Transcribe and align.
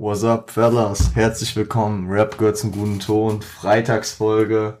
What's 0.00 0.22
up, 0.22 0.52
fellas? 0.52 1.16
Herzlich 1.16 1.56
willkommen. 1.56 2.08
Rap 2.08 2.38
gehört 2.38 2.56
zum 2.56 2.70
guten 2.70 3.00
Ton. 3.00 3.42
Freitagsfolge. 3.42 4.78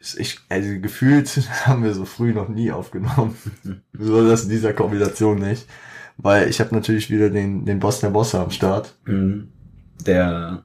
Ich, 0.00 0.40
also 0.48 0.80
gefühlt 0.80 1.28
haben 1.64 1.84
wir 1.84 1.94
so 1.94 2.04
früh 2.04 2.32
noch 2.32 2.48
nie 2.48 2.72
aufgenommen. 2.72 3.36
so 3.92 4.28
das 4.28 4.42
in 4.42 4.48
dieser 4.48 4.72
Kombination 4.72 5.38
nicht. 5.38 5.68
Weil 6.16 6.48
ich 6.48 6.58
habe 6.58 6.74
natürlich 6.74 7.08
wieder 7.08 7.30
den, 7.30 7.66
den 7.66 7.78
Boss 7.78 8.00
der 8.00 8.10
Bosse 8.10 8.40
am 8.40 8.50
Start. 8.50 8.96
Mhm. 9.04 9.52
Der, 10.04 10.64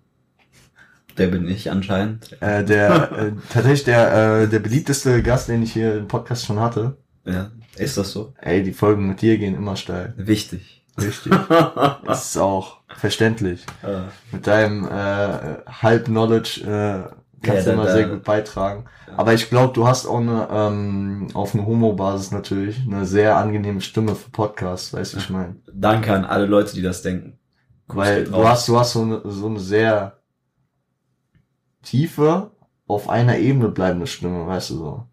der 1.19 1.27
bin 1.27 1.47
ich 1.47 1.69
anscheinend. 1.69 2.35
Äh, 2.41 2.65
der, 2.65 3.11
äh, 3.15 3.31
tatsächlich 3.53 3.83
der, 3.83 4.41
äh, 4.41 4.47
der 4.47 4.59
beliebteste 4.59 5.21
Gast, 5.21 5.49
den 5.49 5.61
ich 5.61 5.73
hier 5.73 5.97
im 5.97 6.07
Podcast 6.07 6.47
schon 6.47 6.59
hatte. 6.59 6.97
Ja, 7.25 7.51
ist 7.75 7.95
das 7.95 8.11
so? 8.11 8.33
Ey, 8.41 8.63
die 8.63 8.73
Folgen 8.73 9.07
mit 9.07 9.21
dir 9.21 9.37
gehen 9.37 9.53
immer 9.53 9.75
steil. 9.75 10.15
Wichtig. 10.17 10.76
Richtig. 10.99 11.45
das 12.05 12.25
ist 12.29 12.37
auch 12.37 12.79
verständlich. 12.95 13.65
Äh, 13.81 14.11
Mit 14.31 14.47
deinem 14.47 14.85
äh, 14.85 15.59
Halb-Knowledge 15.67 16.61
äh, 16.61 17.15
kannst 17.43 17.65
Ja, 17.65 17.71
du 17.71 17.71
immer 17.71 17.87
sehr 17.87 18.07
gut 18.09 18.23
beitragen. 18.23 18.85
Aber 19.15 19.33
ich 19.33 19.49
glaube, 19.49 19.73
du 19.73 19.87
hast 19.87 20.05
auch 20.07 20.19
eine, 20.19 20.47
ähm, 20.51 21.27
auf 21.33 21.53
eine 21.53 21.65
Homo-Basis 21.65 22.31
natürlich, 22.31 22.81
eine 22.85 23.05
sehr 23.05 23.37
angenehme 23.37 23.81
Stimme 23.81 24.15
für 24.15 24.29
Podcasts, 24.31 24.93
weißt 24.93 25.13
du, 25.13 25.17
was 25.17 25.23
ich 25.25 25.29
meine. 25.29 25.55
danke 25.71 26.13
an 26.13 26.25
alle 26.25 26.45
Leute, 26.45 26.73
die 26.75 26.81
das 26.81 27.01
denken. 27.01 27.39
Gruß 27.87 27.97
Weil 27.97 28.25
du 28.25 28.47
hast, 28.47 28.67
du 28.67 28.79
hast 28.79 28.93
so 28.93 29.01
eine, 29.03 29.21
so 29.25 29.47
eine 29.47 29.59
sehr 29.59 30.19
tiefe, 31.81 32.51
auf 32.87 33.09
einer 33.09 33.39
Ebene 33.39 33.69
bleibende 33.69 34.05
Stimme, 34.07 34.45
weißt 34.45 34.69
du 34.71 34.75
so. 34.77 35.07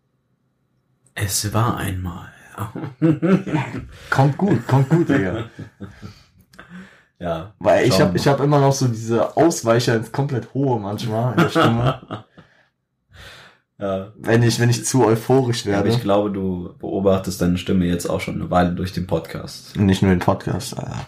Es 1.16 1.52
war 1.52 1.77
einmal. 1.77 2.32
Kommt 4.10 4.36
gut, 4.38 4.66
kommt 4.66 4.88
gut, 4.88 5.08
Digga. 5.08 5.44
ja. 7.18 7.52
Weil 7.58 7.86
ich 7.86 8.00
habe 8.00 8.16
ich 8.16 8.27
hab 8.28 8.40
immer 8.40 8.60
noch 8.60 8.72
so 8.72 8.86
diese 8.88 9.36
Ausweicher 9.36 9.96
ins 9.96 10.12
komplett 10.12 10.52
hohe 10.54 10.78
manchmal 10.80 11.32
in 11.32 11.38
der 11.38 11.48
Stimme, 11.50 12.24
Ja. 13.78 14.12
wenn 14.16 14.42
ich, 14.44 14.60
wenn 14.60 14.70
ich 14.70 14.84
zu 14.86 15.05
euphorisch 15.05 15.62
Aber 15.62 15.72
werde. 15.72 15.88
ich 15.88 16.00
glaube, 16.00 16.30
du 16.30 16.75
beobachtest 16.78 17.42
deine 17.42 17.58
Stimme 17.58 17.86
jetzt 17.86 18.06
auch 18.08 18.20
schon 18.20 18.36
eine 18.36 18.48
Weile 18.50 18.72
durch 18.72 18.92
den 18.92 19.06
Podcast. 19.08 19.77
Nicht 19.77 20.00
nur 20.00 20.12
den 20.12 20.20
Podcast, 20.20 20.78
Alter. 20.78 21.06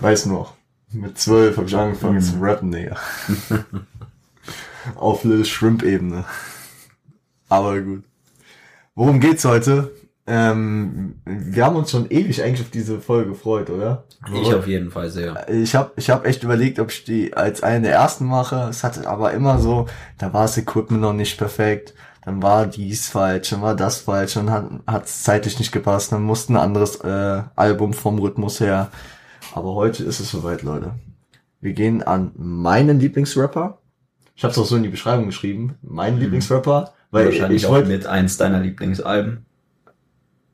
Weiß 0.00 0.26
noch. 0.26 0.54
Mit 0.92 1.18
zwölf 1.18 1.56
habe 1.56 1.66
ich 1.66 1.74
angefangen 1.76 2.14
Mhm. 2.16 2.20
zu 2.22 2.38
rappen, 2.40 2.70
Digga. 2.70 2.96
Auf 4.94 5.24
Little 5.24 5.44
Shrimp-Ebene. 5.44 6.24
Aber 7.48 7.80
gut. 7.80 8.04
Worum 8.98 9.20
geht's 9.20 9.44
heute? 9.44 9.92
Ähm, 10.26 11.20
wir 11.24 11.64
haben 11.64 11.76
uns 11.76 11.92
schon 11.92 12.10
ewig 12.10 12.42
eigentlich 12.42 12.62
auf 12.62 12.70
diese 12.70 12.98
Folge 12.98 13.30
gefreut, 13.30 13.70
oder? 13.70 14.02
Ich 14.34 14.52
auf 14.52 14.66
jeden 14.66 14.90
Fall 14.90 15.08
sehr. 15.08 15.48
Ich 15.48 15.76
habe 15.76 15.92
ich 15.94 16.10
hab 16.10 16.26
echt 16.26 16.42
überlegt, 16.42 16.80
ob 16.80 16.90
ich 16.90 17.04
die 17.04 17.32
als 17.32 17.62
eine 17.62 17.82
der 17.82 17.92
ersten 17.92 18.26
mache. 18.26 18.66
Es 18.68 18.82
hatte 18.82 19.08
aber 19.08 19.30
immer 19.34 19.60
so, 19.60 19.86
da 20.18 20.32
war 20.32 20.42
das 20.42 20.58
Equipment 20.58 21.00
noch 21.00 21.12
nicht 21.12 21.38
perfekt. 21.38 21.94
Dann 22.24 22.42
war 22.42 22.66
dies 22.66 23.08
falsch, 23.08 23.50
dann 23.50 23.62
war 23.62 23.76
das 23.76 24.00
falsch, 24.00 24.34
dann 24.34 24.82
hat 24.84 25.04
es 25.04 25.22
zeitlich 25.22 25.60
nicht 25.60 25.70
gepasst, 25.70 26.10
dann 26.10 26.24
musste 26.24 26.54
ein 26.54 26.56
anderes 26.56 26.96
äh, 26.96 27.42
Album 27.54 27.92
vom 27.92 28.18
Rhythmus 28.18 28.58
her. 28.58 28.90
Aber 29.54 29.76
heute 29.76 30.02
ist 30.02 30.18
es 30.18 30.32
soweit, 30.32 30.64
Leute. 30.64 30.96
Wir 31.60 31.72
gehen 31.72 32.02
an 32.02 32.32
meinen 32.34 32.98
Lieblingsrapper. 32.98 33.78
Ich 34.34 34.42
habe 34.42 34.50
es 34.50 34.58
auch 34.58 34.66
so 34.66 34.74
in 34.74 34.82
die 34.82 34.88
Beschreibung 34.88 35.26
geschrieben. 35.26 35.76
Mein 35.82 36.18
Lieblingsrapper, 36.18 36.94
weil 37.10 37.26
Wahrscheinlich 37.26 37.62
ich 37.62 37.68
auch 37.68 37.84
mit 37.84 38.06
eins 38.06 38.36
deiner 38.36 38.60
Lieblingsalben. 38.60 39.44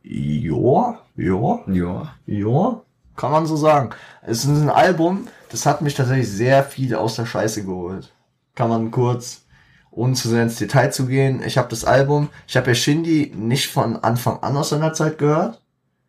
Ja, 0.03 0.99
ja, 1.17 1.65
Ja. 1.67 2.15
Ja, 2.27 2.83
kann 3.17 3.33
man 3.33 3.47
so 3.47 3.57
sagen. 3.57 3.91
Es 4.23 4.45
ist 4.45 4.61
ein 4.61 4.71
Album, 4.71 5.29
das 5.51 5.67
hat 5.67 5.83
mich 5.83 5.95
tatsächlich 5.95 6.29
sehr 6.29 6.65
viel 6.65 6.95
aus 6.95 7.17
der 7.17 7.27
Scheiße 7.27 7.65
geholt. 7.65 8.13
Kann 8.55 8.69
man 8.69 8.91
kurz, 8.91 9.47
ohne 9.91 10.15
zu 10.15 10.29
sehr 10.29 10.43
ins 10.43 10.57
Detail 10.57 10.91
zu 10.91 11.07
gehen. 11.07 11.43
Ich 11.45 11.57
habe 11.59 11.69
das 11.69 11.85
Album, 11.85 12.29
ich 12.47 12.57
habe 12.57 12.69
ja 12.69 12.75
Shindy 12.75 13.33
nicht 13.35 13.69
von 13.69 13.97
Anfang 13.97 14.39
an 14.43 14.57
aus 14.57 14.71
seiner 14.71 14.93
Zeit 14.93 15.19
gehört. 15.19 15.61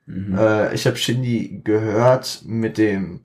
Mhm. 0.07 0.37
Äh, 0.37 0.73
ich 0.73 0.85
habe 0.85 0.97
Shindy 0.97 1.61
gehört 1.63 2.41
mit 2.45 2.77
dem 2.77 3.21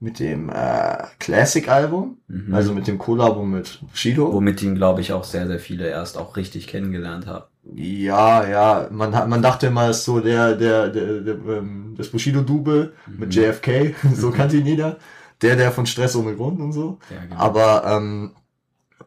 mit 0.00 0.20
dem 0.20 0.48
äh, 0.48 0.96
Classic-Album, 1.18 2.18
Mhm. 2.28 2.54
also 2.54 2.72
mit 2.72 2.86
dem 2.86 2.98
Collabo 2.98 3.44
mit 3.44 3.80
Bushido. 3.90 4.32
Womit 4.32 4.62
ihn, 4.62 4.74
glaube 4.76 5.00
ich, 5.00 5.12
auch 5.12 5.24
sehr, 5.24 5.46
sehr 5.48 5.58
viele 5.58 5.88
erst 5.88 6.16
auch 6.16 6.36
richtig 6.36 6.66
kennengelernt 6.68 7.26
haben. 7.26 7.44
Ja, 7.74 8.46
ja, 8.48 8.88
man 8.90 9.14
hat, 9.14 9.28
man 9.28 9.42
dachte 9.42 9.66
immer, 9.66 9.88
es 9.88 9.98
ist 9.98 10.04
so 10.04 10.20
der, 10.20 10.54
der, 10.54 10.88
der, 10.88 11.20
der 11.20 11.34
ähm, 11.34 11.94
das 11.98 12.08
Bushido-Double 12.08 12.92
mit 13.06 13.34
Mhm. 13.34 13.42
JFK, 13.42 13.94
so 14.14 14.30
kannte 14.30 14.56
ihn 14.56 14.66
jeder. 14.66 14.98
Der, 15.42 15.54
der 15.56 15.70
von 15.72 15.86
Stress 15.86 16.16
ohne 16.16 16.34
Grund 16.34 16.60
und 16.60 16.72
so. 16.72 16.98
Ja, 17.10 17.24
genau. 17.24 17.36
Aber, 17.40 17.84
ähm, 17.86 18.32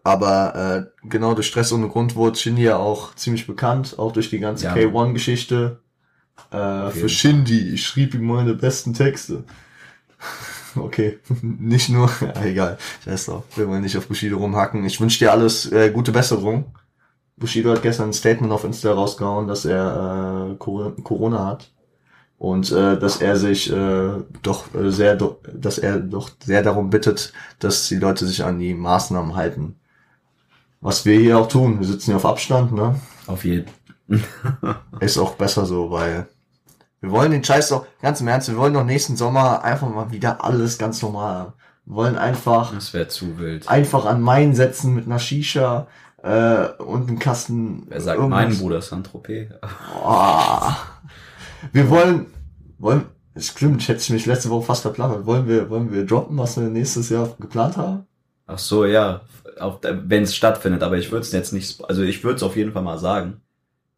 aber 0.04 0.88
äh, 1.04 1.08
genau 1.10 1.34
durch 1.34 1.48
Stress 1.48 1.72
ohne 1.74 1.88
Grund 1.90 2.16
wurde 2.16 2.38
Shindy 2.38 2.64
ja 2.64 2.78
auch 2.78 3.16
ziemlich 3.16 3.48
bekannt, 3.48 3.96
auch 3.98 4.12
durch 4.12 4.30
die 4.30 4.40
ganze 4.40 4.66
Ja. 4.66 4.74
K1-Geschichte. 4.74 5.80
Äh, 6.52 6.58
jeden 6.88 6.92
für 6.92 7.10
Shindy, 7.10 7.74
ich 7.74 7.86
schrieb 7.86 8.14
ihm 8.14 8.26
meine 8.26 8.54
besten 8.56 8.94
Texte. 8.94 9.44
Okay, 10.76 11.20
nicht 11.42 11.90
nur, 11.90 12.10
ja, 12.22 12.44
egal, 12.44 12.78
weiß 13.06 13.28
doch, 13.28 13.44
will 13.56 13.68
man 13.68 13.82
nicht 13.82 13.98
auf 13.98 14.08
Bushido 14.08 14.38
rumhacken. 14.38 14.86
Ich 14.86 15.00
wünsche 15.02 15.20
dir 15.20 15.32
alles 15.32 15.72
äh, 15.72 15.92
gute 15.92 16.12
Besserung. 16.12 16.66
Bushido 17.38 17.72
hat 17.72 17.84
gestern 17.84 18.10
ein 18.10 18.14
Statement 18.14 18.54
auf 18.54 18.64
Insta 18.66 18.94
rausgehauen, 18.94 19.48
dass 19.48 19.66
er 19.66 20.52
äh, 20.54 20.56
Cor- 20.58 20.96
Corona 21.04 21.48
hat 21.48 21.72
und 22.40 22.72
äh, 22.72 23.00
dass 23.00 23.22
er 23.22 23.38
sich 23.38 23.72
äh, 23.72 24.12
doch 24.44 24.74
äh, 24.76 24.92
sehr, 24.92 25.18
dass 25.54 25.80
er 25.80 26.00
doch 26.00 26.32
sehr 26.44 26.64
darum 26.64 26.90
bittet, 26.92 27.34
dass 27.60 27.88
die 27.90 27.98
Leute 27.98 28.26
sich 28.28 28.44
an 28.46 28.60
die 28.60 28.74
Maßnahmen 28.76 29.36
halten. 29.36 29.76
Was 30.82 31.06
wir 31.06 31.20
hier 31.20 31.38
auch 31.38 31.48
tun, 31.48 31.80
wir 31.80 31.88
sitzen 31.88 32.06
hier 32.08 32.16
auf 32.18 32.26
Abstand, 32.26 32.72
ne? 32.74 32.96
Auf 33.28 33.46
jeden 33.46 33.66
Ist 35.00 35.18
auch 35.18 35.36
besser 35.36 35.66
so, 35.66 35.92
weil 35.92 36.28
wir 37.02 37.12
wollen 37.12 37.32
den 37.32 37.44
Scheiß 37.44 37.70
doch, 37.70 37.86
ganz 38.02 38.22
im 38.22 38.28
Ernst, 38.28 38.48
wir 38.50 38.58
wollen 38.58 38.74
doch 38.74 38.84
nächsten 38.86 39.18
Sommer 39.18 39.64
einfach 39.64 39.90
mal 39.90 40.12
wieder 40.12 40.44
alles 40.44 40.78
ganz 40.78 41.02
normal 41.02 41.34
haben. 41.36 41.54
Wir 41.86 41.96
wollen 41.96 42.18
einfach, 42.18 42.74
Das 42.74 42.94
wäre 42.94 43.08
zu 43.08 43.40
wild. 43.40 43.68
einfach 43.68 44.06
an 44.06 44.22
Main 44.22 44.54
setzen 44.56 44.94
mit 44.94 45.06
einer 45.08 45.20
Shisha 45.20 45.88
äh, 46.22 46.68
und 46.82 47.08
einem 47.10 47.18
Kasten. 47.20 47.88
Wer 47.90 48.02
sagt 48.02 48.20
irgendwas. 48.20 48.40
mein 48.50 48.58
Bruder 48.58 48.82
Saint-Tropez? 48.82 49.50
Oh. 50.06 50.72
Wir 51.74 51.90
wollen, 51.90 52.28
wollen, 52.78 53.06
stimmt, 53.36 53.82
ich 53.82 53.88
hätte 53.90 54.14
mich 54.14 54.26
letzte 54.28 54.50
Woche 54.50 54.66
fast 54.68 54.84
verplappert. 54.84 55.26
Wollen 55.26 55.48
wir, 55.48 55.70
wollen 55.70 55.92
wir 55.92 56.06
droppen, 56.06 56.38
was 56.38 56.58
wir 56.58 56.68
nächstes 56.70 57.10
Jahr 57.10 57.30
geplant 57.40 57.78
haben? 57.78 58.06
Ach 58.48 58.60
so, 58.60 58.86
ja. 58.86 59.22
Wenn 59.82 60.24
es 60.24 60.36
stattfindet, 60.36 60.84
aber 60.84 60.98
ich 60.98 61.12
würde 61.12 61.22
es 61.26 61.32
jetzt 61.32 61.52
nicht, 61.54 61.84
also 61.88 62.04
ich 62.04 62.24
würde 62.24 62.38
es 62.38 62.44
auf 62.44 62.56
jeden 62.56 62.74
Fall 62.74 62.84
mal 62.84 62.98
sagen. 63.00 63.42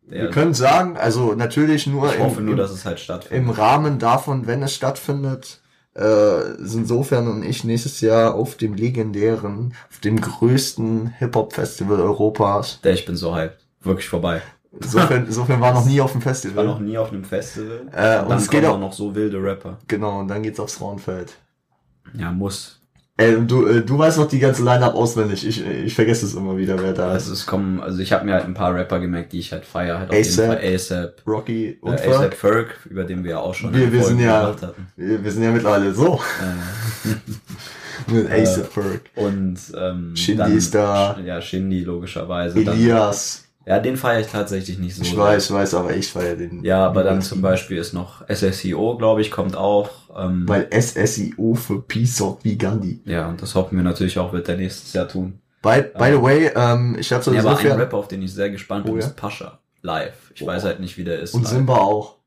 Wir 0.07 0.29
können 0.29 0.53
sagen, 0.53 0.97
also 0.97 1.33
natürlich 1.33 1.87
nur, 1.87 2.13
ich 2.13 2.19
hoffe 2.19 2.39
im, 2.39 2.45
nur, 2.47 2.55
dass 2.55 2.71
es 2.71 2.85
halt 2.85 2.99
stattfindet. 2.99 3.43
im 3.43 3.49
Rahmen 3.49 3.99
davon, 3.99 4.47
wenn 4.47 4.61
es 4.61 4.73
stattfindet, 4.75 5.61
äh, 5.93 6.55
sind 6.57 6.87
Sofern 6.87 7.27
und 7.27 7.43
ich 7.43 7.63
nächstes 7.63 8.01
Jahr 8.01 8.35
auf 8.35 8.55
dem 8.55 8.73
legendären, 8.73 9.75
auf 9.89 9.99
dem 9.99 10.19
größten 10.19 11.07
Hip-Hop-Festival 11.19 11.99
Europas. 11.99 12.81
Der, 12.83 12.93
ich 12.93 13.05
bin 13.05 13.15
so 13.15 13.35
hyped. 13.35 13.57
Wirklich 13.81 14.09
vorbei. 14.09 14.41
Insofern, 14.71 15.25
insofern 15.27 15.61
war 15.61 15.73
noch 15.73 15.85
nie 15.85 16.01
auf 16.01 16.11
dem 16.13 16.19
Ich 16.19 16.25
war 16.25 16.33
Festival. 16.33 16.65
noch 16.65 16.79
nie 16.79 16.97
auf 16.97 17.11
einem 17.11 17.23
Festival. 17.23 17.81
Äh, 17.91 18.21
und 18.21 18.29
dann 18.29 18.37
es 18.39 18.49
geht 18.49 18.65
auch 18.65 18.79
noch 18.79 18.93
so 18.93 19.13
wilde 19.13 19.41
Rapper. 19.41 19.77
Genau, 19.87 20.19
und 20.19 20.27
dann 20.27 20.41
geht's 20.43 20.59
aufs 20.59 20.75
Frauenfeld. 20.75 21.33
Ja, 22.17 22.31
muss. 22.31 22.81
Ey, 23.15 23.35
und 23.35 23.49
du, 23.51 23.67
äh, 23.67 23.81
du 23.81 23.95
weißt 23.97 24.17
noch 24.17 24.27
die 24.27 24.39
ganze 24.39 24.63
Line-Up 24.63 24.95
auswendig. 24.95 25.45
Ich, 25.47 25.63
ich 25.63 25.93
vergesse 25.93 26.25
es 26.25 26.33
immer 26.33 26.57
wieder, 26.57 26.81
wer 26.81 26.93
da 26.93 27.09
ist. 27.09 27.23
Also 27.23 27.33
es 27.33 27.45
kommen, 27.45 27.79
also 27.79 27.99
ich 27.99 28.11
habe 28.11 28.25
mir 28.25 28.33
halt 28.33 28.45
ein 28.45 28.55
paar 28.55 28.73
Rapper 28.73 28.99
gemerkt, 28.99 29.33
die 29.33 29.39
ich 29.39 29.51
halt 29.51 29.65
feier. 29.65 29.99
Halt 29.99 30.09
Fall 30.27 30.57
ASAP. 30.63 31.21
Rocky 31.27 31.77
und 31.81 31.93
Äh, 31.93 31.97
Ferg. 31.99 32.15
ASAP 32.15 32.33
Ferg, 32.33 32.67
über 32.89 33.03
den 33.03 33.23
wir 33.23 33.31
ja 33.31 33.37
auch 33.39 33.53
schon 33.53 33.71
Wir- 33.73 33.91
wir 33.93 34.03
sind 34.03 34.19
ja-. 34.19 34.55
Wir, 34.95 35.23
wir 35.23 35.31
sind 35.31 35.43
ja 35.43 35.51
mittlerweile 35.51 35.93
so. 35.93 36.19
Äh, 38.07 38.11
Mit 38.11 38.29
Ace 38.31 38.61
Ferg. 38.71 39.01
und 39.15 39.57
ähm, 39.79 40.15
Shindy 40.15 40.37
dann, 40.37 40.57
ist 40.57 40.73
da. 40.73 41.17
Ja, 41.23 41.39
Shindy 41.39 41.83
logischerweise. 41.83 42.63
Dann, 42.63 42.73
Elias. 42.73 43.45
Ja, 43.65 43.79
den 43.79 43.97
feiere 43.97 44.19
ich 44.21 44.27
tatsächlich 44.27 44.77
nicht 44.79 44.95
so. 44.95 45.03
Ich 45.03 45.15
weiß, 45.17 45.45
ich 45.45 45.51
weiß, 45.51 45.73
aber 45.75 45.95
ich 45.95 46.07
feier 46.11 46.35
den. 46.35 46.63
Ja, 46.63 46.85
aber 46.85 47.03
dann 47.03 47.21
zum 47.21 47.41
Beispiel 47.41 47.77
ist 47.77 47.93
noch 47.93 48.27
SSIO, 48.27 48.97
glaube 48.97 49.21
ich, 49.21 49.31
kommt 49.31 49.55
auch. 49.55 49.89
Ähm, 50.17 50.43
Weil 50.47 50.67
SSIO 50.71 51.55
für 51.55 51.81
Peace 51.81 52.17
sorgt 52.17 52.43
wie 52.43 52.57
Gandhi. 52.57 53.01
ja, 53.05 53.27
und 53.29 53.41
das 53.41 53.55
hoffen 53.55 53.77
wir 53.77 53.83
natürlich 53.83 54.19
auch, 54.19 54.33
wird 54.33 54.49
er 54.49 54.57
nächstes 54.57 54.93
Jahr 54.93 55.07
tun. 55.07 55.39
By, 55.61 55.81
by 55.97 56.11
the 56.11 56.21
way, 56.21 56.51
ähm, 56.55 56.97
ich 56.99 57.11
habe 57.13 57.21
Ja, 57.21 57.23
sowieso 57.41 57.49
aber 57.49 57.59
ein 57.59 57.79
Rapper, 57.79 57.97
auf 57.97 58.07
den 58.09 58.21
ich 58.21 58.33
sehr 58.33 58.49
gespannt 58.49 58.83
bin, 58.85 58.93
Oh, 58.95 58.97
ja? 58.97 59.05
ist 59.05 59.15
Pascha. 59.15 59.59
Live. 59.81 60.31
Ich 60.35 60.43
Oh. 60.43 60.47
weiß 60.47 60.63
halt 60.65 60.79
nicht, 60.81 60.97
wie 60.97 61.03
der 61.05 61.19
ist. 61.19 61.33
und 61.33 61.43
live. 61.43 61.51
Simba 61.51 61.75
auch. 61.77 62.17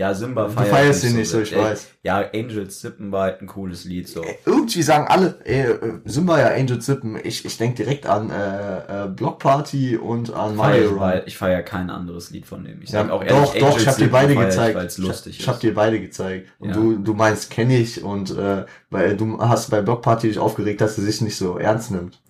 Ja, 0.00 0.14
Simba 0.14 0.44
Du 0.46 0.52
feier 0.52 0.64
ich 0.64 0.70
feierst 0.70 1.04
ihn 1.04 1.16
nicht 1.16 1.28
so, 1.28 1.40
ich 1.42 1.52
Ey, 1.52 1.60
weiß. 1.60 1.88
Ja, 2.04 2.24
Angels 2.32 2.80
Sippen 2.80 3.12
war 3.12 3.24
halt 3.24 3.42
ein 3.42 3.46
cooles 3.46 3.84
Lied, 3.84 4.08
so. 4.08 4.24
Irgendwie 4.46 4.80
sagen 4.80 5.06
alle, 5.08 5.38
äh, 5.44 5.72
äh, 5.72 6.00
Simba 6.06 6.40
ja 6.40 6.54
Angel 6.54 6.78
Zippen. 6.78 7.18
Ich, 7.22 7.44
ich 7.44 7.58
denk 7.58 7.76
direkt 7.76 8.06
an 8.06 8.30
äh, 8.30 9.04
äh, 9.04 9.08
Block 9.08 9.40
Party 9.40 9.98
und 9.98 10.32
an 10.32 10.56
Mario 10.56 10.92
Run. 10.92 11.00
weil 11.00 11.22
ich 11.26 11.36
feier 11.36 11.62
kein 11.62 11.90
anderes 11.90 12.30
Lied 12.30 12.46
von 12.46 12.64
dem. 12.64 12.80
Ich 12.80 12.88
Ja, 12.88 13.02
sag 13.02 13.10
auch 13.10 13.22
ehrlich, 13.22 13.50
doch, 13.50 13.58
doch, 13.58 13.78
ich 13.78 13.86
hab 13.86 13.96
dir 13.96 14.04
Sippen 14.04 14.12
beide 14.12 14.34
gezeigt. 14.36 14.78
Es 14.80 14.96
lustig 14.96 15.34
ich, 15.34 15.40
ich 15.40 15.48
hab 15.48 15.60
dir 15.60 15.74
beide 15.74 16.00
gezeigt. 16.00 16.48
Und 16.58 16.70
Ja. 16.70 16.76
du, 16.76 16.96
du 16.96 17.12
meinst, 17.12 17.50
kenne 17.50 17.76
ich 17.76 18.02
und 18.02 18.30
äh, 18.34 18.64
weil 18.88 19.18
du 19.18 19.38
hast 19.38 19.70
bei 19.70 19.82
Block 19.82 20.00
Party 20.00 20.28
dich 20.28 20.38
aufgeregt, 20.38 20.80
dass 20.80 20.96
er 20.96 21.04
sich 21.04 21.20
nicht 21.20 21.36
so 21.36 21.58
ernst 21.58 21.90
nimmt. 21.90 22.22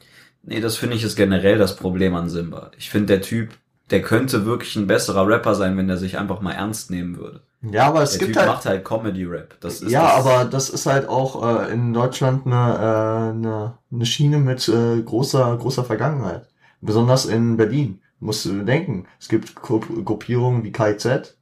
Nee, 0.42 0.60
das 0.60 0.76
finde 0.76 0.96
ich 0.96 1.04
ist 1.04 1.14
generell 1.14 1.56
das 1.58 1.76
Problem 1.76 2.16
an 2.16 2.28
Simba. 2.30 2.72
Ich 2.78 2.90
finde, 2.90 3.06
der 3.06 3.20
Typ, 3.22 3.50
der 3.90 4.02
könnte 4.02 4.44
wirklich 4.46 4.76
ein 4.76 4.86
besserer 4.86 5.26
Rapper 5.26 5.54
sein, 5.54 5.76
wenn 5.76 5.88
er 5.88 5.96
sich 5.96 6.18
einfach 6.18 6.40
mal 6.40 6.52
ernst 6.52 6.90
nehmen 6.90 7.16
würde. 7.18 7.42
Ja, 7.62 7.86
aber 7.88 8.02
es 8.02 8.12
Der 8.12 8.20
gibt 8.20 8.32
Typ 8.32 8.36
halt. 8.36 8.48
macht 8.48 8.64
halt 8.64 8.84
Comedy-Rap. 8.84 9.60
Das 9.60 9.82
ist 9.82 9.90
ja, 9.90 10.02
das, 10.02 10.26
aber 10.26 10.44
das 10.46 10.70
ist 10.70 10.86
halt 10.86 11.08
auch 11.08 11.66
äh, 11.68 11.72
in 11.72 11.92
Deutschland 11.92 12.46
eine, 12.46 12.54
äh, 12.56 13.30
eine, 13.30 13.78
eine 13.92 14.06
Schiene 14.06 14.38
mit 14.38 14.66
äh, 14.68 15.02
großer, 15.02 15.56
großer 15.58 15.84
Vergangenheit. 15.84 16.48
Besonders 16.80 17.26
in 17.26 17.56
Berlin. 17.56 18.00
Musst 18.18 18.44
du 18.46 18.62
denken. 18.64 19.06
Es 19.18 19.28
gibt 19.28 19.54
Gru 19.56 19.80
Gruppierungen 19.80 20.62
wie 20.64 20.72
KZ, 20.72 21.36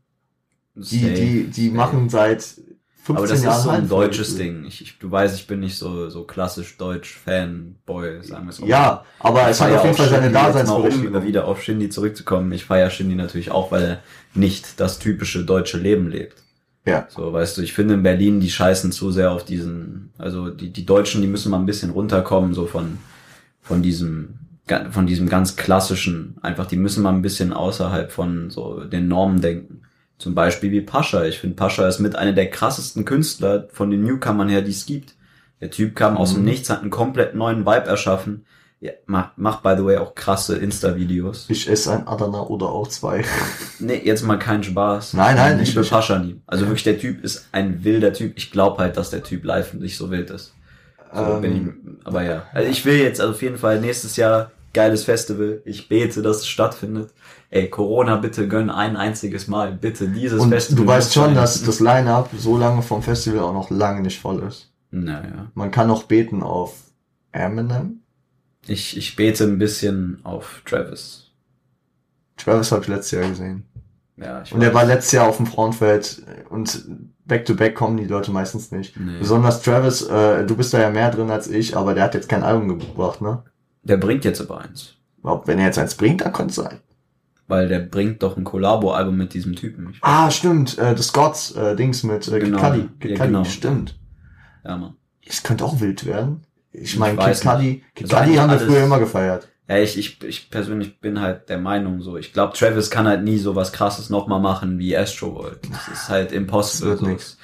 die, 0.75 1.13
die, 1.13 1.51
die 1.51 1.71
safe. 1.75 1.75
machen 1.75 2.09
seit 2.09 2.43
15 2.43 2.78
Aber 3.07 3.27
das 3.27 3.43
Jahren 3.43 3.57
ist 3.57 3.63
so 3.63 3.71
ein 3.71 3.89
deutsches. 3.89 4.37
Ding. 4.37 4.65
Ich, 4.67 4.83
ich, 4.83 4.99
du 4.99 5.11
weißt, 5.11 5.35
ich 5.39 5.47
bin 5.47 5.61
nicht 5.61 5.79
so, 5.79 6.11
so 6.11 6.25
klassisch 6.25 6.77
deutsch 6.77 7.17
Fanboy, 7.17 8.23
sagen 8.23 8.45
wir 8.45 8.51
es 8.51 8.61
mal. 8.61 8.69
Ja, 8.69 9.05
aber 9.19 9.49
es 9.49 9.61
hat 9.61 9.73
auf 9.73 9.85
jeden 9.85 9.97
Fall 9.97 10.09
seine 10.09 10.25
Shindy, 10.25 10.35
Daseinsberechtigung. 10.35 11.15
Um 11.15 11.25
wieder 11.25 11.47
auf 11.47 11.63
Shindy 11.63 11.89
zurückzukommen. 11.89 12.53
Ich 12.53 12.65
feiere 12.65 12.91
Shindy 12.91 13.15
natürlich 13.15 13.51
auch, 13.51 13.73
weil 13.73 13.83
er 13.83 13.99
nicht 14.35 14.79
das 14.81 14.99
typische 14.99 15.45
deutsche 15.45 15.79
Leben 15.79 16.09
lebt. 16.09 16.43
Ja. 16.89 17.07
So, 17.09 17.33
weißt 17.33 17.59
du, 17.59 17.63
ich 17.63 17.73
finde 17.73 17.95
in 17.95 18.03
Berlin, 18.03 18.41
die 18.41 18.51
scheißen 18.51 18.93
zu 18.93 19.11
sehr 19.11 19.31
auf 19.31 19.45
diesen, 19.45 20.11
also 20.19 20.51
die, 20.51 20.71
die 20.71 20.87
Deutschen, 20.87 21.21
die 21.21 21.29
müssen 21.29 21.51
mal 21.51 21.59
ein 21.59 21.67
bisschen 21.67 21.91
runterkommen, 21.91 22.55
so 22.55 22.67
von, 22.67 22.99
von 23.61 23.83
diesem, 23.83 24.39
von 24.91 25.07
diesem 25.07 25.29
ganz 25.29 25.57
klassischen, 25.57 26.37
einfach, 26.43 26.67
die 26.67 26.77
müssen 26.77 27.03
mal 27.03 27.13
ein 27.13 27.23
bisschen 27.23 27.53
außerhalb 27.53 28.11
von 28.11 28.51
so 28.51 28.85
den 28.85 29.09
Normen 29.09 29.41
denken. 29.41 29.83
Zum 30.19 30.35
Beispiel 30.35 30.71
wie 30.73 30.81
Pascha. 30.81 31.25
Ich 31.25 31.39
finde, 31.39 31.57
Pascha 31.57 31.87
ist 31.87 32.01
mit 32.01 32.17
einer 32.17 32.33
der 32.33 32.51
krassesten 32.51 33.05
Künstler 33.05 33.69
von 33.73 33.91
den 33.91 34.03
Newcomern 34.03 34.49
her, 34.49 34.63
die 34.63 34.73
es 34.73 34.85
gibt. 34.87 35.15
Der 35.61 35.71
Typ 35.71 35.95
kam 35.97 36.17
aus 36.17 36.33
dem 36.33 36.41
Mhm. 36.41 36.45
Nichts, 36.49 36.71
hat 36.71 36.81
einen 36.83 36.91
komplett 36.91 37.35
neuen 37.35 37.61
Vibe 37.67 37.87
erschaffen. 37.87 38.45
Ja, 38.81 38.93
macht, 39.07 39.39
macht 39.39 39.65
by 39.65 39.75
the 39.77 39.85
way 39.85 39.97
auch 39.97 40.15
krasse 40.15 40.57
Insta-Videos. 40.57 41.47
Ich 41.49 41.69
esse 41.69 41.93
ein 41.93 42.07
Adana 42.07 42.43
oder 42.43 42.67
auch 42.67 42.87
zwei. 42.89 43.25
Nee, 43.81 44.01
jetzt 44.05 44.23
mal 44.25 44.39
kein 44.39 44.63
Spaß. 44.63 45.15
Nein, 45.15 45.37
nein, 45.37 45.61
ich 45.61 45.69
liebe 45.71 45.81
ich- 45.83 45.91
Pascha 45.91 46.19
nie. 46.19 46.41
Also 46.47 46.67
wirklich, 46.67 46.83
der 46.85 46.99
Typ 46.99 47.23
ist 47.25 47.49
ein 47.53 47.83
wilder 47.85 48.13
Typ. 48.13 48.33
Ich 48.37 48.51
glaube 48.53 48.79
halt, 48.79 48.97
dass 48.97 49.11
der 49.11 49.23
Typ 49.25 49.45
live 49.45 49.75
nicht 49.75 49.97
so 49.97 50.11
wild 50.11 50.31
ist. 50.31 50.53
So, 51.13 51.21
Ähm, 51.23 51.41
bin 51.41 51.57
ich, 52.01 52.07
aber 52.07 52.23
ja. 52.23 52.43
Also 52.53 52.69
ich 52.71 52.85
will 52.85 52.99
jetzt 52.99 53.21
auf 53.21 53.41
jeden 53.43 53.57
Fall 53.57 53.81
nächstes 53.81 54.17
Jahr 54.17 54.51
geiles 54.73 55.05
Festival. 55.05 55.63
Ich 55.65 55.89
bete, 55.89 56.23
dass 56.23 56.39
es 56.39 56.47
stattfindet. 56.47 57.13
Ey, 57.51 57.69
Corona, 57.69 58.17
bitte 58.17 58.49
gönn 58.49 58.71
ein 58.71 58.97
einziges 58.97 59.49
Mal. 59.49 59.73
Bitte 59.73 60.09
dieses 60.09 60.41
Und 60.41 60.51
Festival. 60.51 60.85
du 60.85 60.89
weißt 60.89 61.15
schon, 61.15 61.35
dass 61.35 61.63
das 61.63 61.81
Line-Up 61.81 62.31
so 62.37 62.57
lange 62.59 62.83
vom 62.83 63.03
Festival 63.03 63.41
auch 63.41 63.55
noch 63.55 63.71
lange 63.71 64.03
nicht 64.03 64.21
voll 64.21 64.43
ist. 64.43 64.71
Naja. 64.91 65.51
Man 65.55 65.71
kann 65.71 65.89
noch 65.89 66.05
beten 66.05 66.43
auf 66.43 66.75
Eminem. 67.33 68.01
Ich, 68.67 68.97
ich 68.97 69.17
bete 69.17 69.45
ein 69.45 69.59
bisschen 69.59 70.21
auf 70.25 70.63
Travis. 70.67 71.31
Travis 72.37 72.71
habe 72.71 72.83
ich 72.83 72.89
letztes 72.89 73.13
Jahr 73.13 73.29
gesehen. 73.29 73.65
Ja, 74.17 74.43
ich 74.43 74.53
Und 74.53 74.63
er 74.63 74.75
war 74.75 74.85
letztes 74.85 75.13
Jahr 75.13 75.29
auf 75.29 75.37
dem 75.37 75.47
Frauenfeld 75.47 76.23
und 76.51 76.85
back-to-back 77.25 77.75
kommen 77.75 77.97
die 77.97 78.07
Leute 78.07 78.31
meistens 78.31 78.73
nicht. 78.73 78.99
Nee. 78.99 79.19
Besonders 79.21 79.63
Travis, 79.63 80.03
äh, 80.03 80.45
du 80.45 80.57
bist 80.57 80.75
da 80.75 80.81
ja 80.81 80.91
mehr 80.91 81.11
drin 81.11 81.31
als 81.31 81.47
ich, 81.49 81.77
aber 81.77 81.95
der 81.95 82.05
hat 82.05 82.15
jetzt 82.15 82.29
kein 82.29 82.43
Album 82.43 82.69
gebracht, 82.69 83.21
ne? 83.21 83.43
Der 83.89 83.97
bringt 83.97 84.25
jetzt 84.25 84.41
aber 84.41 84.61
eins. 84.61 84.95
Ob, 85.23 85.47
wenn 85.47 85.59
er 85.59 85.67
jetzt 85.67 85.79
eins 85.79 85.95
bringt, 85.95 86.21
dann 86.21 86.33
könnte 86.33 86.51
es 86.51 86.57
sein. 86.57 86.79
Weil 87.49 87.69
der 87.69 87.81
bringt 87.81 88.23
doch 88.23 88.37
ein 88.37 88.45
Collabo-Album 88.45 89.17
mit 89.17 89.33
diesem 89.35 89.57
Typen. 89.57 89.95
Ah, 90.03 90.31
stimmt, 90.31 90.79
äh, 90.79 90.95
The 90.97 91.03
Scots, 91.03 91.53
äh, 91.53 91.75
Dings 91.77 92.03
mit 92.03 92.29
äh, 92.29 92.39
Genau. 92.39 92.59
Kid 92.59 92.71
Cudi. 92.71 92.89
Kid 93.01 93.11
Ja, 93.13 93.17
Cudi, 93.17 93.29
genau. 93.29 93.45
stimmt. 93.45 93.99
ja, 94.65 94.77
Mann. 94.77 94.95
Es 95.27 95.43
könnte 95.43 95.65
auch 95.65 95.81
wild 95.81 96.07
werden. 96.07 96.45
Ich 96.73 96.99
meine, 96.99 97.17
Kid 97.17 97.41
Cudi, 97.41 97.85
Kid 97.95 98.11
Cudi 98.11 98.35
haben 98.37 98.51
wir 98.51 98.61
früher 98.61 98.85
immer 98.85 98.99
gefeiert. 98.99 99.49
Ja, 99.67 99.79
ich, 99.79 99.99
ich, 99.99 100.23
ich 100.25 100.51
persönlich 100.51 100.99
bin 101.01 101.21
halt 101.21 101.49
der 101.51 101.59
Meinung 101.59 102.01
so. 102.01 102.17
Ich 102.17 102.33
glaube, 102.33 102.55
Travis 102.57 102.91
kann 102.91 103.07
halt 103.07 103.23
nie 103.23 103.37
so 103.37 103.55
was 103.55 103.73
krasses 103.73 104.09
nochmal 104.09 104.41
machen 104.41 104.79
wie 104.79 104.97
Astro 104.97 105.35
World. 105.35 105.61
Das 105.71 105.89
ist 105.89 106.09
halt 106.09 106.33
impossible. 106.33 106.93
Das 106.93 107.01
wird 107.01 107.01
so. 107.01 107.07
nix. 107.07 107.39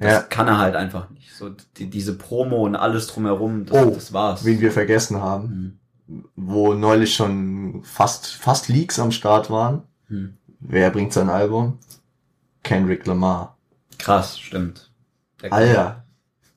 Das 0.00 0.12
Ja. 0.12 0.20
kann 0.22 0.48
er 0.48 0.58
halt 0.58 0.76
einfach 0.76 1.10
nicht. 1.10 1.32
So 1.34 1.50
die, 1.76 1.88
diese 1.88 2.16
Promo 2.16 2.64
und 2.64 2.76
alles 2.76 3.06
drumherum, 3.06 3.66
das, 3.66 3.82
Oh, 3.86 3.90
das 3.90 4.12
war's. 4.12 4.44
Wen 4.44 4.60
wir 4.60 4.72
vergessen 4.72 5.20
haben, 5.20 5.78
Hm. 6.06 6.22
wo 6.36 6.74
neulich 6.74 7.14
schon 7.14 7.82
fast, 7.84 8.26
fast 8.34 8.68
Leaks 8.68 8.98
am 8.98 9.10
Start 9.12 9.50
waren. 9.50 9.82
Hm. 10.08 10.36
Wer 10.60 10.90
bringt 10.90 11.12
sein 11.12 11.28
Album? 11.28 11.78
Kendrick 12.62 13.06
Lamar. 13.06 13.56
Krass, 13.98 14.38
stimmt. 14.38 14.90
Der 15.42 15.52
Alter, 15.52 16.04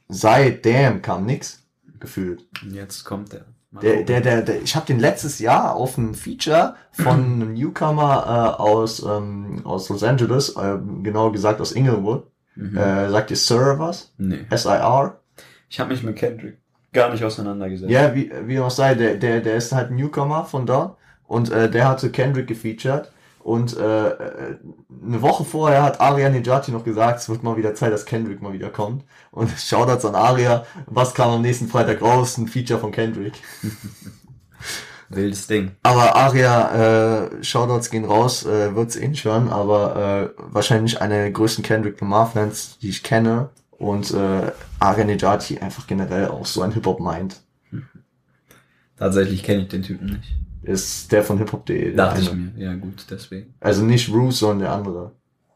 seitdem 0.07 1.01
kam 1.01 1.25
nix 1.25 1.63
gefühlt. 1.99 2.45
Und 2.63 2.73
Jetzt 2.73 3.03
kommt 3.03 3.33
der. 3.33 3.45
Der, 3.81 4.03
der, 4.03 4.21
der, 4.21 4.41
der, 4.41 4.61
ich 4.61 4.75
habe 4.75 4.87
den 4.87 4.99
letztes 4.99 5.37
Jahr 5.39 5.75
auf 5.75 5.97
einem 5.97 6.15
Feature 6.15 6.75
von 6.93 7.15
einem 7.33 7.53
Newcomer 7.53 8.55
äh, 8.57 8.61
aus, 8.61 9.03
ähm, 9.03 9.61
aus 9.65 9.89
Los 9.89 10.01
Angeles, 10.03 10.55
äh, 10.55 10.77
genau 11.03 11.31
gesagt 11.31 11.59
aus 11.61 11.73
Inglewood. 11.73 12.25
Mhm. 12.57 12.77
Äh, 12.77 13.09
sagt 13.09 13.29
dir 13.29 13.35
Sir 13.35 13.79
was? 13.79 14.13
nee. 14.17 14.39
S-I-R? 14.49 15.19
Ich 15.69 15.79
habe 15.79 15.91
mich 15.91 16.03
mit 16.03 16.15
Kendrick 16.15 16.57
gar 16.93 17.11
nicht 17.11 17.23
auseinandergesetzt. 17.23 17.91
Ja, 17.91 18.15
wie, 18.15 18.31
wie 18.45 18.59
auch 18.59 18.71
sei, 18.71 18.95
der, 18.95 19.15
der, 19.15 19.41
der 19.41 19.55
ist 19.55 19.71
halt 19.71 19.91
ein 19.91 19.95
Newcomer 19.95 20.45
von 20.45 20.65
dort 20.65 20.97
und 21.27 21.51
äh, 21.51 21.69
der 21.69 21.87
hatte 21.87 22.09
Kendrick 22.09 22.47
gefeatured. 22.47 23.11
Und 23.39 23.77
äh, 23.77 24.09
äh, 24.09 24.57
eine 25.05 25.21
Woche 25.21 25.45
vorher 25.45 25.81
hat 25.81 26.01
Aria 26.01 26.29
Nejati 26.29 26.71
noch 26.71 26.83
gesagt, 26.83 27.19
es 27.19 27.29
wird 27.29 27.43
mal 27.43 27.55
wieder 27.55 27.75
Zeit, 27.75 27.93
dass 27.93 28.05
Kendrick 28.05 28.41
mal 28.41 28.51
wieder 28.51 28.69
kommt. 28.69 29.05
Und 29.31 29.49
Shoutouts 29.57 30.03
an 30.03 30.15
Aria. 30.15 30.65
Was 30.85 31.13
kam 31.13 31.29
am 31.29 31.41
nächsten 31.41 31.69
Freitag 31.69 32.01
raus? 32.01 32.37
Ein 32.37 32.47
Feature 32.47 32.79
von 32.79 32.91
Kendrick. 32.91 33.35
Wildes 35.09 35.47
Ding. 35.47 35.71
Aber 35.83 36.15
Aria, 36.15 37.23
äh, 37.25 37.43
Shoutouts 37.43 37.89
gehen 37.89 38.05
raus, 38.05 38.45
äh, 38.45 38.75
wird's 38.75 38.95
eh 38.95 39.07
nicht 39.07 39.23
hören, 39.25 39.49
aber 39.49 40.33
äh, 40.37 40.41
wahrscheinlich 40.53 40.99
eine 41.01 41.15
der 41.15 41.31
größten 41.31 41.63
Kendrick 41.63 41.99
Lamar-Fans, 42.01 42.77
die 42.81 42.89
ich 42.89 43.03
kenne. 43.03 43.49
Und 43.71 44.11
äh, 44.13 44.51
Aria 44.79 45.05
Nejati 45.05 45.59
einfach 45.59 45.85
generell 45.87 46.27
auch 46.29 46.45
so 46.45 46.61
ein 46.63 46.71
Hip-Hop-Mind. 46.71 47.39
Tatsächlich 48.97 49.43
kenne 49.43 49.61
ich 49.63 49.67
den 49.67 49.83
Typen 49.83 50.07
nicht. 50.07 50.35
Ist 50.63 51.11
der 51.11 51.23
von 51.23 51.37
hiphop.de. 51.37 51.93
Dachte 51.95 52.21
ich 52.21 52.33
mir. 52.33 52.51
Ja, 52.57 52.73
gut, 52.73 53.05
deswegen. 53.09 53.53
Also 53.59 53.83
nicht 53.83 54.11
Bruce, 54.11 54.39
sondern 54.39 54.59
der 54.59 54.71
andere. 54.71 55.11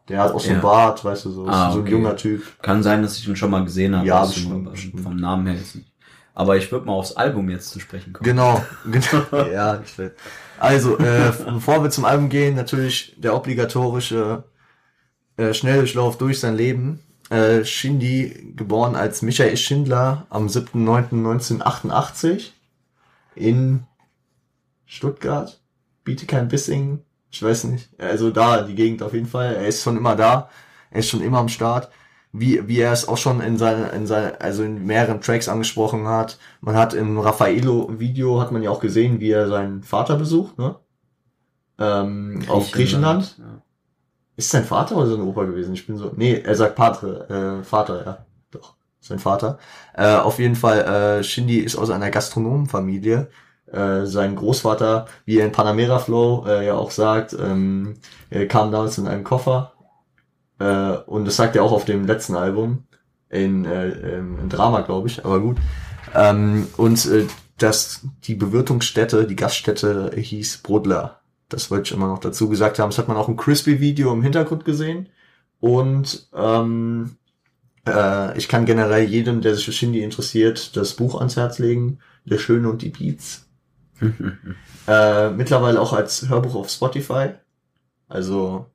Der 0.07 0.19
hat 0.21 0.31
auch 0.33 0.39
so 0.39 0.47
einen 0.49 0.57
Ja. 0.57 0.61
Bart, 0.61 1.03
weißt 1.03 1.25
du, 1.25 1.31
so, 1.31 1.47
Ah, 1.47 1.71
so 1.71 1.79
ein 1.79 1.81
okay. 1.83 1.91
junger 1.91 2.15
Typ. 2.15 2.43
Kann 2.61 2.83
sein, 2.83 3.01
dass 3.01 3.17
ich 3.17 3.27
ihn 3.27 3.35
schon 3.35 3.49
mal 3.51 3.63
gesehen 3.63 3.95
habe. 3.95 4.05
Ja, 4.07 4.23
bestimmt, 4.25 4.69
bestimmt. 4.71 5.01
Vom 5.01 5.15
Namen 5.15 5.47
her 5.47 5.55
jetzt 5.55 5.75
nicht. 5.75 5.90
Aber 6.33 6.57
ich 6.57 6.71
würde 6.71 6.85
mal 6.85 6.93
aufs 6.93 7.13
Album 7.13 7.49
jetzt 7.49 7.69
zu 7.69 7.79
sprechen 7.79 8.13
kommen. 8.13 8.25
Genau, 8.25 8.63
genau. 8.91 9.45
ja, 9.51 9.81
ich 9.83 9.97
will. 9.97 10.15
Also, 10.59 10.97
äh, 10.97 11.33
bevor 11.45 11.83
wir 11.83 11.89
zum 11.89 12.05
Album 12.05 12.29
gehen, 12.29 12.55
natürlich 12.55 13.15
der 13.17 13.35
obligatorische 13.35 14.43
äh, 15.37 15.53
Schnelldurchlauf 15.53 16.17
durch 16.17 16.39
sein 16.39 16.55
Leben. 16.55 17.01
Äh, 17.29 17.65
Shindy, 17.65 18.53
geboren 18.55 18.95
als 18.95 19.21
Michael 19.21 19.57
Schindler 19.57 20.25
am 20.29 20.47
7.9.1988 20.47 22.51
in 23.35 23.83
Stuttgart, 24.85 25.61
Bietigheim-Bissingen, 26.03 27.03
ich 27.31 27.41
weiß 27.41 27.63
nicht, 27.65 27.89
also 27.97 28.29
da, 28.29 28.61
die 28.61 28.75
Gegend 28.75 29.01
auf 29.01 29.13
jeden 29.13 29.27
Fall. 29.27 29.55
Er 29.55 29.67
ist 29.67 29.83
schon 29.83 29.95
immer 29.95 30.17
da, 30.17 30.49
er 30.89 30.99
ist 30.99 31.09
schon 31.09 31.21
immer 31.21 31.37
am 31.37 31.47
Start. 31.47 31.89
Wie, 32.33 32.67
wie 32.67 32.79
er 32.79 32.93
es 32.93 33.07
auch 33.07 33.17
schon 33.17 33.41
in 33.41 33.57
seiner, 33.57 33.91
in 33.91 34.07
seiner, 34.07 34.41
also 34.41 34.63
in 34.63 34.85
mehreren 34.85 35.19
Tracks 35.19 35.49
angesprochen 35.49 36.07
hat. 36.07 36.37
Man 36.61 36.75
hat 36.75 36.93
im 36.93 37.19
Raffaello-Video 37.19 38.39
hat 38.39 38.53
man 38.53 38.63
ja 38.63 38.69
auch 38.69 38.79
gesehen, 38.79 39.19
wie 39.19 39.31
er 39.31 39.49
seinen 39.49 39.83
Vater 39.83 40.15
besucht, 40.15 40.57
ne? 40.57 40.75
Ähm, 41.77 42.41
auf 42.47 42.71
Griechenland. 42.71 43.35
Ja. 43.37 43.61
Ist 44.37 44.49
sein 44.49 44.63
Vater 44.63 44.95
oder 44.95 45.07
sein 45.07 45.21
Opa 45.21 45.43
gewesen? 45.43 45.73
Ich 45.73 45.85
bin 45.85 45.97
so. 45.97 46.11
Nee, 46.15 46.41
er 46.41 46.55
sagt 46.55 46.75
Patre, 46.75 47.59
äh, 47.59 47.63
Vater, 47.63 48.05
ja. 48.05 48.25
Doch, 48.51 48.75
sein 48.99 49.19
Vater. 49.19 49.59
Äh, 49.93 50.15
auf 50.15 50.39
jeden 50.39 50.55
Fall, 50.55 50.79
äh, 51.19 51.23
Shindy 51.23 51.59
ist 51.59 51.75
aus 51.75 51.89
einer 51.89 52.11
Gastronomenfamilie. 52.11 53.29
Äh, 53.71 54.05
sein 54.05 54.35
Großvater, 54.35 55.05
wie 55.25 55.39
er 55.39 55.45
in 55.45 55.51
Panamera 55.51 55.99
Flow 55.99 56.45
äh, 56.45 56.65
ja 56.65 56.75
auch 56.75 56.91
sagt, 56.91 57.33
ähm, 57.33 57.95
er 58.29 58.47
kam 58.47 58.71
damals 58.71 58.97
in 58.97 59.07
einem 59.07 59.23
Koffer. 59.23 59.73
Äh, 60.61 60.97
und 61.07 61.25
das 61.25 61.35
sagt 61.35 61.55
er 61.55 61.63
auch 61.63 61.71
auf 61.71 61.85
dem 61.85 62.05
letzten 62.05 62.35
Album. 62.35 62.83
In, 63.29 63.65
äh, 63.65 63.89
ähm, 63.89 64.37
in 64.41 64.49
Drama, 64.49 64.81
glaube 64.81 65.07
ich, 65.07 65.25
aber 65.25 65.39
gut. 65.39 65.57
Ähm, 66.13 66.67
und 66.77 67.05
äh, 67.05 67.25
das, 67.57 68.01
die 68.25 68.35
Bewirtungsstätte, 68.35 69.25
die 69.25 69.35
Gaststätte 69.35 70.11
hieß 70.15 70.59
Brodler. 70.59 71.21
Das 71.49 71.71
wollte 71.71 71.87
ich 71.87 71.91
immer 71.93 72.07
noch 72.07 72.19
dazu 72.19 72.49
gesagt 72.49 72.77
haben. 72.77 72.89
Das 72.89 72.97
hat 72.97 73.07
man 73.07 73.17
auch 73.17 73.29
im 73.29 73.37
Crispy-Video 73.37 74.11
im 74.11 74.21
Hintergrund 74.21 74.65
gesehen. 74.65 75.09
Und 75.59 76.27
ähm, 76.33 77.15
äh, 77.87 78.37
ich 78.37 78.47
kann 78.47 78.65
generell 78.65 79.03
jedem, 79.03 79.41
der 79.41 79.55
sich 79.55 79.65
für 79.65 79.71
Shindy 79.71 80.03
interessiert, 80.03 80.75
das 80.75 80.93
Buch 80.93 81.15
ans 81.15 81.37
Herz 81.37 81.59
legen. 81.59 81.99
Der 82.25 82.37
Schöne 82.37 82.69
und 82.69 82.81
die 82.81 82.89
Beats. 82.89 83.47
Äh, 84.87 85.29
mittlerweile 85.29 85.79
auch 85.79 85.93
als 85.93 86.27
Hörbuch 86.27 86.55
auf 86.55 86.71
Spotify. 86.71 87.33
Also 88.09 88.65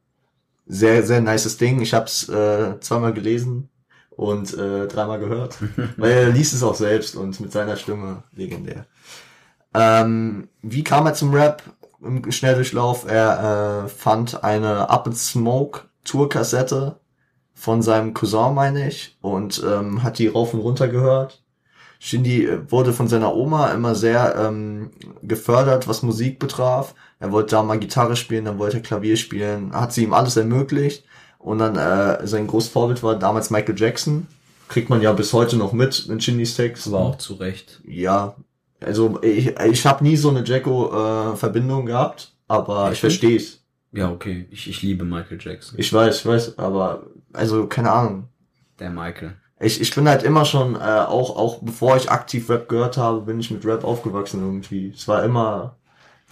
sehr, 0.66 1.02
sehr 1.04 1.20
nices 1.20 1.56
Ding. 1.56 1.80
Ich 1.80 1.94
habe 1.94 2.06
es 2.06 2.28
äh, 2.28 2.78
zweimal 2.80 3.12
gelesen 3.12 3.68
und 4.11 4.52
äh, 4.54 4.87
dreimal 4.87 5.20
gehört. 5.20 5.58
weil 5.96 6.12
er 6.12 6.28
liest 6.30 6.54
es 6.54 6.62
auch 6.62 6.75
selbst 6.75 7.16
und 7.16 7.38
mit 7.40 7.52
seiner 7.52 7.76
Stimme 7.76 8.25
legendär. 8.32 8.87
Ähm, 9.75 10.49
wie 10.62 10.85
kam 10.85 11.06
er 11.06 11.14
zum 11.14 11.35
Rap 11.35 11.62
im 12.02 12.30
Schnelldurchlauf? 12.32 13.06
Er 13.06 13.85
äh, 13.85 13.88
fand 13.88 14.42
eine 14.42 14.90
Up 14.90 15.06
and 15.06 15.16
Smoke 15.16 15.82
Tourkassette 16.04 16.99
von 17.54 17.82
seinem 17.82 18.14
Cousin, 18.14 18.54
meine 18.54 18.88
ich, 18.88 19.16
und 19.20 19.62
ähm, 19.66 20.02
hat 20.02 20.18
die 20.18 20.28
rauf 20.28 20.54
und 20.54 20.61
runter 20.61 20.88
gehört. 20.88 21.42
Shindy 21.99 22.46
äh, 22.46 22.70
wurde 22.70 22.92
von 22.92 23.08
seiner 23.08 23.35
Oma 23.35 23.68
immer 23.73 23.94
sehr 23.94 24.37
ähm, 24.37 24.90
gefördert, 25.23 25.88
was 25.88 26.02
Musik 26.02 26.38
betraf. 26.38 26.94
Er 27.18 27.32
wollte 27.32 27.56
da 27.56 27.62
mal 27.62 27.78
Gitarre 27.78 28.16
spielen, 28.16 28.44
dann 28.44 28.58
wollte 28.58 28.78
er 28.78 28.82
Klavier 28.82 29.16
spielen, 29.16 29.73
hat 29.73 29.92
sie 29.92 30.04
ihm 30.04 30.12
alles 30.12 30.37
ermöglicht. 30.37 31.04
Und 31.38 31.58
dann 31.58 31.76
äh, 31.76 32.26
sein 32.26 32.46
großes 32.46 32.70
Vorbild 32.70 33.02
war 33.02 33.18
damals 33.18 33.50
Michael 33.50 33.78
Jackson. 33.78 34.26
Kriegt 34.68 34.90
man 34.90 35.00
ja 35.00 35.12
bis 35.12 35.32
heute 35.32 35.56
noch 35.56 35.73
mit 35.73 36.06
in 36.06 36.20
Shindys 36.20 36.56
Text. 36.56 36.88
Aber 36.88 36.99
auch 36.99 37.18
zu 37.18 37.35
Recht. 37.35 37.80
Ja, 37.87 38.35
also 38.80 39.18
ich, 39.23 39.56
ich 39.58 39.87
habe 39.87 40.04
nie 40.04 40.16
so 40.16 40.28
eine 40.28 40.44
Jacko-Verbindung 40.44 41.87
gehabt, 41.87 42.32
aber 42.49 42.87
ich 42.87 42.92
Echt? 42.92 43.00
verstehe 43.00 43.37
es. 43.37 43.62
Ja, 43.92 44.11
okay. 44.11 44.46
Ich, 44.50 44.68
ich 44.68 44.82
liebe 44.82 45.04
Michael 45.04 45.38
Jackson. 45.40 45.78
Ich 45.78 45.92
weiß, 45.92 46.18
ich 46.18 46.26
weiß, 46.26 46.58
aber 46.58 47.06
also 47.32 47.66
keine 47.66 47.92
Ahnung. 47.92 48.28
Der 48.78 48.90
Michael. 48.90 49.37
Ich, 49.58 49.80
ich 49.80 49.94
bin 49.94 50.06
halt 50.06 50.23
immer 50.23 50.44
schon, 50.44 50.75
äh, 50.75 50.78
auch, 50.78 51.35
auch 51.37 51.62
bevor 51.62 51.96
ich 51.96 52.11
aktiv 52.11 52.50
Rap 52.50 52.68
gehört 52.68 52.99
habe, 52.99 53.23
bin 53.23 53.40
ich 53.40 53.50
mit 53.50 53.64
Rap 53.64 53.85
aufgewachsen 53.85 54.42
irgendwie. 54.42 54.92
Es 54.94 55.08
war 55.08 55.25
immer, 55.25 55.76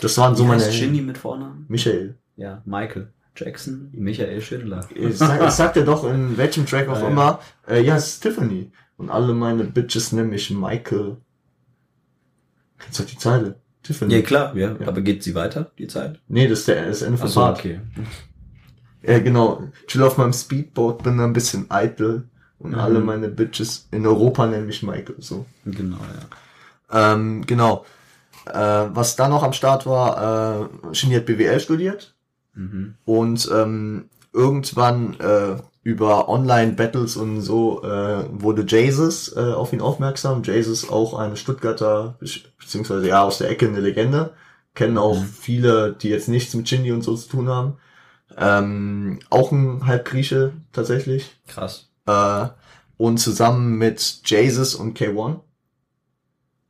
das 0.00 0.18
waren 0.18 0.34
so 0.36 0.44
Wie 0.44 0.48
meine... 0.48 0.72
Shindy 0.72 1.00
mit 1.00 1.18
Vornamen? 1.18 1.66
Michael. 1.68 2.16
Ja, 2.36 2.62
Michael 2.64 3.12
Jackson, 3.36 3.90
Michael 3.92 4.40
Schindler. 4.40 4.86
Ich 4.94 5.18
sag, 5.18 5.50
sag 5.50 5.74
dir 5.74 5.84
doch 5.84 6.04
in 6.04 6.36
welchem 6.36 6.66
Track 6.66 6.88
auch 6.88 7.00
ja. 7.00 7.08
immer, 7.08 7.40
äh, 7.68 7.80
ja, 7.82 7.96
es 7.96 8.08
ist 8.08 8.20
Tiffany. 8.20 8.70
Und 8.96 9.10
alle 9.10 9.34
meine 9.34 9.64
Bitches 9.64 10.12
nennen 10.12 10.30
mich 10.30 10.50
Michael. 10.50 11.16
Kennst 12.78 13.00
du 13.00 13.04
die 13.04 13.18
Zeile? 13.18 13.56
Tiffany. 13.82 14.14
Ja, 14.14 14.22
klar, 14.22 14.56
ja. 14.56 14.76
Ja. 14.78 14.88
Aber 14.88 15.00
geht 15.00 15.22
sie 15.22 15.34
weiter, 15.34 15.72
die 15.78 15.86
Zeit? 15.88 16.20
Nee, 16.28 16.48
das 16.48 16.60
ist 16.60 16.68
der 16.68 16.86
das 16.86 17.02
Ende 17.02 17.18
vom 17.18 17.26
Achso, 17.26 17.40
Part. 17.40 17.58
okay. 17.58 17.80
Ja, 19.02 19.18
genau. 19.18 19.64
Chill 19.86 20.02
auf 20.02 20.16
meinem 20.16 20.32
Speedboat, 20.32 21.02
bin 21.02 21.20
ein 21.20 21.32
bisschen 21.32 21.70
eitel. 21.70 22.28
Und 22.58 22.70
Mhm. 22.70 22.78
alle 22.78 23.00
meine 23.00 23.28
Bitches 23.28 23.88
in 23.90 24.06
Europa 24.06 24.46
nennen 24.46 24.66
mich 24.66 24.82
Michael, 24.82 25.16
so. 25.18 25.44
Genau, 25.66 25.98
ja. 26.90 27.12
Ähm, 27.12 27.44
genau. 27.44 27.84
Äh, 28.46 28.86
was 28.94 29.16
da 29.16 29.28
noch 29.28 29.42
am 29.42 29.52
Start 29.52 29.86
war, 29.86 30.68
äh, 30.90 30.94
Shindy 30.94 31.16
hat 31.16 31.26
BWL 31.26 31.60
studiert 31.60 32.14
Mhm. 32.54 32.94
und 33.04 33.50
ähm, 33.52 34.08
irgendwann 34.32 35.18
äh, 35.18 35.56
über 35.82 36.28
Online-Battles 36.28 37.16
und 37.16 37.40
so 37.40 37.82
äh, 37.82 38.24
wurde 38.30 38.64
Jesus 38.66 39.34
äh, 39.36 39.40
auf 39.40 39.72
ihn 39.72 39.80
aufmerksam. 39.80 40.42
Jesus 40.44 40.88
auch 40.88 41.18
eine 41.18 41.36
Stuttgarter, 41.36 42.16
beziehungsweise 42.58 43.08
ja 43.08 43.22
aus 43.22 43.38
der 43.38 43.50
Ecke 43.50 43.66
eine 43.68 43.80
Legende. 43.80 44.34
Kennen 44.74 44.98
auch 44.98 45.18
Mhm. 45.20 45.24
viele, 45.24 45.92
die 45.92 46.08
jetzt 46.08 46.28
nichts 46.28 46.54
mit 46.54 46.68
Shindy 46.68 46.92
und 46.92 47.02
so 47.02 47.14
zu 47.16 47.28
tun 47.28 47.48
haben. 47.48 47.76
Ähm, 48.36 49.20
auch 49.30 49.52
ein 49.52 49.86
Halbgrieche 49.86 50.52
tatsächlich. 50.72 51.36
Krass. 51.46 51.90
Äh, 52.06 52.48
und 52.96 53.18
zusammen 53.18 53.76
mit 53.78 54.20
Jesus 54.24 54.74
und 54.74 54.98
K1 54.98 55.40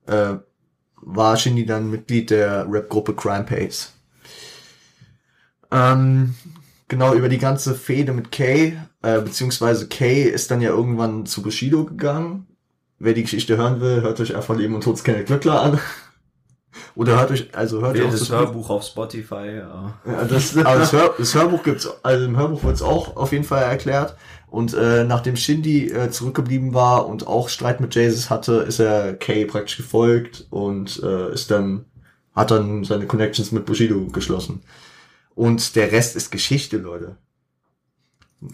äh, 0.06 0.34
war 1.04 1.36
Shindy 1.36 1.66
dann 1.66 1.90
Mitglied 1.90 2.30
der 2.30 2.66
Rap-Gruppe 2.70 3.14
Crime 3.14 3.44
Pace. 3.44 3.92
Ähm, 5.70 6.34
genau, 6.88 7.14
über 7.14 7.28
die 7.28 7.38
ganze 7.38 7.74
Fehde 7.74 8.12
mit 8.12 8.30
Kay, 8.30 8.78
äh, 9.02 9.20
beziehungsweise 9.20 9.88
Kay 9.88 10.22
ist 10.22 10.50
dann 10.50 10.60
ja 10.60 10.70
irgendwann 10.70 11.26
zu 11.26 11.42
Bushido 11.42 11.84
gegangen. 11.84 12.46
Wer 12.98 13.12
die 13.12 13.22
Geschichte 13.22 13.56
hören 13.56 13.80
will, 13.80 14.02
hört 14.02 14.20
euch 14.20 14.34
einfach 14.34 14.56
Leben 14.56 14.74
und 14.74 14.84
Tod 14.84 15.02
Kenneth 15.02 15.26
Glückler 15.26 15.60
an. 15.60 15.80
Oder 16.96 17.18
hört 17.18 17.30
euch, 17.30 17.54
also 17.54 17.82
hört 17.82 17.96
euch 17.96 18.10
Das 18.10 18.20
das 18.20 18.30
Hörbuch 18.30 18.70
auf 18.70 18.84
Spotify, 18.84 19.58
ja. 19.58 19.94
ja, 20.06 20.24
das, 20.24 20.56
aber 20.64 20.78
das, 20.78 20.92
Hör, 20.92 21.14
das 21.18 21.34
Hörbuch 21.34 21.62
gibt's, 21.62 21.88
also 22.02 22.24
im 22.24 22.36
Hörbuch 22.36 22.62
wird's 22.62 22.82
auch 22.82 23.16
auf 23.16 23.32
jeden 23.32 23.44
Fall 23.44 23.62
erklärt. 23.62 24.16
Und 24.54 24.72
äh, 24.72 25.02
nachdem 25.02 25.34
Shindy 25.34 25.90
äh, 25.90 26.10
zurückgeblieben 26.10 26.74
war 26.74 27.08
und 27.08 27.26
auch 27.26 27.48
Streit 27.48 27.80
mit 27.80 27.96
Jesus 27.96 28.30
hatte, 28.30 28.54
ist 28.58 28.78
er 28.78 29.14
Kay 29.14 29.46
praktisch 29.46 29.76
gefolgt 29.76 30.46
und 30.50 31.02
äh, 31.02 31.32
ist 31.32 31.50
dann 31.50 31.86
hat 32.36 32.52
dann 32.52 32.84
seine 32.84 33.06
Connections 33.06 33.50
mit 33.50 33.66
Bushido 33.66 34.06
geschlossen. 34.06 34.62
Und 35.34 35.74
der 35.74 35.90
Rest 35.90 36.14
ist 36.14 36.30
Geschichte, 36.30 36.76
Leute. 36.76 37.16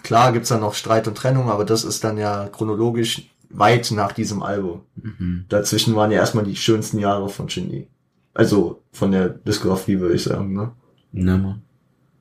Klar 0.03 0.33
gibt's 0.33 0.49
dann 0.49 0.61
noch 0.61 0.73
Streit 0.73 1.07
und 1.07 1.17
Trennung, 1.17 1.51
aber 1.51 1.67
das 1.67 1.85
ist 1.85 2.03
dann 2.03 2.17
ja 2.17 2.49
chronologisch 2.49 3.29
weit 3.51 3.91
nach 3.91 4.13
diesem 4.13 4.43
Album. 4.43 4.81
Mhm. 4.95 5.45
Dazwischen 5.51 5.97
waren 5.97 6.11
ja 6.13 6.21
erstmal 6.21 6.45
die 6.45 6.57
schönsten 6.57 6.99
Jahre 6.99 7.29
von 7.29 7.51
Shindy. 7.51 7.89
Also 8.33 8.83
von 8.91 9.13
der 9.13 9.29
Diskografie 9.29 10.01
würde 10.01 10.15
ich 10.15 10.23
sagen, 10.23 10.55
ne? 10.55 10.73
Ne, 11.13 11.37
Mann. 11.37 11.63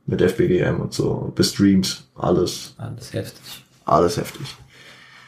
mit 0.06 0.22
FBGM 0.22 0.82
und 0.82 0.94
so, 0.94 1.32
bis 1.34 1.54
Dreams, 1.54 2.10
alles, 2.16 2.74
Alles 2.78 3.14
heftig. 3.14 3.64
Alles 3.92 4.18
heftig. 4.18 4.56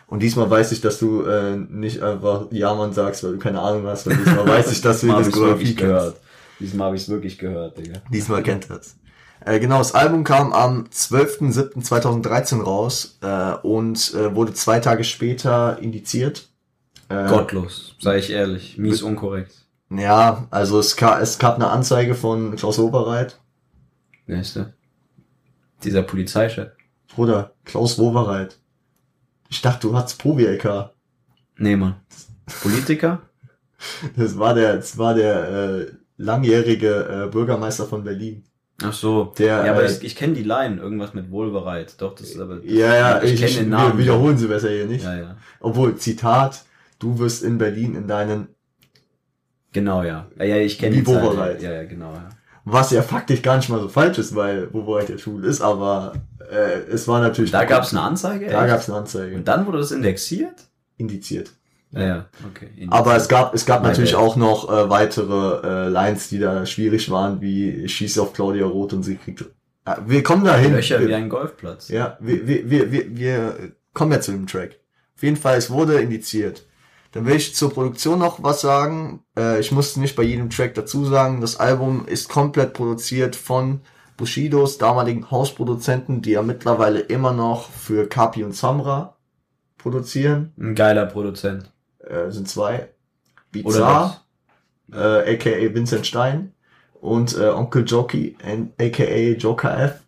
Und 0.08 0.22
diesmal 0.22 0.50
weiß 0.50 0.74
ich, 0.74 0.82
dass 0.82 1.00
du 1.00 1.24
äh, 1.24 1.56
nicht 1.56 2.02
einfach 2.02 2.48
Ja 2.52 2.74
Mann 2.74 2.92
sagst, 2.92 3.24
weil 3.24 3.34
du 3.34 3.40
keine 3.40 3.62
Ahnung 3.62 3.86
hast, 3.88 4.08
weil 4.08 4.18
diesmal 4.18 4.46
weiß 4.48 4.72
ich, 4.72 4.82
dass 4.82 5.02
du 5.02 5.08
wirklich 5.08 5.78
kennst. 5.78 5.78
gehört. 5.78 6.18
Diesmal 6.60 6.88
habe 6.88 6.96
ich 6.96 7.04
es 7.04 7.10
wirklich 7.10 7.38
gehört, 7.38 7.78
Digga. 7.78 8.02
Diesmal 8.12 8.44
kennt 8.44 8.70
das. 8.70 8.98
Äh, 9.44 9.60
genau, 9.60 9.80
das 9.80 9.96
Album 9.96 10.24
kam 10.24 10.54
am 10.54 10.84
12.07.2013 10.94 12.62
raus 12.62 13.18
äh, 13.22 13.54
und 13.66 14.14
äh, 14.14 14.36
wurde 14.36 14.54
zwei 14.54 14.80
Tage 14.80 15.04
später 15.04 15.80
indiziert. 15.80 16.50
Äh, 17.10 17.28
Gottlos, 17.28 17.96
sei 18.00 18.20
ich 18.20 18.30
ehrlich. 18.30 18.78
Mies 18.78 19.02
unkorrekt. 19.02 19.54
Ja, 19.90 20.48
also 20.52 20.80
es, 20.80 20.96
ka 20.96 21.20
es 21.20 21.40
gab 21.40 21.56
eine 21.56 21.70
Anzeige 21.70 22.16
von 22.16 22.56
Klaus 22.56 22.78
Wobereit. 22.78 23.40
Wer 24.28 24.42
ist 24.42 24.56
der? 24.56 24.74
Dieser 25.84 26.04
Polizeichef. 26.04 26.72
Bruder, 27.16 27.54
Klaus 27.66 28.00
Wobereit. 28.00 28.58
Ich 29.50 29.62
dachte, 29.62 29.88
du 29.88 29.96
hattest 29.96 30.20
Probi-LK. 30.20 30.92
Nee, 31.58 31.76
Mann. 31.76 31.96
Politiker? 32.62 33.22
Das 34.16 34.38
war 34.38 34.54
der, 34.54 34.76
das 34.76 34.96
war 35.00 35.16
der 35.16 35.50
äh, 35.50 35.86
langjährige 36.18 37.26
äh, 37.26 37.32
Bürgermeister 37.32 37.88
von 37.88 38.04
Berlin. 38.04 38.44
Ach 38.84 38.94
so. 38.94 39.34
Der, 39.40 39.66
ja, 39.66 39.72
aber 39.72 39.84
äh, 39.84 39.92
ich, 39.92 40.04
ich 40.04 40.16
kenne 40.16 40.34
die 40.36 40.44
Line, 40.44 40.80
irgendwas 40.80 41.16
mit 41.16 41.32
wohlbereit. 41.32 42.00
Doch, 42.00 42.14
das 42.14 42.30
ist 42.30 42.40
aber. 42.40 42.58
Das, 42.58 42.66
Ja, 42.66 42.94
ja, 42.94 43.24
ich, 43.24 43.34
ich 43.34 43.40
kenne 43.40 43.56
den 43.56 43.70
wir 43.72 43.78
Namen. 43.78 43.98
wiederholen 43.98 44.38
sie 44.38 44.46
besser 44.46 44.70
hier 44.70 44.86
nicht. 44.86 45.04
Ja, 45.04 45.16
ja. 45.18 45.38
Obwohl, 45.60 45.96
Zitat, 45.96 46.64
du 47.00 47.18
wirst 47.18 47.42
in 47.42 47.58
Berlin 47.58 47.96
in 47.96 48.08
deinen, 48.08 48.50
Genau, 49.74 50.04
ja. 50.04 50.28
Ja, 50.38 50.46
ja 50.46 50.58
ich 50.58 50.78
kenne 50.78 50.98
die 50.98 51.08
wohlbereit. 51.08 51.62
Ja, 51.62 51.72
ja, 51.72 51.84
genau, 51.86 52.14
ja. 52.14 52.30
Was 52.66 52.92
ja 52.92 53.02
faktisch 53.02 53.42
gar 53.42 53.58
nicht 53.58 53.70
mal 53.70 53.80
so 53.80 53.88
falsch 53.88 54.18
ist, 54.18 54.36
weil 54.36 54.74
Wobereit 54.74 55.10
ja 55.10 55.18
schwul 55.18 55.46
ist, 55.46 55.62
aber 55.62 56.14
äh, 56.52 56.82
es 56.92 57.08
war 57.08 57.20
natürlich... 57.20 57.52
Da 57.52 57.66
gab 57.66 57.84
es 57.84 57.92
eine 57.92 58.02
Anzeige? 58.02 58.48
Da 58.48 58.68
gab 58.68 58.80
es 58.80 58.90
eine 58.90 59.00
Anzeige. 59.00 59.36
Und 59.36 59.48
dann 59.48 59.66
wurde 59.66 59.80
das 59.80 59.92
indexiert? 59.92 60.68
Indiziert. 60.98 61.52
Ja, 61.92 62.02
ja. 62.02 62.26
Okay. 62.48 62.88
Aber 62.90 63.16
es 63.16 63.28
gab, 63.28 63.54
es 63.54 63.66
gab 63.66 63.84
natürlich 63.84 64.14
bad. 64.14 64.22
auch 64.22 64.36
noch 64.36 64.70
äh, 64.70 64.90
weitere 64.90 65.68
äh, 65.68 65.90
Lines, 65.90 66.30
die 66.30 66.40
da 66.40 66.66
schwierig 66.66 67.10
waren, 67.10 67.42
wie 67.42 67.70
ich 67.70 67.96
schieße 67.96 68.22
auf 68.22 68.34
Claudia 68.34 68.66
Roth 68.66 68.94
und 68.94 69.04
sie 69.04 69.16
kriegt... 69.16 69.44
Ja, 69.86 69.98
wir 70.06 70.22
kommen 70.22 70.46
dahin. 70.46 70.74
Löcher 70.74 71.00
wir, 71.00 71.08
wie 71.08 71.16
ein 71.16 71.30
Golfplatz. 71.30 71.90
Ja, 71.90 72.18
wir, 72.20 72.48
wir, 72.48 72.70
wir, 72.70 72.92
wir, 72.92 73.18
wir 73.18 73.72
kommen 73.94 74.12
ja 74.12 74.22
zu 74.22 74.32
dem 74.32 74.46
Track. 74.46 74.80
Auf 75.16 75.24
jeden 75.24 75.38
Fall, 75.38 75.58
es 75.58 75.70
wurde 75.70 76.00
indiziert. 76.00 76.66
Dann 77.12 77.26
will 77.26 77.36
ich 77.36 77.56
zur 77.56 77.74
Produktion 77.74 78.20
noch 78.20 78.42
was 78.42 78.62
sagen. 78.62 79.24
Äh, 79.38 79.60
ich 79.60 79.72
musste 79.72 80.00
nicht 80.00 80.16
bei 80.16 80.24
jedem 80.24 80.50
Track 80.50 80.76
dazu 80.76 81.06
sagen, 81.06 81.42
das 81.42 81.58
Album 81.58 82.06
ist 82.06 82.30
komplett 82.30 82.74
produziert 82.74 83.36
von 83.36 83.82
Bushidos 84.18 84.78
damaligen 84.78 85.30
Hausproduzenten, 85.30 86.22
die 86.22 86.32
ja 86.32 86.42
mittlerweile 86.42 87.00
immer 87.00 87.34
noch 87.34 87.70
für 87.70 88.08
Kapi 88.08 88.44
und 88.44 88.56
Samra 88.56 89.18
produzieren. 89.78 90.54
Ein 90.60 90.76
geiler 90.76 91.06
Produzent. 91.06 91.72
Äh, 92.00 92.32
sind 92.32 92.48
zwei. 92.48 92.90
Bizarre, 93.52 94.18
äh, 94.94 95.34
aka 95.34 95.74
Vincent 95.74 96.08
Stein 96.08 96.54
und 97.02 97.38
äh, 97.38 97.50
Onkel 97.50 97.84
Jockey, 97.86 98.38
aka 98.80 99.38
Joker 99.38 99.78
F. 99.78 100.01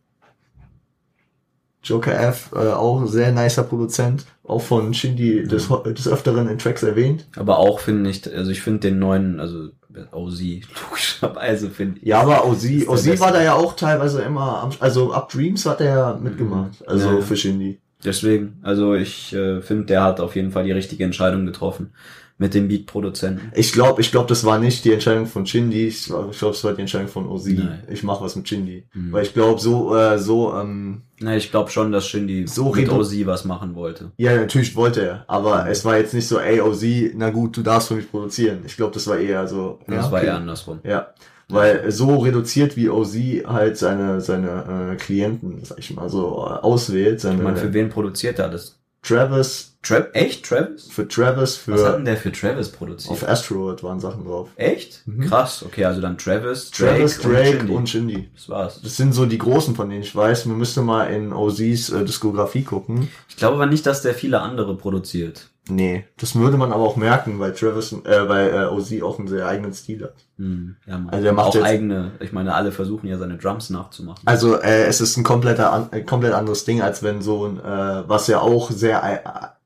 Joker 1.83 2.17
F, 2.17 2.51
äh, 2.53 2.69
auch 2.69 3.01
ein 3.01 3.07
sehr 3.07 3.31
nicer 3.31 3.63
Produzent, 3.63 4.25
auch 4.43 4.61
von 4.61 4.93
Shindy 4.93 5.43
des, 5.43 5.67
des 5.67 6.07
Öfteren 6.07 6.47
in 6.47 6.57
Tracks 6.57 6.83
erwähnt. 6.83 7.27
Aber 7.35 7.59
auch 7.59 7.79
finde 7.79 8.09
ich, 8.09 8.33
also 8.33 8.51
ich 8.51 8.61
finde 8.61 8.79
den 8.81 8.99
neuen, 8.99 9.39
also 9.39 9.69
OZ, 10.11 10.41
logischerweise 10.89 11.69
finde 11.69 11.99
ich. 11.99 12.07
Ja, 12.07 12.21
aber 12.21 12.47
Ozzy, 12.47 12.85
Ozzy 12.87 13.19
war 13.19 13.31
da 13.31 13.43
ja 13.43 13.53
auch 13.53 13.75
teilweise 13.75 14.21
immer, 14.21 14.63
am, 14.63 14.71
also 14.79 15.13
ab 15.13 15.29
Dreams 15.29 15.65
hat 15.65 15.81
er 15.81 15.87
ja 15.87 16.19
mitgemacht, 16.21 16.87
also 16.87 17.15
ja. 17.15 17.21
für 17.21 17.35
Shindy. 17.35 17.79
Deswegen, 18.03 18.59
also 18.63 18.95
ich 18.95 19.33
äh, 19.33 19.61
finde, 19.61 19.85
der 19.85 20.03
hat 20.03 20.19
auf 20.19 20.35
jeden 20.35 20.51
Fall 20.51 20.65
die 20.65 20.71
richtige 20.71 21.03
Entscheidung 21.03 21.45
getroffen 21.45 21.91
mit 22.37 22.53
dem 22.55 22.67
Beat-Produzenten. 22.67 23.51
Ich 23.55 23.71
glaube, 23.73 24.01
ich 24.01 24.11
glaube, 24.11 24.27
das 24.27 24.43
war 24.43 24.57
nicht 24.59 24.83
die 24.85 24.91
Entscheidung 24.93 25.27
von 25.27 25.45
Shindy, 25.45 25.87
ich 25.87 26.05
glaube, 26.05 26.31
es 26.31 26.63
war 26.63 26.73
die 26.73 26.81
Entscheidung 26.81 27.07
von 27.07 27.27
Ozzy. 27.27 27.53
Nein. 27.53 27.83
Ich 27.89 28.03
mache 28.03 28.23
was 28.23 28.35
mit 28.35 28.47
Shindy. 28.49 28.85
Mhm. 28.93 29.11
Weil 29.11 29.23
ich 29.23 29.33
glaube, 29.33 29.61
so, 29.61 29.95
äh, 29.95 30.17
so, 30.17 30.53
ähm, 30.53 31.03
Na, 31.21 31.37
ich 31.37 31.51
glaube 31.51 31.69
schon, 31.69 31.91
dass 31.91 32.07
Shindy 32.07 32.47
So 32.47 32.73
mit 32.73 32.89
redu- 32.89 32.97
OZ 32.99 33.25
was 33.27 33.45
machen 33.45 33.75
wollte. 33.75 34.11
ja, 34.17 34.35
natürlich 34.35 34.75
wollte 34.75 35.01
er, 35.05 35.25
aber 35.27 35.63
Mhm. 35.65 35.71
es 35.71 35.85
war 35.85 35.97
jetzt 35.97 36.13
nicht 36.13 36.27
so, 36.27 36.39
ey, 36.39 36.59
Ozzy, 36.59 37.13
na 37.15 37.29
gut, 37.29 37.55
du 37.55 37.61
darfst 37.61 37.87
für 37.89 37.95
mich 37.95 38.09
produzieren. 38.09 38.59
Ich 38.65 38.75
glaube, 38.75 38.93
das 38.93 39.05
war 39.07 39.17
eher 39.19 39.47
so, 39.47 39.79
Das 39.87 40.05
ja, 40.07 40.11
war 40.11 40.19
okay. 40.19 40.27
eher 40.27 40.35
andersrum. 40.35 40.79
Ja, 40.83 41.13
weil 41.49 41.91
so 41.91 42.17
reduziert 42.17 42.75
wie 42.75 42.89
OZ 42.89 43.15
halt 43.45 43.77
seine 43.77 44.21
seine 44.21 44.93
äh, 44.93 44.95
Klienten, 44.95 45.63
sag 45.63 45.77
ich 45.77 45.93
mal 45.95 46.09
so, 46.09 46.45
äh, 46.47 46.59
auswählt, 46.61 47.21
seine 47.21 47.37
Ich 47.37 47.43
meine, 47.43 47.57
für 47.57 47.73
wen 47.73 47.89
produziert 47.89 48.39
er 48.39 48.49
das? 48.49 48.79
Travis, 49.03 49.72
Tra 49.83 49.97
echt? 50.13 50.45
Travis? 50.45 50.87
für 50.89 51.07
Travis, 51.07 51.59
Was 51.67 51.81
hat 51.81 51.87
für 51.87 51.93
denn 51.97 52.05
der 52.05 52.17
für 52.17 52.31
Travis 52.31 52.69
produziert? 52.69 53.11
auf 53.11 53.27
Asteroid 53.27 53.83
waren 53.83 53.99
Sachen 53.99 54.25
drauf. 54.25 54.49
Echt? 54.55 55.01
Mhm. 55.05 55.27
Krass, 55.27 55.61
okay, 55.63 55.83
also 55.85 55.99
dann 56.01 56.17
Travis, 56.17 56.71
Travis, 56.71 57.19
Drake 57.19 57.57
Shindy. 57.57 57.73
und 57.73 57.89
Shindy. 57.89 58.29
Das 58.33 58.47
war's. 58.49 58.81
Das 58.81 58.95
sind 58.95 59.13
so 59.13 59.25
die 59.25 59.37
großen, 59.37 59.75
von 59.75 59.89
denen 59.89 60.01
ich 60.03 60.15
weiß. 60.15 60.45
Man 60.45 60.57
müsste 60.57 60.81
mal 60.81 61.05
in 61.13 61.33
OZs 61.33 61.89
äh, 61.89 62.05
Diskografie 62.05 62.63
gucken. 62.63 63.09
Ich 63.27 63.35
glaube 63.35 63.55
aber 63.55 63.65
nicht, 63.65 63.85
dass 63.85 64.01
der 64.01 64.13
viele 64.13 64.39
andere 64.41 64.75
produziert. 64.77 65.49
Nee, 65.69 66.05
das 66.17 66.35
würde 66.35 66.57
man 66.57 66.73
aber 66.73 66.83
auch 66.83 66.97
merken, 66.97 67.39
weil 67.39 67.53
Travis, 67.53 67.93
äh, 67.93 68.27
weil 68.27 68.49
äh, 68.53 68.65
OZ 68.65 69.01
auch 69.01 69.17
einen 69.17 69.29
sehr 69.29 69.47
eigenen 69.47 69.73
Stil 69.73 70.03
hat. 70.03 70.15
Hm, 70.37 70.75
ja, 70.85 70.97
Mann. 70.97 71.09
Also 71.09 71.23
der 71.23 71.31
macht 71.33 71.47
auch 71.47 71.55
jetzt- 71.55 71.63
eigene, 71.65 72.11
ich 72.19 72.33
meine, 72.33 72.53
alle 72.53 72.71
versuchen 72.73 73.07
ja 73.07 73.17
seine 73.17 73.37
Drums 73.37 73.69
nachzumachen. 73.69 74.21
Also 74.25 74.55
äh, 74.61 74.83
es 74.85 74.99
ist 74.99 75.15
ein 75.15 75.23
kompletter, 75.23 75.71
an, 75.71 76.05
komplett 76.05 76.33
anderes 76.33 76.65
Ding, 76.65 76.81
als 76.81 77.01
wenn 77.03 77.21
so 77.21 77.45
ein, 77.47 77.59
äh, 77.59 78.03
was 78.09 78.27
ja 78.27 78.39
auch 78.41 78.71
sehr 78.71 79.01
äh, 79.03 79.19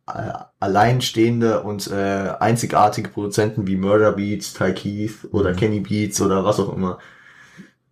alleinstehende 0.07 1.61
und 1.63 1.87
äh, 1.91 2.31
einzigartige 2.39 3.09
Produzenten 3.09 3.67
wie 3.67 3.75
Murder 3.75 4.13
Beats, 4.13 4.53
Ty 4.53 4.73
Keith 4.73 5.27
oder 5.31 5.51
Mhm. 5.51 5.55
Kenny 5.57 5.79
Beats 5.81 6.21
oder 6.21 6.43
was 6.45 6.59
auch 6.59 6.73
immer. 6.73 6.97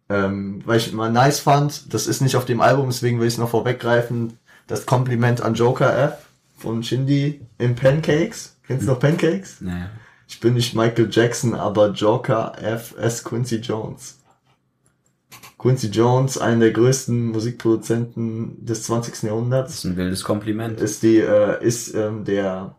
Ähm, 0.08 0.62
weil 0.66 0.78
ich 0.78 0.94
mal 0.94 1.12
nice 1.12 1.40
fand, 1.40 1.94
das 1.94 2.08
ist 2.08 2.22
nicht 2.22 2.36
auf 2.36 2.46
dem 2.46 2.62
Album, 2.62 2.88
deswegen 2.88 3.20
will 3.20 3.28
ich 3.28 3.34
es 3.34 3.40
noch 3.40 3.50
vorweggreifen, 3.50 4.38
das 4.68 4.86
Kompliment 4.86 5.42
an 5.42 5.56
Joker 5.56 5.98
F 5.98 6.14
von 6.58 6.84
Shindy 6.84 7.42
in 7.58 7.76
Pancakes. 7.76 8.56
Kennst 8.66 8.88
du 8.88 8.92
noch 8.92 9.00
Pancakes? 9.00 9.62
naja. 9.62 9.90
Ich 10.28 10.40
bin 10.40 10.56
nicht 10.56 10.74
Michael 10.76 11.10
Jackson, 11.12 11.54
aber 11.54 11.90
Joker 11.90 12.54
F 12.60 12.96
S 12.98 13.24
Quincy 13.24 13.58
Jones. 13.58 14.18
Quincy 15.66 15.88
Jones, 15.88 16.38
einer 16.38 16.60
der 16.60 16.72
größten 16.74 17.32
Musikproduzenten 17.32 18.64
des 18.64 18.84
20. 18.84 19.14
Das 19.14 19.22
Jahrhunderts, 19.24 19.74
ist 19.74 19.84
ein 19.86 19.98
wildes 19.98 20.24
Kompliment. 20.24 20.80
ist 20.80 21.02
die 21.02 21.18
äh, 21.18 21.66
ist 21.66 21.96
ähm, 21.96 22.24
der 22.24 22.76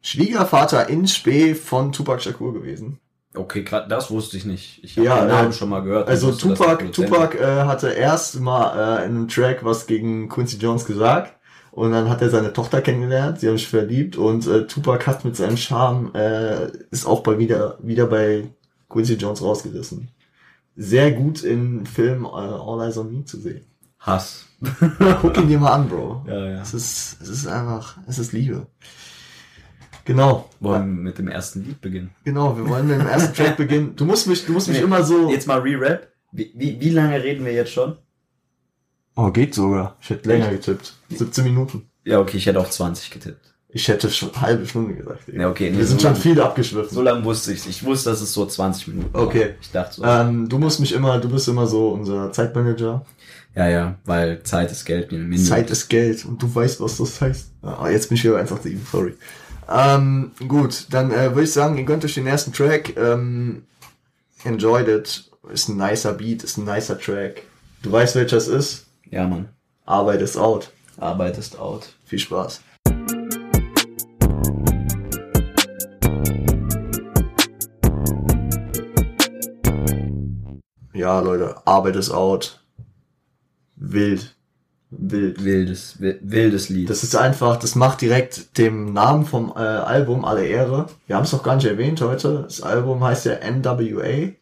Schwiegervater 0.00 0.88
in 0.88 1.08
Spee 1.08 1.56
von 1.56 1.90
Tupac 1.90 2.22
Shakur 2.22 2.54
gewesen. 2.54 3.00
Okay, 3.34 3.64
grad 3.64 3.90
das 3.90 4.12
wusste 4.12 4.36
ich 4.36 4.44
nicht. 4.44 4.78
Ich 4.84 4.96
habe 4.96 5.08
Ja, 5.08 5.18
den 5.18 5.26
Namen 5.28 5.50
äh, 5.50 5.52
schon 5.52 5.70
mal 5.70 5.80
gehört. 5.80 6.08
Also 6.08 6.28
wusste, 6.28 6.54
Tupac, 6.54 6.92
Tupac 6.92 7.36
äh, 7.36 7.64
hatte 7.64 7.88
erst 7.88 8.38
mal 8.38 9.00
äh, 9.00 9.04
in 9.04 9.16
einem 9.16 9.26
Track 9.26 9.64
was 9.64 9.88
gegen 9.88 10.28
Quincy 10.28 10.58
Jones 10.58 10.84
gesagt 10.84 11.36
und 11.72 11.90
dann 11.90 12.08
hat 12.08 12.22
er 12.22 12.30
seine 12.30 12.52
Tochter 12.52 12.80
kennengelernt, 12.80 13.40
sie 13.40 13.48
haben 13.48 13.58
sich 13.58 13.66
verliebt 13.66 14.16
und 14.16 14.46
äh, 14.46 14.68
Tupac 14.68 15.04
hat 15.08 15.24
mit 15.24 15.34
seinem 15.34 15.56
Charme 15.56 16.14
äh, 16.14 16.70
ist 16.92 17.06
auch 17.06 17.24
bei 17.24 17.40
wieder 17.40 17.76
wieder 17.82 18.06
bei 18.06 18.44
Quincy 18.88 19.14
Jones 19.14 19.42
rausgerissen. 19.42 20.12
Sehr 20.80 21.10
gut 21.10 21.42
in 21.42 21.84
Film 21.86 22.24
äh, 22.24 22.28
All 22.28 22.80
Eyes 22.86 22.96
on 22.98 23.12
Me 23.12 23.24
zu 23.24 23.40
sehen. 23.40 23.64
Hass. 23.98 24.46
Guck 25.20 25.36
ihn 25.36 25.48
dir 25.48 25.58
mal 25.58 25.72
an, 25.72 25.88
Bro. 25.88 26.24
Ja, 26.28 26.46
ja. 26.50 26.62
Es 26.62 26.72
ist 26.72 27.20
es 27.20 27.28
ist 27.28 27.46
einfach, 27.48 27.98
es 28.06 28.20
ist 28.20 28.32
Liebe. 28.32 28.68
Genau. 30.04 30.48
Wollen 30.60 30.96
wir 30.96 31.02
mit 31.02 31.18
dem 31.18 31.26
ersten 31.26 31.64
Lied 31.64 31.80
beginnen? 31.80 32.10
Genau, 32.22 32.56
wir 32.56 32.66
wollen 32.68 32.86
mit 32.86 33.00
dem 33.00 33.08
ersten 33.08 33.34
Track 33.34 33.56
beginnen. 33.58 33.96
Du 33.96 34.04
musst 34.04 34.28
mich, 34.28 34.46
du 34.46 34.52
musst 34.52 34.68
mich 34.68 34.78
Nee, 34.78 34.84
immer 34.84 35.02
so. 35.02 35.30
Jetzt 35.30 35.48
mal 35.48 35.58
Re-Rap. 35.58 36.12
Wie, 36.30 36.52
wie, 36.54 36.80
wie 36.80 36.90
lange 36.90 37.22
reden 37.22 37.44
wir 37.44 37.52
jetzt 37.52 37.72
schon? 37.72 37.98
Oh, 39.16 39.32
geht 39.32 39.54
sogar. 39.54 39.96
Ich 40.00 40.10
hätte 40.10 40.28
länger 40.28 40.50
getippt. 40.50 40.94
17 41.10 41.42
Minuten. 41.42 41.90
Ja, 42.04 42.20
okay, 42.20 42.36
ich 42.36 42.46
hätte 42.46 42.60
auf 42.60 42.70
20 42.70 43.10
getippt. 43.10 43.52
Ich 43.78 43.86
hätte 43.86 44.10
schon 44.10 44.32
halbe 44.40 44.66
Stunde 44.66 44.94
gesagt. 44.94 45.20
Ja, 45.32 45.48
okay. 45.48 45.70
nee, 45.70 45.78
Wir 45.78 45.86
sind 45.86 46.00
so 46.00 46.08
schon 46.08 46.16
viel 46.16 46.40
abgeschwiffen. 46.40 46.90
So 46.92 47.00
lange 47.00 47.24
wusste 47.24 47.52
ich 47.52 47.64
Ich 47.68 47.84
wusste, 47.84 48.10
dass 48.10 48.20
es 48.20 48.32
so 48.32 48.44
20 48.44 48.88
Minuten 48.88 49.14
war. 49.14 49.22
Okay. 49.22 49.54
Ich 49.60 49.70
dachte 49.70 49.94
so. 49.94 50.04
ähm, 50.04 50.48
du 50.48 50.58
musst 50.58 50.80
mich 50.80 50.92
immer, 50.92 51.18
du 51.20 51.28
bist 51.28 51.46
immer 51.46 51.64
so 51.68 51.90
unser 51.90 52.32
Zeitmanager. 52.32 53.06
Ja, 53.54 53.68
ja, 53.68 53.94
weil 54.04 54.42
Zeit 54.42 54.72
ist 54.72 54.84
Geld. 54.84 55.12
Minimum. 55.12 55.38
Zeit 55.38 55.70
ist 55.70 55.86
Geld 55.88 56.24
und 56.24 56.42
du 56.42 56.52
weißt, 56.52 56.80
was 56.80 56.96
das 56.96 57.20
heißt. 57.20 57.52
Ah, 57.62 57.88
jetzt 57.88 58.08
bin 58.08 58.16
ich 58.16 58.24
wieder 58.24 58.34
187, 58.34 58.80
sorry. 58.90 59.14
Ähm, 59.70 60.32
gut, 60.48 60.86
dann 60.90 61.12
äh, 61.12 61.30
würde 61.30 61.44
ich 61.44 61.52
sagen, 61.52 61.78
ihr 61.78 61.84
gönnt 61.84 62.04
euch 62.04 62.14
den 62.14 62.26
ersten 62.26 62.52
Track. 62.52 62.96
Ähm, 62.96 63.62
enjoyed 64.42 64.88
it. 64.88 65.30
Ist 65.52 65.68
ein 65.68 65.76
nicer 65.76 66.14
Beat, 66.14 66.42
ist 66.42 66.56
ein 66.56 66.64
nicer 66.64 66.98
Track. 66.98 67.42
Du 67.82 67.92
weißt, 67.92 68.16
welcher 68.16 68.38
es 68.38 68.48
ist. 68.48 68.86
Ja, 69.08 69.28
Mann. 69.28 69.50
Arbeit 69.86 70.20
ist 70.20 70.36
out. 70.36 70.72
Arbeit 70.96 71.38
ist 71.38 71.60
out. 71.60 71.90
Viel 72.06 72.18
Spaß. 72.18 72.60
Ja, 81.08 81.20
Leute, 81.20 81.56
Arbeit 81.64 81.96
ist 81.96 82.10
out. 82.10 82.60
Wild. 83.76 84.36
Wild. 84.90 85.42
Wildes, 85.42 85.98
wi- 86.02 86.18
wildes 86.20 86.68
Lied. 86.68 86.90
Das 86.90 87.02
ist 87.02 87.16
einfach, 87.16 87.56
das 87.56 87.74
macht 87.74 88.02
direkt 88.02 88.58
dem 88.58 88.92
Namen 88.92 89.24
vom 89.24 89.54
äh, 89.56 89.58
Album 89.58 90.26
alle 90.26 90.44
Ehre. 90.44 90.84
Wir 91.06 91.16
haben 91.16 91.22
es 91.24 91.32
noch 91.32 91.42
gar 91.42 91.54
nicht 91.56 91.64
erwähnt 91.64 92.02
heute. 92.02 92.42
Das 92.42 92.60
Album 92.60 93.02
heißt 93.02 93.24
ja 93.24 93.36
NWA. 93.36 94.32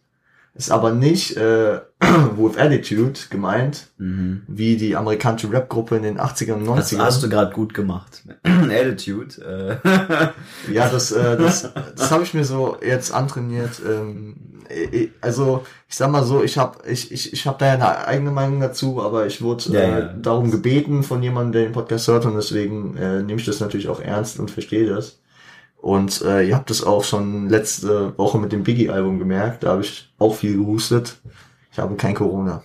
Ist 0.55 0.73
aber 0.73 0.91
nicht 0.91 1.37
äh, 1.37 1.83
with 2.37 2.59
Attitude 2.59 3.21
gemeint, 3.31 3.87
mhm. 3.99 4.43
wie 4.49 4.77
die 4.77 4.97
amerikanische 4.97 5.53
Rap-Gruppe 5.53 5.99
in 5.99 6.03
den 6.03 6.19
80ern 6.19 6.55
und 6.55 6.67
90ern. 6.67 6.75
Das 6.75 6.99
hast 6.99 7.23
du 7.23 7.29
gerade 7.29 7.53
gut 7.53 7.75
gemacht. 7.75 8.25
Attitude. 8.43 9.81
Äh. 9.85 10.73
Ja, 10.73 10.89
das, 10.89 11.13
äh, 11.13 11.37
das, 11.37 11.71
das 11.97 12.11
habe 12.11 12.25
ich 12.25 12.35
mir 12.35 12.45
so 12.45 12.77
jetzt 12.85 13.15
antrainiert. 13.15 13.81
Ähm, 13.89 14.56
also 15.21 15.65
ich 15.89 15.97
sag 15.97 16.11
mal 16.11 16.25
so, 16.25 16.43
ich 16.43 16.59
habe 16.59 16.79
ich, 16.89 17.11
ich, 17.13 17.33
ich 17.33 17.47
hab 17.47 17.59
da 17.59 17.67
ja 17.67 17.73
eine 17.75 18.07
eigene 18.07 18.31
Meinung 18.31 18.61
dazu, 18.61 19.03
aber 19.03 19.27
ich 19.27 19.43
wurde 19.43 19.65
Ja, 19.73 19.81
äh, 19.81 20.01
ja. 20.01 20.13
darum 20.15 20.51
gebeten 20.51 21.03
von 21.03 21.23
jemandem, 21.23 21.53
der 21.53 21.63
den 21.65 21.73
Podcast 21.73 22.09
hört 22.09 22.27
und 22.27 22.35
deswegen 22.37 22.97
äh, 22.97 23.23
nehme 23.23 23.41
ich 23.41 23.47
das 23.47 23.61
natürlich 23.61 23.89
auch 23.89 24.01
ernst 24.01 24.39
und 24.39 24.51
verstehe 24.51 24.87
das. 24.89 25.21
Und 25.77 26.23
äh, 26.23 26.49
ihr 26.49 26.57
habt 26.57 26.71
das 26.71 26.83
auch 26.83 27.05
schon 27.05 27.49
letzte 27.49 28.17
Woche 28.19 28.39
mit 28.39 28.51
dem 28.53 28.65
Biggie-Album 28.65 29.19
gemerkt, 29.19 29.63
da 29.63 29.71
habe 29.71 29.83
ich 29.83 30.13
auch 30.19 30.35
viel 30.35 30.57
gehustet. 30.57 31.17
Ich 31.71 31.79
habe 31.79 31.95
kein 31.97 32.15
Corona. 32.15 32.63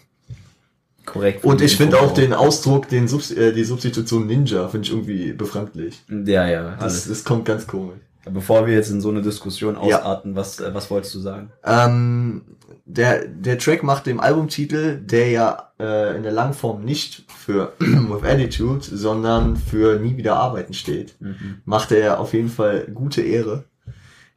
Korrekt. 1.06 1.44
Und 1.44 1.62
ich 1.62 1.76
finde 1.76 2.00
auch 2.00 2.14
den 2.14 2.34
Ausdruck, 2.34 2.88
den 2.88 3.08
Subs 3.08 3.32
äh, 3.32 3.52
die 3.54 3.64
Substitution 3.64 4.28
Ninja, 4.28 4.68
finde 4.70 4.86
ich 4.88 4.94
irgendwie 4.94 5.34
befremdlich. 5.34 6.02
Ja, 6.10 6.48
ja, 6.48 6.76
Das, 6.80 7.08
das 7.08 7.24
kommt 7.24 7.46
ganz 7.46 7.68
komisch. 7.68 8.00
Bevor 8.30 8.68
wir 8.68 8.74
jetzt 8.76 8.92
in 8.92 9.02
so 9.02 9.10
eine 9.10 9.22
Diskussion 9.22 9.76
Ja. 9.76 9.80
ausarten, 10.00 10.36
was, 10.36 10.60
äh, 10.60 10.74
was 10.74 10.92
wolltest 10.92 11.16
du 11.16 11.20
sagen? 11.20 11.52
Ähm, 11.64 12.44
der, 12.86 13.26
der 13.28 13.58
Track 13.58 13.82
macht 13.84 14.06
dem 14.06 14.20
Albumtitel, 14.20 14.98
der 15.02 15.30
ja 15.30 15.72
äh, 15.80 16.16
in 16.16 16.24
der 16.24 16.32
Langform 16.32 16.84
nicht 16.84 17.26
für 17.36 17.74
With 17.80 18.24
Attitude, 18.24 18.82
sondern 18.84 19.56
für 19.56 20.00
Nie 20.00 20.18
wieder 20.18 20.36
arbeiten 20.36 20.74
steht, 20.74 21.16
Mhm. 21.20 21.62
macht 21.66 21.92
er 21.92 22.20
auf 22.20 22.34
jeden 22.34 22.50
Fall 22.50 22.88
gute 22.94 23.22
Ehre. 23.22 23.66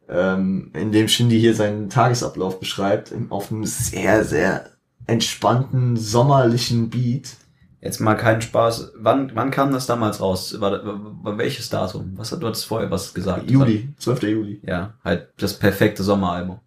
Ähm, 0.07 0.71
indem 0.73 1.07
Shindy 1.07 1.39
hier 1.39 1.55
seinen 1.55 1.89
Tagesablauf 1.89 2.59
beschreibt, 2.59 3.11
auf 3.29 3.51
einem 3.51 3.65
sehr, 3.65 4.23
sehr 4.23 4.69
entspannten, 5.07 5.97
sommerlichen 5.97 6.89
Beat. 6.89 7.37
Jetzt 7.85 7.99
mal 7.99 8.15
keinen 8.15 8.41
Spaß. 8.41 8.93
Wann, 8.95 9.31
wann 9.35 9.51
kam 9.51 9.71
das 9.71 9.85
damals 9.85 10.19
raus? 10.19 10.59
War, 10.59 10.83
war, 10.83 11.37
welches 11.37 11.69
Datum? 11.69 12.13
Was 12.15 12.31
hat 12.31 12.41
du 12.41 12.47
hattest 12.47 12.65
vorher 12.65 12.89
was 12.89 13.13
gesagt? 13.13 13.51
Juli, 13.51 13.89
12. 13.99 14.23
Juli. 14.23 14.59
Ja, 14.65 14.95
halt 15.03 15.27
das 15.37 15.53
perfekte 15.53 16.01
Sommeralbum. 16.01 16.57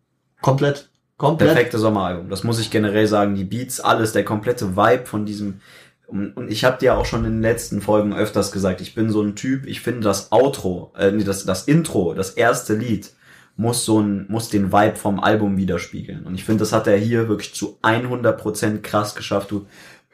Komplett. 0.40 0.88
Komplett. 1.16 1.50
Perfekte 1.50 1.78
Sommeralbum. 1.78 2.30
Das 2.30 2.44
muss 2.44 2.60
ich 2.60 2.70
generell 2.70 3.08
sagen. 3.08 3.34
Die 3.34 3.42
Beats, 3.42 3.80
alles, 3.80 4.12
der 4.12 4.24
komplette 4.24 4.76
Vibe 4.76 5.06
von 5.06 5.26
diesem. 5.26 5.60
Und, 6.06 6.36
und 6.36 6.52
ich 6.52 6.64
habe 6.64 6.78
dir 6.78 6.96
auch 6.96 7.04
schon 7.04 7.24
in 7.24 7.32
den 7.32 7.42
letzten 7.42 7.80
Folgen 7.80 8.14
öfters 8.14 8.52
gesagt, 8.52 8.80
ich 8.80 8.94
bin 8.94 9.10
so 9.10 9.20
ein 9.20 9.34
Typ, 9.34 9.66
ich 9.66 9.80
finde 9.80 10.02
das 10.02 10.30
Outro, 10.30 10.92
äh, 10.96 11.10
nee, 11.10 11.24
das, 11.24 11.44
das 11.44 11.64
Intro, 11.64 12.14
das 12.14 12.30
erste 12.30 12.76
Lied, 12.76 13.10
muss 13.56 13.84
so 13.84 14.00
ein, 14.00 14.26
muss 14.28 14.50
den 14.50 14.72
Vibe 14.72 14.94
vom 14.94 15.18
Album 15.18 15.56
widerspiegeln. 15.56 16.22
Und 16.24 16.36
ich 16.36 16.44
finde, 16.44 16.60
das 16.60 16.72
hat 16.72 16.86
er 16.86 16.96
hier 16.96 17.28
wirklich 17.28 17.54
zu 17.54 17.76
100% 17.82 18.82
krass 18.82 19.16
geschafft. 19.16 19.50
Du 19.50 19.66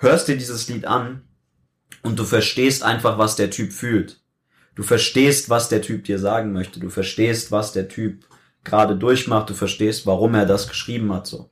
hörst 0.04 0.28
dir 0.28 0.36
dieses 0.36 0.68
Lied 0.68 0.86
an 0.86 1.22
und 2.02 2.18
du 2.18 2.24
verstehst 2.24 2.82
einfach, 2.82 3.18
was 3.18 3.36
der 3.36 3.50
Typ 3.50 3.72
fühlt. 3.72 4.22
Du 4.74 4.82
verstehst, 4.82 5.50
was 5.50 5.68
der 5.68 5.82
Typ 5.82 6.04
dir 6.04 6.18
sagen 6.18 6.52
möchte. 6.52 6.80
Du 6.80 6.90
verstehst, 6.90 7.52
was 7.52 7.72
der 7.72 7.88
Typ 7.88 8.24
gerade 8.64 8.96
durchmacht, 8.96 9.50
du 9.50 9.54
verstehst, 9.54 10.06
warum 10.06 10.34
er 10.34 10.46
das 10.46 10.68
geschrieben 10.68 11.12
hat, 11.12 11.26
so. 11.26 11.50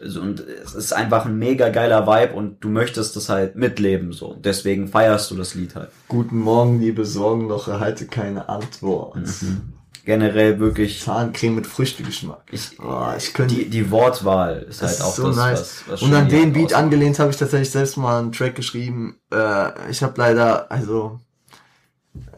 Also, 0.00 0.20
und 0.20 0.40
es 0.40 0.74
ist 0.74 0.92
einfach 0.92 1.24
ein 1.24 1.38
mega 1.38 1.68
geiler 1.68 2.06
Vibe 2.06 2.34
und 2.34 2.60
du 2.60 2.68
möchtest 2.68 3.16
das 3.16 3.28
halt 3.28 3.56
mitleben, 3.56 4.12
so. 4.12 4.34
Deswegen 4.34 4.88
feierst 4.88 5.30
du 5.30 5.36
das 5.36 5.54
Lied 5.54 5.74
halt. 5.76 5.90
Guten 6.08 6.38
Morgen, 6.38 6.80
liebe 6.80 7.06
Sorgen, 7.06 7.46
noch 7.46 7.68
erhalte 7.68 8.06
keine 8.06 8.48
Antwort. 8.48 9.16
Mhm. 9.16 9.73
Generell 10.04 10.58
wirklich, 10.58 11.00
Zahncreme 11.02 11.54
mit 11.56 11.66
Früchtegeschmack. 11.66 12.42
ich, 12.50 12.78
Oh, 12.78 13.08
ich 13.16 13.32
könnte 13.32 13.54
die, 13.54 13.70
die 13.70 13.90
Wortwahl 13.90 14.66
ist 14.68 14.82
halt 14.82 15.00
auch 15.00 15.14
so 15.14 15.28
das, 15.28 15.36
nice. 15.36 15.60
was, 15.60 15.84
was 15.88 16.02
Und 16.02 16.14
an 16.14 16.28
den 16.28 16.52
Beat 16.52 16.66
ausmacht. 16.66 16.82
angelehnt 16.82 17.18
habe 17.18 17.30
ich 17.30 17.36
tatsächlich 17.36 17.70
selbst 17.70 17.96
mal 17.96 18.18
einen 18.18 18.32
Track 18.32 18.54
geschrieben. 18.54 19.16
Äh, 19.32 19.90
ich 19.90 20.02
habe 20.02 20.14
leider, 20.18 20.70
also 20.70 21.20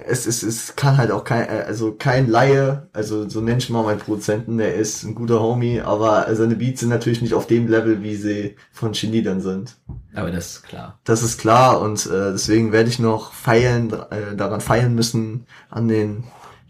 es 0.08 0.26
ist, 0.26 0.42
es 0.42 0.76
kann 0.76 0.96
halt 0.96 1.10
auch 1.10 1.24
kein, 1.24 1.48
äh, 1.48 1.64
also 1.66 1.92
kein 1.92 2.28
Laie, 2.28 2.88
also 2.92 3.28
so 3.28 3.40
nenn 3.40 3.58
ich 3.58 3.68
mal 3.68 3.82
meinen 3.82 3.98
Produzenten, 3.98 4.56
der 4.58 4.74
ist 4.74 5.02
ein 5.02 5.14
guter 5.14 5.40
Homie, 5.40 5.80
aber 5.80 6.32
seine 6.34 6.54
Beats 6.56 6.80
sind 6.80 6.88
natürlich 6.88 7.20
nicht 7.20 7.34
auf 7.34 7.46
dem 7.46 7.66
Level, 7.68 8.02
wie 8.02 8.16
sie 8.16 8.56
von 8.72 8.94
Shindy 8.94 9.22
dann 9.22 9.40
sind. 9.40 9.76
Aber 10.14 10.30
das 10.30 10.46
ist 10.46 10.62
klar. 10.62 10.98
Das 11.04 11.22
ist 11.22 11.38
klar 11.38 11.80
und 11.80 12.06
äh, 12.06 12.32
deswegen 12.32 12.72
werde 12.72 12.88
ich 12.88 12.98
noch 13.00 13.32
feilen, 13.32 13.92
äh, 13.92 14.34
daran 14.36 14.60
feilen 14.62 14.94
müssen 14.94 15.46
an 15.68 15.88
den, 15.88 16.24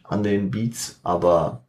an 0.09 0.23
den 0.23 0.51
Beats, 0.51 0.99
aber 1.03 1.62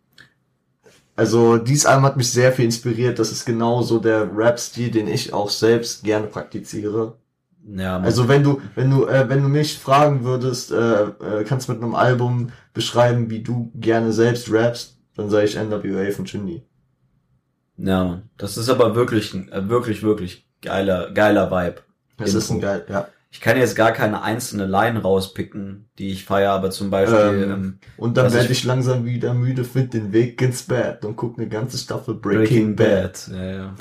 also 1.15 1.57
dieses 1.57 1.87
Album 1.87 2.05
hat 2.05 2.15
mich 2.15 2.31
sehr 2.31 2.51
viel 2.51 2.65
inspiriert. 2.65 3.17
Das 3.17 3.31
ist 3.31 3.43
genau 3.43 3.81
so 3.81 3.97
der 3.97 4.29
Rap-Stil, 4.37 4.91
den 4.91 5.07
ich 5.07 5.33
auch 5.33 5.49
selbst 5.49 6.03
gerne 6.03 6.27
praktiziere. 6.27 7.15
Ja, 7.75 7.99
Also 7.99 8.27
wenn 8.29 8.43
du, 8.43 8.61
wenn 8.75 8.91
du, 8.91 9.07
äh, 9.07 9.27
wenn 9.27 9.41
du 9.41 9.49
mich 9.49 9.77
fragen 9.79 10.23
würdest, 10.23 10.71
äh, 10.71 11.03
äh, 11.05 11.43
kannst 11.43 11.67
mit 11.69 11.81
einem 11.81 11.95
Album 11.95 12.51
beschreiben, 12.73 13.29
wie 13.29 13.41
du 13.41 13.71
gerne 13.75 14.13
selbst 14.13 14.51
rappst, 14.51 14.97
dann 15.15 15.29
sage 15.29 15.45
ich 15.45 15.55
NWA 15.57 16.11
von 16.11 16.27
Shindy. 16.27 16.63
ja, 17.77 18.03
Mann. 18.03 18.29
das 18.37 18.57
ist 18.57 18.69
aber 18.69 18.95
wirklich, 18.95 19.33
äh, 19.33 19.67
wirklich, 19.69 20.03
wirklich 20.03 20.47
geiler, 20.61 21.11
geiler 21.11 21.49
Vibe. 21.51 21.81
Das 22.17 22.29
Info. 22.29 22.37
ist 22.39 22.51
ein 22.51 22.61
geil, 22.61 22.85
ja. 22.89 23.07
Ich 23.37 23.41
kann 23.41 23.55
jetzt 23.55 23.75
gar 23.75 23.91
keine 23.91 24.23
einzelne 24.23 24.65
Line 24.65 24.99
rauspicken, 24.99 25.89
die 25.99 26.09
ich 26.09 26.25
feiere, 26.25 26.53
aber 26.53 26.71
zum 26.71 26.89
Beispiel 26.89 27.19
Ähm, 27.19 27.51
ähm, 27.51 27.79
Und 27.95 28.17
dann 28.17 28.25
Was 28.25 28.33
werde 28.33 28.45
ich- 28.47 28.51
ich 28.59 28.63
langsam 28.63 29.05
wieder 29.05 29.35
müde, 29.35 29.63
find 29.63 29.93
den 29.93 30.11
Weg 30.11 30.41
ins 30.41 30.63
Bett 30.63 31.05
und 31.05 31.15
guck 31.15 31.37
eine 31.37 31.47
ganze 31.47 31.77
Staffel 31.77 32.15
Breaking 32.15 32.75
Breaking, 32.75 32.75
Bad. 32.75 33.29
Ja, 33.31 33.43
ja. 33.45 33.75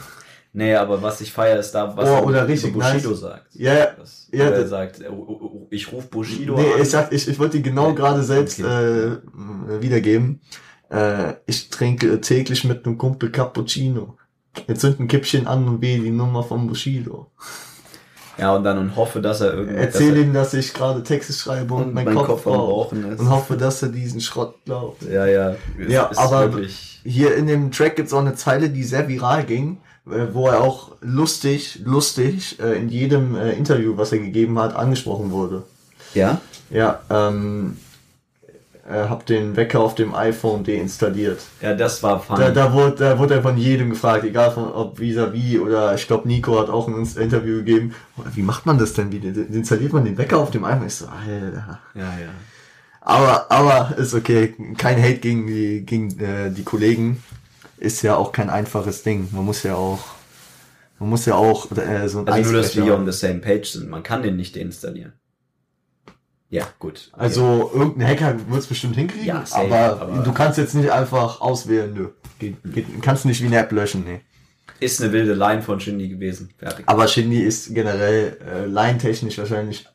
Nee, 0.53 0.75
aber 0.75 1.01
was 1.01 1.23
ich 1.23 1.33
feiere, 1.33 1.59
ist 1.59 1.71
da, 1.73 1.97
was 1.97 2.07
Oh, 2.07 2.13
er 2.17 2.27
oder 2.27 2.47
richtig 2.47 2.75
Bushido 2.75 3.09
nice. 3.11 3.21
sagt. 3.21 3.55
Ja, 3.55 3.73
ja. 3.73 3.87
Das, 3.99 4.29
Ja, 4.31 4.45
er 4.45 4.67
sagt, 4.69 5.01
oh, 5.09 5.15
oh, 5.27 5.39
oh, 5.41 5.67
ich 5.71 5.91
ruf 5.91 6.11
Bushido 6.11 6.55
Nee, 6.57 6.75
an. 6.75 6.83
ich 6.83 6.91
sag, 6.91 7.11
ich, 7.11 7.27
ich 7.27 7.39
wollte 7.39 7.57
die 7.57 7.63
genau 7.63 7.89
Ja, 7.89 7.95
gerade 7.95 8.23
selbst 8.23 8.61
okay. 8.61 8.69
äh, 8.69 9.81
wiedergeben. 9.81 10.41
Äh, 10.91 11.33
ich 11.47 11.71
trinke 11.71 12.21
täglich 12.21 12.63
mit 12.65 12.85
einem 12.85 12.99
Kumpel 12.99 13.31
Cappuccino. 13.31 14.19
Jetzt 14.69 14.83
sind 14.83 15.01
ein 15.01 15.09
Kippchen 15.09 15.47
an 15.47 15.67
und 15.67 15.81
wähle 15.81 16.03
die 16.05 16.11
Nummer 16.11 16.43
von 16.43 16.67
Bushido. 16.67 17.31
Ja, 18.39 18.55
und 18.55 18.65
dann 18.65 18.79
und 18.79 18.97
hoffe, 18.97 19.21
dass 19.21 19.41
er 19.41 19.55
irgendwie 19.55 19.77
Erzähl 19.79 20.17
ihm, 20.19 20.33
dass 20.35 20.53
ich 20.55 20.75
gerade 20.75 21.03
Texte 21.03 21.33
schreibe 21.33 21.75
er, 21.75 21.77
und, 21.79 21.95
mein, 21.95 22.05
Kopf, 22.15 22.47
am 22.47 22.53
raucht. 22.53 22.93
Rauchen 22.93 23.13
ist. 23.13 23.21
Und 23.21 23.31
hoffe, 23.31 23.57
dass 23.57 23.83
er 23.83 23.89
diesen 23.89 24.21
Schrott 24.21 24.55
glaubt. 24.65 25.03
ja, 25.03 25.27
ja. 25.27 25.55
Es 25.79 25.93
Ja, 25.93 26.07
ist 26.07 26.19
aber- 26.19 26.53
wirklich, 26.53 27.01
Hier 27.05 27.35
in 27.37 27.47
dem 27.47 27.71
Track 27.71 27.97
gibt's 27.97 28.13
auch 28.13 28.21
eine 28.21 28.35
Zeile, 28.35 28.69
die 28.69 28.83
sehr 28.83 29.09
viral 29.09 29.45
ging, 29.45 29.79
äh, 30.11 30.27
wo 30.33 30.49
er 30.49 30.61
auch 30.61 30.93
lustig, 31.01 31.81
lustig 31.85 32.59
äh, 32.61 32.79
in 32.79 32.89
jedem 32.89 33.37
äh, 33.37 33.53
Interview, 33.53 33.97
was 33.97 34.13
er 34.13 34.19
gegeben 34.19 34.59
hat, 34.59 34.75
angesprochen 34.77 35.31
wurde. 35.31 35.63
ja, 36.15 36.41
Ja, 36.71 37.01
ähm, 37.11 37.77
äh, 38.89 39.09
hab 39.09 39.27
den 39.27 39.57
Wecker 39.57 39.81
auf 39.81 39.95
dem 39.95 40.15
iPhone 40.15 40.65
deinstalliert. 40.65 41.41
ja, 41.61 41.75
das 41.75 42.03
war 42.03 42.21
fun. 42.21 42.37
Da, 42.39 42.51
da, 42.51 42.73
wurde, 42.73 42.95
da 42.97 43.19
wurde 43.19 43.35
er 43.35 43.43
von 43.43 43.57
jedem 43.57 43.91
gefragt, 43.91 44.25
egal 44.25 44.51
von, 44.53 44.71
ob 44.73 44.99
vis-à-vis 44.99 45.59
oder 45.61 45.95
ich 45.95 46.07
glaube 46.07 46.29
Nico 46.29 46.59
hat 46.61 46.69
auch 46.69 46.87
ein 46.89 47.07
Interview 47.17 47.57
gegeben. 47.59 47.95
Wie 48.35 48.43
macht 48.43 48.67
man 48.67 48.79
das 48.79 48.93
denn? 48.95 49.11
Wie 49.13 49.19
installiert 49.19 49.93
man 49.93 50.05
den 50.05 50.17
Wecker 50.19 50.39
auf 50.39 50.51
dem 50.51 50.65
iPhone? 50.65 50.87
Ich 50.87 50.95
so, 50.95 51.07
Alter. 51.07 51.81
ja, 51.95 52.03
ja. 52.03 52.29
Aber, 53.01 53.51
aber 53.51 53.97
ist 53.99 54.15
okay. 54.15 54.55
Kein 54.79 55.01
Hate 55.01 55.19
gegen 55.19 55.47
die, 55.47 55.87
gegen 55.87 56.19
äh, 56.19 56.51
die 56.51 56.65
Kollegen. 56.65 57.23
Ist 57.79 58.03
ja 58.03 58.17
auch 58.17 58.33
kein 58.33 58.51
einfaches 58.51 59.03
Ding. 59.05 59.29
Man 59.33 59.45
muss 59.45 59.63
ja 59.63 59.75
auch, 59.77 60.01
man 60.99 61.11
muss 61.11 61.25
ja 61.27 61.35
auch 61.37 61.71
äh, 61.71 62.09
so 62.09 62.21
ein 62.21 62.29
Also 62.29 62.51
nur, 62.51 62.61
dass 62.61 62.67
Eisbrecher 62.71 62.87
wir 62.87 62.93
haben. 62.95 63.01
on 63.07 63.13
the 63.13 63.17
same 63.17 63.39
page 63.41 63.67
sind. 63.67 63.89
Man 63.91 64.03
kann 64.03 64.23
den 64.23 64.37
nicht 64.37 64.57
deinstallieren. 64.57 65.13
Ja, 66.49 66.67
gut. 66.79 67.11
Okay. 67.13 67.23
Also 67.23 67.71
irgendein 67.75 68.07
Hacker 68.09 68.37
wird 68.49 68.61
es 68.61 68.67
bestimmt 68.67 68.95
hinkriegen, 68.97 69.27
Ja, 69.27 69.45
safe, 69.45 69.67
aber, 69.67 70.01
aber- 70.03 70.23
du 70.23 70.33
kannst 70.33 70.59
jetzt 70.59 70.75
nicht 70.75 70.91
einfach 70.91 71.41
auswählen, 71.41 71.93
nö. 71.93 72.09
Geht, 72.39 72.57
geht, 72.73 72.87
kannst 73.03 73.25
nicht 73.25 73.43
wie 73.43 73.47
eine 73.47 73.59
App 73.59 73.73
löschen, 73.73 74.05
nee. 74.05 74.21
ist 74.79 75.01
eine 75.03 75.13
wilde 75.13 75.33
Line 75.35 75.63
von 75.63 75.81
Shindy 75.81 76.09
gewesen. 76.09 76.51
Fertig. 76.59 76.85
Aber 76.87 77.09
Shindy 77.09 77.43
ist 77.43 77.75
generell 77.75 78.37
äh, 78.47 78.67
line-technisch 78.67 79.39
wahrscheinlich, 79.39 79.87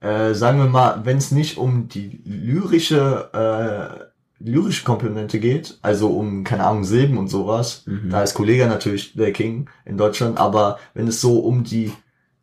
äh, 0.00 0.32
sagen 0.32 0.58
wir 0.58 0.66
mal, 0.66 1.00
wenn 1.04 1.18
es 1.18 1.30
nicht 1.32 1.58
um 1.58 1.88
die 1.88 2.20
lyrische, 2.24 3.30
äh, 3.34 4.04
lyrische 4.44 4.84
Komponente 4.84 5.40
geht, 5.40 5.78
also 5.82 6.08
um, 6.10 6.44
keine 6.44 6.64
Ahnung, 6.64 6.84
Silben 6.84 7.18
und 7.18 7.28
sowas, 7.28 7.82
Mhm. 7.86 8.10
da 8.10 8.22
ist 8.22 8.34
Kollege 8.34 8.66
natürlich 8.66 9.12
der 9.14 9.32
King 9.32 9.68
in 9.84 9.96
Deutschland, 9.98 10.38
aber 10.38 10.78
wenn 10.94 11.06
es 11.08 11.20
so 11.20 11.40
um 11.40 11.64
die, 11.64 11.92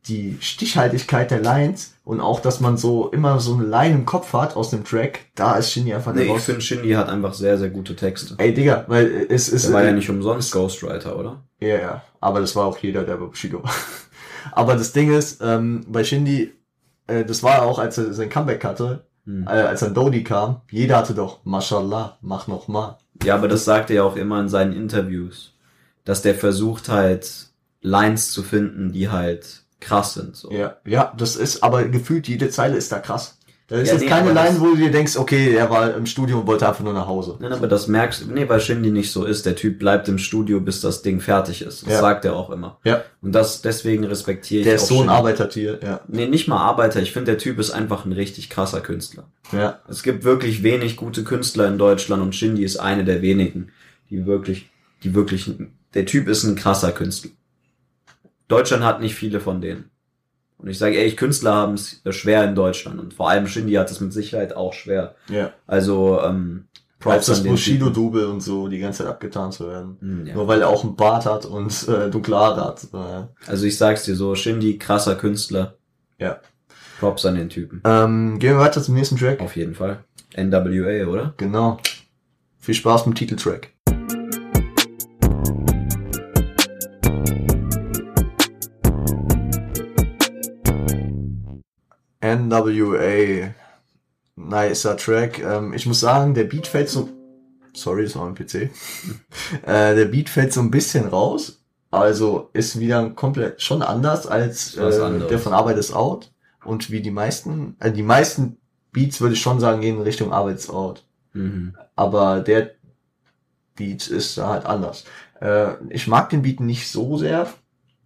die 0.07 0.37
Stichhaltigkeit 0.39 1.29
der 1.29 1.41
Lines 1.41 1.93
und 2.03 2.21
auch, 2.21 2.39
dass 2.39 2.59
man 2.59 2.77
so 2.77 3.09
immer 3.09 3.39
so 3.39 3.53
eine 3.53 3.65
Line 3.65 3.95
im 3.95 4.05
Kopf 4.05 4.33
hat 4.33 4.55
aus 4.55 4.69
dem 4.69 4.83
Track, 4.83 5.25
da 5.35 5.55
ist 5.57 5.71
Shindy 5.71 5.93
einfach 5.93 6.13
der 6.13 6.25
Nee, 6.25 6.35
ich 6.35 6.41
finde, 6.41 6.61
Shindy 6.61 6.91
hat 6.91 7.09
einfach 7.09 7.33
sehr, 7.33 7.57
sehr 7.57 7.69
gute 7.69 7.95
Texte. 7.95 8.35
Ey, 8.37 8.53
Digga, 8.53 8.85
weil 8.87 9.27
es 9.29 9.49
ist... 9.49 9.65
Er 9.65 9.73
war 9.73 9.83
ja 9.83 9.91
nicht 9.91 10.09
umsonst 10.09 10.51
Ghostwriter, 10.51 11.17
oder? 11.17 11.43
Ja, 11.59 11.77
ja. 11.77 12.03
Aber 12.21 12.39
das 12.39 12.55
war 12.55 12.65
auch 12.65 12.77
jeder, 12.77 13.03
der 13.03 13.17
bei 13.17 13.25
Bushido 13.25 13.63
war. 13.63 13.73
Aber 14.51 14.75
das 14.75 14.93
Ding 14.93 15.13
ist, 15.13 15.41
ähm, 15.43 15.85
bei 15.87 16.03
Shindy, 16.03 16.53
äh, 17.07 17.25
das 17.25 17.43
war 17.43 17.61
auch, 17.63 17.77
als 17.77 17.97
er 17.97 18.13
sein 18.13 18.29
Comeback 18.29 18.63
hatte, 18.63 19.03
Hm. 19.25 19.45
äh, 19.45 19.51
als 19.51 19.81
dann 19.81 19.93
Dodi 19.93 20.23
kam, 20.23 20.61
jeder 20.71 20.97
hatte 20.97 21.13
doch, 21.13 21.45
Mashallah, 21.45 22.17
mach 22.21 22.47
noch 22.47 22.67
mal. 22.67 22.97
Ja, 23.23 23.35
aber 23.35 23.47
das 23.47 23.63
sagt 23.63 23.91
er 23.91 23.97
ja 23.97 24.03
auch 24.03 24.15
immer 24.15 24.39
in 24.39 24.49
seinen 24.49 24.73
Interviews, 24.73 25.53
dass 26.03 26.23
der 26.23 26.33
versucht 26.33 26.89
halt 26.89 27.49
Lines 27.81 28.31
zu 28.31 28.41
finden, 28.41 28.91
die 28.91 29.09
halt 29.09 29.63
krass 29.79 30.13
sind. 30.15 30.35
So. 30.35 30.51
Ja, 30.51 30.77
ja, 30.85 31.13
das 31.17 31.35
ist, 31.35 31.63
aber 31.63 31.83
gefühlt 31.85 32.27
jede 32.27 32.49
Zeile 32.49 32.77
ist 32.77 32.91
da 32.91 32.99
krass. 32.99 33.35
Da 33.67 33.75
ist 33.75 33.87
Ja, 33.89 33.93
jetzt 33.93 34.01
nee, 34.01 34.09
keine 34.09 34.33
Line, 34.33 34.59
wo 34.59 34.65
du 34.71 34.77
dir 34.77 34.89
denkst, 34.89 35.15
okay, 35.15 35.53
er 35.53 35.69
war 35.69 35.93
im 35.93 36.07
Studio 36.07 36.39
und 36.39 36.47
wollte 36.47 36.67
einfach 36.67 36.83
nur 36.83 36.93
nach 36.93 37.05
Hause. 37.05 37.37
Nein, 37.39 37.53
aber 37.53 37.67
das 37.67 37.87
merkst 37.87 38.21
du, 38.23 38.31
nee, 38.33 38.49
weil 38.49 38.59
Shindy 38.59 38.89
nicht 38.89 39.11
so 39.11 39.25
ist. 39.25 39.45
Der 39.45 39.55
Typ 39.55 39.77
bleibt 39.77 40.07
im 40.07 40.17
Studio, 40.17 40.59
bis 40.59 40.81
das 40.81 41.03
Ding 41.03 41.19
fertig 41.21 41.61
ist. 41.61 41.83
Das 41.85 41.93
Ja. 41.93 41.99
sagt 41.99 42.25
er 42.25 42.35
auch 42.35 42.49
immer. 42.49 42.79
Ja. 42.83 43.03
Und 43.21 43.33
das, 43.33 43.61
deswegen 43.61 44.05
respektiere 44.05 44.61
ich 44.61 44.65
Der 44.65 44.75
ist 44.77 44.87
so 44.87 44.95
ein 44.95 44.99
Shindy. 45.01 45.13
Arbeitertier, 45.13 45.79
ja. 45.83 46.01
Nee, 46.07 46.25
nicht 46.27 46.47
mal 46.47 46.57
Arbeiter. 46.57 46.99
Ich 46.99 47.11
finde, 47.11 47.33
der 47.33 47.37
Typ 47.37 47.59
ist 47.59 47.69
einfach 47.69 48.05
ein 48.05 48.11
richtig 48.11 48.49
krasser 48.49 48.81
Künstler. 48.81 49.25
Ja, 49.51 49.77
Es 49.87 50.01
gibt 50.01 50.23
wirklich 50.23 50.63
wenig 50.63 50.95
gute 50.97 51.23
Künstler 51.23 51.67
in 51.67 51.77
Deutschland 51.77 52.23
und 52.23 52.33
Shindy 52.33 52.63
ist 52.63 52.77
eine 52.77 53.05
der 53.05 53.21
wenigen, 53.21 53.69
die 54.09 54.25
wirklich, 54.25 54.71
die 55.03 55.13
wirklich, 55.13 55.51
der 55.93 56.07
Typ 56.07 56.27
ist 56.27 56.43
ein 56.43 56.55
krasser 56.55 56.91
Künstler. 56.91 57.29
Deutschland 58.49 58.83
hat 58.83 58.99
nicht 58.99 59.15
viele 59.15 59.39
von 59.39 59.61
denen. 59.61 59.89
Und 60.57 60.67
ich 60.67 60.77
sage 60.77 60.95
ehrlich, 60.95 61.15
Künstler 61.15 61.53
haben 61.55 61.75
es 61.75 62.01
schwer 62.09 62.43
in 62.43 62.53
Deutschland 62.55 62.99
und 62.99 63.13
vor 63.13 63.29
allem 63.29 63.47
Shindy 63.47 63.73
hat 63.75 63.89
es 63.89 64.01
mit 64.01 64.11
Sicherheit 64.11 64.53
auch 64.57 64.73
schwer. 64.73 65.15
ja. 65.29 65.53
Also, 65.67 66.19
ähm, 66.21 66.65
Als 66.73 66.99
Props 66.99 67.25
das 67.27 67.37
an 67.37 67.43
den 67.45 67.55
Typen. 67.55 67.79
Bushido-Double 67.79 68.25
und 68.25 68.41
so 68.41 68.67
die 68.67 68.79
ganze 68.79 69.03
Zeit 69.03 69.07
abgetan 69.13 69.53
zu 69.53 69.69
werden. 69.69 69.95
Hm, 70.01 70.25
ja. 70.27 70.33
Nur 70.33 70.49
weil 70.49 70.59
er 70.61 70.67
auch 70.67 70.83
einen 70.83 70.97
Bart 70.97 71.25
hat 71.25 71.45
und 71.45 71.87
äh, 71.87 72.09
dunkle 72.09 72.35
Haare 72.35 72.65
hat. 72.65 72.87
Äh, 72.93 73.49
Also 73.49 73.65
ich 73.65 73.77
sag's 73.77 74.03
dir 74.03 74.15
so, 74.15 74.35
Shindy, 74.35 74.77
krasser 74.77 75.15
Künstler. 75.15 75.75
Ja. 76.17 76.41
Props 76.99 77.25
an 77.25 77.35
den 77.35 77.47
Typen. 77.47 77.81
ähm, 77.85 78.37
gehen 78.39 78.55
wir 78.55 78.59
weiter 78.59 78.81
zum 78.83 78.95
nächsten 78.95 79.15
Track. 79.15 79.39
Auf 79.39 79.55
jeden 79.55 79.75
Fall. 79.75 80.03
NWA, 80.35 81.05
oder? 81.07 81.33
Genau. 81.37 81.79
Viel 82.59 82.75
Spaß 82.75 83.05
mit 83.05 83.15
dem 83.15 83.19
Titeltrack. 83.19 83.69
NWA. 92.35 93.53
Nicer 94.35 94.97
Track. 94.97 95.39
Ähm, 95.39 95.73
ich 95.73 95.85
muss 95.85 95.99
sagen, 95.99 96.33
der 96.33 96.45
Beat 96.45 96.67
fällt 96.67 96.89
so. 96.89 97.09
Sorry, 97.73 98.03
das 98.03 98.15
war 98.15 98.25
mein 98.25 98.35
PC. 98.35 98.55
äh, 99.65 99.95
der 99.95 100.05
Beat 100.05 100.29
fällt 100.29 100.53
so 100.53 100.61
ein 100.61 100.71
bisschen 100.71 101.07
raus. 101.07 101.61
Also 101.91 102.49
ist 102.53 102.79
wieder 102.79 103.09
komplett 103.11 103.61
schon 103.61 103.81
anders 103.81 104.27
als 104.27 104.75
äh, 104.75 105.27
der 105.27 105.39
von 105.39 105.53
Arbeit 105.53 105.77
ist 105.77 105.93
out. 105.93 106.31
Und 106.63 106.91
wie 106.91 107.01
die 107.01 107.11
meisten, 107.11 107.75
äh, 107.79 107.91
die 107.91 108.03
meisten 108.03 108.57
Beats 108.91 109.21
würde 109.21 109.33
ich 109.33 109.41
schon 109.41 109.59
sagen, 109.59 109.81
gehen 109.81 109.97
in 109.97 110.01
Richtung 110.03 110.31
Arbeit 110.33 110.57
ist 110.57 110.69
out 110.69 111.03
Mhm. 111.33 111.75
aber 111.95 112.39
der 112.39 112.71
Beat 113.75 114.07
ist 114.07 114.37
halt 114.37 114.65
anders. 114.65 115.03
Äh, 115.41 115.73
ich 115.89 116.07
mag 116.07 116.29
den 116.31 116.41
Beat 116.41 116.59
nicht 116.59 116.89
so 116.91 117.17
sehr, 117.17 117.47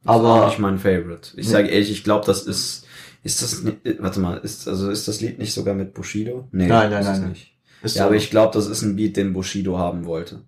auch 0.05 0.23
aber 0.23 0.45
nicht 0.47 0.59
mein 0.59 0.77
Favorite. 0.77 1.29
Ich 1.37 1.47
Nee. 1.47 1.51
sage 1.53 1.69
ehrlich, 1.69 1.89
ich 1.91 2.03
glaube, 2.03 2.25
das 2.25 2.43
ist, 2.43 2.85
ist 3.23 3.41
das, 3.41 3.63
äh, 3.63 3.95
warte 3.99 4.19
mal, 4.19 4.37
ist, 4.37 4.67
also 4.67 4.89
ist 4.89 5.07
das 5.07 5.21
Lied 5.21 5.39
nicht 5.39 5.53
sogar 5.53 5.73
mit 5.73 5.93
Bushido? 5.93 6.47
Nee, 6.51 6.67
Nein, 6.67 6.91
nein, 6.91 7.03
nein, 7.03 7.29
nicht. 7.29 7.55
ist 7.81 7.95
Ja, 7.95 8.05
aber 8.05 8.15
ich 8.15 8.29
glaube, 8.29 8.53
das 8.53 8.67
ist 8.67 8.81
ein 8.81 8.95
Beat, 8.95 9.17
den 9.17 9.33
Bushido 9.33 9.77
haben 9.77 10.05
wollte. 10.05 10.41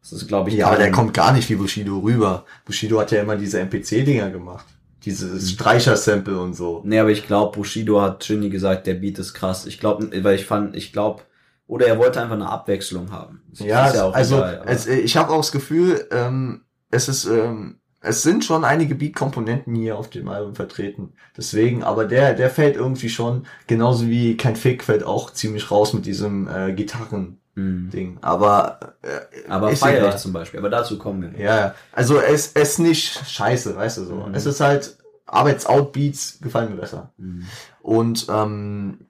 Das 0.00 0.12
ist, 0.12 0.28
glaube 0.28 0.50
ich, 0.50 0.56
Ja, 0.56 0.68
aber 0.68 0.78
der 0.78 0.92
kommt 0.92 1.14
gar 1.14 1.32
nicht 1.32 1.50
wie 1.50 1.56
Bushido 1.56 1.98
rüber. 1.98 2.44
Bushido 2.64 3.00
hat 3.00 3.10
ja 3.10 3.22
immer 3.22 3.36
diese 3.36 3.60
MPC-Dinger 3.60 4.30
gemacht. 4.30 4.66
Dieses 5.04 5.50
Streicher-Sample 5.50 6.40
und 6.40 6.54
so. 6.54 6.82
Nee, 6.84 6.98
aber 6.98 7.10
ich 7.10 7.26
glaube, 7.26 7.56
Bushido 7.56 8.00
hat 8.00 8.24
Shindy 8.24 8.50
gesagt, 8.50 8.86
der 8.86 8.94
Beat 8.94 9.18
ist 9.18 9.34
krass. 9.34 9.66
Ich 9.66 9.78
glaube, 9.78 10.08
weil 10.24 10.34
ich 10.34 10.46
fand, 10.46 10.74
ich 10.74 10.92
glaube, 10.92 11.22
oder 11.68 11.86
er 11.86 11.98
wollte 11.98 12.20
einfach 12.20 12.34
eine 12.34 12.48
Abwechslung 12.48 13.10
haben. 13.10 13.42
Das 13.50 13.60
Ja, 13.60 14.04
auch 14.04 14.14
also 14.14 14.36
egal, 14.36 14.62
es, 14.66 14.86
ich 14.86 15.16
habe 15.16 15.32
auch 15.32 15.38
das 15.38 15.52
Gefühl, 15.52 16.06
ähm, 16.10 16.62
es 16.90 17.08
ist, 17.08 17.26
ähm, 17.26 17.80
es 18.00 18.22
sind 18.22 18.44
schon 18.44 18.64
einige 18.64 18.94
Beat-Komponenten 18.94 19.74
hier 19.74 19.98
auf 19.98 20.08
dem 20.10 20.28
Album 20.28 20.54
vertreten. 20.54 21.14
Deswegen, 21.36 21.82
aber 21.82 22.04
der, 22.04 22.34
der 22.34 22.50
fällt 22.50 22.76
irgendwie 22.76 23.08
schon, 23.08 23.46
genauso 23.66 24.06
wie 24.06 24.36
kein 24.36 24.56
Fick 24.56 24.84
fällt 24.84 25.04
auch 25.04 25.32
ziemlich 25.32 25.70
raus 25.70 25.92
mit 25.92 26.06
diesem 26.06 26.48
äh, 26.48 26.72
Gitarren-Ding. 26.72 28.12
Mhm. 28.12 28.18
Aber, 28.20 28.96
äh, 29.02 29.48
Aber 29.48 29.72
ich 29.72 29.80
zum 30.18 30.32
Beispiel. 30.32 30.60
Aber 30.60 30.70
dazu 30.70 30.98
kommen 30.98 31.22
wir. 31.22 31.40
Ja, 31.40 31.56
ja. 31.56 31.74
also 31.92 32.20
es 32.20 32.52
es 32.54 32.70
ist 32.72 32.78
nicht 32.78 33.28
scheiße, 33.28 33.74
weißt 33.76 33.98
du 33.98 34.04
so. 34.04 34.14
Mhm. 34.14 34.34
Es 34.34 34.46
ist 34.46 34.60
halt 34.60 34.98
Arbeits-Out-Beats 35.26 36.38
gefallen 36.40 36.70
mir 36.70 36.80
besser. 36.80 37.12
Mhm. 37.16 37.46
Und 37.82 38.26
ähm, 38.28 39.06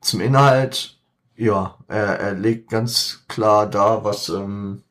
zum 0.00 0.20
Inhalt, 0.20 0.98
ja, 1.36 1.76
er, 1.88 2.20
er 2.20 2.34
legt 2.34 2.70
ganz 2.70 3.24
klar 3.28 3.68
da, 3.68 4.04
was 4.04 4.28
ähm, 4.28 4.82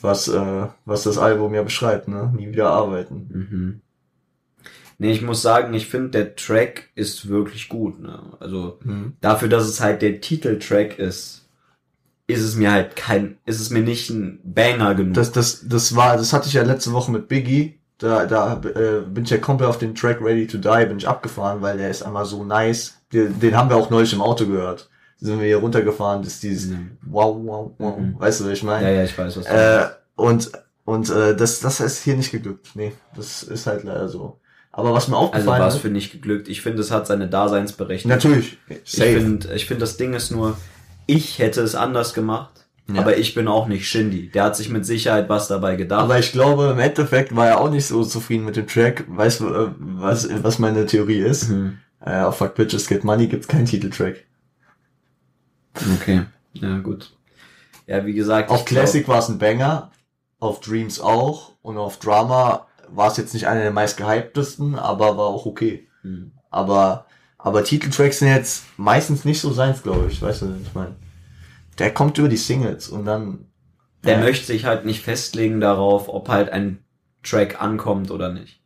was 0.00 0.28
äh, 0.28 0.66
was 0.84 1.04
das 1.04 1.18
Album 1.18 1.54
ja 1.54 1.62
beschreibt, 1.62 2.08
ne? 2.08 2.32
Nie 2.36 2.48
wieder 2.48 2.70
arbeiten. 2.70 3.28
Mhm. 3.32 3.80
Nee, 4.98 5.12
ich 5.12 5.22
muss 5.22 5.42
sagen, 5.42 5.74
ich 5.74 5.88
finde, 5.88 6.10
der 6.10 6.36
Track 6.36 6.90
ist 6.94 7.28
wirklich 7.28 7.68
gut. 7.68 8.00
Ne? 8.00 8.18
Also 8.40 8.78
dafür, 9.20 9.48
dass 9.48 9.66
es 9.66 9.80
halt 9.80 10.00
der 10.00 10.22
Titeltrack 10.22 10.98
ist, 10.98 11.46
ist 12.26 12.42
es 12.42 12.56
mir 12.56 12.72
halt 12.72 12.96
kein, 12.96 13.36
ist 13.44 13.60
es 13.60 13.70
mir 13.70 13.82
nicht 13.82 14.08
ein 14.10 14.40
Banger 14.42 14.94
genug. 14.94 15.14
Das 15.14 15.32
das 15.32 15.68
das 15.68 15.94
war, 15.94 16.16
das 16.16 16.32
hatte 16.32 16.48
ich 16.48 16.54
ja 16.54 16.62
letzte 16.62 16.92
Woche 16.92 17.12
mit 17.12 17.28
Biggie. 17.28 17.78
Da 17.98 18.26
da 18.26 18.60
äh, 18.62 19.02
bin 19.02 19.24
ich 19.24 19.30
ja 19.30 19.38
komplett 19.38 19.68
auf 19.68 19.78
den 19.78 19.94
Track 19.94 20.20
Ready 20.20 20.46
to 20.46 20.58
Die 20.58 20.86
bin 20.86 20.98
ich 20.98 21.08
abgefahren, 21.08 21.62
weil 21.62 21.78
der 21.78 21.90
ist 21.90 22.02
einmal 22.02 22.24
so 22.24 22.44
nice. 22.44 22.98
Den, 23.12 23.38
den 23.38 23.56
haben 23.56 23.68
wir 23.68 23.76
auch 23.76 23.90
neulich 23.90 24.12
im 24.12 24.22
Auto 24.22 24.46
gehört. 24.46 24.90
Sind 25.18 25.38
wir 25.40 25.46
hier 25.46 25.58
runtergefahren, 25.58 26.22
das 26.22 26.34
ist 26.34 26.42
dieses 26.42 26.70
Mhm. 26.70 26.98
wow 27.06 27.36
wow 27.42 27.70
wow. 27.78 27.98
Mhm. 27.98 28.14
Weißt 28.18 28.40
du, 28.40 28.44
was 28.44 28.52
ich 28.52 28.62
meine? 28.62 28.86
ja, 28.86 28.96
ja, 28.98 29.04
ich 29.04 29.16
weiß, 29.16 29.36
was 29.36 29.44
du 29.44 29.50
Äh, 29.50 29.86
und 30.16 30.52
und 30.84 31.10
äh, 31.10 31.34
das, 31.34 31.60
das 31.60 31.80
ist 31.80 32.02
hier 32.04 32.16
nicht 32.16 32.30
geglückt. 32.30 32.68
Nee, 32.74 32.92
das 33.16 33.42
ist 33.42 33.66
halt 33.66 33.82
leider 33.84 34.08
so. 34.08 34.38
Aber 34.72 34.92
was 34.92 35.08
mir 35.08 35.16
Also 35.16 35.26
aufgefallen 35.28 35.60
war 35.60 35.68
es 35.68 35.76
ist, 35.76 35.80
für 35.80 35.88
nicht 35.88 36.12
geglückt. 36.12 36.48
Ich 36.48 36.60
finde, 36.60 36.80
es 36.82 36.90
hat 36.90 37.06
seine 37.06 37.28
Daseinsberechtigung. 37.28 38.14
natürlich, 38.14 38.58
Ich 38.68 38.92
safe. 38.92 39.14
finde, 39.20 39.54
ich 39.54 39.64
finde, 39.66 39.80
das 39.80 39.96
Ding 39.96 40.12
ist 40.12 40.30
nur, 40.30 40.56
ich 41.06 41.38
hätte 41.38 41.62
es 41.62 41.74
anders 41.74 42.12
gemacht, 42.12 42.66
Ja. 42.92 43.00
aber 43.00 43.16
ich 43.16 43.34
bin 43.34 43.48
auch 43.48 43.66
nicht 43.68 43.88
Shindy. 43.88 44.28
Der 44.30 44.44
hat 44.44 44.56
sich 44.56 44.68
mit 44.68 44.84
Sicherheit 44.84 45.28
was 45.30 45.48
dabei 45.48 45.76
gedacht. 45.76 46.02
Aber 46.02 46.18
ich 46.18 46.30
glaube, 46.30 46.68
im 46.72 46.78
Endeffekt 46.78 47.34
war 47.34 47.48
er 47.48 47.60
auch 47.60 47.70
nicht 47.70 47.86
so 47.86 48.04
zufrieden 48.04 48.44
mit 48.44 48.56
dem 48.56 48.66
Track. 48.68 49.04
Weißt 49.08 49.40
du, 49.40 49.48
äh, 49.48 49.68
was, 49.78 50.28
was 50.42 50.58
meine 50.58 50.84
Theorie 50.84 51.20
ist? 51.20 51.48
Mhm. 51.48 51.78
Äh, 52.04 52.20
auf 52.20 52.36
Fuck 52.36 52.54
Bitches 52.54 52.86
Get 52.86 53.02
Money 53.02 53.26
gibt's 53.28 53.48
keinen 53.48 53.64
Titeltrack. 53.64 54.16
Okay, 55.94 56.22
ja 56.54 56.78
gut. 56.78 57.12
Ja, 57.86 58.04
wie 58.04 58.14
gesagt, 58.14 58.50
Auf 58.50 58.64
Classic 58.64 59.06
war 59.06 59.18
es 59.18 59.28
ein 59.28 59.38
Banger, 59.38 59.90
auf 60.40 60.60
Dreams 60.60 61.00
auch 61.00 61.52
und 61.62 61.78
auf 61.78 61.98
Drama 61.98 62.66
war 62.88 63.10
es 63.10 63.16
jetzt 63.16 63.34
nicht 63.34 63.46
einer 63.46 63.62
der 63.62 63.70
meist 63.72 63.96
gehyptesten, 63.96 64.76
aber 64.76 65.16
war 65.16 65.26
auch 65.26 65.46
okay. 65.46 65.86
Hm. 66.02 66.32
Aber, 66.50 67.06
aber 67.38 67.64
Titeltracks 67.64 68.18
sind 68.20 68.28
jetzt 68.28 68.64
meistens 68.76 69.24
nicht 69.24 69.40
so 69.40 69.52
seins, 69.52 69.82
glaube 69.82 70.08
ich. 70.10 70.20
Weißt 70.22 70.42
du, 70.42 70.54
ich 70.62 70.74
meine? 70.74 70.96
Der 71.78 71.92
kommt 71.92 72.16
über 72.18 72.28
die 72.28 72.36
Singles 72.36 72.88
und 72.88 73.04
dann. 73.04 73.46
Der 74.04 74.18
äh, 74.18 74.20
möchte 74.20 74.46
sich 74.46 74.64
halt 74.64 74.84
nicht 74.84 75.02
festlegen 75.02 75.60
darauf, 75.60 76.08
ob 76.08 76.28
halt 76.28 76.50
ein 76.50 76.84
Track 77.22 77.60
ankommt 77.60 78.10
oder 78.10 78.32
nicht. 78.32 78.60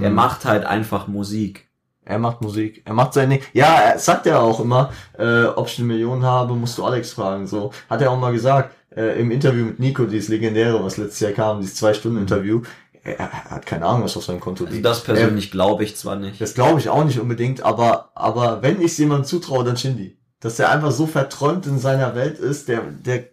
Der 0.00 0.10
Mhm. 0.10 0.16
macht 0.16 0.44
halt 0.44 0.64
einfach 0.64 1.08
Musik. 1.08 1.67
Er 2.08 2.18
macht 2.18 2.40
Musik. 2.40 2.82
Er 2.86 2.94
macht 2.94 3.12
seine. 3.12 3.40
Ja, 3.52 3.80
er 3.80 3.98
sagt 3.98 4.24
ja 4.26 4.40
auch 4.40 4.60
immer, 4.60 4.90
äh, 5.18 5.44
ob 5.44 5.68
ich 5.68 5.78
eine 5.78 5.86
Million 5.88 6.22
habe, 6.24 6.54
musst 6.54 6.78
du 6.78 6.84
Alex 6.84 7.12
fragen. 7.12 7.46
So 7.46 7.70
hat 7.90 8.00
er 8.00 8.10
auch 8.10 8.18
mal 8.18 8.32
gesagt 8.32 8.74
äh, 8.96 9.20
im 9.20 9.30
Interview 9.30 9.66
mit 9.66 9.78
Nico, 9.78 10.04
dieses 10.04 10.28
legendäre, 10.28 10.82
was 10.82 10.96
letztes 10.96 11.20
Jahr 11.20 11.32
kam, 11.32 11.60
dieses 11.60 11.76
zwei 11.76 11.92
Stunden 11.92 12.18
Interview. 12.18 12.62
Er, 13.04 13.18
er 13.20 13.30
hat 13.50 13.66
keine 13.66 13.84
Ahnung, 13.86 14.04
was 14.04 14.16
auf 14.16 14.24
seinem 14.24 14.40
Konto 14.40 14.64
Also 14.64 14.74
liegt. 14.74 14.86
das 14.86 15.04
persönlich 15.04 15.50
glaube 15.50 15.84
ich 15.84 15.96
zwar 15.96 16.16
nicht. 16.16 16.40
Das 16.40 16.54
glaube 16.54 16.80
ich 16.80 16.88
auch 16.88 17.04
nicht 17.04 17.20
unbedingt, 17.20 17.62
aber, 17.62 18.10
aber 18.14 18.62
wenn 18.62 18.80
ich 18.80 18.96
jemandem 18.96 19.24
zutraue, 19.26 19.64
dann 19.64 19.76
Shindy. 19.76 20.16
Dass 20.40 20.58
er 20.58 20.70
einfach 20.70 20.92
so 20.92 21.06
verträumt 21.06 21.66
in 21.66 21.78
seiner 21.78 22.14
Welt 22.14 22.38
ist, 22.38 22.68
der, 22.68 22.80
der 22.80 23.24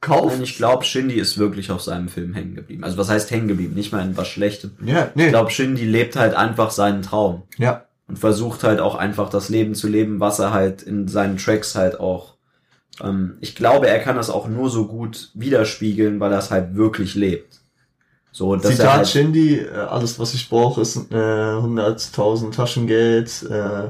kauft. 0.00 0.34
Nein, 0.34 0.42
ich 0.42 0.56
glaube, 0.56 0.84
Shindy 0.84 1.14
ist 1.14 1.36
wirklich 1.38 1.70
auf 1.70 1.82
seinem 1.82 2.08
Film 2.08 2.34
hängen 2.34 2.54
geblieben. 2.54 2.82
Also 2.84 2.96
was 2.98 3.08
heißt 3.08 3.30
hängen 3.30 3.48
geblieben? 3.48 3.74
Nicht 3.74 3.92
mal 3.92 4.02
in 4.04 4.16
was 4.16 4.28
Schlechtem. 4.28 4.72
ja, 4.84 5.10
nee. 5.14 5.24
Ich 5.24 5.28
glaube, 5.30 5.50
Shindy 5.50 5.84
lebt 5.84 6.16
halt 6.16 6.34
einfach 6.34 6.70
seinen 6.70 7.02
Traum. 7.02 7.42
ja. 7.58 7.84
Und 8.08 8.18
versucht 8.18 8.64
halt 8.64 8.80
auch 8.80 8.94
einfach 8.94 9.30
das 9.30 9.48
Leben 9.48 9.74
zu 9.74 9.88
leben, 9.88 10.20
was 10.20 10.38
er 10.38 10.52
halt 10.52 10.82
in 10.82 11.08
seinen 11.08 11.36
Tracks 11.36 11.74
halt 11.74 12.00
auch. 12.00 12.34
Ähm, 13.02 13.36
ich 13.40 13.54
glaube, 13.54 13.88
er 13.88 13.98
kann 14.00 14.16
das 14.16 14.30
auch 14.30 14.48
nur 14.48 14.70
so 14.70 14.86
gut 14.86 15.30
widerspiegeln, 15.34 16.20
weil 16.20 16.32
er 16.32 16.38
es 16.38 16.50
halt 16.50 16.74
wirklich 16.74 17.14
lebt. 17.14 17.60
So, 18.32 18.56
dass 18.56 18.76
Zitat 18.76 18.96
halt, 18.96 19.08
Shindy, 19.08 19.58
äh, 19.58 19.70
alles 19.72 20.18
was 20.18 20.32
ich 20.34 20.48
brauche 20.48 20.80
ist 20.80 20.96
äh, 20.96 21.14
100.000 21.14 22.52
Taschengeld, 22.54 23.46
äh, 23.50 23.88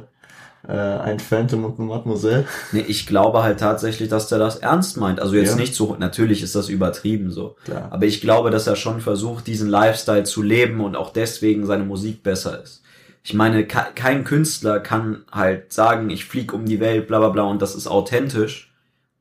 äh, 0.68 0.72
ein 0.72 1.20
Phantom 1.20 1.64
und 1.64 1.79
eine 1.79 1.88
Mademoiselle. 1.88 2.44
nee, 2.72 2.85
ich 2.87 3.07
glaube 3.07 3.42
halt 3.42 3.61
tatsächlich, 3.61 4.09
dass 4.09 4.31
er 4.33 4.38
das 4.38 4.57
ernst 4.57 4.96
meint. 4.96 5.20
Also 5.20 5.35
jetzt 5.37 5.51
Ja. 5.51 5.57
nicht 5.57 5.75
so, 5.75 5.96
natürlich 5.98 6.42
ist 6.42 6.55
das 6.55 6.68
übertrieben 6.68 7.31
so. 7.31 7.57
Klar. 7.64 7.88
Aber 7.90 8.05
ich 8.07 8.20
glaube, 8.20 8.51
dass 8.51 8.66
er 8.66 8.77
schon 8.77 9.01
versucht, 9.01 9.46
diesen 9.46 9.68
Lifestyle 9.68 10.25
zu 10.25 10.42
leben 10.42 10.81
und 10.81 10.96
auch 10.96 11.12
deswegen 11.12 11.66
seine 11.66 11.85
Musik 11.85 12.22
besser 12.22 12.62
ist. 12.62 12.82
Ich 13.25 13.35
meine, 13.35 13.65
ke- 13.67 13.93
kein 13.95 14.25
Künstler 14.25 14.81
kann 14.81 15.25
halt 15.31 15.73
sagen, 15.73 16.11
ich 16.11 16.25
flieg 16.25 16.53
um 16.53 16.65
die 16.65 16.81
Welt, 16.81 17.07
bla 17.07 17.19
bla 17.21 17.29
bla, 17.29 17.43
und 17.45 17.63
das 17.63 17.75
ist 17.75 17.87
authentisch. 17.87 18.69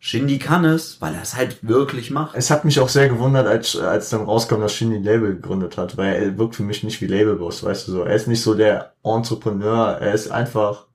Shindy 0.04 0.40
kann 0.40 0.66
es, 0.66 1.00
weil 1.00 1.14
er 1.14 1.22
es 1.22 1.36
halt 1.36 1.58
wirklich 1.68 2.10
macht. 2.10 2.36
Es 2.36 2.50
hat 2.50 2.66
mich 2.66 2.80
auch 2.80 2.90
sehr 2.90 3.08
gewundert, 3.10 3.46
als, 3.46 3.78
als 3.78 4.10
dann 4.10 4.24
rauskam, 4.24 4.60
dass 4.60 4.74
Shindy 4.74 4.96
ein 4.96 5.04
Label 5.04 5.36
gegründet 5.36 5.78
hat, 5.78 5.96
weil 5.98 6.16
er 6.16 6.38
wirkt 6.40 6.56
für 6.56 6.64
mich 6.64 6.84
nicht 6.84 7.00
wie 7.02 7.06
Labelboss, 7.06 7.64
weißt 7.64 7.88
du 7.88 7.92
so. 7.92 8.04
Er 8.04 8.16
ist 8.16 8.28
nicht 8.28 8.42
so 8.42 8.56
der 8.56 8.94
Entrepreneur, 9.04 9.90
er 10.02 10.14
ist 10.14 10.32
einfach, 10.32 10.88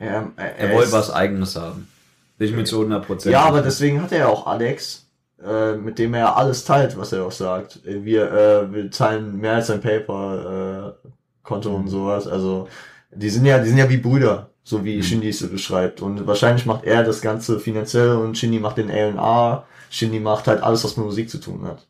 er, 0.00 0.32
er, 0.36 0.58
Er 0.58 0.74
wollte 0.74 0.90
was 0.92 1.12
Eigenes 1.12 1.54
haben. 1.54 1.86
Bin 2.36 2.48
ich 2.48 2.56
mir 2.56 2.64
zu 2.64 2.78
100 2.80 3.06
Prozent. 3.06 3.32
Ja, 3.32 3.42
aber 3.44 3.62
deswegen 3.62 4.02
hat 4.02 4.10
er 4.10 4.18
ja 4.18 4.26
auch 4.26 4.48
Alex, 4.48 5.06
äh, 5.40 5.76
mit 5.76 6.00
dem 6.00 6.14
er 6.14 6.36
alles 6.36 6.64
teilt, 6.64 6.98
was 6.98 7.12
er 7.12 7.24
auch 7.24 7.30
sagt. 7.32 7.78
Wir, 7.84 8.32
äh, 8.32 8.72
wir 8.72 8.90
teilen 8.90 9.36
mehr 9.38 9.52
als 9.54 9.70
ein 9.70 9.80
Paper, 9.80 10.96
äh, 11.04 11.08
Konto 11.44 11.70
Mhm. 11.70 11.76
und 11.76 11.88
sowas. 11.88 12.26
Also 12.26 12.66
die 13.14 13.30
sind 13.30 13.46
ja, 13.46 13.58
die 13.60 13.68
sind 13.68 13.78
ja 13.78 13.88
wie 13.88 13.98
Brüder, 13.98 14.50
so 14.64 14.84
wie 14.84 14.96
Mhm. 14.96 15.02
Shindy 15.04 15.28
es 15.28 15.38
so 15.38 15.48
beschreibt. 15.48 16.02
Und 16.02 16.26
wahrscheinlich 16.26 16.66
macht 16.66 16.84
er 16.84 17.04
das 17.04 17.20
Ganze 17.20 17.60
finanziell 17.60 18.16
und 18.16 18.36
Shindy 18.36 18.58
macht 18.58 18.78
den 18.78 18.90
A&R. 18.90 19.64
Shindy 19.90 20.18
macht 20.18 20.48
halt 20.48 20.60
alles, 20.64 20.82
was 20.82 20.96
mit 20.96 21.06
Musik 21.06 21.30
zu 21.30 21.38
tun 21.38 21.64
hat. 21.64 21.86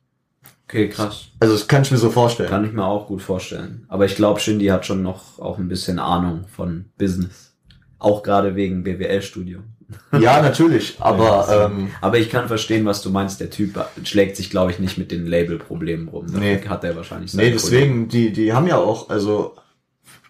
Okay, 0.66 0.88
krass. 0.88 1.26
Also 1.40 1.54
das 1.54 1.68
kann 1.68 1.82
ich 1.82 1.90
mir 1.90 1.98
so 1.98 2.10
vorstellen. 2.10 2.48
Kann 2.50 2.64
ich 2.64 2.72
mir 2.72 2.84
auch 2.84 3.06
gut 3.06 3.22
vorstellen. 3.22 3.84
Aber 3.88 4.04
ich 4.06 4.16
glaube, 4.16 4.40
Shindy 4.40 4.66
hat 4.66 4.84
schon 4.84 5.02
noch 5.02 5.38
auch 5.38 5.58
ein 5.58 5.68
bisschen 5.68 5.98
Ahnung 5.98 6.44
von 6.48 6.86
Business. 6.98 7.54
Auch 7.98 8.22
gerade 8.22 8.54
wegen 8.56 8.82
BWL-Studium. 8.82 9.64
Ja, 10.12 10.40
natürlich, 10.42 10.96
aber 11.00 11.24
Ja, 11.24 11.66
ähm, 11.66 11.90
Aber 12.00 12.18
ich 12.18 12.30
kann 12.30 12.48
verstehen, 12.48 12.86
was 12.86 13.02
du 13.02 13.10
meinst. 13.10 13.40
Der 13.40 13.50
Typ 13.50 13.84
schlägt 14.04 14.36
sich, 14.36 14.50
glaube 14.50 14.70
ich, 14.70 14.78
nicht 14.78 14.98
mit 14.98 15.10
den 15.10 15.26
Label-Problemen 15.26 16.08
rum. 16.08 16.26
Dafür 16.26 16.40
Nee. 16.40 16.68
Hat 16.68 16.84
er 16.84 16.96
wahrscheinlich 16.96 17.34
nee, 17.34 17.50
deswegen, 17.50 18.08
die, 18.08 18.32
die 18.32 18.52
haben 18.52 18.66
ja 18.66 18.76
auch, 18.76 19.10
also 19.10 19.56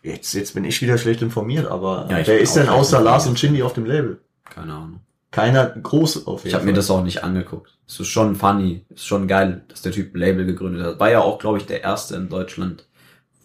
jetzt, 0.02 0.32
jetzt 0.34 0.54
bin 0.54 0.64
ich 0.64 0.80
wieder 0.80 0.98
schlecht 0.98 1.22
informiert, 1.22 1.66
aber 1.66 2.06
Ja, 2.10 2.26
wer 2.26 2.40
ist 2.40 2.56
denn 2.56 2.68
außer 2.68 3.00
Lars 3.00 3.26
und 3.26 3.38
Shindy 3.38 3.62
auf 3.62 3.72
dem 3.72 3.86
Label? 3.86 4.20
Keine 4.44 4.72
Ahnung. 4.74 5.00
Keiner 5.30 5.66
groß 5.66 6.28
auf 6.28 6.44
jeden 6.44 6.48
Ich 6.48 6.54
habe 6.54 6.64
mir 6.64 6.74
das 6.74 6.90
auch 6.90 7.02
nicht 7.02 7.24
angeguckt. 7.24 7.76
Es 7.88 7.98
ist 7.98 8.06
schon 8.06 8.36
funny, 8.36 8.84
ist 8.90 9.06
schon 9.06 9.26
geil, 9.26 9.64
dass 9.68 9.82
der 9.82 9.90
Typ 9.90 10.14
ein 10.14 10.18
Label 10.18 10.46
gegründet 10.46 10.86
hat. 10.86 11.00
War 11.00 11.10
ja 11.10 11.20
auch, 11.20 11.38
glaube 11.38 11.58
ich, 11.58 11.66
der 11.66 11.82
erste 11.82 12.14
in 12.14 12.28
Deutschland, 12.28 12.86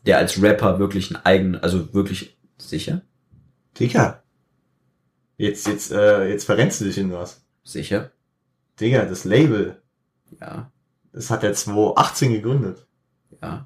der 0.05 0.19
als 0.19 0.41
Rapper 0.41 0.77
wirklich 0.77 1.13
einen 1.13 1.25
eigenen, 1.25 1.63
also 1.63 1.93
wirklich 1.93 2.37
sicher, 2.57 3.01
Digga. 3.79 4.21
Jetzt, 5.39 5.67
jetzt, 5.67 5.91
äh, 5.91 6.27
jetzt 6.29 6.43
verrennst 6.45 6.81
du 6.81 6.85
dich 6.85 6.97
in 6.97 7.11
was. 7.13 7.41
sicher, 7.63 8.11
Digga, 8.79 9.05
das 9.05 9.23
Label, 9.23 9.81
ja, 10.39 10.69
das 11.13 11.31
hat 11.31 11.43
er 11.43 11.53
2018 11.53 12.33
gegründet. 12.33 12.85
ja. 13.41 13.65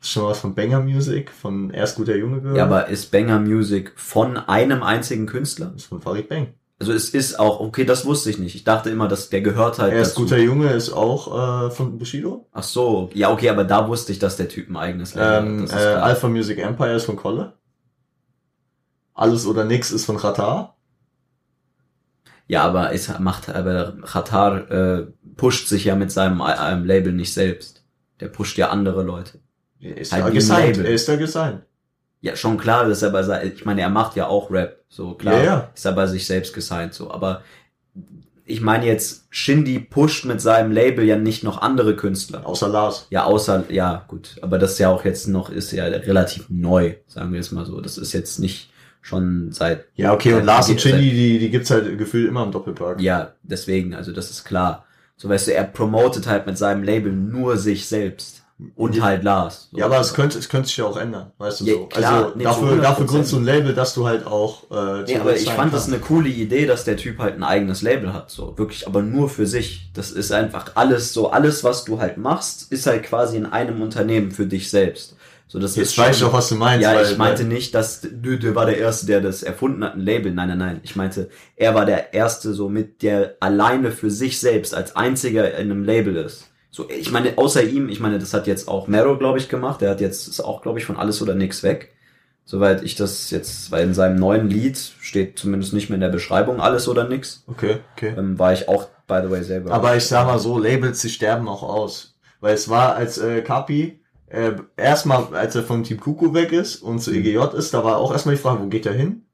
Schon 0.00 0.26
was 0.26 0.38
von 0.38 0.54
Banger 0.54 0.80
Music, 0.80 1.28
von 1.30 1.70
Erst 1.70 1.96
guter 1.96 2.14
Junge 2.16 2.40
gehört? 2.40 2.56
Ja, 2.56 2.64
aber 2.64 2.86
ist 2.88 3.10
Banger 3.10 3.40
Music 3.40 3.92
von 3.96 4.36
einem 4.36 4.84
einzigen 4.84 5.26
Künstler? 5.26 5.66
Das 5.66 5.82
ist 5.82 5.88
von 5.88 6.00
Farid 6.00 6.28
Bang. 6.28 6.54
Also 6.78 6.92
es 6.92 7.10
ist 7.10 7.40
auch, 7.40 7.58
okay, 7.58 7.84
das 7.84 8.06
wusste 8.06 8.30
ich 8.30 8.38
nicht. 8.38 8.54
Ich 8.54 8.62
dachte 8.62 8.90
immer, 8.90 9.08
dass 9.08 9.28
der 9.28 9.40
gehört 9.40 9.80
halt 9.80 9.92
Erst 9.92 10.12
dazu. 10.12 10.22
guter 10.22 10.38
Junge 10.38 10.70
ist 10.70 10.92
auch 10.92 11.66
äh, 11.66 11.70
von 11.72 11.98
Bushido. 11.98 12.46
Ach 12.52 12.62
so, 12.62 13.10
ja, 13.12 13.32
okay, 13.32 13.48
aber 13.48 13.64
da 13.64 13.88
wusste 13.88 14.12
ich, 14.12 14.20
dass 14.20 14.36
der 14.36 14.48
Typ 14.48 14.70
ein 14.70 14.76
eigenes 14.76 15.16
Label 15.16 15.48
Ähm, 15.48 15.62
hat. 15.72 15.72
äh. 15.80 15.94
Alpha 15.96 16.28
Music 16.28 16.58
Empire 16.58 16.92
ist 16.94 17.04
von 17.06 17.16
Kolle. 17.16 17.54
Alles 19.18 19.46
oder 19.46 19.64
nix 19.64 19.90
ist 19.90 20.04
von 20.04 20.16
Qatar. 20.16 20.76
Ja, 22.46 22.62
aber 22.62 22.92
es 22.94 23.18
macht, 23.18 23.48
aber 23.50 23.94
Qatar 24.02 24.70
äh, 24.70 25.06
pusht 25.36 25.68
sich 25.68 25.84
ja 25.84 25.96
mit 25.96 26.10
seinem 26.10 26.40
ähm, 26.40 26.84
Label 26.86 27.12
nicht 27.12 27.34
selbst. 27.34 27.84
Der 28.20 28.28
pusht 28.28 28.56
ja 28.56 28.70
andere 28.70 29.02
Leute. 29.02 29.40
Er 29.80 29.96
ist 29.98 30.12
Halt 30.12 30.24
da 30.24 30.30
gesigned. 30.30 30.78
Er 30.78 30.90
ist 30.90 31.08
da 31.08 31.16
gesigned. 31.16 31.62
Ja, 32.20 32.36
schon 32.36 32.56
klar, 32.58 32.86
dass 32.88 33.02
er 33.02 33.10
bei 33.10 33.22
sei- 33.22 33.52
ich 33.54 33.64
meine, 33.64 33.80
er 33.82 33.90
macht 33.90 34.16
ja 34.16 34.26
auch 34.26 34.50
Rap, 34.50 34.82
so 34.88 35.14
klar, 35.14 35.38
Ja, 35.38 35.44
ja. 35.44 35.70
ist 35.74 35.84
er 35.84 35.92
bei 35.92 36.06
sich 36.06 36.26
selbst 36.26 36.52
gesigned, 36.54 36.94
so, 36.94 37.10
aber 37.12 37.42
ich 38.44 38.60
meine 38.60 38.86
jetzt, 38.86 39.26
Shindy 39.30 39.78
pusht 39.78 40.24
mit 40.24 40.40
seinem 40.40 40.72
Label 40.72 41.04
ja 41.04 41.16
nicht 41.16 41.44
noch 41.44 41.60
andere 41.60 41.94
Künstler. 41.96 42.46
Außer 42.46 42.68
Lars. 42.68 43.06
Ja, 43.10 43.24
außer, 43.24 43.64
ja, 43.70 44.04
gut, 44.08 44.36
aber 44.42 44.58
das 44.58 44.72
ist 44.72 44.78
ja 44.78 44.88
auch 44.88 45.04
jetzt 45.04 45.28
noch, 45.28 45.50
ist 45.50 45.70
ja 45.72 45.84
relativ 45.84 46.46
neu, 46.48 46.94
sagen 47.06 47.32
wir 47.32 47.40
es 47.40 47.52
mal 47.52 47.66
so. 47.66 47.80
Das 47.80 47.98
ist 47.98 48.12
jetzt 48.14 48.38
nicht 48.38 48.70
schon 49.08 49.50
seit, 49.52 49.86
Ja, 49.96 50.12
okay, 50.12 50.34
und 50.34 50.44
Lars 50.44 50.68
und 50.68 50.80
Shindy, 50.80 51.10
die, 51.10 51.38
die 51.38 51.50
gibt's 51.50 51.70
halt 51.70 51.96
gefühlt 51.98 52.28
immer 52.28 52.44
im 52.44 52.52
Doppelpark. 52.52 53.00
ja, 53.00 53.32
deswegen, 53.42 53.94
also 53.94 54.12
das 54.12 54.30
ist 54.30 54.44
klar. 54.44 54.84
So, 55.16 55.28
weißt 55.28 55.48
du, 55.48 55.54
er 55.54 55.64
promotet 55.64 56.26
halt 56.28 56.46
mit 56.46 56.56
seinem 56.58 56.82
Label 56.84 57.12
nur 57.12 57.56
sich 57.56 57.88
selbst. 57.88 58.42
Und 58.74 58.96
Ja. 58.96 59.04
halt 59.04 59.22
Lars. 59.22 59.68
So. 59.70 59.78
Ja, 59.78 59.84
aber 59.86 60.00
es 60.00 60.12
könnte, 60.14 60.36
es 60.36 60.48
könnte 60.48 60.66
sich 60.66 60.76
ja 60.78 60.84
auch 60.84 60.96
ändern, 60.96 61.30
weißt 61.38 61.60
du 61.60 61.64
Ja, 61.64 61.74
so. 61.74 61.86
klar, 61.86 62.12
also 62.24 62.32
nee, 62.36 62.42
dafür, 62.42 62.68
100%. 62.72 62.82
dafür 62.82 63.06
gründest 63.06 63.32
du 63.32 63.36
ein 63.36 63.44
Label, 63.44 63.72
dass 63.72 63.94
du 63.94 64.04
halt 64.04 64.26
auch 64.26 64.64
äh, 64.72 65.02
Nee, 65.04 65.16
aber 65.18 65.36
ich 65.36 65.48
fand 65.48 65.72
das 65.72 65.82
kannst. 65.84 65.88
eine 65.94 65.98
coole 66.00 66.28
Idee, 66.28 66.66
dass 66.66 66.82
der 66.82 66.96
Typ 66.96 67.18
halt 67.20 67.36
ein 67.36 67.44
eigenes 67.44 67.82
Label 67.82 68.12
hat, 68.12 68.32
so 68.32 68.58
wirklich, 68.58 68.88
aber 68.88 69.00
nur 69.02 69.28
für 69.28 69.46
sich. 69.46 69.90
Das 69.94 70.10
ist 70.10 70.32
einfach 70.32 70.72
alles 70.74 71.12
so, 71.12 71.30
alles 71.30 71.62
was 71.62 71.84
du 71.84 72.00
halt 72.00 72.16
machst, 72.18 72.72
ist 72.72 72.84
halt 72.88 73.04
quasi 73.04 73.36
in 73.36 73.46
einem 73.46 73.80
Unternehmen 73.80 74.32
für 74.32 74.46
dich 74.46 74.70
selbst. 74.70 75.14
So, 75.50 75.58
das 75.58 75.76
Jetzt 75.76 75.92
ist 75.92 75.98
weiß 75.98 76.18
ich 76.18 76.24
auch, 76.24 76.34
was 76.34 76.50
du 76.50 76.56
meinst. 76.56 76.82
Ja, 76.82 76.94
weil, 76.94 77.06
ich 77.06 77.16
meinte 77.16 77.44
nicht, 77.44 77.74
dass 77.74 78.02
du, 78.02 78.38
der 78.38 78.54
war 78.54 78.66
der 78.66 78.76
Erste, 78.76 79.06
der 79.06 79.22
das 79.22 79.42
erfunden 79.42 79.82
hat, 79.82 79.94
ein 79.94 80.00
Label. 80.00 80.30
Nein, 80.30 80.48
nein, 80.48 80.58
nein. 80.58 80.80
Ich 80.82 80.94
meinte, 80.94 81.30
er 81.56 81.74
war 81.74 81.86
der 81.86 82.12
Erste, 82.12 82.52
so 82.52 82.68
mit 82.68 83.02
der 83.02 83.36
alleine 83.40 83.90
für 83.90 84.10
sich 84.10 84.38
selbst 84.40 84.74
als 84.74 84.94
einziger 84.94 85.54
in 85.54 85.70
einem 85.70 85.84
Label 85.84 86.16
ist. 86.16 86.50
So, 86.70 86.86
ich 86.90 87.10
meine, 87.10 87.38
außer 87.38 87.62
ihm, 87.62 87.88
ich 87.88 87.98
meine, 87.98 88.18
das 88.18 88.34
hat 88.34 88.46
jetzt 88.46 88.68
auch 88.68 88.88
Mero, 88.88 89.16
glaube 89.16 89.38
ich, 89.38 89.48
gemacht. 89.48 89.80
Der 89.80 89.88
hat 89.88 90.02
jetzt, 90.02 90.28
ist 90.28 90.40
auch, 90.40 90.60
glaube 90.60 90.78
ich, 90.80 90.84
von 90.84 90.98
alles 90.98 91.22
oder 91.22 91.34
nix 91.34 91.62
weg. 91.62 91.94
Soweit 92.44 92.82
ich 92.82 92.94
das 92.94 93.30
jetzt, 93.30 93.70
weil 93.70 93.84
in 93.84 93.94
seinem 93.94 94.16
neuen 94.16 94.50
Lied 94.50 94.78
steht 95.00 95.38
zumindest 95.38 95.72
nicht 95.72 95.88
mehr 95.88 95.96
in 95.96 96.02
der 96.02 96.08
Beschreibung 96.08 96.60
alles 96.60 96.88
oder 96.88 97.08
nix. 97.08 97.42
Okay, 97.46 97.78
okay. 97.94 98.14
Ähm, 98.16 98.38
war 98.38 98.52
ich 98.52 98.68
auch, 98.68 98.88
by 99.06 99.20
the 99.24 99.30
way, 99.30 99.42
selber. 99.42 99.72
Aber 99.72 99.96
ich 99.96 100.04
sag 100.04 100.26
mal 100.26 100.38
so, 100.38 100.58
Labels, 100.58 101.00
die 101.00 101.08
sterben 101.08 101.48
auch 101.48 101.62
aus. 101.62 102.18
Weil 102.40 102.54
es 102.54 102.68
war, 102.68 102.96
als 102.96 103.18
äh, 103.18 103.40
Kapi 103.40 104.00
äh, 104.30 104.56
erstmal, 104.76 105.34
als 105.34 105.54
er 105.54 105.62
vom 105.62 105.84
Team 105.84 106.00
Kuku 106.00 106.34
weg 106.34 106.52
ist 106.52 106.76
und 106.76 107.00
zu 107.00 107.12
EGJ 107.12 107.56
ist, 107.56 107.72
da 107.72 107.84
war 107.84 107.98
auch 107.98 108.12
erstmal 108.12 108.34
die 108.34 108.40
Frage, 108.40 108.62
wo 108.62 108.66
geht 108.66 108.86
er 108.86 108.92
hin? 108.92 109.24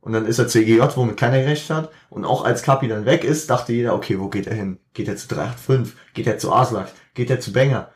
Und 0.00 0.12
dann 0.12 0.26
ist 0.26 0.38
er 0.38 0.48
zu 0.48 0.58
EGJ, 0.58 0.80
womit 0.96 1.16
keiner 1.16 1.38
gerechnet 1.38 1.76
hat. 1.76 1.90
Und 2.10 2.24
auch 2.24 2.44
als 2.44 2.62
Kapi 2.62 2.88
dann 2.88 3.06
weg 3.06 3.22
ist, 3.24 3.48
dachte 3.50 3.72
jeder, 3.72 3.94
okay, 3.94 4.18
wo 4.18 4.28
geht 4.28 4.48
er 4.48 4.54
hin? 4.54 4.78
Geht 4.94 5.08
er 5.08 5.16
zu 5.16 5.28
385? 5.28 5.94
Geht 6.12 6.26
er 6.26 6.38
zu 6.38 6.52
Aslak? 6.52 6.88
Geht 7.14 7.30
er 7.30 7.40
zu 7.40 7.52
Banger? 7.52 7.90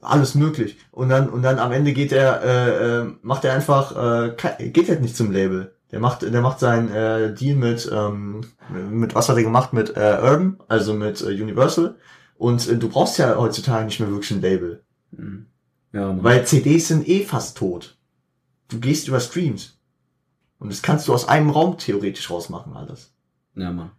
Alles 0.00 0.34
möglich. 0.34 0.78
Und 0.90 1.10
dann, 1.10 1.28
und 1.28 1.42
dann 1.42 1.58
am 1.58 1.70
Ende 1.70 1.92
geht 1.92 2.10
er, 2.10 2.42
äh, 2.42 3.00
äh, 3.00 3.12
macht 3.20 3.44
er 3.44 3.52
einfach, 3.52 4.30
äh, 4.30 4.70
geht 4.70 4.88
er 4.88 4.98
nicht 4.98 5.16
zum 5.16 5.30
Label. 5.30 5.74
Der 5.92 6.00
macht, 6.00 6.22
der 6.22 6.40
macht 6.40 6.58
seinen 6.58 6.90
äh, 6.90 7.34
Deal 7.34 7.54
mit, 7.54 7.88
ähm, 7.92 8.40
mit 8.90 9.14
was 9.14 9.28
hat 9.28 9.36
er 9.36 9.42
gemacht? 9.42 9.74
Mit 9.74 9.94
äh, 9.94 10.18
Urban, 10.22 10.58
also 10.68 10.94
mit 10.94 11.20
äh, 11.20 11.26
Universal. 11.26 11.96
Und 12.38 12.66
äh, 12.66 12.76
du 12.76 12.88
brauchst 12.88 13.18
ja 13.18 13.36
heutzutage 13.36 13.84
nicht 13.84 14.00
mehr 14.00 14.08
wirklich 14.08 14.30
ein 14.30 14.40
Label. 14.40 14.82
Mhm. 15.10 15.46
Ja, 15.92 16.08
Mann. 16.08 16.24
Weil 16.24 16.46
CDs 16.46 16.88
sind 16.88 17.08
eh 17.08 17.24
fast 17.24 17.56
tot. 17.56 17.96
Du 18.68 18.80
gehst 18.80 19.08
über 19.08 19.20
Streams. 19.20 19.78
Und 20.58 20.70
das 20.70 20.82
kannst 20.82 21.08
du 21.08 21.14
aus 21.14 21.28
einem 21.28 21.50
Raum 21.50 21.78
theoretisch 21.78 22.30
rausmachen, 22.30 22.74
alles. 22.74 23.12
ja, 23.54 23.72
Mann. 23.72 23.90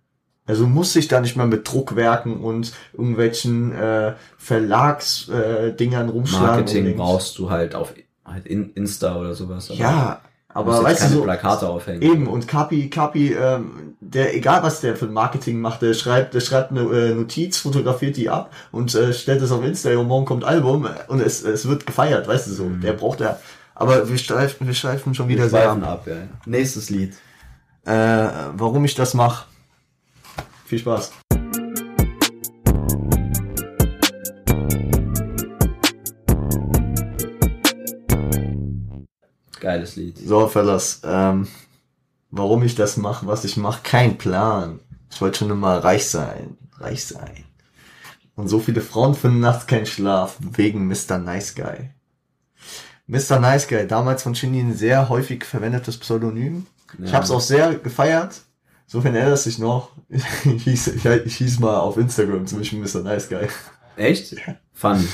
Also 0.46 0.68
muss 0.68 0.92
sich 0.92 1.08
da 1.08 1.22
nicht 1.22 1.38
mehr 1.38 1.46
mit 1.46 1.72
Druckwerken 1.72 2.42
und 2.42 2.74
irgendwelchen 2.92 3.72
äh, 3.72 4.16
Verlagsdingern 4.38 6.10
äh, 6.10 6.12
rumschlagen. 6.12 6.48
Marketing 6.48 6.98
brauchst 6.98 7.38
du 7.38 7.50
halt 7.50 7.76
auf 7.76 7.94
halt 8.26 8.46
in 8.46 8.74
Insta 8.74 9.18
oder 9.18 9.36
sowas. 9.36 9.70
Ja, 9.74 10.22
aber 10.54 10.84
weißt 10.84 11.06
du 11.06 11.16
so, 11.16 11.24
Plakate 11.24 11.68
aufhängen. 11.68 12.02
Eben, 12.02 12.28
und 12.28 12.48
Kapi, 12.48 12.90
Kapi, 12.90 13.34
ähm, 13.34 13.96
der, 14.00 14.36
egal 14.36 14.62
was 14.64 14.82
der 14.82 14.96
für 14.96 15.06
ein 15.06 15.14
Marketing 15.14 15.60
macht, 15.60 15.82
der 15.82 15.94
schreibt, 15.94 16.34
der 16.34 16.42
schreibt 16.42 16.72
eine 16.72 16.82
äh, 16.82 17.14
Notiz, 17.14 17.58
fotografiert 17.58 18.18
die 18.18 18.30
ab 18.30 18.52
und 18.72 18.94
äh, 18.94 19.14
stellt 19.14 19.42
es 19.42 19.52
auf 19.52 19.64
Insta 19.64 19.96
und 19.98 20.08
morgen 20.08 20.26
kommt 20.26 20.44
Album 20.44 20.86
äh, 20.86 20.90
und 21.08 21.22
es, 21.22 21.44
es 21.44 21.68
wird 21.68 21.86
gefeiert, 21.86 22.28
weißt 22.28 22.48
du 22.48 22.52
so. 22.52 22.66
Mhm. 22.66 22.82
Der 22.82 22.94
braucht 22.94 23.20
ja. 23.20 23.40
Aber 23.76 24.08
wir 24.08 24.18
streifen, 24.18 24.68
wir 24.68 24.76
schreifen 24.76 25.16
schon 25.16 25.28
wieder 25.28 25.44
Wir 25.44 25.50
sehr 25.50 25.72
ab. 25.72 25.84
ab, 25.84 26.08
ja. 26.08 26.16
Nächstes 26.46 26.90
Lied. 26.92 27.14
Äh, 27.86 27.92
warum 28.54 28.86
ich 28.86 28.94
das 28.96 29.14
mache. 29.14 29.46
Viel 30.66 30.80
Spaß. 30.80 31.12
Geiles 39.64 39.96
Lied. 39.96 40.18
So, 40.18 40.48
Fellas, 40.48 41.00
ähm, 41.04 41.48
warum 42.32 42.64
ich 42.64 42.76
das 42.76 42.98
mache, 42.98 43.26
was 43.26 43.46
ich 43.46 43.58
mache, 43.58 43.82
kein 43.84 44.18
Plan. 44.18 44.80
Ich 45.10 45.22
wollte 45.22 45.40
schon 45.40 45.50
immer 45.52 45.78
reich 45.84 46.08
sein, 46.08 46.58
reich 46.80 47.06
sein. 47.06 47.46
Und 48.36 48.48
so 48.50 48.60
viele 48.60 48.82
Frauen 48.82 49.16
finden 49.16 49.40
nachts 49.40 49.66
keinen 49.68 49.86
Schlaf 49.86 50.38
wegen 50.40 50.88
Mr. 50.88 51.18
Nice 51.18 51.56
Guy. 51.56 51.92
Mr. 53.08 53.40
Nice 53.40 53.68
Guy, 53.68 53.88
damals 53.88 54.24
von 54.24 54.36
Shindy 54.36 54.60
ein 54.60 54.74
sehr 54.76 55.08
häufig 55.10 55.46
verwendetes 55.46 55.98
Pseudonym. 55.98 56.66
Ich 57.00 57.08
Ja. 57.10 57.14
habe 57.16 57.26
es 57.26 57.32
auch 57.32 57.42
sehr 57.42 57.74
gefeiert. 57.76 58.42
Sofern 58.86 59.16
erinnert 59.16 59.40
sich 59.40 59.60
noch. 59.60 59.92
Ich 60.10 60.64
hieß, 60.64 60.88
ich, 60.88 61.06
ich 61.06 61.38
hieß 61.38 61.60
mal 61.60 61.78
auf 61.80 61.98
Instagram 61.98 62.46
zum 62.48 62.60
Beispiel 62.60 62.80
Mr. 62.80 63.02
Nice 63.02 63.30
Guy. 63.30 63.48
Echt? 63.96 64.36
Funny. 64.74 65.08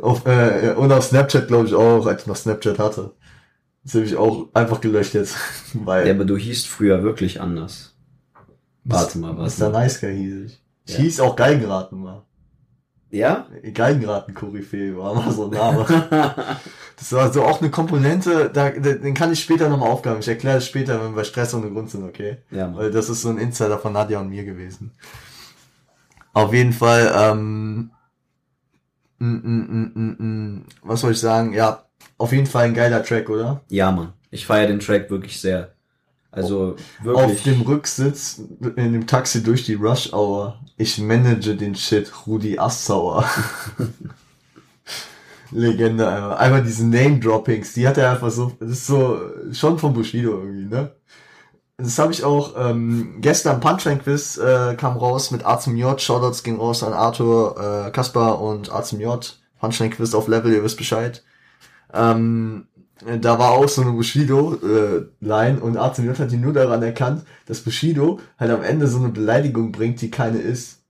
Auf, 0.00 0.24
äh, 0.26 0.74
und 0.76 0.92
auf 0.92 1.04
Snapchat 1.04 1.48
glaube 1.48 1.66
ich 1.66 1.74
auch, 1.74 2.06
als 2.06 2.22
ich 2.22 2.26
noch 2.28 2.36
Snapchat 2.36 2.78
hatte. 2.78 3.12
Das 3.82 3.94
habe 3.94 4.04
ich 4.04 4.16
auch 4.16 4.48
einfach 4.54 4.80
gelöscht 4.80 5.14
jetzt. 5.14 5.36
Weil 5.74 6.06
Ja, 6.06 6.14
aber 6.14 6.24
du 6.24 6.36
hießt 6.36 6.68
früher 6.68 7.02
wirklich 7.02 7.40
anders. 7.40 7.96
Warte 8.84 9.18
mal, 9.18 9.32
Mr. 9.32 9.38
warte. 9.38 9.70
Nice 9.70 10.00
Guy 10.00 10.16
hieß 10.16 10.34
ich. 10.46 10.62
Ich 10.86 10.94
Ja. 10.94 11.00
hieß 11.00 11.20
auch 11.20 11.36
Geigenraten 11.36 12.00
mal. 12.00 12.22
Ja? 13.10 13.46
Geigenraten-Koryphäe 13.74 14.96
war 14.96 15.14
mal 15.14 15.32
so 15.32 15.46
ein 15.46 15.50
Name. 15.50 15.84
das 16.96 17.12
war 17.12 17.32
so 17.32 17.42
auch 17.42 17.60
eine 17.60 17.70
Komponente, 17.70 18.50
da, 18.52 18.70
den 18.70 19.14
kann 19.14 19.32
ich 19.32 19.40
später 19.40 19.68
nochmal 19.68 19.90
aufgaben. 19.90 20.20
Ich 20.20 20.28
erkläre 20.28 20.58
es 20.58 20.66
später, 20.66 21.02
wenn 21.02 21.16
wir 21.16 21.24
Stress 21.24 21.52
ohne 21.54 21.70
Grund 21.70 21.90
sind, 21.90 22.04
okay? 22.04 22.38
ja, 22.50 22.68
Mann. 22.68 22.76
Weil 22.76 22.90
das 22.92 23.08
ist 23.08 23.22
so 23.22 23.30
ein 23.30 23.38
Insider 23.38 23.78
von 23.78 23.92
Nadja 23.94 24.20
und 24.20 24.28
mir 24.30 24.44
gewesen. 24.44 24.92
Auf 26.32 26.54
jeden 26.54 26.72
Fall, 26.72 27.12
ähm, 27.16 27.90
mm, 29.18 29.26
mm, 29.26 29.66
mm, 29.68 29.92
mm, 29.94 30.16
mm, 30.18 30.64
was 30.82 31.00
soll 31.00 31.10
ich 31.12 31.18
sagen? 31.20 31.52
Ja, 31.52 31.84
auf 32.20 32.32
jeden 32.32 32.46
Fall 32.46 32.66
ein 32.66 32.74
geiler 32.74 33.02
Track, 33.02 33.30
oder? 33.30 33.62
Ja, 33.68 33.90
Mann. 33.90 34.12
Ich 34.30 34.46
feiere 34.46 34.68
den 34.68 34.80
Track 34.80 35.10
wirklich 35.10 35.40
sehr. 35.40 35.72
Also, 36.30 36.76
Auf 37.00 37.04
wirklich. 37.04 37.42
dem 37.42 37.62
Rücksitz 37.62 38.42
in 38.76 38.92
dem 38.92 39.06
Taxi 39.06 39.42
durch 39.42 39.64
die 39.64 39.74
Rush 39.74 40.12
Hour. 40.12 40.60
Ich 40.76 40.98
manage 40.98 41.56
den 41.56 41.74
Shit, 41.74 42.12
Rudi 42.26 42.58
Assauer. 42.58 43.24
Legende 45.50 46.06
einfach. 46.06 46.38
Einfach 46.38 46.62
diese 46.62 46.86
Name-Droppings, 46.86 47.72
die 47.72 47.88
hat 47.88 47.98
er 47.98 48.12
einfach 48.12 48.30
so, 48.30 48.52
das 48.60 48.70
ist 48.70 48.86
so, 48.86 49.18
schon 49.52 49.78
von 49.78 49.92
Bushido 49.92 50.38
irgendwie, 50.38 50.66
ne? 50.66 50.92
Das 51.78 51.98
habe 51.98 52.12
ich 52.12 52.22
auch, 52.22 52.54
ähm, 52.56 53.16
gestern 53.20 53.58
Punchline 53.58 53.98
Quiz 53.98 54.36
äh, 54.36 54.74
kam 54.76 54.98
raus 54.98 55.30
mit 55.30 55.44
A 55.44 55.58
zum 55.58 55.74
J. 55.74 56.00
Shoutouts 56.00 56.42
ging 56.44 56.58
raus 56.58 56.82
an 56.84 56.92
Arthur, 56.92 57.86
äh, 57.86 57.90
Kaspar 57.90 58.40
und 58.40 58.70
A 58.70 58.82
zum 58.82 59.00
J. 59.00 59.36
Punchline 59.58 59.90
Quiz 59.90 60.14
auf 60.14 60.28
Level, 60.28 60.52
ihr 60.52 60.62
wisst 60.62 60.76
Bescheid. 60.76 61.24
Ähm, 61.94 62.66
da 63.20 63.38
war 63.38 63.52
auch 63.52 63.68
so 63.68 63.82
eine 63.82 63.92
Bushido-Line 63.92 65.60
und 65.60 65.76
A 65.78 65.92
zum 65.92 66.04
J 66.06 66.18
hat 66.18 66.30
die 66.30 66.36
nur 66.36 66.52
daran 66.52 66.82
erkannt, 66.82 67.22
dass 67.46 67.60
Bushido 67.60 68.20
halt 68.38 68.50
am 68.50 68.62
Ende 68.62 68.86
so 68.86 68.98
eine 68.98 69.08
Beleidigung 69.08 69.72
bringt, 69.72 70.00
die 70.02 70.10
keine 70.10 70.38
ist. 70.38 70.80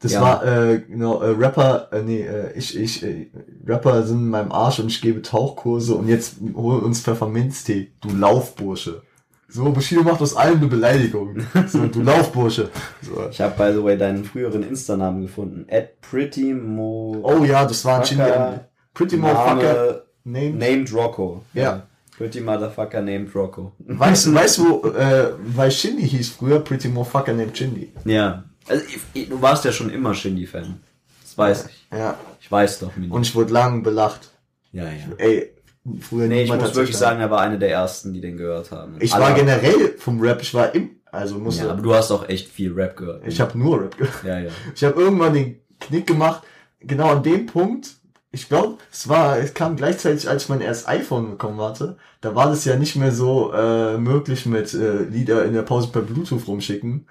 Das 0.00 0.12
Ja. 0.12 0.20
war, 0.20 0.44
äh, 0.44 0.80
genau, 0.80 1.20
äh, 1.22 1.30
Rapper, 1.30 1.88
äh, 1.92 2.02
nee, 2.02 2.22
äh, 2.22 2.52
ich, 2.54 2.76
ich, 2.76 3.02
äh, 3.04 3.30
Rapper 3.66 4.02
sind 4.02 4.18
in 4.18 4.28
meinem 4.28 4.50
Arsch 4.50 4.80
und 4.80 4.88
ich 4.88 5.00
gebe 5.00 5.22
Tauchkurse 5.22 5.94
und 5.94 6.08
jetzt 6.08 6.36
hol 6.54 6.80
uns 6.80 7.00
Pfefferminztee, 7.00 7.92
du 8.00 8.10
Laufbursche. 8.10 9.02
So, 9.48 9.70
Bushido 9.70 10.02
macht 10.02 10.20
aus 10.20 10.34
allem 10.34 10.58
eine 10.58 10.66
Beleidigung. 10.66 11.36
So, 11.68 11.86
du 11.86 12.02
Laufbursche. 12.02 12.70
So. 13.02 13.28
Ich 13.30 13.40
habe, 13.40 13.54
by 13.56 13.72
the 13.78 13.84
way, 13.84 13.96
deinen 13.96 14.24
früheren 14.24 14.62
Insta-Namen 14.62 15.22
gefunden. 15.22 15.66
At 15.70 16.00
Pretty 16.00 16.52
Mo... 16.54 17.20
Oh 17.22 17.44
ja, 17.44 17.64
das 17.64 17.84
war 17.84 17.98
ein 17.98 18.04
Chini. 18.04 18.22
Pretty 18.94 19.16
Motherfucker 19.16 20.02
Name, 20.24 20.46
named. 20.50 20.58
named 20.58 20.92
Rocco. 20.92 21.44
Ja. 21.54 21.86
Pretty 22.16 22.40
Motherfucker 22.40 23.00
named 23.00 23.34
Rocco. 23.34 23.72
Weißt 23.78 24.26
du, 24.26 24.34
weißt 24.34 24.58
du, 24.58 24.82
wo, 24.82 24.88
äh, 24.90 25.32
weil 25.56 25.70
Shindy 25.70 26.08
hieß 26.08 26.30
früher 26.30 26.60
Pretty 26.60 26.88
Motherfucker 26.88 27.32
named 27.32 27.56
Shindy. 27.56 27.92
Ja. 28.04 28.44
Also, 28.68 28.84
ich, 28.86 28.98
ich, 29.22 29.28
du 29.28 29.40
warst 29.42 29.64
ja 29.64 29.72
schon 29.72 29.90
immer 29.90 30.14
Shindy-Fan. 30.14 30.80
Das 31.22 31.36
weiß 31.38 31.66
ich. 31.66 31.86
Ja. 31.90 32.16
Ich 32.40 32.50
weiß 32.52 32.80
doch, 32.80 32.94
Mini. 32.96 33.10
Und 33.12 33.22
ich 33.26 33.34
wurde 33.34 33.52
lang 33.52 33.82
belacht. 33.82 34.30
ja, 34.72 34.84
ja. 34.84 34.90
Ey, 35.18 35.52
früher 36.00 36.28
Nee, 36.28 36.42
ich 36.44 36.52
muss 36.54 36.74
wirklich 36.74 36.96
sagen, 36.96 37.18
er 37.20 37.30
war 37.30 37.40
einer 37.40 37.56
der 37.56 37.70
ersten, 37.70 38.12
die 38.12 38.20
den 38.20 38.36
gehört 38.36 38.70
haben. 38.70 38.96
Ich 39.00 39.14
Alle- 39.14 39.24
war 39.24 39.32
generell 39.34 39.94
vom 39.98 40.20
Rap, 40.20 40.42
ich 40.42 40.52
war 40.54 40.72
im, 40.74 40.90
Also 41.10 41.38
musste. 41.38 41.64
Ja, 41.64 41.70
aber 41.72 41.82
du 41.82 41.92
hast 41.94 42.10
auch 42.12 42.28
echt 42.28 42.48
viel 42.48 42.72
Rap 42.72 42.96
gehört. 42.96 43.26
ich 43.26 43.40
habe 43.40 43.58
nur 43.58 43.80
Rap 43.82 43.96
gehört. 43.96 44.22
ja, 44.24 44.38
ja. 44.38 44.50
Ich 44.74 44.84
habe 44.84 45.00
irgendwann 45.00 45.32
den 45.34 45.60
Knick 45.80 46.06
gemacht, 46.06 46.42
genau 46.80 47.08
an 47.12 47.22
dem 47.22 47.46
Punkt. 47.46 47.96
Ich 48.34 48.48
glaube, 48.48 48.78
es 48.90 49.08
war, 49.08 49.38
es 49.38 49.52
kam 49.52 49.76
gleichzeitig, 49.76 50.28
als 50.28 50.44
ich 50.44 50.48
mein 50.48 50.62
erstes 50.62 50.88
iPhone 50.88 51.32
bekommen 51.32 51.60
hatte. 51.60 51.98
Da 52.22 52.34
war 52.34 52.48
das 52.48 52.64
ja 52.64 52.76
nicht 52.76 52.96
mehr 52.96 53.12
so 53.12 53.52
äh, 53.52 53.98
möglich 53.98 54.46
mit 54.46 54.72
äh, 54.72 55.02
Lieder 55.02 55.44
in 55.44 55.52
der 55.52 55.62
Pause 55.62 55.88
per 55.88 56.00
Bluetooth 56.00 56.48
rumschicken. 56.48 57.06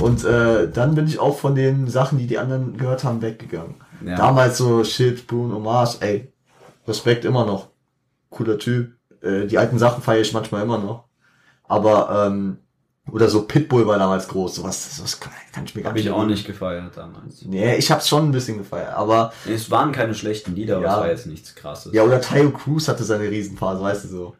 Und 0.00 0.24
äh, 0.24 0.70
dann 0.70 0.94
bin 0.94 1.06
ich 1.06 1.18
auch 1.18 1.38
von 1.38 1.54
den 1.54 1.88
Sachen, 1.88 2.18
die 2.18 2.26
die 2.26 2.38
anderen 2.38 2.76
gehört 2.76 3.04
haben, 3.04 3.22
weggegangen. 3.22 3.76
Ja. 4.04 4.16
Damals 4.16 4.58
so 4.58 4.84
Shit, 4.84 5.26
Bruno 5.26 5.58
Mars, 5.60 5.96
ey, 6.00 6.30
Respekt 6.86 7.24
immer 7.24 7.46
noch. 7.46 7.68
Cooler 8.28 8.58
Typ. 8.58 8.92
Äh, 9.22 9.46
die 9.46 9.56
alten 9.56 9.78
Sachen 9.78 10.02
feiere 10.02 10.20
ich 10.20 10.34
manchmal 10.34 10.62
immer 10.62 10.78
noch. 10.78 11.04
Aber, 11.64 12.26
ähm, 12.26 12.58
oder 13.10 13.28
so 13.28 13.42
Pitbull 13.42 13.86
war 13.86 13.98
damals 13.98 14.26
groß. 14.28 14.56
Sowas, 14.56 14.96
sowas 14.96 15.20
kann, 15.20 15.32
kann 15.52 15.64
ich 15.64 15.74
mir 15.74 15.82
gar 15.82 15.90
Habe 15.90 15.98
ich 16.00 16.06
nicht 16.06 16.14
auch 16.14 16.24
nicht 16.26 16.46
gefeiert 16.46 16.96
damals. 16.96 17.42
Nee, 17.44 17.76
ich 17.76 17.90
hab's 17.90 18.08
schon 18.08 18.24
ein 18.28 18.32
bisschen 18.32 18.58
gefeiert. 18.58 18.94
Aber, 18.94 19.32
Es 19.48 19.70
waren 19.70 19.92
keine 19.92 20.14
schlechten 20.14 20.54
Lieder, 20.54 20.76
aber 20.76 20.84
Ja. 20.86 20.92
es 20.94 21.00
war 21.00 21.08
jetzt 21.10 21.26
nichts 21.26 21.54
krasses. 21.54 21.92
ja, 21.92 22.02
oder 22.02 22.20
Tayo 22.20 22.50
Cruz 22.50 22.88
hatte 22.88 23.04
seine 23.04 23.30
Riesenphase, 23.30 23.80
weißt 23.82 24.04
du 24.04 24.08
so. 24.08 24.36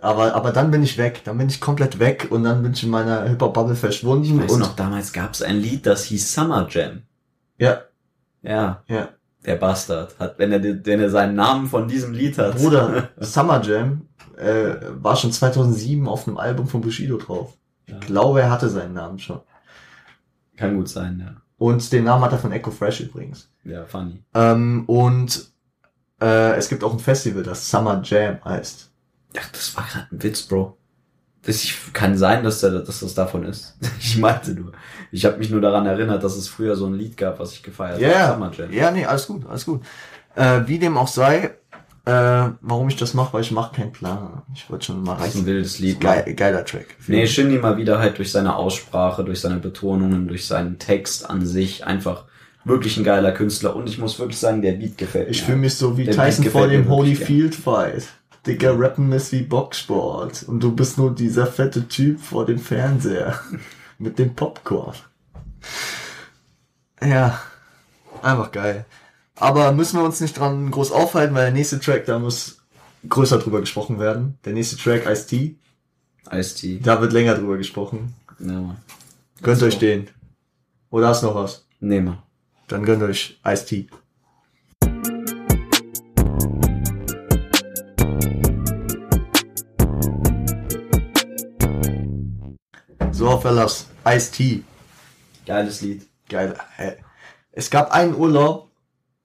Aber, 0.00 0.34
aber 0.34 0.50
dann 0.50 0.70
bin 0.70 0.82
ich 0.82 0.96
weg. 0.98 1.20
Dann 1.24 1.36
bin 1.38 1.48
ich 1.48 1.60
komplett 1.60 1.98
weg 1.98 2.28
und 2.30 2.42
dann 2.44 2.62
bin 2.62 2.72
ich 2.72 2.82
in 2.82 2.90
meiner 2.90 3.24
Hip-Hop-Bubble 3.28 3.76
verschwunden. 3.76 4.40
Weißt 4.40 4.50
und, 4.54 4.60
du 4.60 4.66
noch, 4.66 4.74
damals 4.76 5.12
gab 5.12 5.32
es 5.34 5.42
ein 5.42 5.56
Lied, 5.58 5.84
das 5.86 6.04
hieß 6.04 6.32
Summer 6.34 6.66
Jam. 6.70 7.02
ja, 7.58 7.82
Ja, 8.42 8.82
ja. 8.88 9.08
der 9.44 9.56
Bastard. 9.56 10.18
Hat, 10.18 10.38
wenn 10.38 10.52
er, 10.52 10.62
wenn 10.62 11.00
er 11.00 11.10
seinen 11.10 11.34
Namen 11.36 11.66
von 11.68 11.86
diesem 11.86 12.12
Lied 12.14 12.38
hat. 12.38 12.56
Bruder, 12.56 13.10
Summer 13.20 13.60
Jam 13.62 14.08
äh, 14.38 14.74
war 15.00 15.16
schon 15.16 15.30
2007 15.32 16.08
auf 16.08 16.26
einem 16.26 16.38
Album 16.38 16.66
von 16.66 16.80
Bushido 16.80 17.18
drauf. 17.18 17.52
Ich 17.86 18.00
glaube, 18.00 18.40
er 18.42 18.50
hatte 18.50 18.68
seinen 18.68 18.94
Namen 18.94 19.18
schon. 19.18 19.40
Kann 20.56 20.76
gut 20.76 20.88
sein, 20.88 21.20
ja. 21.20 21.40
Und 21.58 21.90
den 21.92 22.04
Namen 22.04 22.24
hat 22.24 22.32
er 22.32 22.38
von 22.38 22.52
Echo 22.52 22.70
Fresh 22.70 23.00
übrigens. 23.00 23.50
Ja, 23.64 23.84
funny. 23.86 24.22
Ähm, 24.34 24.84
und 24.86 25.50
äh, 26.20 26.56
es 26.56 26.68
gibt 26.68 26.84
auch 26.84 26.92
ein 26.92 26.98
Festival, 26.98 27.42
das 27.42 27.68
Summer 27.70 28.00
Jam 28.04 28.38
heißt. 28.44 28.90
Ach, 29.38 29.50
das 29.52 29.76
war 29.76 29.84
gerade 29.84 30.06
ein 30.12 30.22
Witz, 30.22 30.42
Bro. 30.42 30.76
Das 31.42 31.62
ich, 31.62 31.92
kann 31.92 32.16
sein, 32.16 32.42
dass, 32.42 32.60
der, 32.60 32.70
dass 32.80 33.00
das 33.00 33.14
davon 33.14 33.44
ist. 33.44 33.76
Ich 34.00 34.16
meinte 34.18 34.52
nur. 34.52 34.72
Ich 35.10 35.24
habe 35.24 35.36
mich 35.38 35.50
nur 35.50 35.60
daran 35.60 35.86
erinnert, 35.86 36.22
dass 36.24 36.36
es 36.36 36.48
früher 36.48 36.76
so 36.76 36.86
ein 36.86 36.94
Lied 36.94 37.16
gab, 37.16 37.38
was 37.38 37.52
ich 37.52 37.62
gefeiert 37.62 38.00
Ja, 38.00 38.08
habe. 38.08 38.18
ja. 38.18 38.32
Summer 38.32 38.52
Jam. 38.52 38.72
Ja, 38.72 38.90
nee, 38.90 39.04
alles 39.04 39.26
gut, 39.26 39.46
alles 39.46 39.64
gut. 39.66 39.82
Äh, 40.34 40.62
wie 40.66 40.78
dem 40.78 40.96
auch 40.96 41.08
sei, 41.08 41.54
äh, 42.06 42.50
warum 42.60 42.88
ich 42.88 42.96
das 42.96 43.14
mache, 43.14 43.32
weil 43.32 43.40
ich 43.40 43.50
mache 43.50 43.74
keinen 43.76 43.92
Plan. 43.92 44.42
Ich 44.54 44.68
wollte 44.68 44.86
schon 44.86 45.02
mal 45.02 45.16
Das 45.16 45.28
ist 45.28 45.36
ein 45.36 45.46
wildes 45.46 45.78
Lied. 45.78 46.00
Geil, 46.00 46.34
geiler 46.34 46.64
Track. 46.64 46.96
Nee, 47.06 47.26
Shindy 47.26 47.58
mal 47.58 47.76
wieder 47.78 47.98
halt 47.98 48.18
durch 48.18 48.30
seine 48.30 48.56
Aussprache, 48.56 49.24
durch 49.24 49.40
seine 49.40 49.56
Betonungen, 49.56 50.28
durch 50.28 50.46
seinen 50.46 50.78
Text 50.78 51.28
an 51.30 51.46
sich 51.46 51.86
einfach 51.86 52.24
wirklich 52.64 52.96
ein 52.98 53.04
geiler 53.04 53.32
Künstler. 53.32 53.74
Und 53.74 53.88
ich 53.88 53.98
muss 53.98 54.18
wirklich 54.18 54.38
sagen, 54.38 54.60
der 54.62 54.72
Beat 54.72 54.98
gefällt 54.98 55.30
Ich 55.30 55.40
mir. 55.42 55.46
fühle 55.46 55.58
mich 55.58 55.74
so 55.76 55.96
wie 55.96 56.04
Der 56.04 56.14
Tyson 56.14 56.44
vor 56.46 56.68
dem 56.68 56.86
wirklich 56.88 57.20
Holyfield 57.20 57.54
Fight. 57.54 58.06
Digga, 58.46 58.72
rappen 58.72 59.10
ist 59.12 59.32
wie 59.32 59.42
Boxsport. 59.42 60.42
Und 60.46 60.60
du 60.60 60.74
bist 60.74 60.98
nur 60.98 61.14
dieser 61.14 61.46
fette 61.46 61.88
Typ 61.88 62.20
vor 62.20 62.44
dem 62.44 62.58
Fernseher. 62.58 63.38
Mit 63.98 64.18
dem 64.18 64.34
Popcorn. 64.34 64.94
Ja. 67.02 67.40
Einfach 68.22 68.50
geil. 68.50 68.84
Aber 69.36 69.72
müssen 69.72 69.98
wir 69.98 70.04
uns 70.04 70.20
nicht 70.20 70.38
dran 70.38 70.70
groß 70.70 70.92
aufhalten, 70.92 71.34
weil 71.34 71.46
der 71.46 71.52
nächste 71.52 71.80
Track, 71.80 72.06
da 72.06 72.20
muss 72.20 72.58
größer 73.08 73.38
drüber 73.38 73.60
gesprochen 73.60 73.98
werden. 73.98 74.38
Der 74.44 74.52
nächste 74.52 74.76
Track, 74.76 75.06
Ice-T, 75.06 75.56
Ice-T. 76.30 76.78
da 76.80 77.00
wird 77.00 77.12
länger 77.12 77.34
drüber 77.34 77.56
gesprochen. 77.56 78.14
Ja. 78.38 78.76
Gönnt 79.42 79.62
euch 79.62 79.78
den. 79.78 80.08
Oder 80.90 81.08
hast 81.08 81.22
noch 81.22 81.34
was? 81.34 81.66
Nee, 81.80 82.00
Mann. 82.00 82.22
Dann 82.68 82.84
gönnt 82.84 83.02
euch 83.02 83.40
Ice-T. 83.44 83.88
So, 93.10 93.38
Fellas, 93.40 93.86
Ice-T. 94.06 94.62
Geiles 95.44 95.80
Lied. 95.80 96.06
Geil. 96.28 96.56
Ey. 96.78 96.96
Es 97.50 97.68
gab 97.68 97.90
einen 97.90 98.14
Urlaub, 98.14 98.70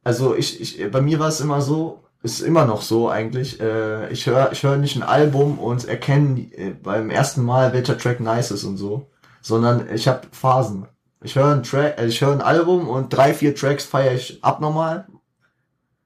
also 0.10 0.36
ich, 0.36 0.60
ich, 0.60 0.92
bei 0.92 1.02
mir 1.02 1.20
war 1.20 1.28
es 1.28 1.40
immer 1.40 1.62
so, 1.62 2.00
ist 2.24 2.42
immer 2.42 2.66
noch 2.66 2.82
so 2.82 3.10
eigentlich. 3.10 3.62
Äh, 3.62 4.12
ich 4.12 4.26
höre 4.26 4.52
ich 4.52 4.64
hör 4.64 4.76
nicht 4.76 4.96
ein 4.96 5.04
Album 5.04 5.60
und 5.60 5.88
erkenne 5.88 6.52
äh, 6.54 6.72
beim 6.72 7.12
ersten 7.12 7.44
Mal, 7.46 7.74
welcher 7.74 7.96
Track 7.96 8.20
nice 8.20 8.50
ist 8.50 8.64
und 8.64 8.78
so, 8.78 9.06
sondern 9.44 9.88
ich 9.94 10.08
habe 10.08 10.22
Phasen. 10.32 10.88
Ich 11.22 11.36
höre 11.36 11.54
ein 11.54 11.62
Track, 11.62 12.00
äh, 12.00 12.08
ich 12.08 12.22
höre 12.22 12.32
ein 12.32 12.42
Album 12.42 12.90
und 12.90 13.10
drei, 13.10 13.36
vier 13.36 13.54
Tracks 13.54 13.86
feiere 13.86 14.16
ich 14.16 14.44
abnormal, 14.44 15.06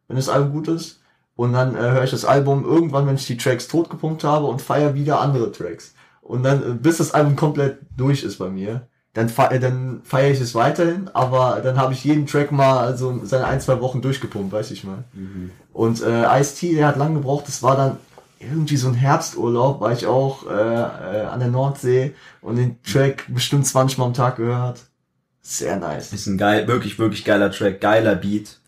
wenn 0.09 0.17
das 0.17 0.27
Album 0.27 0.51
gut 0.51 0.67
ist. 0.67 0.99
Und 1.37 1.53
dann 1.53 1.73
äh, 1.73 1.79
höre 1.79 2.03
ich 2.03 2.11
das 2.11 2.25
Album 2.25 2.65
irgendwann, 2.65 3.07
wenn 3.07 3.15
ich 3.15 3.25
die 3.25 3.37
Tracks 3.37 3.69
totgepumpt 3.69 4.25
habe 4.25 4.47
und 4.47 4.61
feiere 4.61 4.95
wieder 4.95 5.21
andere 5.21 5.49
Tracks. 5.53 5.93
Und 6.21 6.43
dann, 6.43 6.61
äh, 6.61 6.73
bis 6.73 6.97
das 6.97 7.13
Album 7.13 7.37
komplett 7.37 7.79
durch 7.95 8.25
ist 8.25 8.37
bei 8.37 8.49
mir, 8.49 8.89
dann, 9.13 9.29
fe 9.29 9.49
äh, 9.51 9.59
dann 9.59 10.01
feiere 10.03 10.31
ich 10.31 10.41
es 10.41 10.55
weiterhin, 10.55 11.09
aber 11.13 11.61
dann 11.63 11.77
habe 11.77 11.93
ich 11.93 12.03
jeden 12.03 12.25
Track 12.25 12.51
mal 12.51 12.79
also 12.79 13.21
seine 13.23 13.45
ein, 13.45 13.61
zwei 13.61 13.79
Wochen 13.79 14.01
durchgepumpt, 14.01 14.51
weiß 14.51 14.71
ich 14.71 14.83
mal. 14.83 15.03
Und 15.71 16.01
äh, 16.01 16.39
Ice-T, 16.39 16.75
der 16.75 16.87
hat 16.87 16.97
lang 16.97 17.13
gebraucht, 17.13 17.47
das 17.47 17.61
war 17.61 17.77
dann 17.77 17.97
irgendwie 18.39 18.77
so 18.77 18.87
ein 18.87 18.95
Herbsturlaub, 18.95 19.79
war 19.79 19.93
ich 19.93 20.05
auch 20.05 20.49
äh, 20.49 20.53
äh, 20.53 21.25
an 21.25 21.39
der 21.39 21.49
Nordsee 21.49 22.13
und 22.41 22.57
den 22.57 22.81
Track 22.83 23.25
bestimmt 23.29 23.65
20 23.65 23.97
Mal 23.99 24.05
am 24.05 24.13
Tag 24.13 24.37
gehört. 24.37 24.81
Sehr 25.41 25.77
nice. 25.77 26.11
Ist 26.11 26.27
ein 26.27 26.37
geil, 26.37 26.67
wirklich, 26.67 26.97
wirklich 26.99 27.23
geiler 27.23 27.51
Track, 27.51 27.81
geiler 27.81 28.15
Beat. 28.15 28.59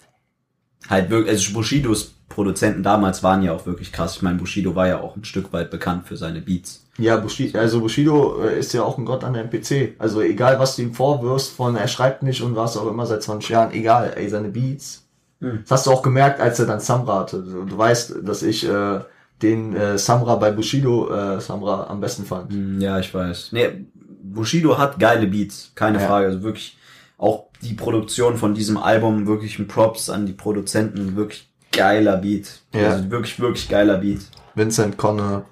Halt 0.89 1.09
wirklich, 1.09 1.31
also 1.31 1.53
Bushidos 1.53 2.13
Produzenten 2.29 2.83
damals 2.83 3.23
waren 3.23 3.43
ja 3.43 3.53
auch 3.53 3.65
wirklich 3.65 3.91
krass. 3.91 4.17
Ich 4.17 4.21
meine, 4.21 4.37
Bushido 4.37 4.75
war 4.75 4.87
ja 4.87 4.99
auch 4.99 5.15
ein 5.15 5.23
Stück 5.23 5.53
weit 5.53 5.71
bekannt 5.71 6.07
für 6.07 6.17
seine 6.17 6.41
Beats. 6.41 6.84
Ja, 6.97 7.17
Bushido, 7.17 7.59
also 7.59 7.81
Bushido 7.81 8.41
äh, 8.41 8.57
ist 8.59 8.73
ja 8.73 8.83
auch 8.83 8.97
ein 8.97 9.05
Gott 9.05 9.23
an 9.23 9.33
der 9.33 9.43
PC. 9.43 9.95
Also 9.99 10.21
egal, 10.21 10.59
was 10.59 10.75
du 10.75 10.83
ihm 10.83 10.93
vorwirfst, 10.93 11.51
von 11.53 11.75
er 11.75 11.87
schreibt 11.89 12.23
nicht 12.23 12.41
und 12.41 12.55
was 12.55 12.77
auch 12.77 12.87
immer 12.87 13.05
seit 13.05 13.21
20 13.23 13.49
Jahren, 13.49 13.71
egal, 13.73 14.13
ey, 14.15 14.29
seine 14.29 14.47
Beats. 14.49 15.03
Hm. 15.41 15.59
Das 15.63 15.71
hast 15.71 15.87
du 15.87 15.91
auch 15.91 16.01
gemerkt, 16.01 16.39
als 16.39 16.59
er 16.59 16.65
dann 16.67 16.79
Samra 16.79 17.19
hatte. 17.19 17.41
Du, 17.43 17.65
du 17.65 17.77
weißt, 17.77 18.15
dass 18.23 18.43
ich 18.43 18.67
äh, 18.67 18.99
den 19.41 19.75
äh, 19.75 19.97
Samra 19.97 20.35
bei 20.35 20.51
Bushido 20.51 21.09
äh, 21.13 21.41
Samra 21.41 21.87
am 21.87 21.99
besten 21.99 22.23
fand. 22.25 22.53
Hm, 22.53 22.79
Ja, 22.79 22.97
ich 22.99 23.13
weiß. 23.13 23.49
Nee, 23.51 23.85
Bushido 24.23 24.77
hat 24.77 24.97
geile 24.97 25.27
Beats, 25.27 25.71
keine 25.75 25.99
Ja. 25.99 26.07
Frage. 26.07 26.27
Also 26.27 26.43
wirklich 26.43 26.77
auch 27.17 27.47
die 27.61 27.73
Produktion 27.73 28.37
von 28.37 28.53
diesem 28.53 28.77
Album, 28.77 29.27
wirklich 29.27 29.59
ein 29.59 29.67
Props 29.67 30.09
an 30.09 30.25
die 30.25 30.33
Produzenten, 30.33 31.15
wirklich 31.17 31.49
geiler 31.73 32.15
Beat. 32.17 32.59
Ja. 32.73 32.91
Also 32.91 33.11
wirklich, 33.11 33.37
wirklich 33.39 33.67
geiler 33.67 33.97
Beat. 33.97 34.21
Vincent 34.55 34.97
Connor, 34.97 35.43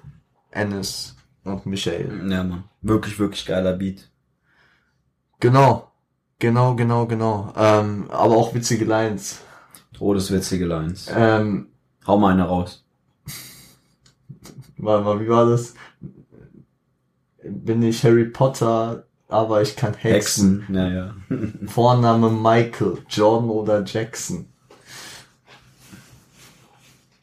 Ennis 0.50 1.13
und 1.44 1.66
Michael. 1.66 2.30
Ja, 2.30 2.42
Mann. 2.42 2.64
Wirklich, 2.80 3.18
wirklich 3.18 3.46
geiler 3.46 3.74
Beat. 3.74 4.10
Genau. 5.40 5.90
Genau, 6.38 6.74
genau, 6.74 7.06
genau. 7.06 7.52
Ähm, 7.56 8.10
aber 8.10 8.36
auch 8.36 8.54
witzige 8.54 8.84
Lines. 8.84 9.40
Todeswitzige 9.92 10.64
Lines. 10.64 11.08
Ähm, 11.14 11.68
Hau 12.06 12.18
mal 12.18 12.32
eine 12.32 12.44
raus. 12.44 12.84
warte 14.76 15.04
mal, 15.04 15.20
wie 15.20 15.28
war 15.28 15.48
das? 15.48 15.74
Bin 17.42 17.82
ich 17.82 18.04
Harry 18.04 18.24
Potter, 18.24 19.04
aber 19.28 19.62
ich 19.62 19.76
kann 19.76 19.94
Hexen. 19.94 20.60
Hexen. 20.60 20.74
Ja, 20.74 20.88
ja. 20.88 21.14
Vorname 21.66 22.30
Michael, 22.30 22.98
Jordan 23.08 23.50
oder 23.50 23.84
Jackson. 23.84 24.48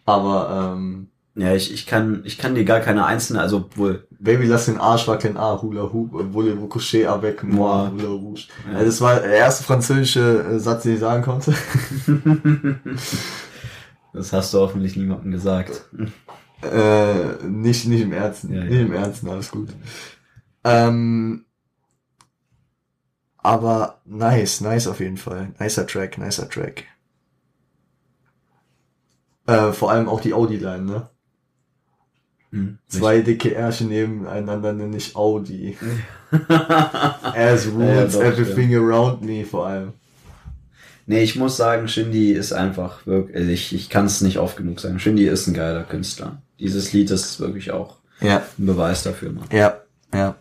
Aber 0.06 0.74
ähm, 0.76 1.11
Ja, 1.36 1.54
ich, 1.56 1.74
ich 1.74 1.86
kann, 1.86 2.24
ich 2.26 2.38
kann 2.38 2.56
dir 2.56 2.66
gar 2.66 2.82
keine 2.82 3.06
einzelne, 3.06 3.40
also 3.40 3.70
wohl, 3.76 4.06
Baby 4.20 4.48
lass 4.48 4.66
den 4.66 4.78
Arsch 4.78 5.08
wackeln, 5.08 5.38
ah, 5.38 5.62
Hula 5.62 5.94
Hoop, 5.94 6.14
äh, 6.14 6.34
voulez-vous 6.34 6.68
coucher 6.68 7.10
avec 7.12 7.44
moi. 7.44 7.90
Hula 7.90 8.10
Rouge. 8.10 8.48
Ja. 8.72 8.84
Das 8.84 9.00
war 9.00 9.20
der 9.20 9.32
erste 9.32 9.64
französische 9.64 10.44
äh, 10.44 10.60
Satz, 10.60 10.84
den 10.84 10.96
ich 10.96 11.00
sagen 11.00 11.24
konnte. 11.24 11.54
das 14.14 14.34
hast 14.34 14.54
du 14.54 14.60
hoffentlich 14.60 14.98
niemandem 14.98 15.32
gesagt. 15.32 15.86
Äh, 16.62 17.46
nicht, 17.48 17.88
nicht 17.88 18.02
im 18.02 18.12
Ernsten. 18.12 18.54
Ja, 18.54 18.64
ja. 18.64 18.70
Nicht 18.70 18.82
im 18.82 18.94
Ernsten, 18.94 19.30
alles 19.30 19.52
gut. 19.52 19.70
Ähm, 20.66 21.46
aber 23.38 24.02
nice, 24.06 24.62
nice 24.62 24.88
auf 24.88 25.00
jeden 25.00 25.18
Fall. 25.18 25.54
Nicer 25.60 25.88
Track, 25.88 26.18
nicer 26.18 26.50
Track. 26.50 26.84
Äh, 29.48 29.72
vor 29.72 29.92
allem 29.92 30.08
auch 30.08 30.22
die 30.22 30.34
Audi-Line, 30.34 30.84
ne? 30.84 31.10
Hm. 32.52 32.78
Zwei 32.88 33.22
dicke 33.22 33.50
Ärsche 33.54 33.86
nebeneinander 33.86 34.74
nenne 34.74 34.98
ich 34.98 35.16
Audi. 35.16 35.78
Ja, 36.50 37.34
As 37.36 37.68
rules 37.68 38.14
doch, 38.14 38.22
everything 38.24 38.74
around 38.76 39.22
me, 39.22 39.44
vor 39.44 39.68
allem. 39.68 39.92
Nee, 41.06 41.24
ich 41.24 41.36
muss 41.36 41.58
sagen, 41.58 41.90
Shindy 41.90 42.32
ist 42.32 42.54
einfach 42.54 43.06
wirklich, 43.06 43.36
also 43.36 43.50
ich, 43.50 43.76
ich 43.76 43.90
kann 43.90 44.06
es 44.06 44.22
nicht 44.22 44.38
oft 44.40 44.56
genug 44.56 44.80
sagen. 44.80 44.98
Shindy 45.00 45.28
ist 45.28 45.48
ein 45.48 45.54
geiler 45.54 45.84
Künstler. 45.84 46.42
Dieses 46.58 46.94
Lied 46.94 47.12
ist 47.12 47.40
wirklich 47.42 47.72
auch 47.72 47.98
Ja, 48.22 48.44
ein 48.58 48.66
Beweis 48.66 49.04
dafür, 49.04 49.34
Mann. 49.34 49.44
ja, 49.52 49.82
ja. 50.14 50.36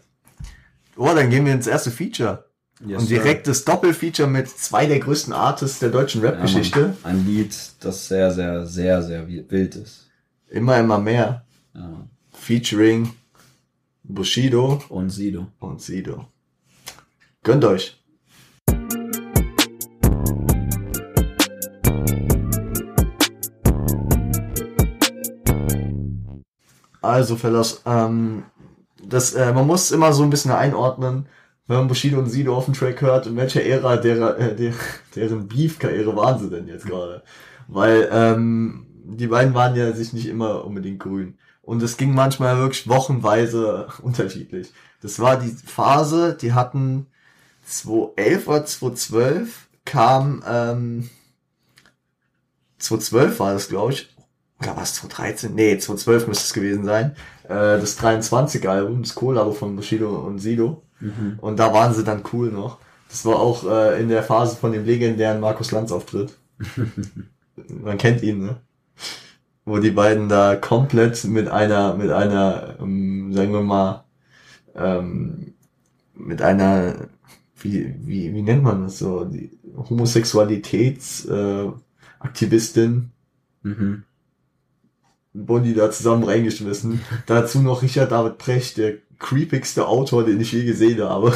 Oh, 0.96 1.10
dann 1.14 1.28
gehen 1.30 1.44
wir 1.46 1.54
ins 1.54 1.66
erste 1.66 1.90
Feature. 1.90 2.44
Yes, 2.86 3.00
Und 3.02 3.08
sir. 3.08 3.16
direkt 3.18 3.48
das 3.48 3.64
Doppelfeature 3.64 4.28
mit 4.28 4.48
zwei 4.48 4.86
der 4.86 5.00
größten 5.00 5.32
Artists 5.32 5.80
der 5.80 5.88
deutschen 5.88 6.22
Ja, 6.22 6.30
Rap-Geschichte. 6.30 6.94
Mann. 7.02 7.16
Ein 7.16 7.26
Lied, 7.26 7.52
das 7.80 8.06
sehr, 8.06 8.30
sehr, 8.30 8.64
sehr, 8.66 9.02
sehr 9.02 9.26
wild 9.26 9.74
ist. 9.74 10.08
immer, 10.50 10.78
immer 10.78 10.98
mehr. 10.98 11.44
Ja. 11.74 12.08
Featuring 12.32 13.12
Bushido 14.02 14.82
Und 14.88 15.10
Sido. 15.10 15.46
und 15.60 15.80
Sido. 15.80 16.26
Gönnt 17.42 17.64
euch. 17.64 17.96
Also, 27.02 27.36
Fellas, 27.36 27.82
ähm, 27.86 28.44
das, 29.02 29.34
äh, 29.34 29.52
man 29.52 29.66
muss 29.66 29.90
immer 29.90 30.12
so 30.12 30.22
ein 30.22 30.30
bisschen 30.30 30.52
einordnen, 30.52 31.26
wenn 31.66 31.78
man 31.78 31.88
Bushido 31.88 32.18
und 32.18 32.26
Sido 32.26 32.54
auf 32.56 32.66
dem 32.66 32.74
Track 32.74 33.00
hört, 33.00 33.26
in 33.26 33.36
welcher 33.36 33.62
Ära 33.64 33.96
der, 33.96 34.38
äh, 34.38 34.56
der, 34.56 34.74
deren 35.14 35.48
Beef-Karriere 35.48 36.14
waren 36.16 36.38
sie 36.38 36.50
denn 36.50 36.68
jetzt 36.68 36.86
gerade? 36.86 37.22
Weil 37.68 38.08
ähm, 38.12 38.86
die 39.04 39.28
beiden 39.28 39.54
waren 39.54 39.76
ja 39.76 39.92
sich 39.92 40.12
nicht 40.12 40.26
immer 40.26 40.64
unbedingt 40.64 41.00
grün. 41.00 41.38
Und 41.62 41.82
es 41.82 41.96
ging 41.96 42.14
manchmal 42.14 42.58
wirklich 42.58 42.88
wochenweise 42.88 43.88
unterschiedlich. 44.02 44.72
Das 45.02 45.18
war 45.18 45.38
die 45.38 45.50
Phase, 45.50 46.36
die 46.40 46.52
hatten 46.52 47.06
2011 47.64 48.48
oder 48.48 48.64
2012 48.64 49.68
kam, 49.84 50.42
ähm, 50.46 51.10
2012 52.78 53.40
war 53.40 53.52
das, 53.52 53.68
glaube 53.68 53.92
ich. 53.92 54.14
Oder 54.60 54.76
war 54.76 54.82
es 54.82 54.94
2013? 54.94 55.54
Nee, 55.54 55.78
2012 55.78 56.28
müsste 56.28 56.44
es 56.44 56.52
gewesen 56.52 56.84
sein. 56.84 57.16
Äh, 57.44 57.80
das 57.80 57.98
23-Album, 57.98 59.02
das 59.02 59.14
Kohlabo 59.14 59.52
von 59.52 59.76
Bushido 59.76 60.18
und 60.20 60.38
Sido. 60.38 60.82
Mhm. 61.00 61.38
Und 61.40 61.58
da 61.58 61.72
waren 61.72 61.94
sie 61.94 62.04
dann 62.04 62.22
cool 62.32 62.50
noch. 62.50 62.78
Das 63.08 63.24
war 63.24 63.40
auch 63.40 63.64
äh, 63.66 64.00
in 64.00 64.08
der 64.08 64.22
Phase 64.22 64.56
von 64.56 64.72
dem 64.72 64.84
legendären 64.84 65.40
Markus 65.40 65.72
Lanz 65.72 65.92
Auftritt. 65.92 66.36
Man 67.68 67.98
kennt 67.98 68.22
ihn, 68.22 68.44
ne? 68.44 68.60
Wo 69.64 69.78
die 69.78 69.90
beiden 69.90 70.28
da 70.28 70.56
komplett 70.56 71.24
mit 71.24 71.48
einer, 71.48 71.94
mit 71.96 72.10
einer, 72.10 72.76
ähm, 72.80 73.32
sagen 73.32 73.52
wir 73.52 73.62
mal, 73.62 74.04
ähm, 74.74 75.54
mit 76.14 76.42
einer, 76.42 77.08
wie, 77.60 77.94
wie, 78.06 78.34
wie 78.34 78.42
nennt 78.42 78.62
man 78.64 78.84
das 78.84 78.98
so, 78.98 79.24
die 79.24 79.58
Homosexualitäts, 79.90 81.26
äh, 81.26 81.68
Aktivistin, 82.20 83.12
Mhm. 83.62 84.04
die 85.34 85.74
da 85.74 85.90
zusammen 85.90 86.24
reingeschmissen. 86.24 87.00
Dazu 87.26 87.60
noch 87.60 87.82
Richard 87.82 88.12
David 88.12 88.38
Precht, 88.38 88.76
der 88.76 88.94
creepigste 89.18 89.86
Autor, 89.86 90.24
den 90.24 90.40
ich 90.40 90.52
je 90.52 90.64
gesehen 90.64 91.02
habe. 91.02 91.34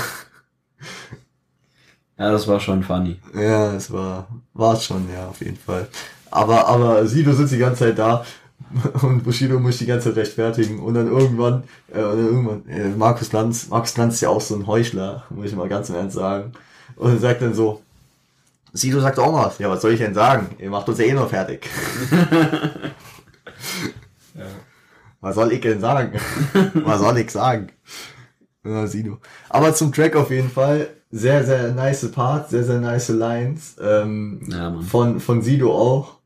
Ja, 2.18 2.31
das 2.31 2.47
war 2.47 2.61
schon 2.61 2.83
funny. 2.83 3.16
Ja, 3.35 3.75
es 3.75 3.91
war, 3.93 4.29
war 4.53 4.77
schon, 4.77 5.09
ja, 5.12 5.29
auf 5.29 5.41
jeden 5.41 5.57
Fall. 5.57 5.89
Aber, 6.35 6.66
aber 6.66 7.07
Sido 7.07 7.32
sitzt 7.32 7.53
die 7.53 7.59
ganze 7.59 7.85
Zeit 7.85 7.99
da 7.99 8.24
und 9.03 9.22
Bushido 9.22 9.61
muss 9.61 9.78
die 9.78 9.87
ganze 9.87 10.09
Zeit 10.09 10.16
rechtfertigen 10.16 10.80
und 10.80 10.95
dann 10.95 11.07
irgendwann, 11.07 11.62
äh, 11.95 12.01
irgendwann, 12.01 12.68
äh, 12.68 12.89
Markus 12.89 13.30
Lanz, 13.32 13.68
Markus 13.68 13.97
Lanz 13.97 14.14
ist 14.14 14.22
ja 14.22 14.30
auch 14.30 14.41
so 14.41 14.57
ein 14.57 14.66
Heuchler, 14.66 15.22
muss 15.30 15.47
ich 15.47 15.55
mal 15.55 15.68
ganz 15.68 15.91
im 15.91 15.95
Ernst 15.95 16.16
sagen. 16.16 16.53
Und 16.97 17.12
er 17.12 17.18
sagt 17.18 17.41
dann 17.41 17.55
so, 17.55 17.82
Sido 18.72 19.01
sagt 19.01 19.20
auch 19.20 19.30
mal 19.30 19.47
was. 19.47 19.59
Ja, 19.59 19.70
was 19.70 19.80
soll 19.80 19.93
ich 19.93 20.01
denn 20.01 20.14
sagen? 20.14 20.49
Ihr 20.59 20.70
macht 20.70 20.89
uns 20.89 20.99
ja 20.99 21.05
eh 21.05 21.12
nur 21.12 21.28
fertig. 21.28 21.68
Was 25.20 25.37
soll 25.37 25.53
ich 25.53 25.61
denn 25.62 25.80
sagen? 25.80 26.20
was 26.85 27.01
soll 27.01 27.16
ich 27.16 27.30
sagen? 27.30 27.68
Ja, 28.62 28.87
Sido. 28.87 29.20
Aber 29.49 29.72
zum 29.74 29.91
Track 29.91 30.16
auf 30.16 30.30
jeden 30.30 30.51
Fall. 30.51 30.89
Sehr, 31.11 31.45
sehr 31.45 31.72
nice 31.72 32.11
Part, 32.11 32.51
sehr, 32.51 32.64
sehr 32.64 32.80
nice 32.80 33.09
Lines. 33.09 33.76
Ähm, 33.80 34.41
Ja, 34.51 34.78
von, 34.82 35.20
von 35.20 35.41
Sido 35.41 35.72
auch. 35.72 36.18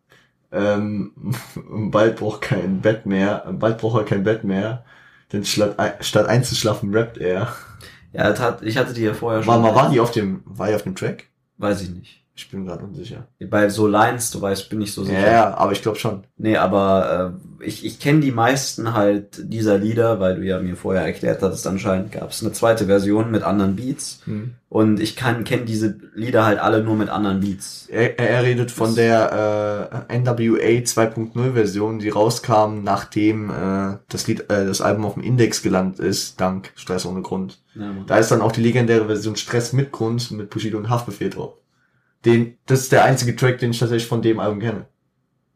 Ähm, 0.50 1.12
bald 1.90 2.16
braucht 2.16 2.42
kein 2.42 2.80
Bett 2.80 3.06
mehr, 3.06 3.44
bald 3.52 3.78
braucht 3.78 3.98
er 4.00 4.04
kein 4.04 4.24
Bett 4.24 4.44
mehr. 4.44 4.84
Denn 5.32 5.44
statt, 5.44 5.76
statt 6.00 6.26
einzuschlafen 6.26 6.94
rappt 6.94 7.18
er. 7.18 7.54
Ja, 8.12 8.38
hat, 8.38 8.62
ich 8.62 8.78
hatte 8.78 8.94
die 8.94 9.02
ja 9.02 9.14
vorher 9.14 9.42
schon. 9.42 9.62
War, 9.62 9.74
war 9.74 9.90
die 9.90 10.00
auf 10.00 10.10
dem, 10.10 10.42
war 10.46 10.68
die 10.68 10.74
auf 10.74 10.82
dem 10.82 10.96
Track? 10.96 11.26
Weiß 11.58 11.82
ich 11.82 11.90
nicht. 11.90 12.17
Ich 12.38 12.48
bin 12.52 12.66
gerade 12.66 12.84
unsicher. 12.84 13.26
Bei 13.50 13.68
so 13.68 13.88
Lines, 13.88 14.30
du 14.30 14.40
weißt, 14.40 14.70
bin 14.70 14.80
ich 14.80 14.92
so 14.94 15.02
sicher. 15.02 15.28
ja, 15.28 15.56
aber 15.58 15.72
ich 15.72 15.82
glaube 15.82 15.98
schon. 15.98 16.22
Nee, 16.36 16.56
aber 16.56 17.34
äh, 17.60 17.66
ich, 17.66 17.84
ich 17.84 17.98
kenne 17.98 18.20
die 18.20 18.30
meisten 18.30 18.94
halt 18.94 19.52
dieser 19.52 19.76
Lieder, 19.76 20.20
weil 20.20 20.36
du 20.36 20.42
ja 20.46 20.60
mir 20.60 20.76
vorher 20.76 21.02
erklärt 21.04 21.42
hattest, 21.42 21.66
anscheinend 21.66 22.12
gab 22.12 22.30
es 22.30 22.40
eine 22.40 22.52
zweite 22.52 22.86
Version 22.86 23.32
mit 23.32 23.42
anderen 23.42 23.74
Beats. 23.74 24.20
Hm. 24.26 24.54
Und 24.68 25.00
ich 25.00 25.16
kann 25.16 25.42
kenne 25.42 25.64
diese 25.64 25.98
Lieder 26.14 26.46
halt 26.46 26.60
alle 26.60 26.84
nur 26.84 26.94
mit 26.94 27.08
anderen 27.08 27.40
Beats. 27.40 27.88
Er, 27.90 28.16
er 28.20 28.44
redet 28.44 28.70
von 28.70 28.86
Das- 28.94 28.94
der 28.94 29.90
äh, 30.08 30.18
NWA 30.20 30.84
2.0 30.84 31.52
Version, 31.54 31.98
die 31.98 32.10
rauskam, 32.10 32.84
nachdem 32.84 33.50
äh, 33.50 33.96
das 34.08 34.28
Lied, 34.28 34.42
äh, 34.48 34.64
das 34.64 34.80
Album 34.80 35.06
auf 35.06 35.14
dem 35.14 35.24
Index 35.24 35.62
gelandet 35.62 35.98
ist, 35.98 36.40
dank 36.40 36.70
Stress 36.76 37.04
ohne 37.04 37.22
Grund. 37.22 37.58
Ja. 37.74 37.90
Da 38.06 38.18
ist 38.18 38.30
dann 38.30 38.42
auch 38.42 38.52
die 38.52 38.62
legendäre 38.62 39.06
Version 39.06 39.34
Stress 39.34 39.72
mit 39.72 39.90
Grund 39.90 40.30
mit 40.30 40.50
Bushido 40.50 40.78
und 40.78 40.88
Haftbefehl 40.88 41.30
drauf. 41.30 41.54
Den, 42.24 42.58
das 42.66 42.80
ist 42.80 42.92
der 42.92 43.04
einzige 43.04 43.36
Track, 43.36 43.58
den 43.58 43.70
ich 43.70 43.78
tatsächlich 43.78 44.08
von 44.08 44.22
dem 44.22 44.40
Album 44.40 44.60
kenne. 44.60 44.86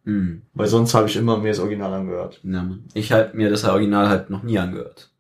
Mhm. 0.05 0.43
Weil 0.55 0.69
sonst 0.69 0.95
habe 0.95 1.09
ich 1.09 1.17
immer 1.17 1.39
mir 1.39 1.49
das 1.49 1.59
Original 1.61 1.93
angehört. 1.93 2.41
Ja. 2.43 2.71
Ich 2.95 3.13
halt 3.13 3.35
mir 3.35 3.51
das 3.51 3.65
Original 3.65 4.09
halt 4.09 4.31
noch 4.31 4.43
nie 4.43 4.59
angehört. 4.59 5.11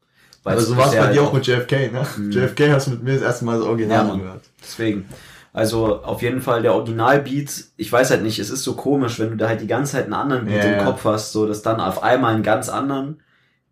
Weil 0.42 0.54
Aber 0.54 0.62
es 0.62 0.68
so 0.68 0.76
war 0.76 0.86
es 0.86 0.92
bei 0.92 1.02
halt 1.02 1.14
dir 1.14 1.22
auch 1.22 1.32
mit 1.32 1.46
JFK, 1.46 1.92
ne? 1.92 2.06
Mhm. 2.16 2.30
JFK 2.30 2.72
hast 2.72 2.88
du 2.88 2.92
mit 2.92 3.02
mir 3.02 3.14
das 3.14 3.22
erste 3.22 3.44
Mal 3.44 3.58
das 3.58 3.66
Original 3.66 4.06
Ja, 4.06 4.12
angehört. 4.12 4.42
Deswegen. 4.60 5.06
Also 5.52 6.02
auf 6.02 6.22
jeden 6.22 6.40
Fall 6.40 6.62
der 6.62 6.74
Originalbeat, 6.74 7.64
ich 7.76 7.92
weiß 7.92 8.10
halt 8.10 8.22
nicht, 8.22 8.38
es 8.38 8.50
ist 8.50 8.64
so 8.64 8.74
komisch, 8.74 9.18
wenn 9.18 9.30
du 9.30 9.36
da 9.36 9.48
halt 9.48 9.60
die 9.60 9.66
ganze 9.66 9.92
Zeit 9.92 10.04
einen 10.04 10.14
anderen 10.14 10.46
Beat 10.46 10.64
Ja, 10.64 10.78
im. 10.78 10.84
Kopf 10.84 11.04
hast, 11.04 11.32
so 11.32 11.46
dass 11.46 11.62
dann 11.62 11.80
auf 11.80 12.02
einmal 12.02 12.34
einen 12.34 12.42
ganz 12.42 12.68
anderen. 12.68 13.20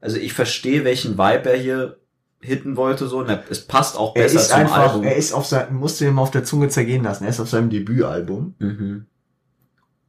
Also 0.00 0.18
ich 0.18 0.32
verstehe, 0.32 0.84
welchen 0.84 1.18
Vibe 1.18 1.50
er 1.50 1.56
hier 1.56 1.96
hitten 2.40 2.76
wollte, 2.76 3.06
so. 3.06 3.22
Er- 3.22 3.44
es 3.50 3.66
passt 3.66 3.96
auch 3.98 4.16
Er 4.16 4.22
besser 4.24 4.40
ist 4.40 4.48
zum 4.50 4.60
einfach, 4.60 4.92
Album. 4.92 5.04
er 5.04 5.16
ist 5.16 5.32
auf 5.32 5.46
seinem, 5.46 5.76
musst 5.76 6.00
du 6.00 6.04
dir 6.06 6.12
mal 6.12 6.22
auf 6.22 6.30
der 6.30 6.44
Zunge 6.44 6.68
zergehen 6.68 7.04
lassen. 7.04 7.24
Er 7.24 7.30
ist 7.30 7.40
auf 7.40 7.48
seinem 7.48 7.70
Debütalbum 7.70 8.54
mhm. 8.58 9.06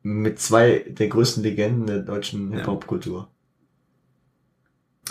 mit 0.03 0.39
zwei 0.39 0.85
der 0.87 1.07
größten 1.09 1.43
Legenden 1.43 1.87
der 1.87 1.99
deutschen 1.99 2.51
Ja. 2.51 2.59
Hip-Hop-Kultur. 2.59 3.27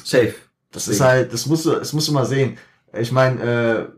Safe. 0.02 0.34
Das 0.72 0.84
Deswegen. 0.84 0.94
ist 0.94 1.00
halt, 1.00 1.32
das 1.32 1.46
musst 1.46 1.66
du, 1.66 1.70
das 1.72 1.92
musst 1.92 2.08
du 2.08 2.12
mal 2.12 2.26
sehen. 2.26 2.56
Ich 2.92 3.12
meine, 3.12 3.92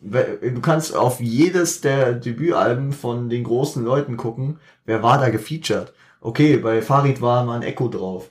äh, 0.00 0.50
du 0.50 0.60
kannst 0.60 0.94
auf 0.94 1.20
jedes 1.20 1.80
der 1.80 2.14
Debütalben 2.14 2.92
von 2.92 3.28
den 3.28 3.44
großen 3.44 3.84
Leuten 3.84 4.16
gucken, 4.16 4.58
wer 4.84 5.02
war 5.02 5.18
da 5.18 5.28
gefeatured. 5.28 5.92
Okay, 6.20 6.56
bei 6.56 6.80
Farid 6.82 7.20
war 7.20 7.44
mal 7.44 7.56
ein 7.56 7.62
Echo 7.62 7.88
drauf. 7.88 8.30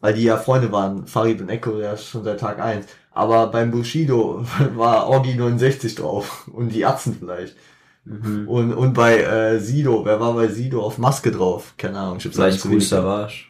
Weil 0.00 0.14
die 0.14 0.22
ja 0.24 0.38
Freunde 0.38 0.72
waren, 0.72 1.06
Farid 1.06 1.42
und 1.42 1.50
Echo 1.50 1.78
ja 1.78 1.94
schon 1.96 2.24
seit 2.24 2.40
Tag 2.40 2.58
eins. 2.58 2.86
Aber 3.12 3.48
beim 3.48 3.70
Bushido 3.70 4.44
war 4.74 5.06
Orgi 5.08 5.34
69 5.34 5.94
drauf. 5.96 6.48
Und 6.52 6.70
die 6.70 6.84
Atzen 6.86 7.16
vielleicht. 7.18 7.56
Mhm. 8.04 8.48
Und, 8.48 8.72
und 8.72 8.94
bei 8.94 9.20
äh, 9.20 9.58
Sido, 9.60 10.04
wer 10.04 10.20
war 10.20 10.34
bei 10.34 10.48
Sido 10.48 10.82
auf 10.82 10.98
Maske 10.98 11.30
drauf? 11.30 11.74
Keine 11.76 11.98
Ahnung, 11.98 12.16
ich 12.18 12.22
Vielleicht 12.28 12.60
zu 12.60 12.68
Cool 12.70 12.80
Savage. 12.80 13.46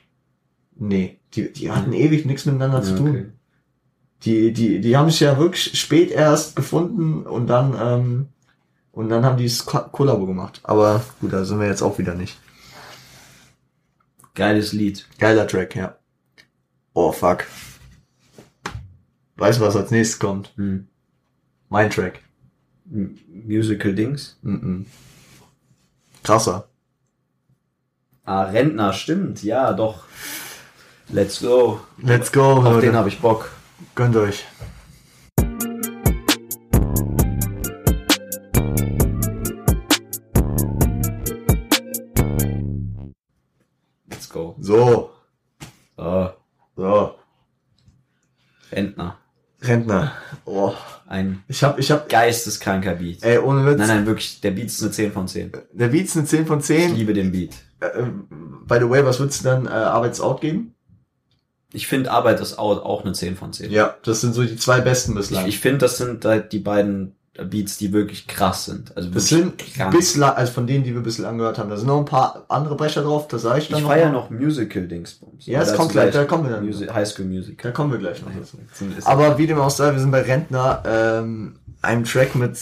Nee, 0.76 1.18
die, 1.34 1.52
die 1.52 1.70
hatten 1.70 1.92
ewig 1.92 2.24
nichts 2.26 2.46
miteinander 2.46 2.82
zu 2.82 2.92
Ja, 2.92 2.96
tun. 2.96 3.08
okay. 3.10 3.26
Die, 4.24 4.52
die, 4.52 4.80
die 4.80 4.96
haben 4.96 5.08
sich 5.10 5.20
ja 5.20 5.38
wirklich 5.38 5.78
spät 5.78 6.10
erst 6.10 6.56
gefunden 6.56 7.24
und 7.26 7.46
dann, 7.46 7.74
ähm, 7.80 8.26
und 8.92 9.08
dann 9.08 9.24
haben 9.24 9.36
die 9.38 9.44
das 9.46 9.64
Ko- 9.64 9.88
Kollabo 9.92 10.26
gemacht. 10.26 10.60
Aber 10.62 11.02
gut, 11.20 11.32
da 11.32 11.44
sind 11.44 11.60
wir 11.60 11.66
jetzt 11.68 11.82
auch 11.82 11.98
wieder 11.98 12.14
nicht. 12.14 12.38
Geiles 14.34 14.72
Lied. 14.72 15.06
Geiler 15.18 15.46
Track, 15.46 15.76
ja. 15.76 15.96
Oh, 16.92 17.12
fuck. 17.12 17.44
Weißt 19.40 19.58
du, 19.58 19.64
was 19.64 19.74
als 19.74 19.90
nächstes 19.90 20.18
kommt? 20.18 20.52
Hm. 20.56 20.86
Mein 21.70 21.90
Track. 21.90 22.20
M- 22.92 23.18
Musical 23.46 23.94
Dings. 23.94 24.38
Mm 24.42 24.54
-mm. 24.56 24.84
Krasser. 26.22 26.68
Ah, 28.24 28.42
Rentner, 28.42 28.92
stimmt. 28.92 29.42
Ja, 29.42 29.72
doch. 29.72 30.04
Let's 31.08 31.40
go. 31.40 31.80
Let's 32.02 32.30
go, 32.30 32.42
Auf 32.58 32.64
Leute. 32.64 32.86
den 32.86 32.94
habe 32.96 33.08
ich 33.08 33.18
Bock. 33.20 33.50
Gönnt 33.94 34.14
euch. 34.16 34.44
Rentner. 49.70 50.12
Oh. 50.44 50.72
Ein 51.06 51.42
Ich 51.48 51.64
hab, 51.64 51.78
ich 51.78 51.90
hab, 51.90 52.08
geisteskranker 52.08 52.94
Beat. 52.94 53.22
ey, 53.24 53.38
ohne 53.38 53.66
Witz. 53.66 53.78
Nein, 53.78 53.88
nein, 53.88 54.06
wirklich, 54.06 54.40
der 54.40 54.52
Beat 54.52 54.66
ist 54.66 54.82
eine 54.82 54.92
10 54.92 55.12
von 55.12 55.26
10. 55.26 55.52
Der 55.72 55.88
Beat 55.88 56.04
ist 56.06 56.16
eine 56.16 56.26
10 56.26 56.46
von 56.46 56.60
Ich 56.60 56.66
10. 56.66 56.94
liebe 56.94 57.12
den 57.12 57.32
Beat. 57.32 57.54
Äh, 57.80 58.02
by 58.66 58.78
the 58.78 58.88
way, 58.88 59.04
was 59.04 59.18
würdest 59.18 59.40
du 59.40 59.48
dann 59.48 59.66
äh, 59.66 59.70
Arbeitsout 59.70 60.36
geben? 60.36 60.74
Ich 61.72 61.86
finde 61.86 62.10
Arbeit 62.10 62.40
ist 62.40 62.58
auch, 62.58 62.84
auch 62.84 63.04
eine 63.04 63.12
10 63.12 63.36
von 63.36 63.52
10. 63.52 63.70
Ja, 63.70 63.96
das 64.02 64.20
sind 64.20 64.34
so 64.34 64.42
die 64.44 64.56
zwei 64.56 64.80
besten 64.80 65.14
bislang. 65.14 65.46
Ich, 65.46 65.54
ich 65.54 65.60
finde, 65.60 65.78
das 65.78 65.98
sind 65.98 66.24
halt 66.24 66.52
die 66.52 66.58
beiden 66.58 67.16
Beats, 67.34 67.78
die 67.78 67.92
wirklich 67.92 68.26
krass 68.26 68.64
sind. 68.64 68.96
Also 68.96 69.08
das 69.10 69.28
sind 69.28 69.56
krank. 69.58 69.92
bislang, 69.92 70.34
also 70.34 70.52
von 70.52 70.66
denen, 70.66 70.82
die 70.84 70.92
wir 70.94 71.00
bislang 71.00 71.30
angehört 71.32 71.58
haben, 71.58 71.70
da 71.70 71.76
sind 71.76 71.86
noch 71.86 71.98
ein 71.98 72.04
paar 72.04 72.44
andere 72.48 72.76
Brecher 72.76 73.02
drauf, 73.02 73.28
das 73.28 73.42
sage 73.42 73.60
ich 73.60 73.68
dann 73.68 73.78
Ich 73.78 73.84
noch. 73.84 73.90
feiere 73.90 74.10
noch 74.10 74.30
Musical-Dingsbums. 74.30 75.46
Ja, 75.46 75.62
es 75.62 75.74
kommt 75.74 75.92
gleich, 75.92 76.12
da 76.12 76.24
kommen 76.24 76.44
wir 76.44 76.50
dann. 76.50 76.64
Music, 76.66 76.92
High 76.92 77.08
School 77.08 77.26
Music. 77.26 77.62
Da 77.62 77.70
kommen 77.70 77.92
wir 77.92 77.98
gleich 77.98 78.20
noch 78.22 78.32
dazu. 78.32 78.58
Aber 79.04 79.38
wie 79.38 79.46
dem 79.46 79.58
auch 79.60 79.70
sei, 79.70 79.92
wir 79.92 80.00
sind 80.00 80.10
bei 80.10 80.22
Rentner, 80.22 80.82
ähm, 80.84 81.56
einem 81.82 82.04
Track 82.04 82.34
mit, 82.34 82.58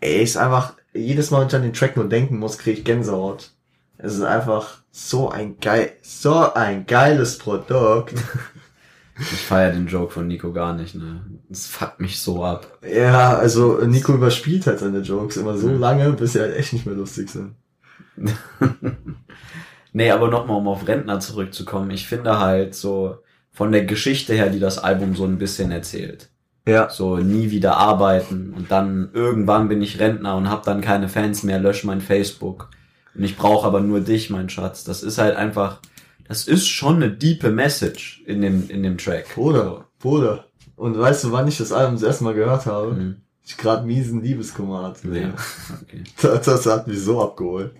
ey, 0.00 0.22
ist 0.22 0.36
einfach, 0.36 0.74
jedes 0.92 1.30
Mal, 1.30 1.40
wenn 1.40 1.48
ich 1.48 1.54
an 1.54 1.62
den 1.62 1.72
Track 1.72 1.96
nur 1.96 2.08
denken 2.08 2.38
muss, 2.38 2.58
kriege 2.58 2.78
ich 2.78 2.84
Gänsehaut. 2.84 3.50
Es 3.96 4.14
ist 4.14 4.22
einfach 4.22 4.78
so 4.90 5.30
ein 5.30 5.58
geil, 5.60 5.92
so 6.02 6.52
ein 6.52 6.86
geiles 6.86 7.38
Produkt. 7.38 8.14
Ich 9.18 9.26
feiere 9.46 9.72
den 9.72 9.86
Joke 9.86 10.12
von 10.12 10.26
Nico 10.26 10.52
gar 10.52 10.74
nicht, 10.74 10.94
ne? 10.94 11.20
Das 11.52 11.66
fuckt 11.66 11.98
mich 12.00 12.20
so 12.20 12.44
ab. 12.44 12.78
Ja, 12.88 13.36
also 13.36 13.78
Nico 13.84 14.14
überspielt 14.14 14.66
halt 14.68 14.78
seine 14.78 15.00
Jokes 15.00 15.36
immer 15.36 15.58
so 15.58 15.66
Mhm. 15.68 15.80
lange, 15.80 16.12
bis 16.12 16.32
sie 16.34 16.40
halt 16.40 16.56
echt 16.56 16.72
nicht 16.72 16.86
mehr 16.86 16.94
lustig 16.94 17.28
sind. 17.28 17.54
Nee, 19.92 20.12
aber 20.12 20.28
nochmal, 20.28 20.58
um 20.58 20.68
auf 20.68 20.86
Rentner 20.86 21.18
zurückzukommen. 21.18 21.90
Ich 21.90 22.06
finde 22.06 22.38
halt 22.38 22.76
so 22.76 23.18
von 23.50 23.72
der 23.72 23.84
Geschichte 23.84 24.34
her, 24.34 24.48
die 24.48 24.60
das 24.60 24.78
Album 24.78 25.16
so 25.16 25.24
ein 25.24 25.38
bisschen 25.38 25.72
erzählt. 25.72 26.30
Ja. 26.68 26.88
So 26.90 27.16
nie 27.16 27.50
wieder 27.50 27.76
arbeiten 27.76 28.54
und 28.56 28.70
dann 28.70 29.10
irgendwann 29.14 29.68
bin 29.68 29.82
ich 29.82 29.98
Rentner 29.98 30.36
und 30.36 30.48
hab 30.48 30.62
dann 30.62 30.80
keine 30.80 31.08
Fans 31.08 31.42
mehr, 31.42 31.58
lösch 31.58 31.82
mein 31.82 32.00
Facebook. 32.00 32.70
Und 33.16 33.24
ich 33.24 33.36
brauche 33.36 33.66
aber 33.66 33.80
nur 33.80 33.98
dich, 34.00 34.30
mein 34.30 34.48
Schatz. 34.48 34.84
Das 34.84 35.02
ist 35.02 35.18
halt 35.18 35.34
einfach, 35.34 35.80
das 36.28 36.46
ist 36.46 36.68
schon 36.68 36.96
eine 36.96 37.10
diepe 37.10 37.50
Message 37.50 38.22
in 38.26 38.42
dem, 38.42 38.70
in 38.70 38.84
dem 38.84 38.96
Track. 38.96 39.34
Bruder, 39.34 39.86
Bruder. 39.98 40.44
Und 40.80 40.98
weißt 40.98 41.24
du, 41.24 41.32
wann 41.32 41.46
ich 41.46 41.58
das 41.58 41.72
Album 41.72 41.96
das 41.96 42.02
erste 42.04 42.24
Mal 42.24 42.32
gehört 42.34 42.64
habe? 42.64 42.92
Mhm. 42.92 43.16
Ich 43.44 43.58
gerade 43.58 43.86
miesen 43.86 44.22
Liebeskummer 44.22 44.82
hatte. 44.84 45.08
Ja, 45.08 45.34
okay. 45.82 46.04
Das, 46.22 46.46
das 46.46 46.64
hat 46.66 46.86
mich 46.86 47.02
so 47.02 47.20
abgeholt. 47.22 47.74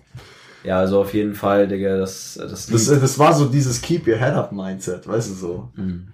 ja, 0.63 0.77
also 0.77 1.01
auf 1.01 1.11
jeden 1.15 1.33
Fall, 1.33 1.67
Digga, 1.67 1.97
das, 1.97 2.35
das, 2.39 2.67
Das, 2.67 2.85
das 2.85 3.17
war 3.17 3.33
so 3.33 3.45
dieses 3.45 3.81
Keep 3.81 4.07
Your 4.07 4.17
Head 4.17 4.33
Up 4.33 4.51
Mindset, 4.51 5.07
weißt 5.07 5.31
du 5.31 5.33
so. 5.33 5.69
Mhm. 5.75 6.09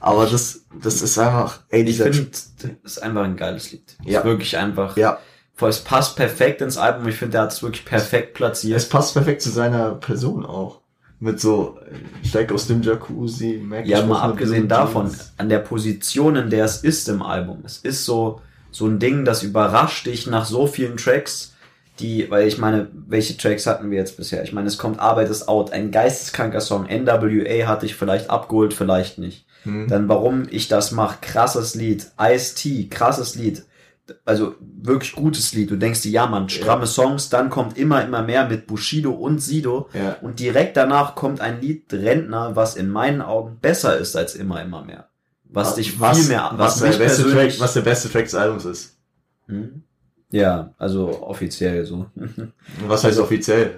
Aber 0.00 0.24
das, 0.26 0.60
das 0.80 1.02
ist 1.02 1.18
einfach, 1.18 1.60
ey, 1.68 1.82
Ich 1.82 1.98
finde, 1.98 2.30
das 2.30 2.52
ist 2.82 3.02
einfach 3.02 3.24
ein 3.24 3.36
geiles 3.36 3.72
Lied. 3.72 3.96
Ja. 4.02 4.20
Ist 4.20 4.24
wirklich 4.24 4.56
einfach, 4.56 4.96
Ja, 4.96 5.18
es 5.60 5.80
passt 5.80 6.16
perfekt 6.16 6.62
ins 6.62 6.78
Album. 6.78 7.06
Ich 7.08 7.16
finde, 7.16 7.32
der 7.32 7.42
hat 7.42 7.52
es 7.52 7.62
wirklich 7.62 7.84
perfekt 7.84 8.32
platziert. 8.34 8.78
es 8.78 8.88
passt 8.88 9.12
perfekt 9.12 9.42
zu 9.42 9.50
seiner 9.50 9.94
Person 9.96 10.46
auch. 10.46 10.80
Mit 11.18 11.40
so, 11.40 11.78
äh, 11.80 12.26
steig 12.26 12.52
aus 12.52 12.66
dem 12.66 12.82
Jacuzzi, 12.82 13.62
merk 13.64 13.86
Ja, 13.86 14.04
mal 14.04 14.20
abgesehen 14.20 14.68
davon, 14.68 15.10
an 15.38 15.48
der 15.48 15.60
Position, 15.60 16.36
in 16.36 16.50
der 16.50 16.64
es 16.64 16.78
ist 16.78 17.08
im 17.08 17.22
Album. 17.22 17.62
Es 17.64 17.78
ist 17.78 18.04
so, 18.04 18.40
so 18.70 18.86
ein 18.86 18.98
Ding, 18.98 19.24
das 19.24 19.42
überrascht 19.42 20.06
dich 20.06 20.26
nach 20.26 20.44
so 20.44 20.66
vielen 20.66 20.98
Tracks, 20.98 21.54
die, 22.00 22.30
weil 22.30 22.46
ich 22.46 22.58
meine, 22.58 22.88
welche 22.92 23.38
Tracks 23.38 23.66
hatten 23.66 23.90
wir 23.90 23.98
jetzt 23.98 24.18
bisher? 24.18 24.42
Ich 24.42 24.52
meine, 24.52 24.68
es 24.68 24.76
kommt 24.76 25.00
Arbeit 25.00 25.30
ist 25.30 25.48
out, 25.48 25.72
ein 25.72 25.90
geisteskranker 25.90 26.60
Song. 26.60 26.86
NWA 26.86 27.66
hatte 27.66 27.86
ich 27.86 27.94
vielleicht 27.94 28.28
abgeholt, 28.28 28.74
vielleicht 28.74 29.16
nicht. 29.16 29.46
Hm. 29.62 29.88
Dann 29.88 30.08
warum 30.08 30.46
ich 30.50 30.68
das 30.68 30.92
mache, 30.92 31.18
krasses 31.22 31.74
Lied. 31.74 32.06
Ice-T, 32.20 32.88
krasses 32.90 33.34
Lied. 33.34 33.64
Also 34.24 34.54
wirklich 34.60 35.12
gutes 35.14 35.52
Lied. 35.52 35.70
Du 35.70 35.76
denkst 35.76 36.02
dir, 36.02 36.10
ja 36.10 36.26
man, 36.26 36.48
stramme 36.48 36.86
Songs, 36.86 37.28
dann 37.28 37.50
kommt 37.50 37.76
immer, 37.76 38.04
immer 38.04 38.22
mehr 38.22 38.48
mit 38.48 38.66
Bushido 38.66 39.10
und 39.10 39.40
Sido. 39.40 39.88
Ja. 39.92 40.16
Und 40.22 40.38
direkt 40.38 40.76
danach 40.76 41.14
kommt 41.14 41.40
ein 41.40 41.60
Lied 41.60 41.92
Rentner, 41.92 42.54
was 42.54 42.76
in 42.76 42.90
meinen 42.90 43.20
Augen 43.20 43.58
besser 43.60 43.96
ist 43.96 44.16
als 44.16 44.34
immer, 44.34 44.62
immer 44.62 44.84
mehr. 44.84 45.08
Was 45.44 45.76
dich 45.76 45.98
was, 46.00 46.18
viel 46.18 46.28
mehr, 46.28 46.52
was, 46.56 46.80
was, 46.80 46.90
der 46.90 47.04
beste 47.04 47.30
Track, 47.30 47.60
was 47.60 47.74
der 47.74 47.80
beste 47.80 48.10
Track 48.10 48.24
des 48.24 48.34
Albums 48.34 48.64
ist. 48.64 48.96
Hm? 49.46 49.82
Ja, 50.30 50.74
also 50.78 51.22
offiziell 51.22 51.84
so. 51.84 52.06
Was 52.86 53.04
heißt 53.04 53.18
offiziell? 53.18 53.76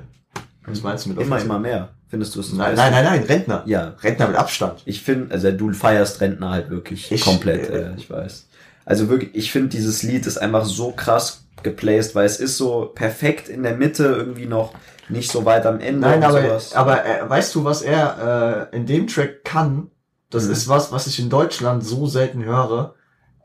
Was 0.65 0.83
meinst 0.83 1.05
du 1.05 1.11
mit 1.11 1.19
immer, 1.19 1.37
offiziell? 1.37 1.51
immer 1.51 1.59
mehr. 1.59 1.89
Findest 2.09 2.35
du 2.35 2.41
es 2.41 2.53
Nein, 2.55 2.75
nein, 2.75 2.91
nein, 2.91 3.05
nein, 3.05 3.23
Rentner. 3.25 3.63
Ja, 3.67 3.95
Rentner 4.03 4.29
mit 4.29 4.37
Abstand. 4.37 4.83
ich 4.87 5.03
finde, 5.03 5.33
also 5.35 5.53
du 5.53 5.73
feierst 5.73 6.23
Rentner 6.23 6.51
halt 6.51 6.71
wirklich 6.71 7.13
Ich, 7.13 7.21
komplett, 7.21 7.69
äh, 7.69 7.91
äh, 7.91 7.95
ich 7.97 8.09
weiß. 8.09 8.48
Also 8.89 9.09
wirklich, 9.11 9.35
ich 9.35 9.53
finde 9.53 9.69
dieses 9.69 10.03
Lied 10.03 10.27
ist 10.27 10.39
einfach 10.39 10.65
so 10.65 10.93
krass 10.93 11.45
geplaced, 11.63 12.15
weil 12.15 12.25
es 12.25 12.41
ist 12.41 12.57
so 12.57 12.87
perfekt 12.95 13.49
in 13.51 13.63
der 13.63 13.77
Mitte 13.77 14.05
irgendwie 14.05 14.47
noch 14.47 14.73
nicht 15.11 15.31
so 15.31 15.45
weit 15.45 15.67
am 15.67 15.79
Ende. 15.81 16.01
Nein, 16.09 16.23
aber, 16.25 16.41
sowas. 16.43 16.73
aber 16.75 17.05
äh, 17.05 17.29
weißt 17.29 17.55
du, 17.55 17.65
was 17.65 17.83
er 17.83 18.69
äh, 18.73 18.77
in 18.77 18.87
dem 18.87 19.07
Track 19.07 19.45
kann? 19.45 19.91
Das 20.31 20.47
Mhm. 20.47 20.53
ist 20.53 20.69
was, 20.69 20.91
was 20.91 21.07
ich 21.07 21.19
in 21.21 21.29
Deutschland 21.29 21.85
so 21.85 22.07
selten 22.07 22.45
höre. 22.45 22.95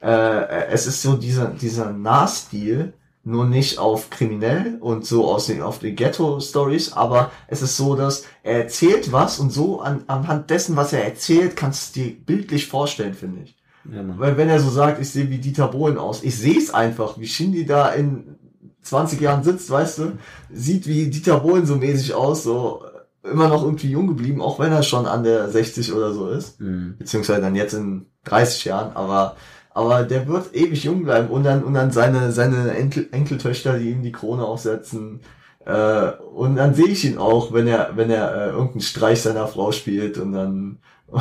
Äh, 0.02 0.68
es 0.72 0.88
ist 0.88 1.02
so 1.02 1.16
dieser, 1.18 1.48
dieser 1.48 1.92
Nah-Stil, 1.92 2.94
nur 3.26 3.46
nicht 3.46 3.80
auf 3.80 4.10
kriminell 4.10 4.78
und 4.80 5.06
so 5.06 5.30
aus 5.30 5.48
den, 5.48 5.62
auf 5.62 5.80
den 5.80 5.96
Ghetto-Stories, 5.96 6.94
aber 6.94 7.32
es 7.48 7.62
ist 7.62 7.76
so, 7.78 7.96
dass 7.96 8.24
er 8.44 8.60
erzählt 8.64 9.12
was 9.12 9.40
und 9.40 9.50
so 9.52 9.82
an, 9.82 10.04
anhand 10.08 10.50
dessen, 10.50 10.76
was 10.78 10.94
er 10.94 11.04
erzählt, 11.06 11.56
kannst 11.58 11.96
du 11.96 12.02
dir 12.02 12.16
bildlich 12.26 12.68
vorstellen, 12.68 13.14
finde 13.14 13.44
ich. 13.44 13.56
Ja. 13.92 14.04
Weil 14.18 14.38
wenn 14.38 14.50
er 14.50 14.60
so 14.60 14.70
sagt, 14.70 15.02
ich 15.02 15.10
sehe 15.10 15.30
wie 15.30 15.40
Dieter 15.40 15.68
Bohlen 15.68 15.98
aus, 15.98 16.24
ich 16.24 16.38
sehe 16.38 16.58
es 16.58 16.74
einfach, 16.74 17.18
wie 17.18 17.28
Shindy 17.28 17.66
da 17.66 17.90
in 17.90 18.36
20 18.82 19.20
Jahren 19.22 19.44
sitzt, 19.44 19.70
weißt 19.70 20.00
du, 20.00 20.12
sieht 20.52 20.88
wie 20.88 21.10
Dieter 21.10 21.40
Bohlen 21.40 21.66
so 21.66 21.76
mäßig 21.76 22.14
aus, 22.14 22.44
so 22.44 22.84
immer 23.24 23.48
noch 23.48 23.64
irgendwie 23.64 23.90
jung 23.90 24.08
geblieben, 24.08 24.42
auch 24.42 24.60
wenn 24.60 24.72
er 24.72 24.84
schon 24.84 25.06
an 25.06 25.24
der 25.24 25.50
60 25.50 25.94
oder 25.94 26.14
so 26.14 26.30
ist, 26.30 26.60
Hm. 26.60 26.96
beziehungsweise 27.00 27.42
dann 27.42 27.56
jetzt 27.56 27.74
in 27.74 28.08
30 28.26 28.66
Jahren, 28.66 28.96
aber 28.96 29.36
aber 29.76 30.04
der 30.04 30.28
wird 30.28 30.54
ewig 30.54 30.84
jung 30.84 31.04
bleiben 31.04 31.30
und 31.30 31.44
dann 31.44 31.64
und 31.64 31.74
dann 31.74 31.90
seine 31.92 32.32
seine 32.32 32.76
Enkel, 32.76 33.08
Enkeltöchter, 33.12 33.80
die 33.80 33.90
ihm 33.90 34.04
die 34.04 34.12
Krone 34.12 34.44
aufsetzen. 34.46 35.22
Äh, 35.66 36.12
und 36.36 36.58
dann 36.58 36.76
sehe 36.76 36.88
ich 36.90 37.06
ihn 37.06 37.18
auch, 37.18 37.54
wenn 37.54 37.68
er 37.68 37.92
wenn 37.96 38.12
er 38.12 38.36
äh, 38.36 38.50
irgendeinen 38.52 38.82
Streich 38.82 39.22
seiner 39.22 39.48
Frau 39.48 39.72
spielt 39.72 40.18
und 40.20 40.34
dann 40.34 40.78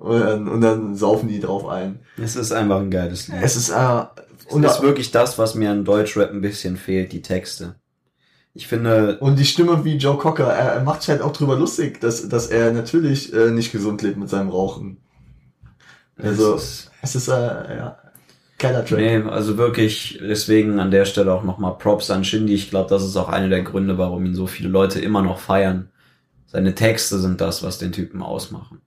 und 0.00 0.18
dann, 0.18 0.48
und 0.48 0.60
dann 0.62 0.94
saufen 0.96 1.28
die 1.28 1.40
drauf 1.40 1.68
ein. 1.68 2.00
Es 2.16 2.34
ist 2.34 2.52
einfach 2.52 2.80
ein 2.80 2.90
geiles 2.90 3.28
Lied. 3.28 3.42
Es 3.42 3.54
ist 3.54 3.68
äh, 3.68 4.04
Und 4.48 4.62
das 4.62 4.76
ist 4.76 4.82
wirklich 4.82 5.10
das, 5.10 5.38
was 5.38 5.54
mir 5.54 5.70
an 5.70 5.84
Deutschrap 5.84 6.30
ein 6.30 6.40
bisschen 6.40 6.78
fehlt, 6.78 7.12
die 7.12 7.20
Texte. 7.20 7.76
Ich 8.54 8.66
finde, 8.66 9.18
Und 9.18 9.38
die 9.38 9.44
Stimme 9.44 9.84
wie 9.84 9.96
Joe 9.96 10.16
Cocker, 10.16 10.46
er, 10.46 10.72
er 10.72 10.82
macht 10.82 11.02
sich 11.02 11.10
halt 11.10 11.20
auch 11.20 11.32
drüber 11.32 11.54
lustig, 11.56 12.00
dass, 12.00 12.26
dass 12.30 12.46
er 12.46 12.72
natürlich 12.72 13.32
äh, 13.34 13.50
nicht 13.50 13.72
gesund 13.72 14.00
lebt 14.00 14.16
mit 14.16 14.30
seinem 14.30 14.48
Rauchen. 14.48 14.96
Also, 16.16 16.54
es 16.54 16.62
ist, 16.62 16.90
es 17.02 17.14
ist, 17.14 17.28
äh, 17.28 17.32
ja, 17.76 17.98
geiler 18.58 18.84
Track. 18.84 18.98
nee, 18.98 19.16
also 19.22 19.58
wirklich, 19.58 20.18
deswegen 20.22 20.80
an 20.80 20.90
der 20.90 21.04
Stelle 21.04 21.32
auch 21.32 21.44
nochmal 21.44 21.76
Props 21.76 22.10
an 22.10 22.24
Shindy. 22.24 22.54
Ich 22.54 22.70
glaube, 22.70 22.88
das 22.88 23.04
ist 23.04 23.16
auch 23.18 23.28
einer 23.28 23.50
der 23.50 23.62
Gründe, 23.62 23.98
warum 23.98 24.24
ihn 24.24 24.34
so 24.34 24.46
viele 24.46 24.70
Leute 24.70 24.98
immer 24.98 25.22
noch 25.22 25.38
feiern. 25.38 25.90
Seine 26.46 26.74
Texte 26.74 27.18
sind 27.18 27.40
das, 27.42 27.62
was 27.62 27.78
den 27.78 27.92
Typen 27.92 28.22
ausmachen. 28.22 28.80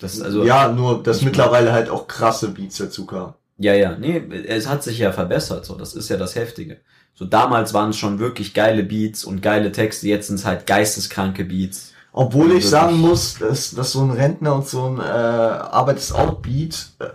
Das 0.00 0.14
ist 0.14 0.22
also, 0.22 0.44
ja, 0.44 0.72
nur, 0.72 1.02
dass 1.02 1.22
mittlerweile 1.22 1.72
halt 1.72 1.90
auch 1.90 2.06
krasse 2.06 2.48
Beats 2.48 2.78
dazu 2.78 3.06
kamen. 3.06 3.34
Ja, 3.58 3.74
ja, 3.74 3.96
nee, 3.96 4.22
es 4.46 4.68
hat 4.68 4.82
sich 4.82 4.98
ja 4.98 5.12
verbessert, 5.12 5.66
so, 5.66 5.74
das 5.74 5.94
ist 5.94 6.08
ja 6.08 6.16
das 6.16 6.34
Heftige. 6.34 6.78
So, 7.14 7.26
damals 7.26 7.74
waren 7.74 7.90
es 7.90 7.98
schon 7.98 8.18
wirklich 8.18 8.54
geile 8.54 8.82
Beats 8.82 9.24
und 9.24 9.42
geile 9.42 9.72
Texte, 9.72 10.08
jetzt 10.08 10.28
sind 10.28 10.36
es 10.36 10.46
halt 10.46 10.66
geisteskranke 10.66 11.44
Beats. 11.44 11.92
Obwohl 12.12 12.52
ich 12.52 12.68
sagen 12.68 12.96
muss, 12.96 13.38
dass, 13.38 13.72
dass 13.72 13.92
so 13.92 14.00
ein 14.00 14.10
Rentner 14.10 14.54
und 14.54 14.66
so 14.66 14.84
ein 14.86 14.98
äh, 14.98 15.02
Arbeits-Out-Beat 15.02 16.92
äh, 16.98 17.06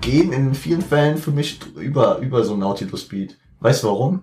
gehen 0.00 0.32
in 0.32 0.54
vielen 0.54 0.82
Fällen 0.82 1.16
für 1.16 1.30
mich 1.30 1.60
über, 1.76 2.18
über 2.18 2.44
so 2.44 2.54
ein 2.54 2.58
Nautilus-Beat. 2.58 3.36
Weißt 3.60 3.84
du 3.84 3.86
warum? 3.86 4.22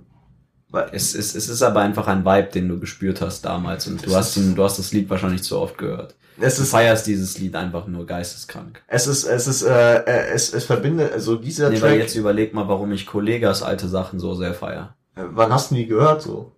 Weil, 0.70 0.90
Es 0.92 1.16
ist, 1.16 1.36
es 1.36 1.50
ist 1.50 1.62
aber 1.64 1.80
einfach 1.80 2.08
ein 2.08 2.26
Vibe, 2.26 2.50
den 2.54 2.68
du 2.70 2.80
gespürt 2.80 3.22
hast 3.22 3.46
damals 3.46 3.88
und 3.88 4.06
du 4.06 4.16
hast, 4.16 4.38
ihn, 4.38 4.56
du 4.56 4.64
hast 4.64 4.78
das 4.78 4.92
Lied 4.92 5.10
wahrscheinlich 5.10 5.44
zu 5.44 5.58
oft 5.58 5.78
gehört. 5.78 6.16
Es 6.40 6.58
Du 6.58 6.64
ist, 6.64 6.72
feierst 6.72 7.08
dieses 7.08 7.38
Lied 7.40 7.56
einfach 7.56 7.88
nur 7.88 8.06
geisteskrank. 8.06 8.82
es 8.88 9.08
ist, 9.08 9.24
es 9.26 9.48
ist, 9.48 9.64
äh, 9.64 9.96
äh, 10.04 10.28
es, 10.34 10.54
es 10.54 10.66
verbindet, 10.66 11.12
also 11.14 11.36
dieser 11.36 11.70
Nee, 11.70 11.80
Track, 11.80 11.98
jetzt 11.98 12.16
überleg 12.16 12.54
mal, 12.54 12.68
warum 12.68 12.92
ich 12.92 13.06
Kollegas 13.06 13.64
alte 13.64 13.88
Sachen 13.88 14.20
so 14.20 14.34
sehr 14.36 14.54
feier. 14.54 14.96
äh, 15.16 15.22
wann 15.32 15.52
hast 15.54 15.72
du 15.72 15.76
die 15.76 15.88
gehört 15.88 16.22
so? 16.22 16.52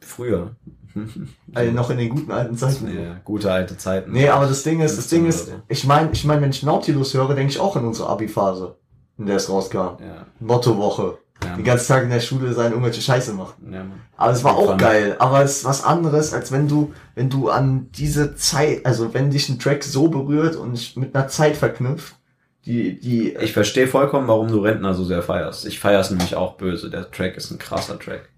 Früher. 0.00 0.56
Also 1.54 1.72
noch 1.72 1.90
in 1.90 1.98
den 1.98 2.08
guten 2.08 2.30
alten 2.32 2.56
Zeiten. 2.56 2.86
ja, 2.88 3.16
gute 3.24 3.50
alte 3.52 3.76
Zeiten. 3.76 4.12
Nee, 4.12 4.28
aber 4.28 4.46
das 4.46 4.62
Ding 4.62 4.80
ist, 4.80 4.96
das 4.96 5.08
Ding 5.08 5.22
15 5.24 5.54
ist, 5.54 5.62
ich 5.68 5.84
meine, 5.84 6.10
ich 6.12 6.24
meine, 6.24 6.40
wenn 6.42 6.50
ich 6.50 6.62
Nautilus 6.62 7.14
höre, 7.14 7.34
denke 7.34 7.50
ich 7.52 7.58
auch 7.60 7.74
in 7.76 7.84
unsere 7.84 8.08
Abi-Phase, 8.08 8.76
in 9.18 9.26
der 9.26 9.36
es 9.36 9.48
rauskam. 9.48 10.00
Ja, 10.00 10.26
Mottowoche. 10.40 11.18
Ja, 11.44 11.56
Den 11.56 11.64
ganzen 11.64 11.88
Tag 11.88 12.02
in 12.04 12.10
der 12.10 12.20
Schule 12.20 12.52
sein, 12.52 12.72
irgendwelche 12.72 13.00
Scheiße 13.02 13.32
machen. 13.34 13.72
ja, 13.72 13.80
Mann. 13.84 14.00
Aber 14.16 14.32
es 14.32 14.44
war 14.44 14.56
auch 14.56 14.68
Fun. 14.70 14.78
geil. 14.78 15.16
Aber 15.18 15.42
es 15.42 15.58
ist 15.58 15.64
was 15.64 15.82
anderes, 15.84 16.32
als 16.32 16.52
wenn 16.52 16.68
du, 16.68 16.92
wenn 17.14 17.28
du 17.30 17.48
an 17.50 17.88
diese 17.96 18.34
Zeit, 18.36 18.86
also 18.86 19.12
wenn 19.14 19.30
dich 19.30 19.48
ein 19.48 19.58
Track 19.58 19.82
so 19.84 20.08
berührt 20.08 20.56
und 20.56 20.96
mit 20.96 21.14
einer 21.14 21.28
Zeit 21.28 21.56
verknüpft, 21.56 22.14
die, 22.64 22.98
die, 22.98 23.34
Ich 23.34 23.52
verstehe 23.52 23.86
vollkommen, 23.88 24.26
warum 24.28 24.48
du 24.48 24.60
Rentner 24.60 24.94
so 24.94 25.04
sehr 25.04 25.22
feierst. 25.22 25.66
Ich 25.66 25.78
feier's 25.80 26.10
nämlich 26.10 26.34
auch 26.36 26.54
böse. 26.54 26.88
Der 26.90 27.10
Track 27.10 27.36
ist 27.36 27.50
ein 27.50 27.58
krasser 27.58 27.98
Track. 27.98 28.30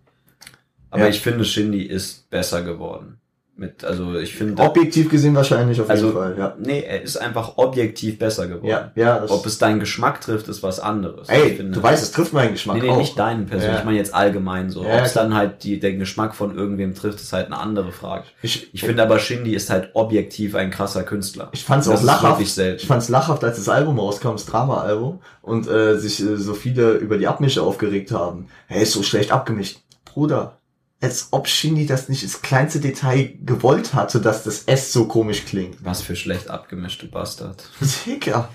Aber 0.91 1.03
Ja. 1.05 1.09
ich 1.09 1.21
finde, 1.21 1.45
Shindy 1.45 1.83
ist 1.83 2.29
besser 2.31 2.63
geworden. 2.63 3.19
Mit, 3.59 3.85
also 3.85 4.15
ich 4.17 4.35
finde. 4.35 4.63
Objektiv 4.63 5.09
gesehen 5.09 5.35
wahrscheinlich 5.35 5.81
auf 5.81 5.89
also, 5.89 6.09
jeden 6.09 6.19
Fall, 6.19 6.35
ja. 6.39 6.55
Nee, 6.59 6.83
er 6.87 7.01
ist 7.01 7.17
einfach 7.17 7.55
objektiv 7.57 8.19
besser 8.19 8.49
geworden. 8.49 8.67
Ja, 8.67 8.93
ja. 8.95 9.25
Ob 9.29 9.47
es 9.47 9.57
deinen 9.57 9.81
Geschmack 9.81 10.21
trifft, 10.21 10.49
ist 10.49 10.63
was 10.63 10.79
anderes. 10.79 11.31
ey, 11.31 11.57
finde- 11.57 11.73
du 11.73 11.83
weißt, 11.83 12.03
es 12.03 12.13
trifft 12.13 12.35
meinen 12.35 12.53
Geschmack 12.53 12.77
Nee, 12.77 12.83
nee, 12.83 12.91
auch. 12.91 12.99
nicht 12.99 13.19
deinen 13.19 13.47
persönlich, 13.47 13.73
Ja. 13.73 13.79
ich 13.79 13.85
meine 13.87 13.97
jetzt 13.97 14.15
allgemein 14.15 14.69
so. 14.69 14.85
Ja, 14.85 14.99
Ob 14.99 15.07
es 15.07 15.15
dann 15.15 15.35
halt 15.35 15.65
die, 15.65 15.81
den 15.81 15.99
Geschmack 15.99 16.35
von 16.35 16.55
irgendwem 16.55 16.95
trifft, 16.95 17.19
ist 17.21 17.33
halt 17.33 17.47
eine 17.47 17.57
andere 17.59 17.93
Frage. 17.93 18.25
Ich, 18.43 18.75
Ich 18.75 18.83
finde 18.83 19.03
aber 19.03 19.19
Shindy 19.19 19.55
ist 19.55 19.71
halt 19.71 19.89
objektiv 19.95 20.55
ein 20.55 20.71
krasser 20.71 21.03
Künstler. 21.03 21.49
Ich 21.53 21.65
fand's 21.65 21.87
Das 21.87 22.01
auch 22.01 22.05
lachhaft. 22.05 22.43
Ich 22.59 22.87
fand's 22.87 23.09
lachhaft, 23.09 23.43
als 23.43 23.57
das 23.57 23.71
Album 23.71 23.99
rauskam, 23.99 24.33
das 24.33 24.45
Drama-Album, 24.45 25.21
und 25.41 25.67
äh, 25.67 25.97
sich 25.99 26.21
äh, 26.21 26.37
so 26.37 26.53
viele 26.53 26.93
über 26.93 27.17
die 27.17 27.27
Abmische 27.27 27.63
aufgeregt 27.63 28.11
haben. 28.13 28.49
Hey, 28.67 28.83
ist 28.83 28.93
so 28.93 29.03
schlecht 29.03 29.33
abgemischt. 29.33 29.79
Bruder, 30.05 30.59
als 31.07 31.29
ob 31.31 31.47
Shindy 31.49 31.87
das 31.87 32.09
nicht 32.09 32.25
das 32.25 32.43
kleinste 32.43 32.81
Detail 32.81 33.35
gewollt 33.45 33.95
hatte, 33.95 34.21
dass 34.21 34.43
das 34.45 34.65
S 34.65 34.93
so 34.93 35.07
komisch 35.07 35.45
klingt. 35.47 35.85
Was 35.85 36.03
für 36.03 36.17
schlecht 36.17 36.51
abgemischt, 36.51 37.03
du 37.03 37.09
Bastard. 37.09 37.69
Digga. 38.05 38.49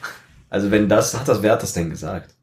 Also 0.50 0.70
wenn 0.70 0.90
das, 0.90 1.18
hat 1.18 1.28
das, 1.28 1.42
wer 1.42 1.54
hat 1.54 1.64
das 1.64 1.74
denn 1.74 1.90
gesagt? 1.90 2.36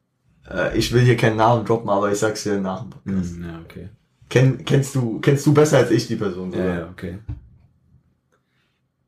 Äh, 0.49 0.75
ich 0.77 0.91
will 0.91 1.01
hier 1.01 1.15
keinen 1.15 1.37
Namen 1.37 1.63
droppen, 1.63 1.89
aber 1.89 2.11
ich 2.11 2.17
sag's 2.17 2.43
dir 2.43 2.59
nach 2.59 2.81
dem 2.81 2.89
Podcast. 2.89 3.35
Hm, 3.35 3.43
ja, 3.43 3.59
okay. 3.63 3.89
Kenn, 4.29 4.65
kennst 4.65 4.95
du, 4.95 5.19
kennst 5.19 5.45
du 5.45 5.53
besser 5.53 5.77
als 5.77 5.91
ich 5.91 6.07
die 6.07 6.15
Person, 6.15 6.51
Ja, 6.53 6.59
oder? 6.59 6.73
ja, 6.79 6.89
okay. 6.89 7.19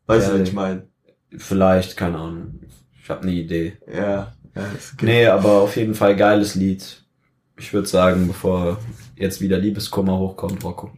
Weißt 0.07 0.27
Ja, 0.27 0.33
du, 0.33 0.41
was 0.41 0.47
ich 0.49 0.53
meine? 0.53 0.87
Vielleicht, 1.37 1.97
keine 1.97 2.17
Ahnung. 2.17 2.59
Ich 3.03 3.09
habe 3.09 3.21
eine 3.23 3.31
Idee. 3.31 3.77
Ja, 3.91 4.33
ja. 4.55 4.65
Nee, 5.01 5.25
aber 5.27 5.61
auf 5.61 5.75
jeden 5.77 5.95
Fall 5.95 6.15
geiles 6.15 6.55
Lied. 6.55 7.03
Ich 7.57 7.73
würde 7.73 7.87
sagen, 7.87 8.27
bevor 8.27 8.79
jetzt 9.15 9.41
wieder 9.41 9.57
Liebeskummer 9.57 10.17
hochkommt, 10.17 10.63
Rocco. 10.63 10.91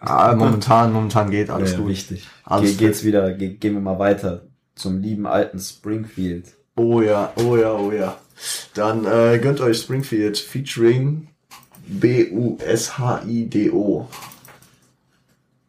Ah, 0.00 0.34
momentan, 0.34 0.92
momentan 0.92 1.30
geht 1.30 1.48
alles 1.48 1.72
Ja, 1.72 1.78
gut. 1.78 1.88
Wichtig. 1.88 2.28
Alles 2.44 2.76
Ge 2.76 2.86
geht's 2.86 3.04
wieder, 3.04 3.32
ge 3.32 3.54
gehen 3.54 3.74
wir 3.74 3.80
mal 3.80 3.98
weiter 3.98 4.42
zum 4.74 5.00
lieben 5.00 5.26
alten 5.26 5.58
Springfield. 5.60 6.54
Oh 6.76 7.00
ja, 7.00 7.32
oh 7.36 7.56
ja, 7.56 7.72
oh 7.72 7.92
ja. 7.92 8.16
Dann 8.74 9.04
äh, 9.04 9.38
gönnt 9.38 9.60
euch 9.60 9.78
Springfield 9.78 10.38
featuring 10.38 11.28
B-U-S-H-I-D-O. 11.86 12.48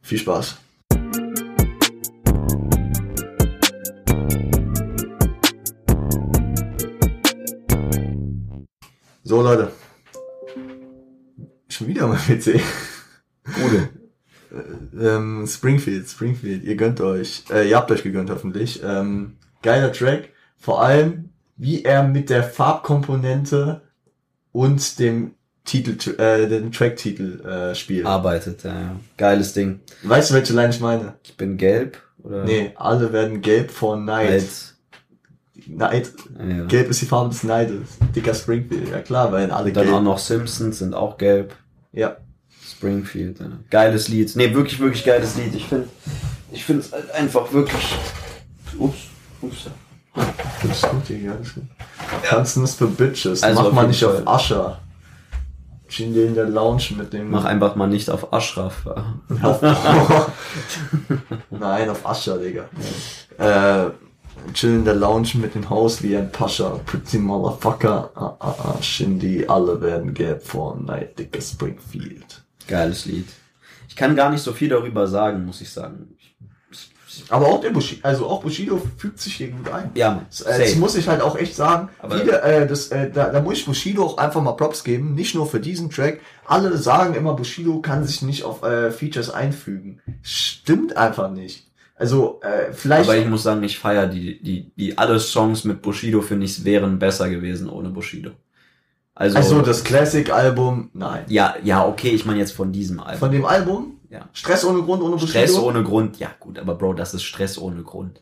Viel 0.01 0.17
Spaß. 0.17 0.57
So 9.23 9.41
Leute. 9.41 9.72
Mein 12.13 12.39
PC. 12.39 12.59
Gute. 13.45 13.89
ähm, 14.99 15.45
Springfield, 15.47 16.07
Springfield, 16.07 16.63
ihr 16.63 16.75
gönnt 16.75 17.01
euch, 17.01 17.43
äh, 17.51 17.67
ihr 17.69 17.75
habt 17.77 17.91
euch 17.91 18.03
gegönnt 18.03 18.29
hoffentlich. 18.29 18.81
Ähm, 18.83 19.37
geiler 19.61 19.91
Track, 19.91 20.29
vor 20.57 20.81
allem 20.83 21.29
wie 21.57 21.83
er 21.83 22.03
mit 22.03 22.29
der 22.29 22.43
Farbkomponente 22.43 23.81
und 24.51 24.99
dem 24.99 25.31
Titel, 25.65 26.19
äh, 26.19 26.47
den 26.47 26.71
Tracktitel 26.71 27.41
äh, 27.45 27.73
spielt. 27.75 28.05
Arbeitet, 28.05 28.63
ja, 28.63 28.73
ja. 28.79 28.95
Geiles 29.17 29.53
Ding. 29.53 29.79
Weißt 30.03 30.29
du, 30.29 30.33
welche 30.35 30.53
Line 30.53 30.69
ich 30.69 30.79
meine? 30.79 31.15
Ich 31.23 31.37
bin 31.37 31.57
gelb 31.57 31.97
oder 32.21 32.43
Nee, 32.43 32.73
alle 32.75 33.11
werden 33.13 33.41
gelb 33.41 33.71
vor 33.71 33.97
Neid. 33.97 34.29
alt. 34.29 34.75
Neid. 35.67 36.11
Ja. 36.37 36.65
Gelb 36.65 36.89
ist 36.89 37.01
die 37.01 37.05
Farbe 37.05 37.29
des 37.29 37.43
Neides. 37.43 37.97
Dicker 38.15 38.33
Springfield, 38.33 38.89
ja 38.89 38.99
klar, 38.99 39.31
weil 39.31 39.49
alle 39.51 39.67
Und 39.69 39.77
dann 39.77 39.85
gelb. 39.85 39.95
auch 39.97 40.01
noch 40.03 40.17
Simpsons 40.19 40.79
sind 40.79 40.93
auch 40.93 41.17
gelb. 41.17 41.55
Ja. 41.93 42.17
Springfield, 42.65 43.39
ja. 43.39 43.45
Geiles 43.69 44.07
Lied. 44.07 44.35
Nee, 44.35 44.53
wirklich, 44.53 44.79
wirklich 44.79 45.03
geiles 45.03 45.35
Lied. 45.35 45.53
Ich 45.55 45.65
finde, 45.65 45.87
ich 46.51 46.63
finde 46.63 46.81
es 46.81 46.91
halt 46.91 47.11
einfach 47.11 47.51
wirklich. 47.53 47.95
Ups, 48.77 48.97
ups. 49.41 49.67
Das 50.15 50.77
ist 50.77 50.89
gut, 50.89 51.01
das 51.09 51.47
ist 51.47 51.55
gut. 51.55 51.63
Tanzen 52.29 52.63
ist 52.63 52.75
für 52.75 52.87
Bitches. 52.87 53.43
Also 53.43 53.63
Mach 53.63 53.71
mal 53.71 53.87
nicht 53.87 54.03
Fall. 54.03 54.21
auf 54.21 54.27
Ascher. 54.27 54.79
Chillen 55.87 56.27
in 56.29 56.35
der 56.35 56.45
Lounge 56.49 56.83
mit 56.97 57.13
dem. 57.13 57.29
Mach 57.29 57.45
einfach 57.45 57.75
mal 57.75 57.87
nicht 57.87 58.09
auf 58.09 58.33
Ashraf. 58.33 58.85
Auf, 59.41 59.61
Nein, 61.51 61.89
auf 61.89 62.05
Ascher, 62.05 62.37
Digga. 62.39 62.65
Äh, 63.37 63.91
chillen 64.53 64.79
in 64.79 64.85
der 64.85 64.95
Lounge 64.95 65.29
mit 65.35 65.55
dem 65.55 65.69
Haus 65.69 66.01
wie 66.03 66.15
ein 66.17 66.31
Pascha. 66.31 66.79
Pretty 66.85 67.17
Motherfucker. 67.17 68.11
Ah, 68.15 68.35
ah, 68.39 68.55
ah, 68.77 68.81
Shindy, 68.81 69.45
alle 69.47 69.81
werden 69.81 70.13
gelb 70.13 70.43
vor 70.43 70.77
Night, 70.77 71.17
Dicker 71.17 71.41
Springfield. 71.41 72.43
Geiles 72.67 73.05
Lied. 73.05 73.27
Ich 73.87 73.95
kann 73.95 74.15
gar 74.15 74.29
nicht 74.31 74.41
so 74.41 74.53
viel 74.53 74.69
darüber 74.69 75.07
sagen, 75.07 75.45
muss 75.45 75.61
ich 75.61 75.71
sagen. 75.71 76.15
Aber 77.29 77.45
auch 77.47 77.61
der 77.61 77.69
Bushido, 77.69 78.01
also 78.07 78.25
auch 78.27 78.41
Bushido 78.41 78.81
fügt 78.97 79.19
sich 79.19 79.35
hier 79.35 79.49
gut 79.49 79.69
ein. 79.69 79.91
Ja. 79.93 80.25
Das, 80.29 80.41
äh, 80.41 80.59
das 80.59 80.69
safe. 80.69 80.79
muss 80.79 80.95
ich 80.95 81.07
halt 81.07 81.21
auch 81.21 81.37
echt 81.37 81.55
sagen. 81.55 81.89
Aber- 81.99 82.17
Viele, 82.17 82.41
äh, 82.41 82.67
das, 82.67 82.87
äh, 82.87 83.11
da, 83.11 83.29
da 83.29 83.39
muss 83.41 83.59
ich 83.59 83.65
Bushido 83.65 84.03
auch 84.03 84.17
einfach 84.17 84.41
mal 84.41 84.53
Props 84.53 84.83
geben. 84.83 85.13
Nicht 85.13 85.35
nur 85.35 85.45
für 85.45 85.59
diesen 85.59 85.91
Track. 85.91 86.21
Alle 86.45 86.75
sagen 86.77 87.13
immer, 87.13 87.35
Bushido 87.35 87.81
kann 87.81 88.03
sich 88.03 88.23
nicht 88.23 88.43
auf 88.43 88.63
äh, 88.63 88.89
Features 88.91 89.29
einfügen. 89.29 90.01
Stimmt 90.23 90.97
einfach 90.97 91.29
nicht. 91.29 91.67
Also 92.03 92.41
äh, 92.41 92.73
vielleicht. 92.73 93.09
Aber 93.09 93.17
ich 93.17 93.25
muss 93.29 93.43
sagen, 93.43 93.63
ich 93.63 93.79
feiere 93.79 94.07
die, 94.07 94.43
die, 94.43 94.73
die 94.75 94.97
alle 94.97 95.21
Songs 95.21 95.63
mit 95.63 95.81
Bushido, 95.81 96.21
finde 96.21 96.45
ich, 96.45 96.65
wären 96.65 96.99
besser 96.99 97.29
gewesen 97.29 97.69
ohne 97.69 97.87
Bushido. 97.89 98.31
Also, 99.15 99.37
also 99.37 99.61
das 99.61 99.85
Classic-Album, 99.85 100.89
nein. 100.93 101.23
ja, 101.29 101.55
ja, 101.63 101.87
okay, 101.87 102.09
ich 102.09 102.25
meine 102.25 102.39
jetzt 102.39 102.51
von 102.51 102.73
diesem 102.73 102.99
Album. 102.99 103.19
Von 103.19 103.31
dem 103.31 103.45
Album? 103.45 104.01
Ja. 104.09 104.27
Stress 104.33 104.65
ohne 104.65 104.81
Grund, 104.81 105.01
ohne 105.01 105.13
Bushido? 105.13 105.29
Stress 105.29 105.57
ohne 105.57 105.81
Grund, 105.83 106.19
ja 106.19 106.29
gut, 106.41 106.59
aber 106.59 106.75
Bro, 106.75 106.95
das 106.95 107.13
ist 107.13 107.23
Stress 107.23 107.57
ohne 107.57 107.83
Grund. 107.83 108.21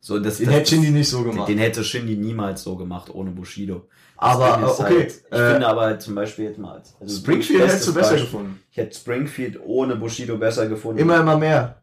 So, 0.00 0.18
das, 0.18 0.38
Den 0.38 0.46
das, 0.46 0.54
hätte 0.54 0.70
Shindy 0.70 0.90
nicht 0.92 1.10
so 1.10 1.18
den, 1.22 1.32
gemacht. 1.32 1.48
den 1.48 1.58
hätte 1.58 1.84
Shindy 1.84 2.16
niemals 2.16 2.62
so 2.62 2.74
gemacht 2.76 3.14
ohne 3.14 3.32
Bushido. 3.32 3.86
Das 4.18 4.30
Aber, 4.30 4.78
okay, 4.78 4.82
Halt, 4.82 5.06
ich 5.30 5.38
äh, 5.38 5.52
finde 5.52 5.66
aber 5.66 5.98
zum 5.98 6.14
Beispiel 6.14 6.46
jetzt 6.46 6.58
mal. 6.58 6.80
Also 7.00 7.16
Springfield 7.18 7.64
hättest 7.64 7.86
du 7.88 7.92
besser 7.92 8.10
Beispiel. 8.12 8.24
gefunden. 8.30 8.60
Ich 8.70 8.76
hätte 8.78 8.96
Springfield 8.96 9.60
ohne 9.62 9.96
Bushido 9.96 10.38
besser 10.38 10.68
gefunden. 10.68 11.00
Immer, 11.00 11.20
immer 11.20 11.36
mehr. 11.36 11.79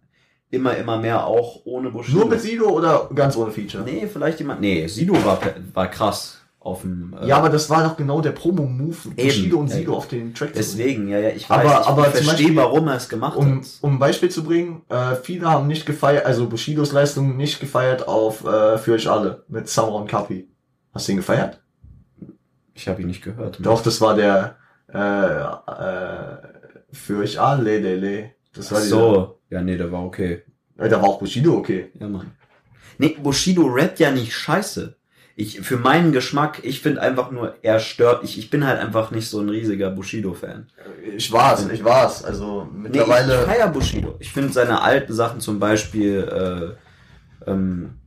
Immer, 0.49 0.75
immer 0.77 0.97
mehr 0.97 1.25
auch 1.25 1.61
ohne 1.65 1.89
Bushido. 1.89 2.19
Nur 2.19 2.29
mit 2.29 2.41
Sido 2.41 2.69
oder 2.69 3.09
ganz 3.13 3.35
ohne 3.37 3.51
Feature? 3.51 3.83
Nee, 3.83 4.07
vielleicht 4.11 4.39
jemand. 4.39 4.61
Nee, 4.61 4.87
Sido 4.87 5.13
war, 5.25 5.39
war 5.73 5.87
krass 5.89 6.39
auf 6.59 6.81
dem. 6.81 7.15
äh, 7.21 7.27
Ja, 7.27 7.37
aber 7.37 7.49
das 7.49 7.69
war 7.69 7.83
doch 7.83 7.95
genau 7.95 8.19
der 8.21 8.31
Promo-Move. 8.31 9.09
Bushido 9.15 9.57
und 9.59 9.69
Sido 9.69 9.91
ja. 9.93 9.97
auf 9.97 10.07
den 10.07 10.33
Track. 10.33 10.51
Deswegen, 10.53 11.07
ja, 11.07 11.19
ja, 11.19 11.29
ich 11.29 11.49
Aber- 11.49 11.63
weiß, 11.63 11.87
aber 11.87 12.07
ich 12.07 12.13
zum 12.15 12.23
verstehe, 12.25 12.47
Beispiel, 12.47 12.55
warum 12.57 12.87
er 12.87 12.95
es 12.95 13.07
gemacht 13.09 13.37
Um, 13.37 13.59
hat. 13.59 13.67
um 13.81 13.93
ein 13.93 13.99
Beispiel 13.99 14.29
zu 14.29 14.43
bringen, 14.43 14.81
äh, 14.89 15.15
viele 15.15 15.49
haben 15.49 15.67
nicht 15.67 15.85
gefeiert, 15.85 16.25
also 16.25 16.47
Bushidos 16.47 16.91
Leistung 16.91 17.37
nicht 17.37 17.59
gefeiert 17.59 18.07
auf 18.07 18.43
äh, 18.45 18.77
Für 18.77 18.93
euch 18.93 19.09
alle 19.09 19.43
mit 19.47 19.67
Summer 19.69 19.93
und 19.95 20.07
Kapi. 20.09 20.47
Hast 20.93 21.07
du 21.07 21.11
ihn 21.13 21.17
gefeiert? 21.17 21.61
Ich 22.73 22.87
habe 22.87 23.01
ihn 23.01 23.07
nicht 23.07 23.23
gehört. 23.23 23.57
Doch, 23.61 23.81
das 23.81 24.01
war 24.01 24.15
der 24.15 24.55
äh, 24.93 24.97
äh, 24.97 26.37
Für 26.91 27.19
euch 27.19 27.39
alle, 27.39 27.77
lele. 27.79 28.31
Das 28.53 28.67
Ach 28.67 28.71
war 28.73 28.81
so, 28.81 29.39
ja, 29.49 29.61
nee, 29.61 29.77
der 29.77 29.91
war 29.91 30.03
okay. 30.03 30.43
äh, 30.77 30.89
da 30.89 31.01
war 31.01 31.09
auch 31.09 31.19
Bushido 31.19 31.55
okay. 31.57 31.91
Ja, 31.99 32.07
Mann. 32.07 32.31
Nee, 32.97 33.15
Bushido 33.21 33.67
rappt 33.67 33.99
ja 33.99 34.11
nicht 34.11 34.33
scheiße. 34.33 34.95
Ich, 35.35 35.61
für 35.61 35.77
meinen 35.77 36.11
Geschmack, 36.13 36.61
ich 36.63 36.81
finde 36.81 36.99
einfach 37.01 37.29
nur, 37.29 37.57
er 37.61 37.79
stört. 37.79 38.23
Ich, 38.23 38.39
ich 38.39 38.49
bin 38.49 38.65
halt 38.65 38.79
einfach 38.79 39.11
nicht 39.11 39.29
so 39.29 39.39
ein 39.39 39.49
riesiger 39.49 39.91
Bushido-Fan. 39.91 40.67
Ich 41.15 41.31
war's, 41.31 41.67
ich 41.69 41.83
war's. 41.83 42.23
Also 42.23 42.63
Nee, 42.73 42.77
ich, 42.77 42.83
mittlerweile. 42.85 43.41
ich 43.41 43.45
feier 43.45 43.67
Bushido. 43.67 44.15
Ich 44.17 44.31
finde 44.31 44.51
seine 44.51 44.81
alten 44.81 45.13
Sachen 45.13 45.39
zum 45.39 45.59
Beispiel, 45.59 46.75
äh, 47.45 47.49
ähm, 47.51 47.99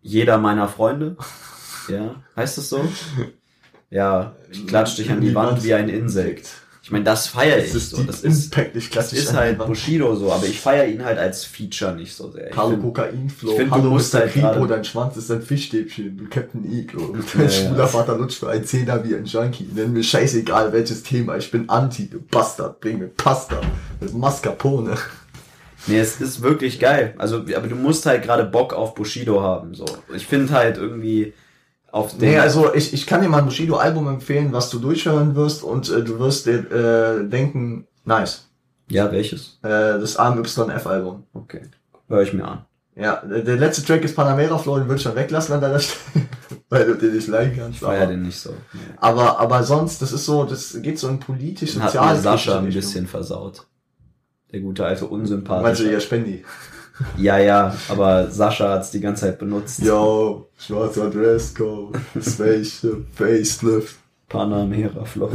jeder 0.00 0.38
meiner 0.38 0.68
Freunde. 0.68 1.16
Ja, 1.90 2.22
heißt 2.36 2.58
das 2.58 2.68
so? 2.68 2.86
Ja, 3.88 4.36
ich 4.50 4.66
klatsch 4.66 4.98
dich 4.98 5.10
an 5.10 5.22
die 5.22 5.34
Wand 5.34 5.64
wie 5.64 5.72
ein 5.72 5.88
Insekt. 5.88 6.50
Ich 6.88 6.92
meine, 6.92 7.04
das 7.04 7.26
feiere 7.26 7.58
ich 7.58 7.66
das 7.66 7.74
ist 7.74 7.90
so. 7.90 8.02
Das 8.02 8.22
ist, 8.22 8.46
Impact, 8.46 8.74
ich 8.74 8.88
das 8.88 9.12
ist 9.12 9.34
halt 9.34 9.58
Bushido 9.58 10.16
so, 10.16 10.32
aber 10.32 10.46
ich 10.46 10.58
feiere 10.58 10.86
ihn 10.86 11.04
halt 11.04 11.18
als 11.18 11.44
Feature 11.44 11.94
nicht 11.94 12.14
so 12.14 12.30
sehr. 12.30 12.48
Ich 12.48 12.56
Hallo 12.56 12.78
Kokainflow, 12.78 13.50
ich 13.50 13.56
find, 13.58 13.70
du 13.70 13.74
hallo 13.74 13.90
musst 13.90 14.14
Mr. 14.14 14.20
halt 14.20 14.32
Kripo, 14.32 14.64
dein 14.64 14.84
Schwanz 14.84 15.18
ist 15.18 15.30
ein 15.30 15.42
Fischstäbchen, 15.42 16.16
du 16.16 16.24
Captain 16.30 16.64
Iglo. 16.64 17.14
Ja, 17.14 17.20
Dein 17.34 17.42
ja. 17.42 17.50
schwuler 17.50 17.88
Vater 17.88 18.16
lutscht 18.16 18.38
für 18.38 18.48
ein 18.48 18.64
Zehner 18.64 19.04
wie 19.04 19.14
ein 19.14 19.26
Junkie. 19.26 19.68
Nenn 19.70 19.92
mir 19.92 20.02
scheißegal 20.02 20.72
welches 20.72 21.02
Thema, 21.02 21.36
ich 21.36 21.50
bin 21.50 21.68
Anti, 21.68 22.08
du 22.08 22.22
Bastard, 22.22 22.80
bring 22.80 23.00
mir 23.00 23.08
Pasta 23.08 23.60
mit 24.00 24.14
Mascarpone. 24.14 24.96
Nee, 25.88 25.98
es 25.98 26.22
ist 26.22 26.40
wirklich 26.40 26.80
geil. 26.80 27.12
Also, 27.18 27.40
aber 27.54 27.68
du 27.68 27.76
musst 27.76 28.06
halt 28.06 28.22
gerade 28.22 28.46
Bock 28.46 28.72
auf 28.72 28.94
Bushido 28.94 29.42
haben. 29.42 29.74
So, 29.74 29.84
ich 30.16 30.26
finde 30.26 30.54
halt 30.54 30.78
irgendwie 30.78 31.34
auf 31.90 32.10
den. 32.16 32.30
Nee, 32.30 32.38
also 32.38 32.74
ich, 32.74 32.92
ich 32.92 33.06
kann 33.06 33.22
dir 33.22 33.28
mal 33.28 33.38
ein 33.38 33.44
Bushido-Album 33.46 34.08
empfehlen, 34.08 34.52
was 34.52 34.70
du 34.70 34.78
durchhören 34.78 35.34
wirst 35.34 35.62
und 35.62 35.88
äh, 35.90 36.02
du 36.02 36.18
wirst 36.18 36.46
dir 36.46 36.70
äh, 36.70 37.28
denken, 37.28 37.86
nice. 38.04 38.46
ja, 38.88 39.10
welches? 39.12 39.58
Äh, 39.62 39.68
das 40.00 40.16
AMYF-Album. 40.16 41.24
Okay, 41.34 41.62
höre 42.08 42.22
ich 42.22 42.32
mir 42.32 42.44
an. 42.46 42.64
Ja, 42.96 43.22
der 43.24 43.56
letzte 43.56 43.84
Track 43.84 44.02
ist 44.02 44.16
Panamera 44.16 44.58
Flow, 44.58 44.76
den 44.76 44.86
würde 44.88 44.96
ich 44.96 45.02
schon 45.02 45.14
weglassen 45.14 45.54
an 45.54 45.60
deiner 45.60 45.78
Stelle, 45.78 46.26
weil 46.68 46.84
du 46.84 46.94
den 46.96 47.14
nicht 47.14 47.28
leiden 47.28 47.54
kannst. 47.56 47.74
Ich 47.74 47.80
feier 47.86 48.02
aber- 48.02 48.10
den 48.10 48.22
nicht 48.22 48.40
so. 48.40 48.50
Nee. 48.72 48.80
Aber, 48.96 49.38
aber 49.38 49.62
sonst, 49.62 50.02
das 50.02 50.10
ist 50.12 50.24
so, 50.24 50.44
das 50.44 50.76
geht 50.82 50.98
so 50.98 51.08
in 51.08 51.20
politisch 51.20 51.74
Den 51.74 51.84
hat 51.84 51.94
mir 51.94 52.16
Sascha 52.16 52.58
ein 52.58 52.64
bisschen 52.70 53.06
versaut. 53.06 53.66
Der 54.50 54.60
gute 54.60 54.84
alte 54.84 55.06
Unsympath. 55.06 55.62
Meinst 55.62 55.80
du 55.80 55.92
ja 55.92 56.00
Spendi? 56.00 56.44
Ja, 57.16 57.38
ja, 57.38 57.74
aber 57.88 58.30
Sascha 58.30 58.70
hat's 58.70 58.90
die 58.90 59.00
ganze 59.00 59.26
Zeit 59.26 59.38
benutzt. 59.38 59.80
Yo, 59.82 60.48
schwarzer 60.58 61.10
Dresscode, 61.10 61.96
Spaceship, 62.20 63.06
Facelift. 63.14 63.96
Panamera 64.28 65.04
Flow. 65.04 65.30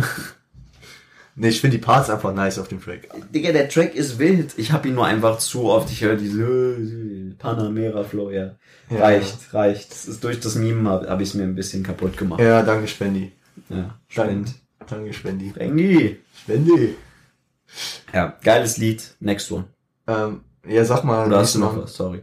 Nee, 1.35 1.49
ich 1.49 1.61
finde 1.61 1.77
die 1.77 1.83
Parts 1.83 2.11
einfach 2.11 2.31
nice 2.33 2.59
auf 2.59 2.67
dem 2.67 2.79
Track. 2.79 3.09
Digga, 3.33 3.51
der 3.51 3.67
Track 3.67 3.95
ist 3.95 4.19
wild. 4.19 4.53
Ich 4.57 4.71
hab 4.71 4.85
ihn 4.85 4.93
nur 4.93 5.07
einfach 5.07 5.39
zu 5.39 5.63
oft. 5.63 5.89
Ich 5.91 6.01
höre 6.01 6.15
diese 6.15 7.33
Panamera 7.39 8.03
Flow, 8.03 8.29
ja. 8.29 8.55
Ja. 8.89 8.99
Reicht, 8.99 9.51
reicht. 9.53 9.91
Das 9.91 10.05
ist 10.05 10.23
durch 10.23 10.39
das 10.39 10.55
Meme 10.55 10.87
habe 10.87 11.09
hab 11.09 11.19
ich 11.21 11.33
mir 11.33 11.43
ein 11.43 11.55
bisschen 11.55 11.81
kaputt 11.81 12.17
gemacht. 12.17 12.39
Ja, 12.39 12.61
danke 12.61 12.87
Spendi. 12.87 13.31
Ja, 13.69 13.97
spend. 14.07 14.53
danke 14.87 15.11
Spendi. 15.13 15.49
Spengi. 15.49 16.17
Spendi. 16.43 16.95
Ja, 18.13 18.37
geiles 18.43 18.77
Lied. 18.77 19.15
Next 19.19 19.51
one. 19.51 19.65
Ähm, 20.05 20.41
ja, 20.67 20.85
sag 20.85 21.03
mal, 21.03 21.27
Oder 21.27 21.39
hast 21.39 21.55
du 21.55 21.59
noch 21.59 21.75
was? 21.77 21.95
Sorry. 21.95 22.21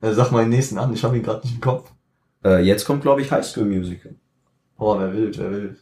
Äh, 0.00 0.12
sag 0.12 0.30
mal 0.32 0.40
den 0.42 0.50
nächsten 0.50 0.78
an, 0.78 0.92
ich 0.92 1.02
habe 1.04 1.16
ihn 1.16 1.22
gerade 1.22 1.40
nicht 1.46 1.54
im 1.54 1.60
Kopf. 1.60 1.90
Äh, 2.44 2.62
jetzt 2.64 2.84
kommt, 2.84 3.02
glaube 3.02 3.22
ich, 3.22 3.30
High 3.30 3.44
School 3.44 3.64
Musical. 3.64 4.14
Oh, 4.78 4.98
wer 4.98 5.12
will, 5.12 5.32
wer 5.36 5.50
will. 5.50 5.76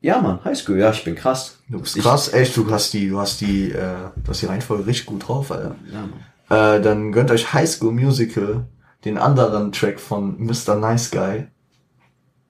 Ja, 0.00 0.20
Mann, 0.20 0.44
High 0.44 0.56
School. 0.56 0.78
Ja, 0.78 0.90
ich 0.92 1.02
bin 1.02 1.16
krass. 1.16 1.58
Du 1.68 1.80
bist 1.80 1.96
Ich- 1.96 2.02
krass, 2.04 2.32
echt, 2.32 2.56
du 2.56 2.70
hast 2.70 2.92
die, 2.92 3.08
du 3.08 3.18
hast 3.18 3.40
die, 3.40 3.72
äh, 3.72 4.10
du 4.22 4.28
hast 4.30 4.40
die 4.42 4.46
Reihenfolge 4.46 4.86
richtig 4.86 5.06
gut 5.06 5.26
drauf, 5.26 5.50
Alter. 5.50 5.74
Ja, 5.92 6.02
Mann. 6.02 6.76
Äh, 6.78 6.80
dann 6.80 7.10
gönnt 7.10 7.30
euch 7.32 7.52
High 7.52 7.68
School 7.68 7.92
Musical, 7.92 8.66
den 9.04 9.18
anderen 9.18 9.72
Track 9.72 9.98
von 9.98 10.38
Mr. 10.38 10.76
Nice 10.76 11.10
Guy. 11.10 11.48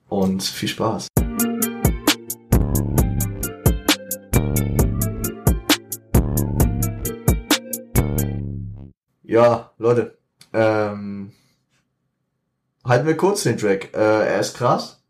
Und 0.09 0.43
viel 0.43 0.69
Spaß. 0.69 1.07
Ja, 9.29 9.69
Leute, 9.77 10.17
ähm, 10.53 11.31
halten 12.83 13.05
wir 13.05 13.15
kurz 13.15 13.43
den 13.43 13.59
Track. 13.59 13.93
Äh, 13.93 14.27
er 14.27 14.39
ist 14.39 14.57
krass. 14.57 15.03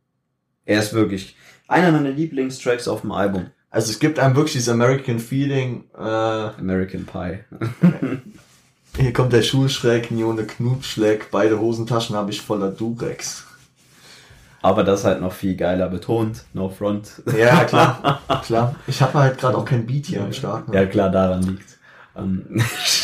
Er 0.66 0.80
ist 0.80 0.94
wirklich 0.94 1.38
einer 1.70 1.94
meiner 1.94 2.10
Lieblingstracks 2.10 2.90
auf 2.90 3.00
dem 3.02 3.14
Album. 3.14 3.48
Also 3.70 3.92
es 3.92 4.00
gibt 4.00 4.20
einem 4.20 4.36
wirklich 4.36 4.52
dieses 4.52 4.68
American 4.68 5.20
Feeling. 5.20 5.86
Äh, 5.98 6.02
American 6.02 7.06
Pie. 7.06 7.46
hier 8.98 9.14
kommt 9.14 9.32
der 9.32 9.42
Schulschreck, 9.42 10.12
Nione 10.12 10.44
Knutschleck, 10.44 11.32
beide 11.32 11.58
Hosentaschen 11.58 12.18
habe 12.18 12.32
ich 12.32 12.42
voller 12.42 12.72
Durex. 12.72 13.46
Aber 14.62 14.84
das 14.84 15.06
halt 15.06 15.22
noch 15.22 15.32
viel 15.32 15.56
geiler 15.56 15.88
betont. 15.88 16.44
No 16.52 16.68
front. 16.68 17.24
Ja, 17.38 17.64
klar, 17.64 18.22
klar. 18.46 18.76
Ich 18.86 19.02
habe 19.02 19.14
halt 19.14 19.38
gerade 19.38 19.58
auch 19.58 19.64
kein 19.64 19.86
Beat 19.86 20.08
hier 20.08 20.22
am 20.24 20.34
Start. 20.34 20.68
Ne? 20.68 20.76
Ja, 20.76 20.86
klar, 20.88 21.10
daran 21.10 21.44
liegt. 21.44 21.80
Ähm, 22.18 22.62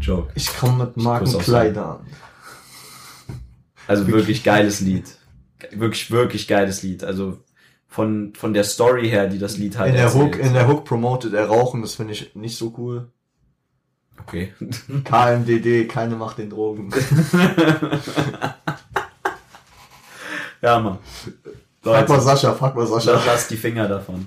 Joke. 0.00 0.30
Ich 0.34 0.56
komme 0.56 0.84
mit 0.84 0.96
muss 0.96 1.06
auch 1.06 1.10
Markenkleidern. 1.10 2.06
Also 3.86 4.06
wirklich 4.08 4.42
geiles 4.42 4.80
Lied. 4.80 5.04
Wirklich, 5.70 6.10
wirklich 6.10 6.48
geiles 6.48 6.82
Lied. 6.82 7.04
Also 7.04 7.38
von, 7.88 8.34
von 8.34 8.52
der 8.52 8.64
Story 8.64 9.08
her, 9.08 9.28
die 9.28 9.38
das 9.38 9.56
Lied 9.56 9.78
halt 9.78 9.90
In 9.90 9.94
der 9.94 10.04
erzählt. 10.04 10.34
Hook, 10.34 10.38
in 10.38 10.52
der 10.52 10.68
Hook 10.68 10.84
promotet 10.84 11.32
er 11.34 11.46
Rauchen, 11.46 11.82
das 11.82 11.94
finde 11.94 12.12
ich 12.12 12.34
nicht 12.34 12.56
so 12.56 12.74
cool. 12.76 13.08
Okay. 14.20 14.52
KMDD, 15.04 15.86
keine 15.88 16.16
macht 16.16 16.38
den 16.38 16.50
Drogen. 16.50 16.90
ja, 20.62 20.80
Mann. 20.80 20.98
Frag 21.82 22.08
mal 22.08 22.14
Leute, 22.16 22.24
Sascha, 22.24 22.52
frag 22.54 22.74
mal 22.74 22.86
Sascha. 22.86 23.20
lasst 23.24 23.50
die 23.50 23.56
Finger 23.56 23.86
davon. 23.86 24.26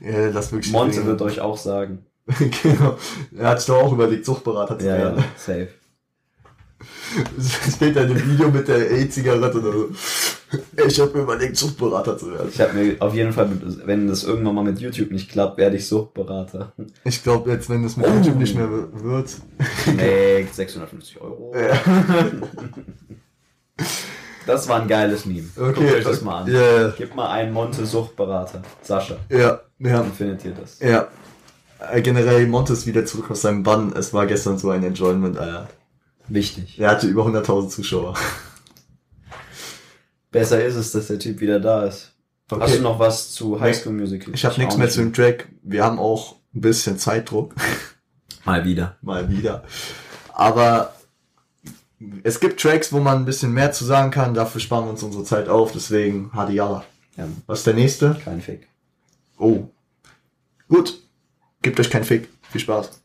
Ja, 0.00 0.30
das 0.30 0.52
wirklich. 0.52 0.72
Monte 0.72 1.06
wird 1.06 1.22
euch 1.22 1.40
auch 1.40 1.56
sagen. 1.56 2.04
genau. 2.62 2.96
Er 3.36 3.48
hat 3.48 3.60
sich 3.60 3.66
doch 3.66 3.82
auch 3.82 3.92
überlegt, 3.92 4.24
Suchtberater 4.24 4.78
zu 4.78 4.86
Ja, 4.86 4.96
werden. 4.98 5.18
ja, 5.18 5.24
safe. 5.36 5.68
Da 7.80 7.86
in 8.02 8.08
dem 8.14 8.30
Video 8.32 8.50
mit 8.50 8.68
der 8.68 8.90
E-Zigarette 8.90 9.58
oder 9.58 9.72
so. 9.72 9.88
Ich 10.86 11.00
habe 11.00 11.16
mir 11.16 11.22
überlegt, 11.24 11.56
Suchtberater 11.56 12.16
zu 12.18 12.30
werden. 12.32 12.48
Ich 12.52 12.60
habe 12.60 12.74
mir 12.74 12.96
auf 13.00 13.14
jeden 13.14 13.32
Fall, 13.32 13.50
wenn 13.84 14.06
das 14.08 14.24
irgendwann 14.24 14.54
mal 14.54 14.64
mit 14.64 14.78
YouTube 14.78 15.10
nicht 15.10 15.30
klappt, 15.30 15.58
werde 15.58 15.76
ich 15.76 15.88
Suchtberater. 15.88 16.72
Ich 17.04 17.22
glaube 17.22 17.50
jetzt, 17.50 17.68
wenn 17.70 17.82
es 17.84 17.96
mit 17.96 18.06
Oh. 18.06 18.10
YouTube 18.14 18.36
nicht 18.36 18.54
mehr 18.54 18.68
wird. 18.70 19.30
Nee, 19.96 20.46
650 20.52 21.20
Euro. 21.20 21.54
Ja. 21.56 21.80
Das 24.46 24.68
war 24.68 24.80
ein 24.80 24.88
geiles 24.88 25.26
Meme. 25.26 25.48
Guckt 25.54 25.78
Okay. 25.78 25.94
euch 25.96 26.04
das 26.04 26.22
mal 26.22 26.42
an. 26.42 26.52
Ja, 26.52 26.88
Gebt 26.90 27.14
mal 27.14 27.28
einen 27.30 27.52
Monte 27.52 27.84
Suchtberater. 27.84 28.62
Sascha. 28.82 29.16
ja, 29.28 29.60
ja. 29.78 29.98
Dann 29.98 30.12
findet 30.12 30.44
ihr 30.44 30.52
das. 30.52 30.78
Ja. 30.80 31.08
Äh, 31.78 32.02
Generell 32.02 32.46
Montes 32.46 32.86
wieder 32.86 33.04
zurück 33.04 33.30
aus 33.30 33.42
seinem 33.42 33.62
Bann. 33.62 33.92
Es 33.92 34.12
war 34.12 34.26
gestern 34.26 34.58
so 34.58 34.70
ein 34.70 34.82
Enjoyment, 34.84 35.38
Alter. 35.38 35.68
Wichtig. 36.28 36.78
Er 36.78 36.90
hatte 36.90 37.06
über 37.06 37.26
100.000 37.26 37.68
Zuschauer. 37.68 38.14
Besser 40.30 40.62
ist 40.64 40.74
es, 40.74 40.92
dass 40.92 41.06
der 41.06 41.18
Typ 41.18 41.40
wieder 41.40 41.60
da 41.60 41.84
ist. 41.84 42.12
Okay. 42.50 42.62
Hast 42.62 42.76
du 42.76 42.82
noch 42.82 42.98
was 42.98 43.32
zu 43.32 43.60
High 43.60 43.76
School 43.76 43.94
Musical? 43.94 44.34
Ich 44.34 44.44
habe 44.44 44.58
nichts 44.58 44.76
mehr 44.76 44.88
zu 44.88 45.00
dem 45.00 45.12
Track. 45.12 45.48
Wir 45.62 45.84
haben 45.84 45.98
auch 45.98 46.36
ein 46.54 46.60
bisschen 46.60 46.98
Zeitdruck. 46.98 47.54
Mal 48.44 48.64
wieder. 48.64 48.96
Mal 49.02 49.30
wieder. 49.30 49.64
Aber 50.32 50.94
es 52.22 52.40
gibt 52.40 52.60
Tracks, 52.60 52.92
wo 52.92 53.00
man 53.00 53.18
ein 53.18 53.24
bisschen 53.24 53.52
mehr 53.52 53.72
zu 53.72 53.84
sagen 53.84 54.10
kann. 54.10 54.34
Dafür 54.34 54.60
sparen 54.60 54.84
wir 54.86 54.90
uns 54.90 55.02
unsere 55.02 55.24
Zeit 55.24 55.48
auf. 55.48 55.72
Deswegen 55.72 56.30
Hadiala. 56.32 56.84
Ja, 57.16 57.26
Was 57.46 57.60
ist 57.60 57.66
der 57.66 57.74
nächste? 57.74 58.16
kein 58.24 58.40
Fick. 58.40 58.68
Oh. 59.38 59.68
Gut. 60.68 61.00
Gebt 61.62 61.80
euch 61.80 61.90
keinen 61.90 62.04
Fick. 62.04 62.28
Viel 62.50 62.60
Spaß. 62.60 63.02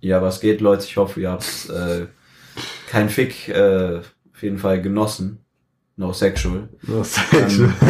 Ja, 0.00 0.22
was 0.22 0.40
geht, 0.40 0.60
Leute? 0.60 0.84
Ich 0.84 0.96
hoffe, 0.96 1.20
ihr 1.20 1.30
habt 1.30 1.70
äh, 1.70 2.06
kein 2.88 3.08
Fick 3.08 3.48
äh, 3.48 3.98
auf 3.98 4.42
jeden 4.42 4.58
Fall 4.58 4.82
genossen. 4.82 5.44
No 5.96 6.12
sexual. 6.12 6.68
Ähm. 6.88 7.74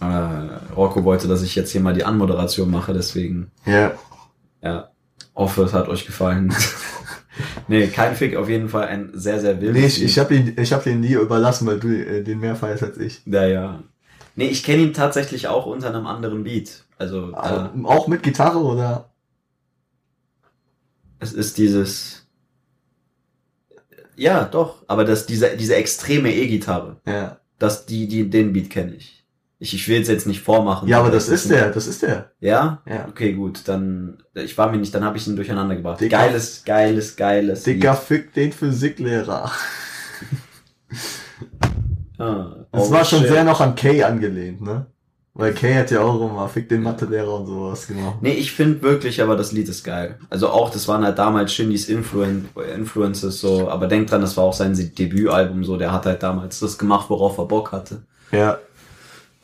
Äh, 0.00 0.74
Rocco 0.74 1.04
wollte, 1.04 1.28
dass 1.28 1.42
ich 1.42 1.54
jetzt 1.54 1.70
hier 1.70 1.80
mal 1.80 1.94
die 1.94 2.04
Anmoderation 2.04 2.70
mache, 2.70 2.92
deswegen, 2.92 3.50
ja. 3.64 3.92
ja, 4.60 4.90
hoffe, 5.34 5.62
es 5.62 5.72
hat 5.72 5.88
euch 5.88 6.04
gefallen. 6.04 6.54
nee, 7.68 7.86
kein 7.88 8.14
Fick, 8.14 8.36
auf 8.36 8.48
jeden 8.48 8.68
Fall 8.68 8.86
ein 8.88 9.10
sehr, 9.14 9.40
sehr 9.40 9.60
wildes 9.60 9.80
Nee, 9.80 9.86
ich, 9.86 9.96
Lied. 9.98 10.08
ich 10.10 10.18
habe 10.18 10.34
ihn, 10.34 10.56
ich 10.58 10.72
hab 10.72 10.84
den 10.84 11.00
nie 11.00 11.12
überlassen, 11.14 11.66
weil 11.66 11.80
du 11.80 11.88
äh, 11.88 12.22
den 12.22 12.38
mehr 12.40 12.56
feierst 12.56 12.82
als 12.84 12.98
ich. 12.98 13.22
Ja, 13.26 13.46
ja. 13.46 13.82
Nee, 14.36 14.48
ich 14.48 14.62
kenne 14.64 14.82
ihn 14.82 14.92
tatsächlich 14.94 15.48
auch 15.48 15.66
unter 15.66 15.88
einem 15.88 16.06
anderen 16.06 16.44
Beat. 16.44 16.84
Also, 16.98 17.30
Aber 17.34 17.72
auch 17.84 18.06
mit 18.08 18.22
Gitarre 18.22 18.58
oder? 18.58 19.10
es 21.20 21.32
ist 21.32 21.58
dieses. 21.58 22.26
Ja, 24.16 24.44
doch. 24.44 24.84
Aber 24.86 25.04
das, 25.04 25.26
diese, 25.26 25.56
diese 25.56 25.74
extreme 25.76 26.32
E-Gitarre, 26.34 27.00
Ja. 27.06 27.38
das, 27.58 27.86
die, 27.86 28.06
die, 28.06 28.28
den 28.30 28.52
Beat 28.52 28.70
kenne 28.70 28.94
ich. 28.94 29.13
Ich, 29.64 29.72
ich 29.72 29.88
will 29.88 30.02
es 30.02 30.08
jetzt 30.08 30.26
nicht 30.26 30.42
vormachen. 30.42 30.86
Ja, 30.88 31.00
aber 31.00 31.10
das 31.10 31.28
ist 31.30 31.48
der, 31.48 31.70
das 31.70 31.86
ist 31.86 32.02
der. 32.02 32.30
Ja? 32.38 32.82
Ja. 32.86 33.06
Okay, 33.08 33.32
gut. 33.32 33.62
Dann, 33.66 34.18
ich 34.34 34.58
war 34.58 34.70
mir 34.70 34.76
nicht, 34.76 34.94
dann 34.94 35.02
habe 35.04 35.16
ich 35.16 35.26
ihn 35.26 35.36
durcheinander 35.36 35.74
gebracht. 35.74 36.00
Dicker- 36.02 36.18
Geiles, 36.18 36.64
geiles, 36.66 37.16
geiles. 37.16 37.62
Dicker 37.62 37.94
Fick 37.94 38.34
den 38.34 38.52
Physiklehrer. 38.52 39.50
Lied. 40.90 41.00
Ah, 42.18 42.54
Das 42.70 42.88
oh, 42.88 42.92
war 42.92 43.04
schon 43.04 43.20
shit. 43.20 43.28
sehr 43.30 43.42
noch 43.42 43.60
an 43.60 43.74
Kay 43.74 44.02
angelehnt, 44.04 44.60
ne? 44.60 44.86
Weil 45.36 45.52
Kay 45.52 45.74
hat 45.74 45.90
ja 45.90 46.00
auch 46.00 46.14
immer 46.30 46.48
Fick 46.48 46.68
den 46.68 46.82
Mathelehrer 46.82 47.40
und 47.40 47.46
sowas 47.46 47.88
gemacht. 47.88 48.18
Nee, 48.20 48.34
ich 48.34 48.52
finde 48.52 48.82
wirklich, 48.82 49.20
aber 49.20 49.34
das 49.34 49.50
Lied 49.50 49.68
ist 49.68 49.82
geil. 49.82 50.16
Also 50.30 50.48
auch, 50.48 50.70
das 50.70 50.86
waren 50.86 51.04
halt 51.04 51.18
damals 51.18 51.52
Shindys 51.52 51.88
Influen 51.88 52.48
Influences 52.76 53.40
so, 53.40 53.68
aber 53.68 53.88
denkt 53.88 54.12
dran, 54.12 54.20
das 54.20 54.36
war 54.36 54.44
auch 54.44 54.52
sein 54.52 54.74
Debütalbum 54.74 55.64
so, 55.64 55.76
der 55.76 55.90
hat 55.92 56.06
halt 56.06 56.22
damals 56.22 56.60
das 56.60 56.78
gemacht, 56.78 57.10
worauf 57.10 57.36
er 57.38 57.46
Bock 57.46 57.72
hatte. 57.72 58.02
Ja. 58.30 58.58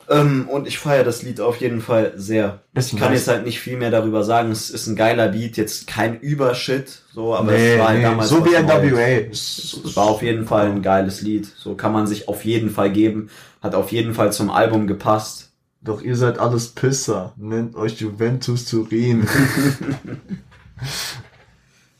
Ähm, 0.09 0.49
und 0.49 0.67
ich 0.67 0.77
feiere 0.79 1.03
das 1.03 1.21
Lied 1.23 1.39
auf 1.39 1.57
jeden 1.57 1.81
Fall 1.81 2.13
sehr. 2.15 2.61
Ist 2.73 2.91
Ich 2.93 2.99
kann 2.99 3.11
nice. 3.11 3.21
jetzt 3.21 3.27
halt 3.29 3.45
nicht 3.45 3.59
viel 3.59 3.77
mehr 3.77 3.91
darüber 3.91 4.23
sagen, 4.23 4.51
es 4.51 4.69
ist 4.69 4.87
ein 4.87 4.95
geiler 4.95 5.29
Beat, 5.29 5.57
jetzt 5.57 5.87
kein 5.87 6.19
Übershit, 6.19 7.01
so, 7.13 7.35
aber 7.35 7.51
nee, 7.51 7.73
es 7.73 7.79
war 7.79 7.87
halt 7.89 7.97
nee. 7.99 8.03
damals 8.03 8.29
so 8.29 8.45
wie. 8.45 8.55
NWA. 8.55 9.29
Es 9.31 9.95
war 9.95 10.05
auf 10.05 10.21
jeden 10.21 10.45
Fall 10.45 10.67
ein 10.67 10.81
geiles 10.81 11.21
Lied, 11.21 11.45
so 11.45 11.75
kann 11.75 11.93
man 11.93 12.07
sich 12.07 12.27
auf 12.27 12.43
jeden 12.43 12.69
Fall 12.69 12.91
geben, 12.91 13.29
hat 13.61 13.75
auf 13.75 13.91
jeden 13.91 14.13
Fall 14.13 14.33
zum 14.33 14.49
Album 14.49 14.87
gepasst. 14.87 15.51
Doch 15.83 16.01
ihr 16.01 16.15
seid 16.15 16.37
alles 16.37 16.69
Pisser. 16.69 17.33
Nennt 17.37 17.75
euch 17.75 17.99
Juventus 17.99 18.65
Turin. 18.65 19.27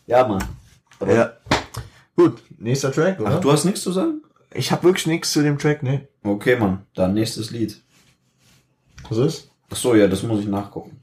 Ja, 0.07 0.27
Mann. 0.27 0.43
Aber- 0.99 1.13
ja. 1.13 1.31
Gut, 2.15 2.41
nächster 2.57 2.91
Track, 2.91 3.19
oder? 3.19 3.35
Ach, 3.37 3.39
du 3.39 3.51
hast 3.51 3.65
nichts 3.65 3.81
zu 3.81 3.91
sagen? 3.91 4.21
ich 4.53 4.71
habe 4.71 4.83
wirklich 4.83 5.07
nichts 5.07 5.31
zu 5.31 5.41
dem 5.41 5.57
Track, 5.57 5.81
ne? 5.81 6.07
Okay, 6.23 6.57
Mann, 6.57 6.79
dann 6.93 7.13
nächstes 7.13 7.51
Lied. 7.51 7.81
Was 9.11 9.17
ist? 9.17 9.51
Ach 9.69 9.75
so, 9.75 9.93
ja, 9.93 10.07
das 10.07 10.23
muss 10.23 10.39
ich 10.39 10.47
nachgucken. 10.47 10.97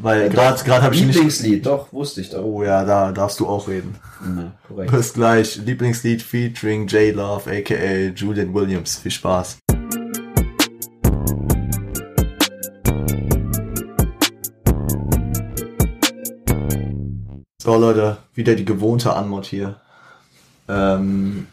Weil 0.00 0.28
genau. 0.28 0.42
gerade 0.42 0.62
gerade 0.62 0.82
habe 0.84 0.94
ich 0.94 1.00
Lieblingslied, 1.00 1.66
doch 1.66 1.92
wusste 1.92 2.20
ich 2.20 2.30
da. 2.30 2.38
Oh 2.38 2.62
ja, 2.62 2.84
da 2.84 3.10
darfst 3.10 3.40
du 3.40 3.48
auch 3.48 3.66
reden. 3.66 3.96
Na, 4.24 4.52
korrekt. 4.68 4.92
Bis 4.92 5.12
gleich 5.12 5.56
Lieblingslied 5.56 6.22
featuring 6.22 6.86
J 6.86 7.16
Love 7.16 7.50
aka 7.50 8.12
Julian 8.14 8.54
Williams. 8.54 8.98
Viel 8.98 9.10
Spaß. 9.10 9.58
So 17.60 17.76
Leute, 17.76 18.18
wieder 18.34 18.54
die 18.54 18.64
gewohnte 18.64 19.14
Anmod 19.14 19.46
hier. 19.46 19.80
Ähm, 20.68 21.48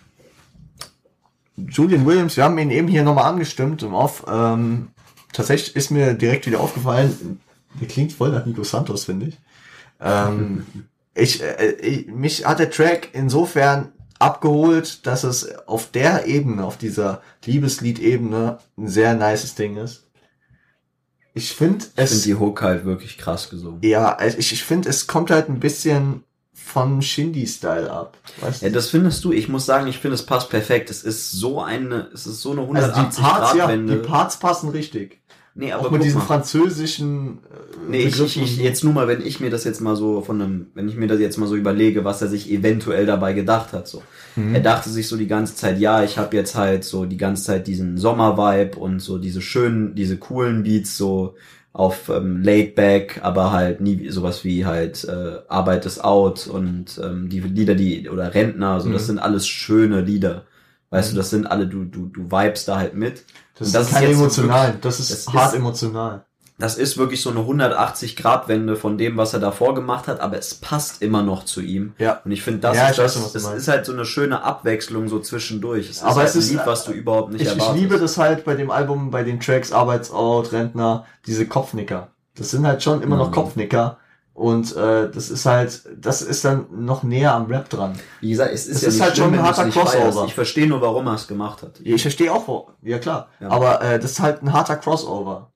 Julian 1.58 2.06
Williams, 2.06 2.38
wir 2.38 2.44
haben 2.44 2.60
ihn 2.60 2.70
eben 2.70 2.88
hier 2.88 3.02
nochmal 3.02 3.26
angestimmt 3.26 3.82
im 3.82 3.96
Off. 3.96 4.24
Ähm, 4.32 4.90
tatsächlich 5.34 5.76
ist 5.76 5.92
mir 5.92 6.14
direkt 6.14 6.46
wieder 6.46 6.60
aufgefallen, 6.60 7.42
der 7.80 7.88
klingt 7.88 8.14
voll 8.14 8.32
nach 8.32 8.46
Nico 8.46 8.64
Santos, 8.64 9.06
finde 9.06 9.28
ich. 9.28 9.38
Ähm, 10.00 10.66
ich, 11.16 11.42
äh, 11.42 11.72
ich. 11.82 12.08
Mich 12.08 12.46
hat 12.46 12.60
der 12.60 12.72
Track 12.72 13.10
insofern 13.14 13.92
abgeholt, 14.20 15.06
dass 15.06 15.24
es 15.24 15.54
auf 15.68 15.92
der 15.92 16.28
Ebene, 16.28 16.64
auf 16.64 16.78
dieser 16.78 17.22
Liebeslied-Ebene 17.46 18.60
ein 18.78 18.88
sehr 18.88 19.16
nices 19.16 19.56
Ding 19.56 19.78
ist. 19.78 20.08
Ich 21.34 21.54
finde 21.54 21.86
es. 21.96 22.12
Ich 22.12 22.22
finde 22.22 22.36
die 22.36 22.46
Hook 22.46 22.62
halt 22.62 22.86
wirklich 22.86 23.18
krass 23.18 23.50
gesungen. 23.50 23.82
Ja, 23.82 24.18
ich, 24.22 24.52
ich 24.52 24.64
finde, 24.64 24.90
es 24.90 25.08
kommt 25.08 25.32
halt 25.32 25.50
ein 25.50 25.60
bisschen 25.60 26.24
von 26.54 27.02
Shindy-Style 27.02 27.92
ab. 27.92 28.18
Weißt 28.40 28.62
ja, 28.62 28.70
das 28.70 28.90
findest 28.90 29.24
du. 29.24 29.32
Ich 29.32 29.50
muss 29.50 29.66
sagen, 29.66 29.88
ich 29.88 29.98
finde, 29.98 30.16
es 30.16 30.26
passt 30.26 30.50
perfekt. 30.50 30.90
Es 30.90 31.04
ist 31.04 31.32
so 31.32 31.62
eine, 31.62 32.10
es 32.14 32.28
ist 32.28 32.42
so 32.42 32.52
eine 32.52 32.62
180 32.62 32.96
also 32.96 33.10
die 33.10 33.22
Parts, 33.22 33.54
Grad 33.54 33.68
Wende. 33.68 33.94
Ja, 33.94 34.00
die 34.00 34.08
Parts 34.08 34.38
passen 34.38 34.70
richtig. 34.70 35.20
Nee, 35.56 35.72
aber 35.72 35.88
auch 35.88 35.92
mit 35.92 36.04
diesen 36.04 36.20
mal. 36.20 36.26
französischen. 36.26 37.40
Äh, 37.44 37.90
nee, 37.90 38.02
ich, 38.04 38.20
ich, 38.20 38.42
ich, 38.42 38.58
jetzt 38.58 38.84
nur 38.84 38.94
mal, 38.94 39.08
wenn 39.08 39.24
ich 39.24 39.40
mir 39.40 39.52
das 39.52 39.64
jetzt 39.64 39.82
mal 39.82 39.96
so 39.96 40.22
von 40.22 40.42
einem, 40.42 40.68
wenn 40.74 40.90
ich 40.90 40.96
mir 40.96 41.08
das 41.08 41.20
jetzt 41.20 41.38
mal 41.38 41.48
so 41.48 41.56
überlege, 41.56 42.04
was 42.04 42.22
er 42.22 42.28
sich 42.28 42.52
eventuell 42.52 43.06
dabei 43.06 43.34
gedacht 43.34 43.72
hat, 43.72 43.88
so. 43.88 44.02
Mhm. 44.36 44.56
Er 44.56 44.62
dachte 44.62 44.90
sich 44.90 45.08
so 45.08 45.16
die 45.16 45.28
ganze 45.28 45.56
Zeit, 45.56 45.80
ja, 45.80 46.04
ich 46.04 46.18
habe 46.18 46.36
jetzt 46.36 46.56
halt 46.56 46.84
so 46.84 47.06
die 47.06 47.18
ganze 47.18 47.44
Zeit 47.44 47.68
diesen 47.68 47.98
Sommer-Vibe 47.98 48.80
und 48.80 49.00
so 49.00 49.20
diese 49.20 49.42
schönen, 49.42 49.94
diese 49.94 50.18
coolen 50.18 50.64
Beats 50.64 50.98
so 50.98 51.36
auf 51.72 52.10
ähm, 52.10 52.42
Laid 52.42 52.76
Back, 52.76 53.20
aber 53.24 53.52
halt 53.52 53.82
nie 53.82 54.10
sowas 54.10 54.44
wie 54.44 54.66
halt 54.66 55.04
äh, 55.06 55.40
Arbeit 55.48 55.86
ist 55.86 56.04
out 56.04 56.48
und 56.48 57.00
ähm, 57.04 57.30
die 57.30 57.42
Lieder, 57.42 57.76
die 57.76 58.10
oder 58.10 58.34
Rentner, 58.34 58.80
so 58.80 58.90
mhm. 58.90 58.94
das 58.94 59.08
sind 59.08 59.20
alles 59.20 59.48
schöne 59.48 60.02
Lieder. 60.02 60.46
Weißt 60.90 61.12
mhm. 61.12 61.16
du, 61.16 61.20
das 61.20 61.30
sind 61.32 61.48
alle, 61.48 61.68
du, 61.68 61.84
du, 61.84 62.08
du 62.08 62.32
vibest 62.32 62.68
da 62.68 62.78
halt 62.78 62.94
mit. 62.94 63.24
Das, 63.58 63.72
das 63.72 63.88
ist 63.88 63.94
kein 63.94 64.12
emotional, 64.12 64.68
wirklich, 64.68 64.82
das 64.82 65.00
ist 65.00 65.28
das 65.28 65.34
hart 65.34 65.54
ist, 65.54 65.60
emotional. 65.60 66.26
Das 66.60 66.78
ist 66.78 66.98
wirklich 66.98 67.22
so 67.22 67.32
eine 67.32 67.40
180-Grad-Wende 67.40 68.76
von 68.76 68.98
dem, 68.98 69.18
was 69.18 69.34
er 69.34 69.40
davor 69.40 69.74
gemacht 69.74 70.08
hat, 70.08 70.20
aber 70.20 70.38
es 70.38 70.54
passt 70.54 71.02
immer 71.02 71.24
noch 71.24 71.46
zu 71.46 71.62
ihm. 71.62 71.94
Ja. 71.98 72.22
Und 72.24 72.32
ich 72.32 72.44
finde, 72.44 72.60
das, 72.60 72.78
ja, 72.78 72.90
ist, 72.90 73.00
das, 73.00 73.34
das 73.34 73.54
ist 73.54 73.68
halt 73.68 73.86
so 73.86 73.92
eine 73.92 74.06
schöne 74.06 74.44
Abwechslung 74.44 75.08
so 75.08 75.20
zwischendurch. 75.20 75.90
Es 75.90 76.04
aber 76.04 76.24
ist 76.24 76.36
es 76.36 76.46
ist 76.46 76.52
ein 76.52 76.58
Lied, 76.58 76.68
was 76.68 76.86
du 76.86 76.92
überhaupt 76.92 77.32
nicht 77.32 77.42
ich, 77.42 77.48
erwartest. 77.48 77.76
Ich 77.76 77.82
liebe 77.82 78.00
das 78.00 78.18
halt 78.18 78.46
bei 78.46 78.56
dem 78.56 78.70
Album, 78.70 79.10
bei 79.10 79.24
den 79.24 79.40
Tracks 79.40 79.72
Arbeitsout, 79.72 80.52
Rentner, 80.52 81.06
diese 81.26 81.48
Kopfnicker. 81.48 82.10
Das 82.36 82.52
sind 82.52 82.66
halt 82.66 82.84
schon 82.84 83.02
immer 83.02 83.16
mhm. 83.16 83.24
noch 83.24 83.32
Kopfnicker. 83.32 83.98
Und 84.34 84.76
äh, 84.76 85.12
das 85.12 85.30
ist 85.30 85.46
halt, 85.46 85.84
das 85.96 86.24
ist 86.24 86.44
dann 86.44 86.66
noch 86.72 87.04
näher 87.04 87.36
am 87.36 87.46
Rap 87.46 87.70
dran. 87.70 87.94
Wie 88.20 88.32
gesagt, 88.32 88.52
es 88.52 88.66
ist, 88.66 88.78
es 88.78 88.82
ja 88.82 88.88
ist 88.90 89.02
halt 89.02 89.18
schon 89.18 89.34
ein 89.34 89.44
harter 89.44 89.70
Crossover. 89.70 90.26
Ich 90.26 90.34
verstehe 90.34 90.66
nur, 90.68 90.82
warum 90.82 91.06
er 91.06 91.14
es 91.16 91.28
gemacht 91.28 91.62
hat. 91.62 91.80
Ich 91.84 92.02
verstehe 92.02 92.34
auch, 92.34 92.72
ja 92.82 92.98
klar. 92.98 93.30
Ja. 93.40 93.50
Aber 93.50 93.82
äh, 93.82 94.00
das 94.00 94.14
ist 94.14 94.20
halt 94.20 94.42
ein 94.42 94.52
harter 94.52 94.78
Crossover. 94.78 95.52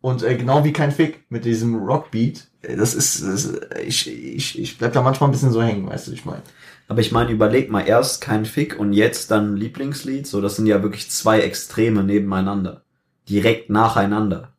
Und 0.00 0.22
äh, 0.22 0.36
genau 0.36 0.64
wie 0.64 0.72
kein 0.72 0.90
Fick 0.90 1.26
mit 1.28 1.44
diesem 1.44 1.76
Rockbeat, 1.76 2.48
äh, 2.62 2.76
das 2.76 2.94
ist, 2.94 3.22
das, 3.22 3.52
ich, 3.84 4.10
ich, 4.10 4.58
ich 4.58 4.78
bleib 4.78 4.94
da 4.94 5.02
manchmal 5.02 5.28
ein 5.28 5.32
bisschen 5.32 5.52
so 5.52 5.62
hängen, 5.62 5.86
weißt 5.86 6.08
du, 6.08 6.12
ich 6.12 6.24
meine. 6.24 6.42
Aber 6.88 7.00
ich 7.00 7.12
meine, 7.12 7.30
überleg 7.30 7.70
mal, 7.70 7.86
erst 7.86 8.22
kein 8.22 8.46
Fick 8.46 8.78
und 8.78 8.94
jetzt 8.94 9.30
dann 9.30 9.56
Lieblingslied, 9.56 10.26
so 10.26 10.40
das 10.40 10.56
sind 10.56 10.66
ja 10.66 10.82
wirklich 10.82 11.10
zwei 11.10 11.40
Extreme 11.40 12.02
nebeneinander. 12.02 12.82
Direkt 13.28 13.70
nacheinander. 13.70 14.54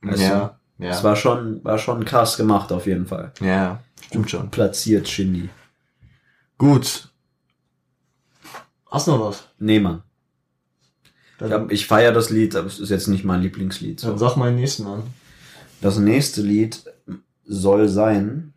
Weißt 0.00 0.22
ja. 0.22 0.40
Du? 0.40 0.61
Ja. 0.82 0.88
Das 0.88 1.04
war 1.04 1.14
schon, 1.14 1.62
war 1.64 1.78
schon 1.78 2.04
krass 2.04 2.36
gemacht 2.36 2.72
auf 2.72 2.86
jeden 2.86 3.06
Fall. 3.06 3.32
Ja, 3.40 3.84
stimmt 4.04 4.28
schon. 4.30 4.50
Platziert, 4.50 5.08
Shindy. 5.08 5.48
Gut. 6.58 7.08
Hast 8.90 9.06
du 9.06 9.12
noch 9.12 9.28
was? 9.28 9.44
Nee, 9.60 9.78
Mann. 9.78 10.02
ich, 11.40 11.52
hab, 11.52 11.70
ich 11.70 11.86
feier 11.86 12.10
das 12.10 12.30
Lied, 12.30 12.56
aber 12.56 12.66
es 12.66 12.80
ist 12.80 12.90
jetzt 12.90 13.06
nicht 13.06 13.24
mein 13.24 13.42
Lieblingslied. 13.42 14.00
So. 14.00 14.08
Dann 14.08 14.18
sag 14.18 14.34
mal 14.34 14.50
den 14.50 14.56
nächsten 14.56 14.84
an. 14.88 15.04
Das 15.80 15.98
nächste 15.98 16.42
Lied 16.42 16.82
soll 17.44 17.88
sein, 17.88 18.52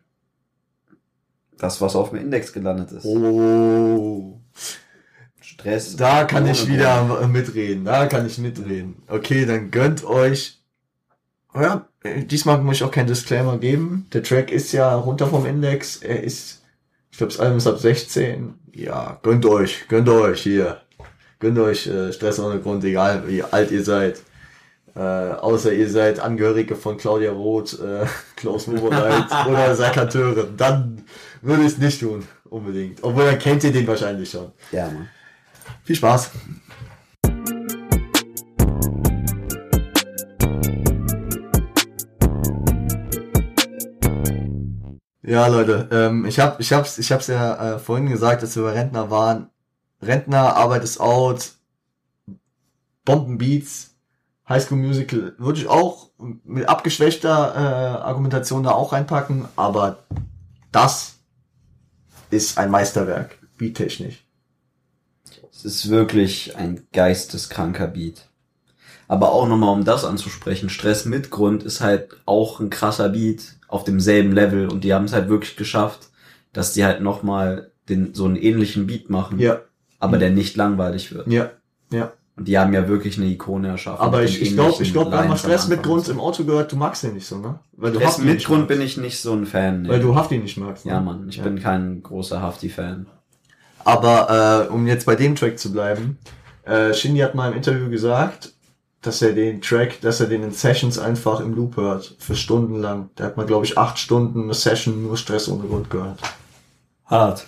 das, 1.58 1.80
was 1.80 1.94
auf 1.94 2.10
dem 2.10 2.18
Index 2.18 2.52
gelandet 2.52 2.90
ist. 2.90 3.04
Oh. 3.04 4.40
Stress. 5.40 5.94
Da 5.94 6.24
kann 6.24 6.48
ich 6.48 6.66
wieder 6.66 7.28
mitreden. 7.28 7.84
Da 7.84 8.06
kann 8.06 8.26
ich 8.26 8.38
mitreden. 8.38 8.96
Okay, 9.06 9.46
dann 9.46 9.70
gönnt 9.70 10.04
euch. 10.04 10.55
Ja, 11.60 11.86
diesmal 12.04 12.58
muss 12.58 12.76
ich 12.76 12.84
auch 12.84 12.90
keinen 12.90 13.06
Disclaimer 13.06 13.58
geben. 13.58 14.06
Der 14.12 14.22
Track 14.22 14.52
ist 14.52 14.72
ja 14.72 14.94
runter 14.94 15.26
vom 15.26 15.46
Index. 15.46 15.96
Er 15.96 16.22
ist, 16.22 16.62
ich 17.10 17.18
glaube, 17.18 17.32
das 17.32 17.40
Album 17.40 17.58
ist 17.58 17.66
ab 17.66 17.78
16. 17.78 18.54
Ja, 18.74 19.18
gönnt 19.22 19.46
euch, 19.46 19.88
gönnt 19.88 20.08
euch 20.08 20.42
hier. 20.42 20.82
Gönnt 21.38 21.58
euch 21.58 21.86
äh, 21.86 22.12
Stress 22.12 22.38
ohne 22.38 22.60
Grund, 22.60 22.84
egal 22.84 23.24
wie 23.26 23.42
alt 23.42 23.70
ihr 23.70 23.84
seid. 23.84 24.20
Äh, 24.94 25.00
außer 25.00 25.72
ihr 25.72 25.90
seid 25.90 26.20
Angehörige 26.20 26.74
von 26.74 26.96
Claudia 26.96 27.30
Roth, 27.30 27.78
äh, 27.78 28.06
Klaus 28.36 28.66
Mobereit 28.66 29.26
oder 29.48 29.74
Sakateure. 29.74 30.44
Dann 30.56 31.04
würde 31.42 31.62
ich 31.62 31.72
es 31.72 31.78
nicht 31.78 32.00
tun, 32.00 32.26
unbedingt. 32.48 33.02
Obwohl, 33.02 33.26
dann 33.26 33.38
kennt 33.38 33.64
ihr 33.64 33.72
den 33.72 33.86
wahrscheinlich 33.86 34.30
schon. 34.30 34.52
Ja, 34.72 34.86
Mann. 34.86 35.08
Viel 35.84 35.96
Spaß. 35.96 36.30
Ja, 45.26 45.48
Leute, 45.48 45.88
ähm, 45.90 46.24
ich 46.24 46.38
hab, 46.38 46.60
ich 46.60 46.72
hab's, 46.72 46.98
ich 46.98 47.10
hab's 47.10 47.26
ja 47.26 47.74
äh, 47.74 47.78
vorhin 47.80 48.08
gesagt, 48.08 48.44
dass 48.44 48.54
wir 48.54 48.62
bei 48.62 48.74
Rentner 48.74 49.10
waren. 49.10 49.50
Rentner, 50.00 50.54
Arbeit 50.54 50.84
ist 50.84 51.00
out, 51.00 51.50
Bombenbeats, 53.04 53.96
Highschool 54.48 54.78
Musical 54.78 55.34
würde 55.38 55.58
ich 55.58 55.66
auch 55.66 56.10
mit 56.44 56.68
abgeschwächter 56.68 57.28
äh, 57.28 58.04
Argumentation 58.04 58.62
da 58.62 58.70
auch 58.70 58.92
reinpacken, 58.92 59.48
aber 59.56 60.04
das 60.70 61.16
ist 62.30 62.56
ein 62.56 62.70
Meisterwerk, 62.70 63.40
beattechnisch. 63.58 64.24
Es 65.50 65.64
ist 65.64 65.90
wirklich 65.90 66.54
ein 66.56 66.86
geisteskranker 66.92 67.88
Beat. 67.88 68.28
Aber 69.08 69.32
auch 69.32 69.48
nochmal, 69.48 69.72
um 69.72 69.84
das 69.84 70.04
anzusprechen, 70.04 70.68
Stress 70.68 71.04
mit 71.04 71.32
Grund 71.32 71.64
ist 71.64 71.80
halt 71.80 72.16
auch 72.26 72.60
ein 72.60 72.70
krasser 72.70 73.08
Beat 73.08 73.55
auf 73.68 73.84
demselben 73.84 74.32
Level 74.32 74.68
und 74.68 74.84
die 74.84 74.94
haben 74.94 75.04
es 75.04 75.12
halt 75.12 75.28
wirklich 75.28 75.56
geschafft, 75.56 76.08
dass 76.52 76.72
die 76.72 76.84
halt 76.84 77.00
nochmal 77.00 77.70
den, 77.88 78.14
so 78.14 78.24
einen 78.24 78.36
ähnlichen 78.36 78.86
Beat 78.86 79.10
machen. 79.10 79.38
Ja. 79.38 79.60
Aber 79.98 80.18
der 80.18 80.30
nicht 80.30 80.56
langweilig 80.56 81.14
wird. 81.14 81.26
Ja, 81.26 81.50
ja. 81.90 82.12
Und 82.36 82.48
die 82.48 82.58
haben 82.58 82.74
ja 82.74 82.86
wirklich 82.86 83.16
eine 83.16 83.26
Ikone 83.26 83.68
erschaffen. 83.68 84.04
Aber 84.04 84.22
ich, 84.22 84.42
ich 84.42 84.52
glaube, 84.52 84.82
ich 84.82 84.92
glaube, 84.92 85.10
wir 85.10 85.18
haben 85.18 85.36
Stress 85.38 85.68
mit 85.68 85.82
Grund 85.82 86.06
im 86.08 86.20
Auto 86.20 86.44
gehört, 86.44 86.70
du 86.70 86.76
magst 86.76 87.02
den 87.02 87.14
nicht 87.14 87.26
so, 87.26 87.38
ne? 87.38 87.60
Weil 87.72 87.92
du 87.92 87.98
Stress 87.98 88.18
mit 88.18 88.44
Grund 88.44 88.68
bin 88.68 88.82
ich 88.82 88.98
nicht 88.98 89.18
so 89.18 89.32
ein 89.32 89.46
Fan. 89.46 89.82
Nee. 89.82 89.88
Weil 89.88 90.00
du 90.00 90.14
Hafti 90.14 90.36
nicht 90.36 90.58
magst, 90.58 90.84
ne? 90.84 90.92
Ja, 90.92 91.00
Mann, 91.00 91.26
ich 91.30 91.36
ja. 91.36 91.44
bin 91.44 91.58
kein 91.58 92.02
großer 92.02 92.42
Hafti-Fan. 92.42 93.06
Aber 93.84 94.66
äh, 94.68 94.72
um 94.72 94.86
jetzt 94.86 95.06
bei 95.06 95.16
dem 95.16 95.34
Track 95.34 95.58
zu 95.58 95.72
bleiben, 95.72 96.18
äh, 96.64 96.92
Shindy 96.92 97.20
hat 97.20 97.34
mal 97.34 97.50
im 97.50 97.56
Interview 97.56 97.88
gesagt, 97.88 98.52
dass 99.06 99.22
er 99.22 99.32
den 99.32 99.60
Track, 99.60 100.00
dass 100.00 100.20
er 100.20 100.26
den 100.26 100.42
in 100.42 100.50
Sessions 100.50 100.98
einfach 100.98 101.40
im 101.40 101.54
Loop 101.54 101.76
hört, 101.76 102.16
für 102.18 102.34
Stunden 102.34 102.80
lang. 102.80 103.10
Da 103.14 103.24
hat 103.24 103.36
man, 103.36 103.46
glaube 103.46 103.64
ich, 103.64 103.78
acht 103.78 103.98
Stunden 103.98 104.44
eine 104.44 104.54
Session 104.54 105.02
nur 105.02 105.16
Stress 105.16 105.48
ohne 105.48 105.66
Grund 105.66 105.90
gehört. 105.90 106.18
Hart. 107.04 107.46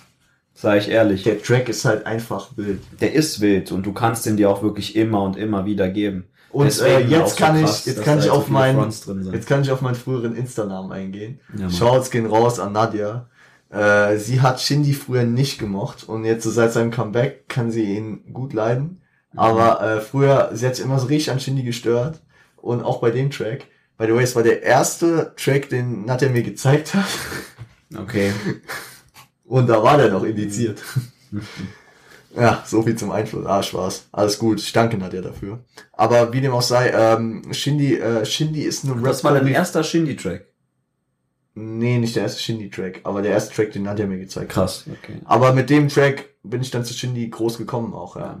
Sag 0.53 0.79
ich 0.79 0.89
ehrlich. 0.89 1.23
Der 1.23 1.41
Track 1.41 1.69
ist 1.69 1.85
halt 1.85 2.05
einfach 2.05 2.49
wild. 2.55 2.81
Der 2.99 3.13
ist 3.13 3.39
wild 3.39 3.71
und 3.71 3.85
du 3.85 3.93
kannst 3.93 4.25
den 4.25 4.37
dir 4.37 4.49
auch 4.49 4.61
wirklich 4.61 4.95
immer 4.95 5.23
und 5.23 5.37
immer 5.37 5.65
wieder 5.65 5.89
geben. 5.89 6.25
Und 6.51 6.81
äh, 6.81 7.01
jetzt 7.01 7.37
kann 7.37 7.57
so 7.57 7.65
krass, 7.65 7.81
ich, 7.81 7.93
jetzt 7.93 8.03
kann 8.03 8.19
ich 8.19 8.29
auf 8.29 8.49
meinen, 8.49 8.91
jetzt 9.31 9.47
kann 9.47 9.61
ich 9.61 9.71
auf 9.71 9.81
meinen 9.81 9.95
früheren 9.95 10.35
Insta-Namen 10.35 10.91
eingehen. 10.91 11.39
Ja, 11.57 11.69
Shouts 11.69 12.09
gehen 12.09 12.25
raus 12.25 12.59
an 12.59 12.73
Nadja. 12.73 13.27
Äh, 13.69 14.17
sie 14.17 14.41
hat 14.41 14.59
Shindy 14.59 14.93
früher 14.93 15.23
nicht 15.23 15.59
gemocht 15.59 16.09
und 16.09 16.25
jetzt 16.25 16.43
so 16.43 16.49
seit 16.49 16.73
seinem 16.73 16.89
Comeback 16.89 17.47
kann 17.47 17.69
sie 17.69 17.83
ihn 17.83 18.33
gut 18.33 18.53
leiden. 18.53 18.98
Aber 19.35 19.81
äh, 19.81 20.01
früher, 20.01 20.49
sie 20.53 20.65
hat 20.65 20.75
sich 20.75 20.85
immer 20.85 20.99
so 20.99 21.07
richtig 21.07 21.31
an 21.31 21.39
Shindy 21.39 21.63
gestört. 21.63 22.21
Und 22.57 22.83
auch 22.83 22.99
bei 22.99 23.11
dem 23.11 23.31
Track. 23.31 23.67
By 23.97 24.05
the 24.05 24.13
way, 24.13 24.23
es 24.23 24.35
war 24.35 24.43
der 24.43 24.63
erste 24.63 25.33
Track, 25.35 25.69
den 25.69 26.05
Nadja 26.05 26.29
mir 26.29 26.43
gezeigt 26.43 26.93
hat. 26.93 27.05
Okay. 27.97 28.31
Und 29.45 29.67
da 29.67 29.81
war 29.81 29.97
der 29.97 30.09
noch 30.09 30.23
indiziert. 30.23 30.81
ja, 32.35 32.63
so 32.65 32.83
viel 32.83 32.95
zum 32.95 33.11
Einfluss. 33.11 33.45
Ah, 33.45 33.63
Spaß. 33.63 34.09
Alles 34.11 34.37
gut. 34.37 34.59
Ich 34.59 34.71
danke 34.71 34.97
Nadja 34.97 35.21
dafür. 35.21 35.59
Aber 35.93 36.31
wie 36.33 36.41
dem 36.41 36.53
auch 36.53 36.61
sei, 36.61 36.91
ähm, 36.91 37.51
Shindy, 37.51 37.95
äh, 37.95 38.25
Shindy 38.25 38.61
ist 38.61 38.85
eine 38.85 38.95
Rap. 38.95 39.05
Das 39.05 39.23
war 39.23 39.33
dein 39.33 39.47
erster 39.47 39.83
Shindy-Track. 39.83 40.45
Nee, 41.55 41.97
nicht 41.97 42.15
der 42.15 42.23
erste 42.23 42.41
Shindy-Track, 42.41 43.01
aber 43.03 43.21
der 43.21 43.31
erste 43.31 43.53
Track, 43.53 43.71
den 43.71 43.83
Nadja 43.83 44.05
mir 44.05 44.19
gezeigt 44.19 44.51
hat. 44.51 44.55
Krass, 44.55 44.85
okay. 44.87 45.19
Aber 45.25 45.51
mit 45.51 45.69
dem 45.69 45.89
Track 45.89 46.29
bin 46.43 46.61
ich 46.61 46.71
dann 46.71 46.85
zu 46.85 46.93
Shindy 46.93 47.27
groß 47.27 47.57
gekommen 47.57 47.93
auch, 47.93 48.15
ja. 48.15 48.39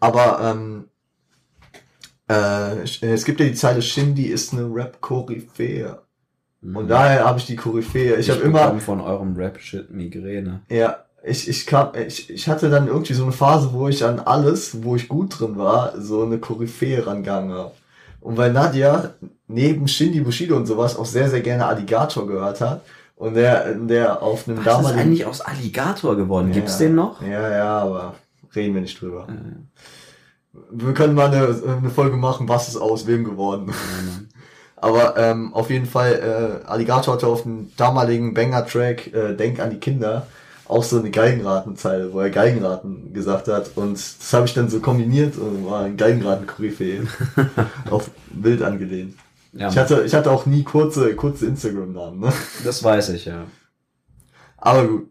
Aber 0.00 0.40
ähm, 0.42 0.84
äh, 2.28 2.82
es 2.82 3.24
gibt 3.24 3.40
ja 3.40 3.46
die 3.46 3.54
Zeile, 3.54 3.82
Shindy 3.82 4.24
ist 4.24 4.52
eine 4.52 4.62
Rap-Koryphäe. 4.62 5.98
Und 6.62 6.88
daher 6.88 7.24
habe 7.24 7.38
ich 7.38 7.46
die 7.46 7.56
Koryphäe. 7.56 8.16
Ich, 8.16 8.28
habe 8.28 8.40
immer, 8.40 8.78
von 8.80 9.00
eurem 9.00 9.34
Rap-Shit 9.34 9.90
Migräne. 9.90 10.60
ja, 10.68 11.04
ich, 11.22 11.48
ich 11.48 11.66
kam, 11.66 11.92
ich, 11.94 12.30
ich 12.30 12.48
hatte 12.48 12.70
dann 12.70 12.86
irgendwie 12.86 13.14
so 13.14 13.22
eine 13.22 13.32
Phase, 13.32 13.70
wo 13.72 13.88
ich 13.88 14.04
an 14.04 14.20
alles, 14.20 14.82
wo 14.82 14.96
ich 14.96 15.08
gut 15.08 15.38
drin 15.38 15.56
war, 15.58 15.94
so 16.00 16.22
eine 16.22 16.38
Koryphäe 16.38 17.06
rangegangen 17.06 17.52
habe. 17.52 17.72
Und 18.20 18.36
weil 18.36 18.52
Nadja 18.52 19.14
neben 19.46 19.88
Shindy 19.88 20.20
Bushido 20.20 20.56
und 20.56 20.66
sowas 20.66 20.96
auch 20.96 21.06
sehr, 21.06 21.28
sehr 21.28 21.40
gerne 21.40 21.66
Alligator 21.66 22.26
gehört 22.26 22.60
hat 22.60 22.82
und 23.16 23.34
der, 23.34 23.74
der 23.74 24.22
auf 24.22 24.46
einem 24.46 24.58
Was 24.58 24.66
ist 24.66 24.72
damaligen... 24.72 25.00
eigentlich 25.00 25.26
aus 25.26 25.40
Alligator 25.40 26.16
geworden? 26.16 26.52
Gibt's 26.52 26.78
Ja. 26.78 26.86
den 26.86 26.94
noch? 26.94 27.22
Ja, 27.22 27.50
ja, 27.50 27.78
aber 27.78 28.14
reden 28.54 28.74
wir 28.74 28.80
nicht 28.80 29.00
drüber. 29.00 29.28
Wir 30.70 30.94
können 30.94 31.14
mal 31.14 31.32
eine, 31.32 31.78
eine 31.78 31.90
Folge 31.90 32.16
machen, 32.16 32.48
was 32.48 32.68
ist 32.68 32.76
aus 32.76 33.06
wem 33.06 33.24
geworden. 33.24 33.72
Aber 34.76 35.16
ähm, 35.18 35.52
auf 35.52 35.68
jeden 35.70 35.86
Fall, 35.86 36.62
äh, 36.64 36.66
Alligator 36.66 37.14
hatte 37.14 37.26
auf 37.26 37.42
dem 37.42 37.70
damaligen 37.76 38.32
Banger-Track 38.32 39.12
äh, 39.12 39.36
Denk 39.36 39.60
an 39.60 39.70
die 39.70 39.78
Kinder 39.78 40.26
auch 40.70 40.84
so 40.84 40.98
eine 41.00 41.10
Geigenratenzeile, 41.10 42.12
wo 42.12 42.20
er 42.20 42.30
Geigenraten 42.30 43.12
gesagt 43.12 43.48
hat. 43.48 43.72
Und 43.74 43.94
das 43.94 44.32
habe 44.32 44.46
ich 44.46 44.54
dann 44.54 44.70
so 44.70 44.80
kombiniert 44.80 45.36
und 45.36 45.66
war 45.66 45.84
ein 45.84 45.96
Geigenraten-Koryphäe 45.96 47.06
auf 47.90 48.10
Bild 48.30 48.62
angelehnt. 48.62 49.16
ja 49.52 49.68
Ich 49.68 49.76
hatte, 49.76 50.04
ich 50.06 50.14
hatte 50.14 50.30
auch 50.30 50.46
nie 50.46 50.62
kurze, 50.62 51.14
kurze 51.16 51.46
Instagram-Namen, 51.46 52.20
ne? 52.20 52.32
das 52.64 52.84
weiß 52.84 53.10
ich, 53.10 53.24
ja. 53.24 53.44
Aber 54.56 54.86
gut. 54.86 55.08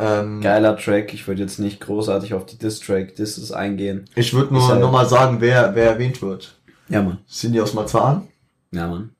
Ähm, 0.00 0.40
Geiler 0.40 0.76
Track. 0.76 1.12
Ich 1.14 1.26
würde 1.26 1.42
jetzt 1.42 1.58
nicht 1.58 1.80
großartig 1.80 2.34
auf 2.34 2.46
die 2.46 2.58
Diss-Track, 2.58 3.16
Disses 3.16 3.52
eingehen. 3.52 4.04
ich 4.14 4.32
würde 4.34 4.52
nur 4.54 4.66
halt- 4.68 4.80
noch 4.80 4.92
mal 4.92 5.06
sagen, 5.08 5.40
wer, 5.40 5.74
wer 5.74 5.90
erwähnt 5.90 6.20
wird. 6.22 6.54
Ja, 6.88 7.02
Mann. 7.02 7.18
Cindy 7.28 7.60
aus 7.60 7.74
Marzahn. 7.74 8.28
Ja, 8.72 8.86
Mann. 8.88 9.10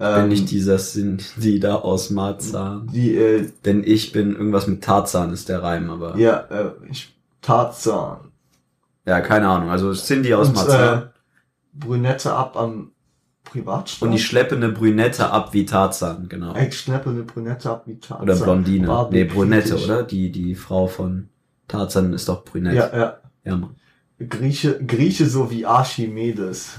Ähm, 0.00 0.24
Bin 0.24 0.32
ich 0.32 0.44
dieser 0.46 0.78
sind 0.78 1.24
die 1.36 1.60
da 1.60 1.76
aus 1.76 2.10
Marzahn. 2.10 2.88
die, 2.92 3.16
äh, 3.16 3.48
Denn 3.64 3.84
ich 3.84 4.10
bin 4.12 4.34
irgendwas 4.34 4.66
mit 4.66 4.82
Tarzan 4.82 5.32
ist 5.32 5.48
der 5.48 5.62
Reim, 5.62 5.88
aber. 5.88 6.16
Ja, 6.16 6.46
ja, 6.50 6.60
äh, 6.62 6.70
ich, 6.90 7.14
Tarzan. 7.42 8.16
keine 9.04 9.48
Ahnung. 9.48 9.70
Also 9.70 9.92
Cindy 9.92 10.34
aus 10.34 10.48
Und, 10.48 10.56
Marzahn. 10.56 11.02
äh, 11.02 11.06
Brünette 11.74 12.32
ab 12.32 12.56
am 12.56 12.90
Privatstrand. 13.54 14.10
Und 14.10 14.18
die 14.18 14.22
schleppende 14.22 14.68
Brünette 14.70 15.30
ab 15.30 15.54
wie 15.54 15.64
Tarzan, 15.64 16.28
genau. 16.28 16.56
Ich 16.56 16.76
schleppe 16.76 17.10
eine 17.10 17.22
Brünette 17.22 17.70
ab 17.70 17.84
wie 17.86 17.98
Tarzan. 17.98 18.22
Oder 18.22 18.36
Blondine. 18.36 18.86
Barbie 18.86 19.16
nee, 19.18 19.24
Brünette, 19.24 19.76
oder? 19.76 20.02
Die, 20.02 20.32
die 20.32 20.56
Frau 20.56 20.88
von 20.88 21.28
Tarzan 21.68 22.12
ist 22.12 22.28
doch 22.28 22.44
Brünette. 22.44 22.76
Ja, 22.76 22.96
ja. 22.96 23.18
ja 23.44 23.56
Mann. 23.56 23.76
Grieche, 24.28 24.80
Grieche 24.84 25.26
so 25.26 25.52
wie 25.52 25.64
Archimedes. 25.66 26.72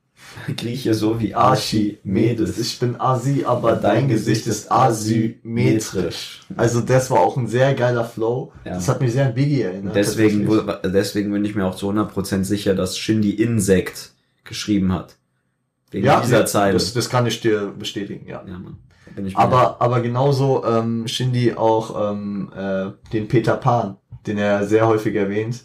Grieche 0.56 0.94
so 0.94 1.18
wie 1.18 1.34
Archimedes. 1.34 2.58
Ich 2.58 2.78
bin 2.78 3.00
Asi, 3.00 3.44
aber 3.44 3.74
dein 3.74 4.06
Gesicht 4.06 4.46
ist 4.46 4.70
asymmetrisch. 4.70 6.42
Also 6.56 6.80
das 6.80 7.10
war 7.10 7.18
auch 7.18 7.36
ein 7.36 7.48
sehr 7.48 7.74
geiler 7.74 8.04
Flow. 8.04 8.52
Ja. 8.64 8.74
Das 8.74 8.88
hat 8.88 9.00
mich 9.00 9.12
sehr 9.12 9.26
an 9.26 9.34
Biggie 9.34 9.62
erinnert. 9.62 9.96
Deswegen, 9.96 10.48
deswegen 10.84 11.32
bin 11.32 11.44
ich 11.44 11.56
mir 11.56 11.66
auch 11.66 11.74
zu 11.74 11.90
100% 11.90 12.44
sicher, 12.44 12.76
dass 12.76 12.96
Shindy 12.96 13.30
Insekt 13.30 14.12
geschrieben 14.44 14.92
hat. 14.92 15.16
Wegen 15.90 16.06
ja, 16.06 16.20
dieser 16.20 16.46
Zeile. 16.46 16.74
Das, 16.74 16.92
das 16.92 17.08
kann 17.08 17.26
ich 17.26 17.40
dir 17.40 17.72
bestätigen, 17.76 18.26
ja. 18.26 18.42
ja, 18.46 18.58
Mann. 18.58 18.78
Bin 19.14 19.26
ich 19.26 19.36
Aber, 19.36 19.80
aber 19.80 20.00
genauso 20.00 20.64
ähm, 20.64 21.08
Shindy 21.08 21.54
auch 21.54 22.12
ähm, 22.12 22.52
äh, 22.56 22.90
den 23.12 23.26
Peter 23.26 23.56
Pan, 23.56 23.96
den 24.26 24.38
er 24.38 24.66
sehr 24.66 24.86
häufig 24.86 25.14
erwähnt. 25.16 25.64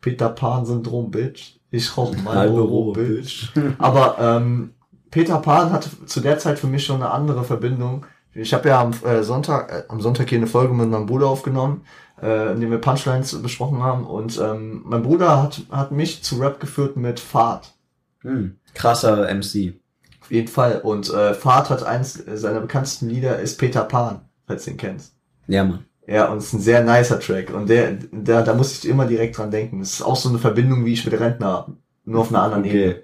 Peter 0.00 0.28
Pan-Syndrom, 0.28 1.10
Bitch. 1.10 1.56
Ich 1.70 1.96
rauch 1.96 2.14
Marlboro, 2.22 2.92
Bitch. 2.92 3.48
Aber 3.78 4.16
ähm, 4.20 4.74
Peter 5.10 5.38
Pan 5.38 5.72
hatte 5.72 5.88
zu 6.06 6.20
der 6.20 6.38
Zeit 6.38 6.58
für 6.58 6.66
mich 6.66 6.84
schon 6.84 6.96
eine 6.96 7.10
andere 7.10 7.42
Verbindung. 7.42 8.06
Ich 8.34 8.52
habe 8.52 8.68
ja 8.68 8.80
am 8.80 8.92
äh, 9.04 9.22
Sonntag, 9.22 9.72
äh, 9.72 9.82
am 9.88 10.00
Sonntag 10.00 10.28
hier 10.28 10.38
eine 10.38 10.46
Folge 10.46 10.74
mit 10.74 10.88
meinem 10.88 11.06
Bruder 11.06 11.28
aufgenommen, 11.28 11.84
äh, 12.20 12.52
in 12.52 12.60
dem 12.60 12.70
wir 12.70 12.78
Punchlines 12.78 13.40
besprochen 13.40 13.82
haben. 13.82 14.04
Und 14.04 14.38
ähm, 14.38 14.82
mein 14.84 15.02
Bruder 15.02 15.42
hat, 15.42 15.62
hat 15.70 15.92
mich 15.92 16.22
zu 16.22 16.36
Rap 16.36 16.60
geführt 16.60 16.96
mit 16.96 17.18
Fahrt. 17.18 17.74
Hm, 18.22 18.56
krasser 18.74 19.32
MC. 19.34 19.74
Auf 20.20 20.30
jeden 20.30 20.48
Fall. 20.48 20.80
Und 20.80 21.10
äh, 21.12 21.34
Fahrt 21.34 21.70
hat 21.70 21.82
eins 21.82 22.14
seiner 22.34 22.60
bekanntesten 22.60 23.08
Lieder 23.08 23.38
ist 23.38 23.58
Peter 23.58 23.84
Pan, 23.84 24.22
falls 24.46 24.64
du 24.64 24.72
ihn 24.72 24.76
kennst. 24.76 25.14
Ja, 25.46 25.64
Mann. 25.64 25.84
Ja, 26.06 26.30
und 26.30 26.38
es 26.38 26.46
ist 26.48 26.52
ein 26.54 26.60
sehr 26.60 26.82
nicer 26.84 27.18
Track. 27.20 27.52
Und 27.54 27.68
der, 27.68 27.98
da, 28.12 28.42
da 28.42 28.54
muss 28.54 28.72
ich 28.72 28.88
immer 28.88 29.06
direkt 29.06 29.38
dran 29.38 29.50
denken. 29.50 29.80
Das 29.80 29.92
ist 29.94 30.02
auch 30.02 30.16
so 30.16 30.28
eine 30.28 30.38
Verbindung, 30.38 30.84
wie 30.84 30.92
ich 30.92 31.04
mit 31.04 31.18
Rentner 31.18 31.46
habe. 31.46 31.72
Nur 32.04 32.20
auf 32.22 32.28
einer 32.28 32.42
anderen 32.42 32.64
Ebene. 32.64 32.90
Okay. 32.92 33.02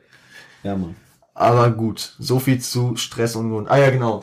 Ja, 0.62 0.76
Mann. 0.76 0.96
Aber 1.34 1.70
gut, 1.70 2.14
so 2.18 2.38
viel 2.38 2.60
zu 2.60 2.96
Stress 2.96 3.36
und 3.36 3.48
Not. 3.48 3.70
Ah 3.70 3.78
ja, 3.78 3.90
genau. 3.90 4.22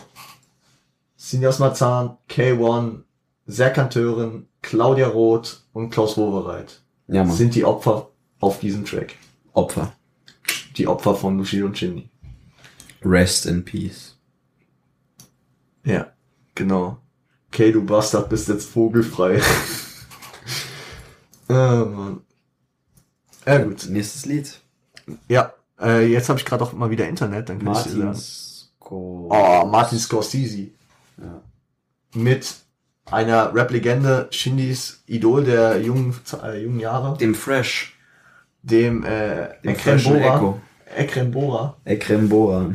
Sinias 1.15 1.57
Marzahn, 1.57 2.17
K1, 2.29 3.01
Serkanteurin, 3.47 4.47
Claudia 4.61 5.07
Roth 5.07 5.63
und 5.73 5.89
Klaus 5.89 6.17
Wowereit 6.17 6.81
Ja, 7.07 7.23
Mann. 7.23 7.35
sind 7.35 7.55
die 7.55 7.65
Opfer 7.65 8.09
auf 8.39 8.59
diesem 8.59 8.85
Track. 8.85 9.15
Opfer. 9.53 9.93
Die 10.77 10.87
Opfer 10.87 11.15
von 11.15 11.37
Bushido 11.37 11.65
und 11.65 11.77
Shindy. 11.77 12.09
Rest 13.03 13.45
in 13.45 13.65
Peace. 13.65 14.15
Ja, 15.83 16.11
genau. 16.55 16.97
Okay, 17.47 17.71
du 17.71 17.83
Bastard, 17.83 18.29
bist 18.29 18.49
jetzt 18.49 18.69
vogelfrei. 18.69 19.41
ah, 21.47 21.85
Mann. 21.85 22.21
Ja, 23.45 23.59
gut. 23.59 23.87
Nächstes 23.89 24.25
Lied. 24.25 24.59
Ja, 25.29 25.53
äh, 25.79 26.05
jetzt 26.05 26.27
habe 26.29 26.37
ich 26.39 26.45
gerade 26.45 26.63
auch 26.63 26.73
mal 26.73 26.89
wieder 26.89 27.07
Internet, 27.07 27.49
dann 27.49 27.59
kann 27.59 27.71
ich 27.73 27.83
dir 27.83 27.89
Martin 27.89 28.01
sagen. 28.01 28.15
Sco 28.15 29.29
Oh, 29.31 29.65
Martin 29.65 29.99
Scorsese. 29.99 30.67
Ja. 31.17 31.41
Mit 32.13 32.55
einer 33.05 33.53
Rap-Legende, 33.55 34.27
Shindys 34.31 35.01
Idol 35.07 35.45
der 35.45 35.81
jungen, 35.81 36.13
äh, 36.43 36.61
jungen 36.61 36.79
Jahre, 36.79 37.17
Dem 37.17 37.33
Fresh. 37.33 37.97
dem 38.61 39.03
äh, 39.05 39.49
Dem 39.63 39.75
Bora. 40.03 40.35
Echo. 40.37 40.61
Ekrem 40.95 41.31
Bora. 41.31 41.77
Ekrem 41.85 42.29
Bora. 42.29 42.71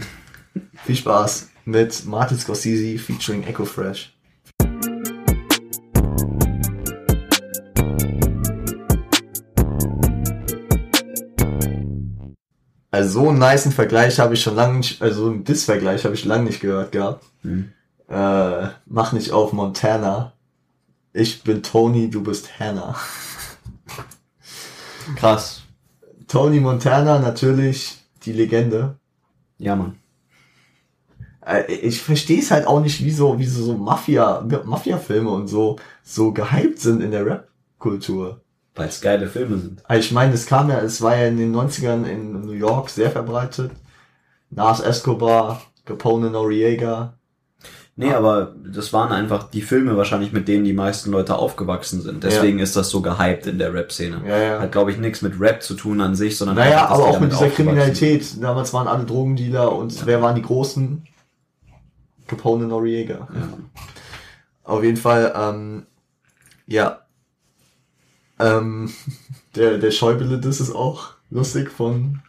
Viel 0.85 0.97
Spaß 0.97 1.51
mit 1.65 2.05
Martin 2.07 2.39
Scorsese 2.39 2.99
featuring 2.99 3.45
Echo 3.45 3.65
Fresh. 3.65 4.15
Also 12.91 13.21
so 13.21 13.29
einen 13.31 13.39
niceen 13.39 13.73
Vergleich 13.73 14.19
habe 14.19 14.35
ich 14.35 14.43
schon 14.43 14.55
lange 14.55 14.77
nicht, 14.77 15.01
also 15.01 15.29
einen 15.31 15.45
Diss-Vergleich 15.45 16.05
habe 16.05 16.15
ich 16.15 16.27
lange 16.27 16.45
nicht 16.45 16.61
gehört 16.61 16.93
gehabt. 16.93 17.25
Hm. 17.41 17.73
Äh, 18.09 18.69
mach 18.85 19.13
nicht 19.13 19.33
auf 19.33 19.55
Montana. 19.55 20.35
Ich 21.15 21.43
bin 21.43 21.63
Tony, 21.63 22.11
du 22.11 22.23
bist 22.23 22.61
Hannah. 22.61 22.95
Krass. 25.17 25.63
Tony 26.29 26.61
Montana, 26.61 27.19
natürlich 27.19 28.02
die 28.27 28.33
Legende. 28.33 28.99
Ja, 29.59 29.77
Mann. 29.77 29.99
Äh, 31.45 31.73
Ich 31.75 32.03
verstehe 32.03 32.39
es 32.41 32.51
halt 32.51 32.67
auch 32.67 32.81
nicht, 32.81 33.05
wieso, 33.05 33.39
wieso 33.39 33.63
so 33.65 33.77
Mafia, 33.77 34.41
Mafia-Filme 34.65 35.31
und 35.31 35.49
so, 35.49 35.77
so 36.03 36.33
gehypt 36.33 36.79
sind 36.81 37.03
in 37.03 37.11
der 37.11 37.27
Rap-Kultur. 37.27 38.41
Weil 38.75 38.89
es 38.89 39.01
geile 39.01 39.29
Filme 39.29 39.59
sind. 39.59 39.83
Also 39.89 40.01
Ich 40.01 40.13
meine, 40.13 40.33
es 40.33 40.47
kam 40.47 40.71
ja, 40.71 40.81
es 40.81 41.03
war 41.03 41.17
ja 41.17 41.27
in 41.27 41.37
den 41.37 41.53
90ern 41.53 42.05
in 42.05 42.41
New 42.43 42.53
York 42.53 42.89
sehr 42.91 43.11
verbreitet. 43.11 43.73
Nas 44.51 44.81
Escobar, 44.81 45.63
Capone 45.85 46.31
Noriega. 46.31 47.19
Nee, 47.95 48.11
aber 48.13 48.55
das 48.65 48.93
waren 48.95 49.13
einfach 49.13 49.51
die 49.51 49.61
Filme 49.61 49.99
wahrscheinlich, 49.99 50.33
mit 50.33 50.49
denen 50.49 50.65
die 50.65 50.73
meisten 50.73 51.11
Leute 51.11 51.37
aufgewachsen 51.37 52.01
sind. 52.01 52.25
Deswegen 52.25 52.59
ist 52.59 52.75
das 52.75 52.89
so 52.89 53.03
gehypt 53.03 53.47
in 53.47 53.59
der 53.59 53.75
Rap-Szene. 53.75 54.23
Ja, 54.27 54.39
ja. 54.39 54.61
Hat, 54.61 54.73
glaube 54.73 54.93
ich, 54.93 54.97
nichts 54.99 55.21
mit 55.21 55.39
Rap 55.39 55.63
zu 55.63 55.75
tun 55.75 56.01
an 56.01 56.15
sich, 56.15 56.39
sondern 56.39 56.57
Naja, 56.57 56.87
aber 56.87 57.05
auch 57.05 57.21
mit 57.21 57.33
dieser 57.33 57.51
Kriminalität. 57.51 58.43
Damals 58.43 58.73
waren 58.73 58.89
alle 58.89 59.05
Drogendealer 59.05 59.71
und 59.77 59.95
Ja. 59.95 60.07
wer 60.07 60.23
waren 60.23 60.35
die 60.35 60.43
Großen? 60.43 61.07
Capone 62.27 62.67
Noriega. 62.67 63.29
Ja. 63.35 63.49
Auf 64.65 64.83
jeden 64.83 64.97
Fall, 64.97 65.35
ähm, 65.37 65.87
ja. 66.67 67.01
Ähm, 68.39 68.91
der, 69.55 69.77
der 69.77 69.91
Schäuble, 69.91 70.41
das 70.41 70.61
ist 70.61 70.75
auch 70.75 71.11
lustig 71.29 71.71
von, 71.71 72.21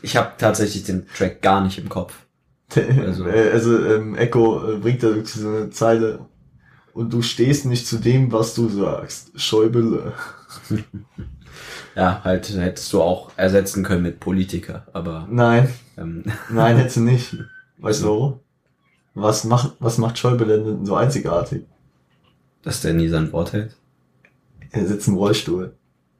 Ich 0.00 0.16
habe 0.16 0.32
tatsächlich 0.38 0.84
den 0.84 1.06
Track 1.08 1.42
gar 1.42 1.60
nicht 1.60 1.78
im 1.78 1.90
Kopf. 1.90 2.14
Also, 2.76 3.24
Also- 3.24 3.24
also 3.52 3.84
ähm, 3.86 4.14
Echo 4.16 4.72
äh, 4.72 4.76
bringt 4.78 5.02
da 5.02 5.08
wirklich 5.14 5.34
so 5.34 5.48
eine 5.48 5.70
Zeile 5.70 6.20
und 6.94 7.12
du 7.12 7.22
stehst 7.22 7.66
nicht 7.66 7.86
zu 7.86 7.98
dem, 7.98 8.30
was 8.32 8.54
du 8.54 8.68
sagst. 8.68 9.32
Schäuble. 9.40 10.12
Ja, 11.96 12.20
halt 12.22 12.48
hättest 12.48 12.92
du 12.92 13.02
auch 13.02 13.32
ersetzen 13.36 13.82
können 13.82 14.04
mit 14.04 14.20
Politiker, 14.20 14.86
aber 14.92 15.26
Nein, 15.28 15.68
ähm, 15.98 16.22
nein, 16.50 16.76
hätte 16.76 16.90
sie 16.90 17.00
nicht. 17.00 17.36
Weißt 17.78 18.02
du 18.02 18.06
warum? 18.06 18.40
Was 19.14 19.42
macht, 19.44 19.74
was 19.80 19.98
macht 19.98 20.16
Schäuble 20.16 20.46
denn 20.46 20.86
so 20.86 20.94
einzigartig? 20.94 21.64
dass 22.62 22.80
der 22.82 22.92
nie 22.94 23.08
sein 23.08 23.32
Wort 23.32 23.52
hält. 23.54 23.74
Er 24.70 24.86
sitzt 24.86 25.08
im 25.08 25.16
Rollstuhl. 25.16 25.74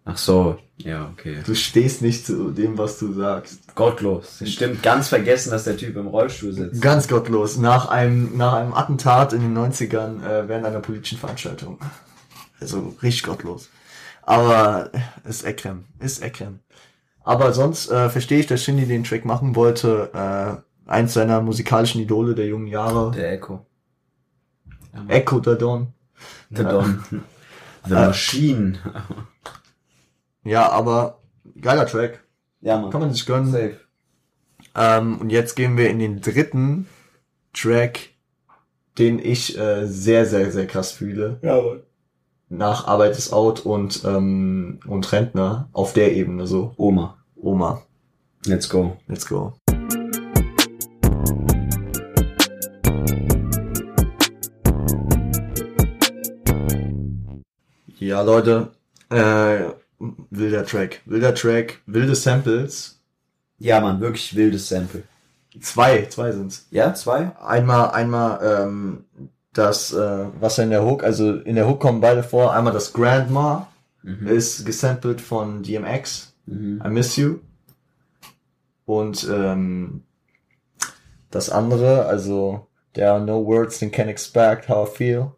Ach 0.04 0.16
so, 0.16 0.58
ja, 0.78 1.10
okay. 1.12 1.38
Du 1.44 1.54
stehst 1.54 2.00
nicht 2.02 2.26
zu 2.26 2.50
dem, 2.50 2.78
was 2.78 2.98
du 2.98 3.12
sagst. 3.12 3.74
Gottlos. 3.74 4.42
Stimmt, 4.44 4.82
ganz 4.82 5.08
vergessen, 5.08 5.50
dass 5.50 5.64
der 5.64 5.76
Typ 5.76 5.96
im 5.96 6.06
Rollstuhl 6.06 6.52
sitzt. 6.52 6.80
Ganz 6.80 7.06
gottlos. 7.06 7.58
Nach 7.58 7.88
einem, 7.88 8.36
nach 8.36 8.54
einem 8.54 8.72
Attentat 8.72 9.32
in 9.32 9.40
den 9.42 9.56
90ern 9.56 10.22
äh, 10.24 10.48
während 10.48 10.64
einer 10.66 10.80
politischen 10.80 11.18
Veranstaltung. 11.18 11.78
Also 12.60 12.94
richtig 13.02 13.24
gottlos. 13.24 13.68
Aber 14.22 14.90
äh, 14.94 15.28
ist 15.28 15.44
Ekrem. 15.44 15.84
Ist 15.98 16.22
Ekrem. 16.22 16.60
Aber 17.22 17.52
sonst 17.52 17.90
äh, 17.90 18.08
verstehe 18.08 18.40
ich, 18.40 18.46
dass 18.46 18.64
Shindy 18.64 18.86
den 18.86 19.04
Track 19.04 19.24
machen 19.26 19.54
wollte. 19.54 20.10
Äh, 20.14 20.90
eins 20.90 21.12
seiner 21.12 21.42
musikalischen 21.42 22.00
Idole 22.00 22.34
der 22.34 22.46
jungen 22.46 22.66
Jahre. 22.66 23.10
Der 23.12 23.32
Echo. 23.32 23.66
Echo 25.08 25.40
der 25.40 25.54
Don. 25.56 25.92
The 26.50 26.62
Ja. 26.62 26.70
Don. 26.72 27.04
The 27.86 27.94
Äh, 27.94 28.06
Machine. 28.06 28.78
Ja, 30.44 30.70
aber 30.70 31.20
geiler 31.60 31.86
Track. 31.86 32.24
Ja, 32.60 32.78
Mann. 32.78 32.90
Kann 32.90 33.00
man 33.00 33.12
sich 33.12 33.26
gönnen. 33.26 33.50
Safe. 33.50 33.76
Ähm, 34.74 35.18
und 35.18 35.30
jetzt 35.30 35.54
gehen 35.56 35.76
wir 35.76 35.90
in 35.90 35.98
den 35.98 36.20
dritten 36.20 36.86
Track, 37.52 38.10
den 38.98 39.18
ich 39.18 39.58
äh, 39.58 39.86
sehr, 39.86 40.26
sehr, 40.26 40.50
sehr 40.50 40.66
krass 40.66 40.92
fühle. 40.92 41.38
Ja, 41.42 41.60
Mann. 41.60 41.82
Nach 42.48 42.86
Arbeit 42.88 43.16
ist 43.16 43.32
out 43.32 43.60
und, 43.60 44.02
ähm, 44.04 44.80
und 44.86 45.12
Rentner 45.12 45.68
auf 45.72 45.92
der 45.92 46.14
Ebene 46.14 46.46
so. 46.46 46.74
Oma. 46.76 47.16
Oma, 47.36 47.82
Let's 48.44 48.68
go. 48.68 48.96
let's 49.06 49.26
go. 49.26 49.54
Ja, 57.98 58.22
Leute, 58.22 58.72
äh, 59.10 59.79
wilder 60.30 60.64
Track, 60.64 61.00
wilder 61.06 61.34
Track, 61.34 61.80
wilde 61.86 62.14
Samples. 62.14 62.98
Ja, 63.58 63.80
Mann, 63.80 64.00
wirklich 64.00 64.34
wildes 64.34 64.68
Sample. 64.68 65.02
Zwei, 65.60 66.06
zwei 66.06 66.32
sind's. 66.32 66.66
Ja, 66.70 66.94
zwei? 66.94 67.32
Einmal, 67.40 67.90
einmal 67.90 68.40
ähm, 68.42 69.04
das, 69.52 69.92
äh, 69.92 70.26
was 70.40 70.58
in 70.58 70.70
der 70.70 70.84
Hook, 70.84 71.04
also 71.04 71.34
in 71.36 71.56
der 71.56 71.68
Hook 71.68 71.80
kommen 71.80 72.00
beide 72.00 72.22
vor. 72.22 72.54
Einmal 72.54 72.72
das 72.72 72.92
Grandma 72.92 73.66
Mhm. 74.02 74.26
ist 74.28 74.64
gesampelt 74.64 75.20
von 75.20 75.62
DMX, 75.62 76.32
Mhm. 76.46 76.82
I 76.82 76.88
Miss 76.88 77.16
You. 77.16 77.40
Und 78.86 79.28
ähm, 79.30 80.04
das 81.30 81.50
andere, 81.50 82.06
also 82.06 82.66
There 82.94 83.08
are 83.10 83.20
no 83.20 83.44
words 83.46 83.78
that 83.80 83.92
can 83.92 84.08
expect 84.08 84.68
how 84.68 84.88
I 84.88 84.96
feel. 84.96 85.32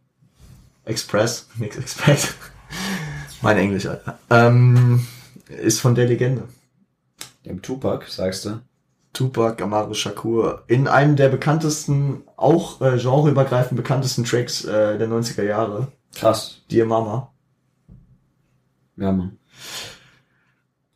Express, 0.86 1.48
nix 1.58 1.76
expect. 1.76 2.34
Mein 3.42 3.58
Englisch, 3.58 3.86
Alter. 3.86 4.18
Ähm, 4.30 5.06
ist 5.48 5.80
von 5.80 5.94
der 5.94 6.06
Legende. 6.06 6.48
Dem 7.44 7.60
Tupac, 7.60 8.06
sagst 8.08 8.44
du? 8.44 8.60
Tupac 9.12 9.62
Amaru 9.62 9.94
Shakur 9.94 10.64
in 10.68 10.88
einem 10.88 11.16
der 11.16 11.28
bekanntesten, 11.28 12.22
auch 12.36 12.80
äh, 12.80 12.96
genreübergreifend 12.96 13.76
bekanntesten 13.76 14.24
Tracks 14.24 14.64
äh, 14.64 14.96
der 14.96 15.08
90er 15.08 15.42
Jahre. 15.42 15.88
Krass. 16.14 16.62
Dear 16.70 16.86
Mama. 16.86 17.30
Ja, 18.96 19.12
Mann. 19.12 19.38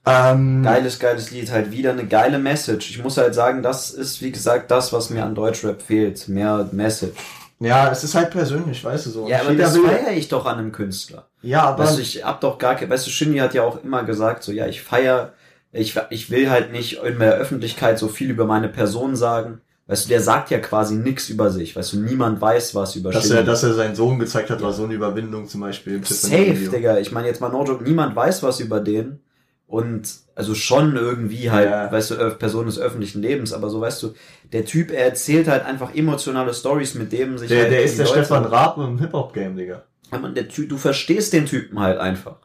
Ähm, 0.08 0.62
Geiles, 0.62 1.00
geiles 1.00 1.32
Lied, 1.32 1.50
halt 1.50 1.72
wieder 1.72 1.90
eine 1.90 2.06
geile 2.06 2.38
Message. 2.38 2.90
Ich 2.90 3.02
muss 3.02 3.16
halt 3.16 3.34
sagen, 3.34 3.62
das 3.62 3.90
ist, 3.90 4.22
wie 4.22 4.30
gesagt, 4.30 4.70
das, 4.70 4.92
was 4.92 5.10
mir 5.10 5.24
an 5.24 5.34
Deutschrap 5.34 5.82
fehlt. 5.82 6.28
Mehr 6.28 6.68
Message. 6.70 7.18
Ja, 7.58 7.90
es 7.90 8.04
ist 8.04 8.14
halt 8.14 8.30
persönlich, 8.30 8.84
weißt 8.84 9.06
du 9.06 9.10
so. 9.10 9.28
Ja, 9.28 9.40
aber 9.40 9.52
Jeder 9.52 9.64
das 9.64 9.76
feiere 9.78 10.12
ich 10.12 10.28
doch 10.28 10.44
an 10.44 10.58
einem 10.58 10.72
Künstler. 10.72 11.26
Ja, 11.42 11.62
aber 11.64 11.84
Weißt 11.84 11.96
du, 11.96 12.02
ich 12.02 12.24
hab 12.24 12.40
doch 12.40 12.58
gar 12.58 12.74
kein, 12.74 12.90
weißt 12.90 13.06
du, 13.06 13.10
Shindy 13.10 13.38
hat 13.38 13.54
ja 13.54 13.62
auch 13.62 13.82
immer 13.82 14.02
gesagt, 14.04 14.42
so, 14.42 14.52
ja, 14.52 14.66
ich 14.66 14.82
feier, 14.82 15.32
ich, 15.72 15.94
ich 16.10 16.30
will 16.30 16.50
halt 16.50 16.72
nicht 16.72 17.02
in 17.02 17.18
der 17.18 17.34
Öffentlichkeit 17.34 17.98
so 17.98 18.08
viel 18.08 18.30
über 18.30 18.44
meine 18.44 18.68
Person 18.68 19.16
sagen. 19.16 19.60
Weißt 19.88 20.06
du, 20.06 20.08
der 20.08 20.20
sagt 20.20 20.50
ja 20.50 20.58
quasi 20.58 20.96
nix 20.96 21.28
über 21.28 21.50
sich. 21.50 21.76
Weißt 21.76 21.92
du, 21.92 22.00
niemand 22.00 22.40
weiß 22.40 22.74
was 22.74 22.96
über 22.96 23.12
dass 23.12 23.22
Shindy. 23.22 23.38
er, 23.38 23.44
dass 23.44 23.62
er 23.62 23.72
seinen 23.72 23.94
Sohn 23.94 24.18
gezeigt 24.18 24.50
hat, 24.50 24.60
war 24.60 24.72
so 24.72 24.84
eine 24.84 24.94
Überwindung 24.94 25.46
zum 25.46 25.60
Beispiel 25.60 25.94
im 25.94 26.02
Safe. 26.04 26.54
Digga. 26.54 26.98
Ich 26.98 27.12
meine 27.12 27.28
jetzt 27.28 27.40
mal 27.40 27.50
no 27.50 27.64
joke, 27.64 27.84
niemand 27.84 28.16
weiß 28.16 28.42
was 28.42 28.58
über 28.60 28.80
den. 28.80 29.20
Und 29.66 30.08
also 30.36 30.54
schon 30.54 30.94
irgendwie 30.96 31.50
halt, 31.50 31.68
Ja. 31.70 31.90
weißt 31.90 32.12
du, 32.12 32.30
Person 32.38 32.66
des 32.66 32.78
öffentlichen 32.78 33.20
Lebens, 33.20 33.52
aber 33.52 33.68
so 33.68 33.80
weißt 33.80 34.02
du, 34.04 34.14
der 34.52 34.64
Typ, 34.64 34.92
er 34.92 35.06
erzählt 35.06 35.48
halt 35.48 35.64
einfach 35.64 35.94
emotionale 35.94 36.54
Stories, 36.54 36.94
mit 36.94 37.10
dem 37.12 37.36
sich 37.36 37.48
Der, 37.48 37.62
halt 37.62 37.72
der 37.72 37.82
ist 37.82 37.98
der 37.98 38.06
Leute- 38.06 38.18
Stefan 38.20 38.44
Raab 38.44 38.78
im 38.78 38.98
Hip-Hop-Game, 38.98 39.56
Digga. 39.56 39.82
Ja, 40.12 40.18
man, 40.18 40.34
der 40.36 40.48
Typ, 40.48 40.68
du 40.68 40.76
verstehst 40.78 41.32
den 41.32 41.46
Typen 41.46 41.80
halt 41.80 41.98
einfach. 41.98 42.36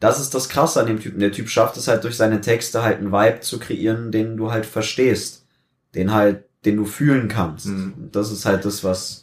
Das 0.00 0.18
ist 0.18 0.34
das 0.34 0.48
Krasse 0.48 0.80
an 0.80 0.86
dem 0.86 0.98
Typen. 0.98 1.20
Der 1.20 1.30
Typ 1.30 1.48
schafft 1.50 1.76
es 1.76 1.88
halt 1.88 2.02
durch 2.04 2.16
seine 2.16 2.40
Texte 2.40 2.82
halt 2.82 2.98
einen 2.98 3.12
Vibe 3.12 3.40
zu 3.40 3.58
kreieren, 3.58 4.10
den 4.10 4.36
du 4.38 4.50
halt 4.50 4.64
verstehst. 4.66 5.44
Den 5.94 6.12
halt, 6.14 6.44
den 6.64 6.76
du 6.78 6.86
fühlen 6.86 7.28
kannst. 7.28 7.66
Mhm. 7.66 8.08
Das 8.12 8.32
ist 8.32 8.46
halt 8.46 8.64
das, 8.64 8.82
was, 8.82 9.21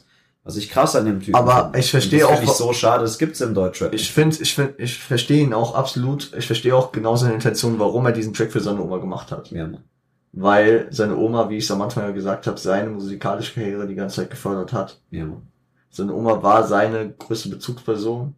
was 0.50 0.58
ich 0.58 0.70
krass 0.72 0.96
an 0.96 1.06
dem 1.06 1.20
Typen 1.20 1.36
Aber 1.36 1.72
ich 1.78 1.92
verstehe 1.92 2.28
auch- 2.28 2.42
ich 2.42 2.50
so 2.50 2.74
schade, 2.74 3.04
das 3.04 3.20
gibt's 3.20 3.40
im 3.40 3.54
Deutschrap. 3.54 3.94
Ich 3.94 4.12
finde, 4.12 4.36
ich 4.42 4.56
finde, 4.56 4.74
ich 4.80 4.98
verstehe 4.98 5.44
ihn 5.44 5.54
auch 5.54 5.76
absolut. 5.76 6.34
Ich 6.36 6.48
verstehe 6.48 6.76
auch 6.76 6.92
genau 6.92 7.16
seine 7.16 7.36
Intention, 7.36 7.78
warum 7.78 8.06
er 8.08 8.12
diesen 8.14 8.34
Track 8.34 8.52
für 8.52 8.60
seine 8.60 8.82
Oma 8.82 8.98
gemacht 8.98 9.32
hat. 9.32 9.52
ja, 9.52 9.68
Mann. 9.68 9.84
Weil 10.32 10.88
seine 10.92 11.16
Oma, 11.18 11.50
wie 11.50 11.58
ich 11.58 11.64
es 11.66 11.72
am 11.72 11.82
Anfang 11.84 12.04
ja 12.04 12.12
gesagt 12.12 12.48
habe, 12.48 12.58
seine 12.60 12.90
musikalische 12.90 13.54
Karriere 13.54 13.88
die 13.88 13.96
ganze 13.96 14.18
Zeit 14.18 14.30
gefördert 14.32 14.74
hat. 14.74 15.00
Ja, 15.12 15.26
Mann. 15.26 15.44
Seine 15.92 16.14
Oma 16.14 16.42
war 16.44 16.66
seine 16.68 17.12
größte 17.14 17.50
Bezugsperson. 17.50 18.34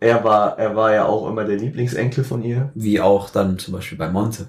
Er 0.00 0.24
war, 0.24 0.58
er 0.58 0.74
war 0.74 0.92
ja 0.92 1.04
auch 1.06 1.28
immer 1.28 1.44
der 1.44 1.56
Lieblingsenkel 1.58 2.24
von 2.24 2.42
ihr. 2.42 2.70
Wie 2.74 3.00
auch 3.00 3.30
dann 3.30 3.58
zum 3.58 3.74
Beispiel 3.74 3.96
bei 3.98 4.08
Monte. 4.10 4.48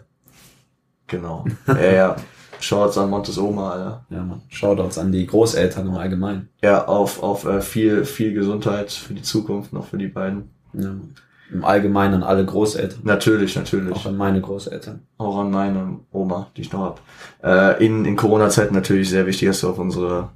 Genau. 1.08 1.46
Er, 1.68 2.16
Shouts 2.64 2.98
an 2.98 3.10
Montes 3.10 3.38
Oma, 3.38 3.72
Alter. 3.72 4.06
Ja, 4.10 4.24
Mann. 4.24 4.42
Shoutouts 4.48 4.98
an 4.98 5.12
die 5.12 5.28
Großeltern 5.28 5.88
im 5.88 5.96
Allgemeinen. 5.96 6.50
Ja, 6.62 6.86
auf, 6.86 7.22
auf 7.22 7.46
äh, 7.46 7.62
viel, 7.62 8.06
viel 8.06 8.34
Gesundheit 8.34 8.92
für 8.92 9.14
die 9.14 9.22
Zukunft, 9.22 9.74
noch 9.74 9.88
für 9.88 9.98
die 9.98 10.08
beiden. 10.08 10.50
Ja, 10.72 10.88
Mann. 10.88 11.14
Im 11.52 11.66
Allgemeinen 11.66 12.16
an 12.16 12.24
alle 12.24 12.46
Großeltern. 12.46 13.02
Natürlich, 13.04 13.56
natürlich. 13.56 13.94
Auch 13.94 14.06
an 14.06 14.16
meine 14.16 14.40
Großeltern. 14.42 15.02
Auch 15.18 15.40
an 15.40 15.52
meine 15.52 16.00
Oma, 16.12 16.48
die 16.56 16.62
ich 16.62 16.72
noch 16.72 16.82
hab. 16.82 17.02
Äh, 17.44 17.86
in 17.86 18.06
in 18.06 18.16
Corona-Zeiten 18.16 18.74
natürlich 18.74 19.10
sehr 19.10 19.28
wichtig, 19.28 19.50
dass 19.50 19.62
wir 19.62 19.70
auf 19.70 19.78
unsere, 19.78 20.30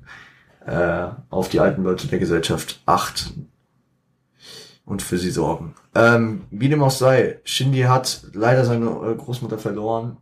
äh, 0.65 1.07
auf 1.29 1.47
die 1.47 1.61
alten 1.61 1.83
Leute 1.83 2.07
der 2.07 2.19
Gesellschaft 2.19 2.81
achten 2.85 3.49
und 4.85 5.01
für 5.01 5.17
sie 5.17 5.31
sorgen. 5.31 5.73
Ähm, 5.95 6.41
wie 6.51 6.69
dem 6.69 6.83
auch 6.83 6.91
sei, 6.91 7.39
Shindy 7.45 7.81
hat 7.83 8.27
leider 8.33 8.65
seine 8.65 8.87
äh, 8.87 9.15
Großmutter 9.15 9.57
verloren. 9.57 10.17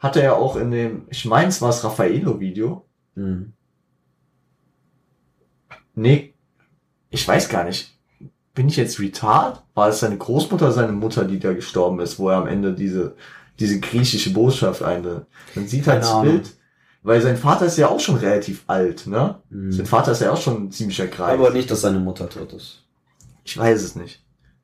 Hatte 0.00 0.22
er 0.22 0.36
auch 0.36 0.56
in 0.56 0.70
dem, 0.70 1.02
ich 1.10 1.24
meins 1.26 1.62
war 1.62 1.70
es 1.70 1.84
Raffaello-Video. 1.84 2.84
Mhm. 3.14 3.52
Nee, 5.94 6.34
ich 7.10 7.26
weiß 7.26 7.48
gar 7.48 7.64
nicht. 7.64 7.96
Bin 8.54 8.68
ich 8.68 8.76
jetzt 8.76 8.98
retard? 8.98 9.62
War 9.74 9.88
es 9.88 10.00
seine 10.00 10.16
Großmutter 10.16 10.72
seine 10.72 10.92
Mutter, 10.92 11.24
die 11.24 11.38
da 11.38 11.52
gestorben 11.52 12.00
ist, 12.00 12.18
wo 12.18 12.30
er 12.30 12.38
am 12.38 12.46
Ende 12.46 12.72
diese, 12.72 13.14
diese 13.58 13.78
griechische 13.78 14.32
Botschaft 14.32 14.82
eine. 14.82 15.26
Man 15.54 15.68
sieht 15.68 15.86
halt 15.86 16.02
das. 16.02 16.22
Bild, 16.22 16.50
weil 17.02 17.20
sein 17.20 17.36
Vater 17.36 17.66
ist 17.66 17.78
ja 17.78 17.88
auch 17.88 18.00
schon 18.00 18.16
relativ 18.16 18.64
alt, 18.66 19.06
ne? 19.06 19.36
Mhm. 19.50 19.72
Sein 19.72 19.86
Vater 19.86 20.12
ist 20.12 20.20
ja 20.20 20.32
auch 20.32 20.40
schon 20.40 20.64
ein 20.64 20.70
ziemlicher 20.72 21.06
Greif. 21.06 21.38
Aber 21.38 21.50
nicht, 21.50 21.70
dass 21.70 21.82
seine 21.82 22.00
Mutter 22.00 22.28
tot 22.28 22.52
ist. 22.52 22.84
ich 23.44 23.56
weiß 23.56 23.82
es 23.82 23.96
nicht. 23.96 24.22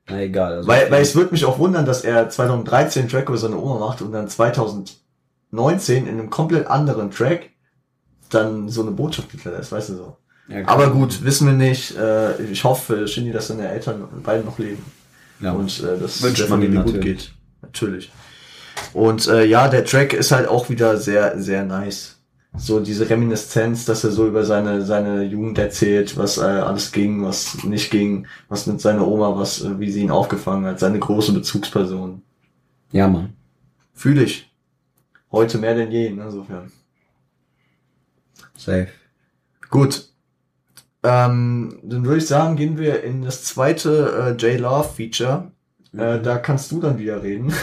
Na 0.08 0.20
egal. 0.20 0.54
Also 0.54 0.68
Weil, 0.68 0.90
weil 0.90 1.02
es 1.02 1.14
würde 1.14 1.32
mich 1.32 1.44
auch 1.44 1.58
wundern, 1.58 1.84
dass 1.84 2.04
er 2.04 2.28
2013 2.28 3.02
einen 3.02 3.10
Track 3.10 3.28
über 3.28 3.38
seine 3.38 3.56
Oma 3.58 3.78
macht 3.78 4.02
und 4.02 4.12
dann 4.12 4.28
2019 5.56 6.06
in 6.06 6.18
einem 6.18 6.30
komplett 6.30 6.66
anderen 6.66 7.10
Track 7.10 7.50
dann 8.30 8.68
so 8.68 8.82
eine 8.82 8.90
Botschaft 8.90 9.30
hinterlässt, 9.30 9.72
weißt 9.72 9.90
du 9.90 9.94
so. 9.94 10.16
Ja, 10.48 10.62
klar. 10.62 10.76
Aber 10.76 10.90
gut, 10.90 11.24
wissen 11.24 11.46
wir 11.46 11.54
nicht. 11.54 11.96
Äh, 11.96 12.40
ich 12.44 12.64
hoffe, 12.64 13.08
Shindy, 13.08 13.32
dass 13.32 13.48
seine 13.48 13.68
Eltern 13.68 14.04
beide 14.22 14.44
noch 14.44 14.58
leben. 14.58 14.84
ja. 15.40 15.52
Und 15.52 15.82
äh, 15.82 15.98
dass 15.98 16.22
Wünscht 16.22 16.40
der 16.40 16.46
Familie 16.46 16.82
gut 16.82 17.00
geht. 17.00 17.32
Natürlich. 17.62 18.12
Und 18.92 19.26
äh, 19.26 19.44
ja, 19.44 19.68
der 19.68 19.84
Track 19.84 20.12
ist 20.12 20.32
halt 20.32 20.48
auch 20.48 20.68
wieder 20.68 20.96
sehr, 20.98 21.40
sehr 21.40 21.64
nice. 21.64 22.16
So 22.56 22.80
diese 22.80 23.08
Reminiszenz, 23.10 23.84
dass 23.84 24.02
er 24.04 24.10
so 24.10 24.26
über 24.26 24.44
seine, 24.44 24.82
seine 24.82 25.24
Jugend 25.24 25.58
erzählt, 25.58 26.16
was 26.16 26.38
äh, 26.38 26.42
alles 26.42 26.92
ging, 26.92 27.22
was 27.22 27.64
nicht 27.64 27.90
ging, 27.90 28.26
was 28.48 28.66
mit 28.66 28.80
seiner 28.80 29.06
Oma, 29.06 29.36
was, 29.36 29.62
äh, 29.62 29.78
wie 29.78 29.90
sie 29.90 30.02
ihn 30.02 30.10
aufgefangen 30.10 30.64
hat, 30.64 30.78
seine 30.78 30.98
große 30.98 31.32
Bezugsperson. 31.32 32.22
ja, 32.92 33.08
Mann. 33.08 33.34
Fühle 33.92 34.22
ich. 34.24 34.45
Heute 35.32 35.58
mehr 35.58 35.74
denn 35.74 35.90
je, 35.90 36.06
insofern. 36.06 36.70
Safe. 38.56 38.88
Gut. 39.70 40.08
Ähm, 41.02 41.78
dann 41.82 42.04
würde 42.04 42.18
ich 42.18 42.26
sagen, 42.26 42.56
gehen 42.56 42.78
wir 42.78 43.02
in 43.02 43.22
das 43.22 43.44
zweite 43.44 44.36
äh, 44.38 44.42
J-Love-Feature. 44.42 45.50
Äh, 45.92 46.20
da 46.20 46.38
kannst 46.38 46.72
du 46.72 46.80
dann 46.80 46.98
wieder 46.98 47.22
reden. 47.22 47.52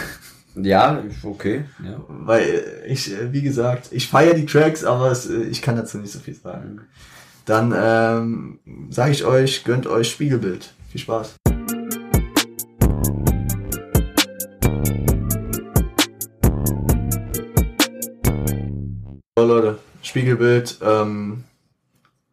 Ja, 0.56 1.04
okay. 1.24 1.66
Ja. 1.84 2.00
Weil 2.08 2.44
äh, 2.44 2.88
ich, 2.88 3.12
äh, 3.12 3.34
wie 3.34 3.42
gesagt, 3.42 3.90
ich 3.92 4.08
feiere 4.08 4.36
die 4.36 4.46
Tracks, 4.46 4.84
aber 4.84 5.12
es, 5.12 5.28
äh, 5.28 5.44
ich 5.44 5.62
kann 5.62 5.76
dazu 5.76 5.98
nicht 5.98 6.12
so 6.12 6.20
viel 6.20 6.36
sagen. 6.36 6.82
Dann 7.46 7.74
ähm, 7.76 8.60
sage 8.90 9.12
ich 9.12 9.26
euch, 9.26 9.64
gönnt 9.64 9.88
euch 9.88 10.12
Spiegelbild. 10.12 10.74
Viel 10.90 11.02
Spaß. 11.02 11.36
Spiegelbild, 20.14 20.78
ähm, 20.84 21.44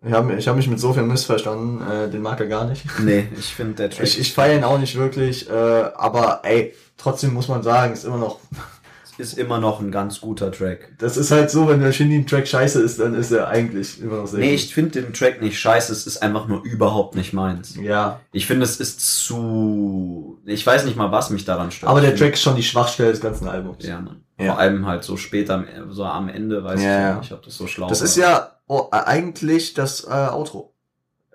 ich 0.06 0.12
habe 0.12 0.34
ich 0.34 0.46
hab 0.48 0.56
mich 0.56 0.68
mit 0.68 0.78
Sofian 0.78 1.08
missverstanden, 1.08 1.80
äh, 1.90 2.10
den 2.10 2.20
mag 2.20 2.38
er 2.40 2.46
gar 2.46 2.66
nicht. 2.66 2.84
Nee, 3.00 3.26
ich 3.38 3.54
finde 3.54 3.74
der 3.76 3.88
Track. 3.90 4.04
Ich, 4.06 4.18
ich 4.20 4.34
feiere 4.34 4.58
ihn 4.58 4.64
auch 4.64 4.78
nicht 4.78 4.96
wirklich, 4.98 5.48
äh, 5.48 5.52
aber 5.52 6.40
ey, 6.42 6.74
trotzdem 6.98 7.32
muss 7.32 7.48
man 7.48 7.62
sagen, 7.62 7.94
ist 7.94 8.04
immer 8.04 8.18
noch, 8.18 8.38
ist 9.18 9.38
immer 9.38 9.58
noch 9.58 9.80
ein 9.80 9.90
ganz 9.90 10.20
guter 10.20 10.52
Track. 10.52 10.92
das 10.98 11.16
ist 11.16 11.30
halt 11.30 11.50
so, 11.50 11.68
wenn 11.68 11.80
der 11.80 11.92
Shindy 11.92 12.16
ein 12.16 12.26
Track 12.26 12.46
scheiße 12.48 12.82
ist, 12.82 13.00
dann 13.00 13.14
ist 13.14 13.30
er 13.30 13.48
eigentlich 13.48 14.00
immer 14.02 14.16
noch 14.18 14.26
sehr 14.26 14.40
Nee, 14.40 14.50
gut. 14.52 14.60
ich 14.60 14.74
finde 14.74 15.00
den 15.02 15.14
Track 15.14 15.40
nicht 15.40 15.58
scheiße, 15.58 15.90
es 15.92 16.06
ist 16.06 16.22
einfach 16.22 16.48
nur 16.48 16.62
überhaupt 16.64 17.14
nicht 17.16 17.32
meins. 17.32 17.76
Ja, 17.76 18.20
Ich 18.32 18.46
finde, 18.46 18.64
es 18.64 18.78
ist 18.78 19.00
zu. 19.00 20.38
Ich 20.44 20.66
weiß 20.66 20.84
nicht 20.84 20.96
mal, 20.96 21.10
was 21.12 21.30
mich 21.30 21.46
daran 21.46 21.70
stört. 21.70 21.90
aber 21.90 22.02
der 22.02 22.14
Track 22.14 22.34
ist 22.34 22.42
schon 22.42 22.56
die 22.56 22.62
Schwachstelle 22.62 23.10
des 23.10 23.20
ganzen 23.22 23.48
Albums. 23.48 23.86
Ja, 23.86 24.00
Mann. 24.00 24.22
Ja. 24.40 24.52
Vor 24.52 24.58
allem 24.60 24.86
halt 24.86 25.04
so 25.04 25.16
später, 25.16 25.54
am- 25.54 25.92
so 25.92 26.04
am 26.04 26.28
Ende, 26.28 26.64
weiß 26.64 26.82
Ja, 26.82 27.14
ich 27.14 27.20
nicht, 27.20 27.32
ob 27.32 27.42
das 27.42 27.56
so 27.56 27.66
schlau 27.66 27.88
Das 27.88 28.00
war. 28.00 28.04
ist 28.06 28.16
ja 28.16 28.50
oh, 28.66 28.88
eigentlich 28.90 29.74
das 29.74 30.04
äh, 30.04 30.08
Outro. 30.10 30.72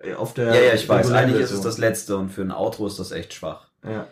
Äh, 0.01 0.13
Auf 0.15 0.33
der 0.33 0.53
Ja, 0.55 0.61
ja, 0.61 0.73
ich 0.73 0.87
weiß. 0.89 1.11
Eigentlich 1.11 1.41
ist 1.41 1.51
es 1.51 1.61
das 1.61 1.77
letzte 1.77 2.17
und 2.17 2.29
für 2.31 2.41
ein 2.41 2.51
Outro 2.51 2.87
ist 2.87 2.99
das 2.99 3.11
echt 3.11 3.33
schwach. 3.33 3.67
Ja. 3.83 4.07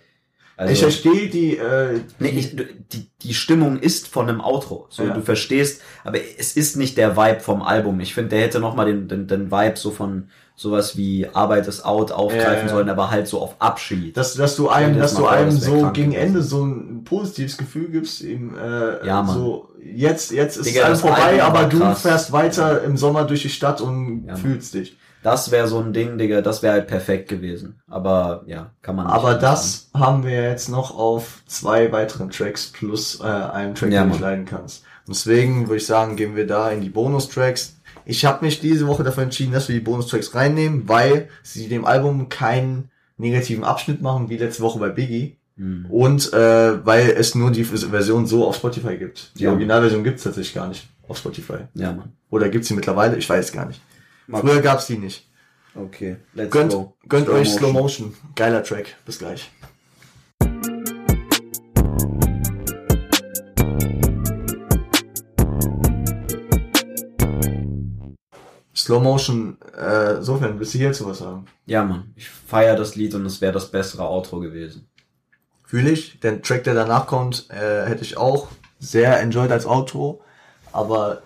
Also, 0.56 0.72
ich 0.74 0.80
verstehe 0.82 1.30
die, 1.30 1.58
äh, 1.58 2.00
nee, 2.20 2.30
ich, 2.30 2.56
die, 2.56 3.10
die 3.24 3.34
Stimmung 3.34 3.80
ist 3.80 4.08
von 4.08 4.30
einem 4.30 4.40
Outro. 4.40 4.86
So, 4.90 5.04
Ja. 5.04 5.14
du 5.14 5.22
verstehst, 5.22 5.82
aber 6.04 6.20
es 6.38 6.56
ist 6.56 6.78
nicht 6.78 6.96
der 6.98 7.18
Vibe 7.18 7.40
vom 7.40 7.64
Album. 7.64 8.00
Ich 8.00 8.14
finde, 8.14 8.30
der 8.30 8.42
hätte 8.42 8.60
nochmal 8.60 8.86
den, 8.86 9.08
den, 9.08 9.28
den 9.28 9.50
Vibe 9.52 9.78
so 9.78 9.90
von 9.90 10.30
sowas 10.56 10.96
wie 10.98 11.28
Arbeit 11.34 11.68
ist 11.68 11.84
out 11.86 12.12
aufgreifen 12.12 12.68
ja. 12.68 12.74
sollen, 12.74 12.90
aber 12.90 13.10
halt 13.12 13.28
so 13.28 13.42
auf 13.42 13.56
Abschied. 13.60 14.16
dass, 14.16 14.36
dass 14.36 14.56
du 14.56 14.70
einem, 14.70 14.98
dass 14.98 15.12
das 15.12 15.20
du 15.20 15.28
einem 15.28 15.52
so 15.52 15.92
gegen. 15.92 16.14
Ende 16.14 16.42
so 16.44 16.64
ein 16.64 17.04
positives 17.04 17.58
Gefühl 17.58 17.90
gibst, 17.90 18.22
ihm, 18.22 18.56
äh, 18.56 19.06
Ja, 19.06 19.24
Mann. 19.24 19.36
so, 19.36 19.70
jetzt, 19.84 20.32
jetzt 20.32 20.58
ist 20.58 20.68
Digga, 20.68 20.84
es 20.84 20.90
das 20.90 21.02
vorbei, 21.02 21.42
aber 21.44 21.66
du 21.66 21.80
krass. 21.80 22.02
fährst 22.02 22.32
weiter 22.32 22.84
im 22.84 22.98
Sommer 22.98 23.24
durch 23.26 23.42
die 23.42 23.50
Stadt 23.50 23.82
und 23.82 24.26
Ja, 24.28 24.36
fühlst 24.36 24.74
dich. 24.74 24.98
Das 25.24 25.52
wäre 25.52 25.68
so 25.68 25.80
ein 25.80 25.94
Ding, 25.94 26.18
Digga, 26.18 26.42
das 26.42 26.62
wäre 26.64 26.74
halt 26.74 26.88
perfekt 26.88 27.30
gewesen. 27.30 27.80
Aber 27.90 28.44
ja, 28.46 28.72
kann 28.82 28.98
man 28.98 29.06
nicht 29.08 29.16
Aber 29.16 29.36
das 29.36 29.90
haben 29.94 30.24
wir 30.26 30.44
jetzt 30.50 30.68
noch 30.70 30.98
auf 30.98 31.42
zwei 31.48 31.92
weiteren 31.94 32.30
Tracks 32.30 32.68
plus 32.74 33.22
äh, 33.22 33.24
einem 33.24 33.74
Track, 33.74 33.92
Ja, 33.92 34.04
den 34.04 34.12
du 34.12 34.18
leiden 34.20 34.46
kannst. 34.46 34.84
Und 35.08 35.16
deswegen 35.16 35.68
würde 35.68 35.78
ich 35.78 35.86
sagen, 35.86 36.18
gehen 36.18 36.36
wir 36.36 36.46
da 36.46 36.70
in 36.70 36.82
die 36.82 36.90
Bonustracks. 36.90 37.73
Ich 38.06 38.26
habe 38.26 38.44
mich 38.46 38.60
diese 38.60 38.88
Woche 38.88 39.04
dafür 39.04 39.24
entschieden, 39.24 39.54
dass 39.54 39.68
wir 39.70 39.76
die 39.76 39.82
Bonustracks 39.82 40.34
reinnehmen, 40.36 40.88
weil 40.90 41.30
sie 41.42 41.68
dem 41.70 41.86
Album 41.86 42.30
keinen 42.30 42.90
negativen 43.18 43.64
Abschnitt 43.64 44.02
machen, 44.02 44.30
wie 44.30 44.38
letzte 44.38 44.64
Woche 44.64 44.80
bei 44.80 44.90
Biggie. 44.90 45.38
Hm. 45.58 45.86
Und 45.90 46.34
äh, 46.34 46.86
weil 46.86 47.12
es 47.12 47.36
nur 47.36 47.52
die 47.52 47.64
Version 47.64 48.26
so 48.26 48.48
auf 48.48 48.56
Spotify 48.56 48.98
gibt. 48.98 49.32
Die 49.38 49.44
Ja. 49.44 49.52
Originalversion 49.52 50.04
gibt's 50.04 50.24
tatsächlich 50.24 50.54
gar 50.56 50.68
nicht 50.68 50.88
auf 51.08 51.18
Spotify. 51.18 51.60
Ja, 51.76 51.92
Mann. 51.94 52.12
Oder 52.32 52.50
gibt's 52.50 52.68
sie 52.70 52.74
mittlerweile? 52.74 53.18
Ich 53.18 53.30
weiß 53.30 53.52
gar 53.52 53.66
nicht. 53.68 53.80
Mal- 54.28 54.42
Früher 54.42 54.62
gab's 54.62 54.88
die 54.88 54.98
nicht. 54.98 55.28
Okay, 55.76 56.18
let's 56.34 56.52
Gönnt, 56.52 56.72
go. 56.72 56.94
gönnt 57.08 57.26
Slow 57.28 57.36
euch 57.38 57.48
Motion. 57.50 57.60
Slow 57.60 57.74
Motion. 57.74 58.14
Geiler 58.36 58.64
Track. 58.64 58.96
Bis 59.06 59.20
gleich. 59.20 59.50
Slow 68.84 69.00
Motion, 69.00 69.58
äh, 69.78 70.22
sofern, 70.22 70.60
willst 70.60 70.74
du 70.74 70.78
hierzu 70.78 71.06
was 71.08 71.20
sagen? 71.20 71.46
Ja, 71.66 71.84
Mann. 71.86 72.12
Ich 72.18 72.28
feiere 72.28 72.76
das 72.76 72.96
Lied 72.96 73.16
und 73.16 73.26
es 73.26 73.40
wäre 73.40 73.54
das 73.54 73.72
bessere 73.72 74.04
Outro 74.10 74.40
gewesen. 74.42 74.90
Fühle 75.66 75.92
ich. 75.92 76.20
Den 76.20 76.44
Track, 76.44 76.66
der 76.66 76.74
danach 76.74 77.08
kommt, 77.08 77.48
äh, 77.50 77.86
hätte 77.86 78.04
ich 78.04 78.18
auch 78.18 78.50
sehr 78.80 79.20
enjoyed 79.22 79.52
als 79.52 79.66
Outro. 79.66 80.22
Aber 80.74 81.22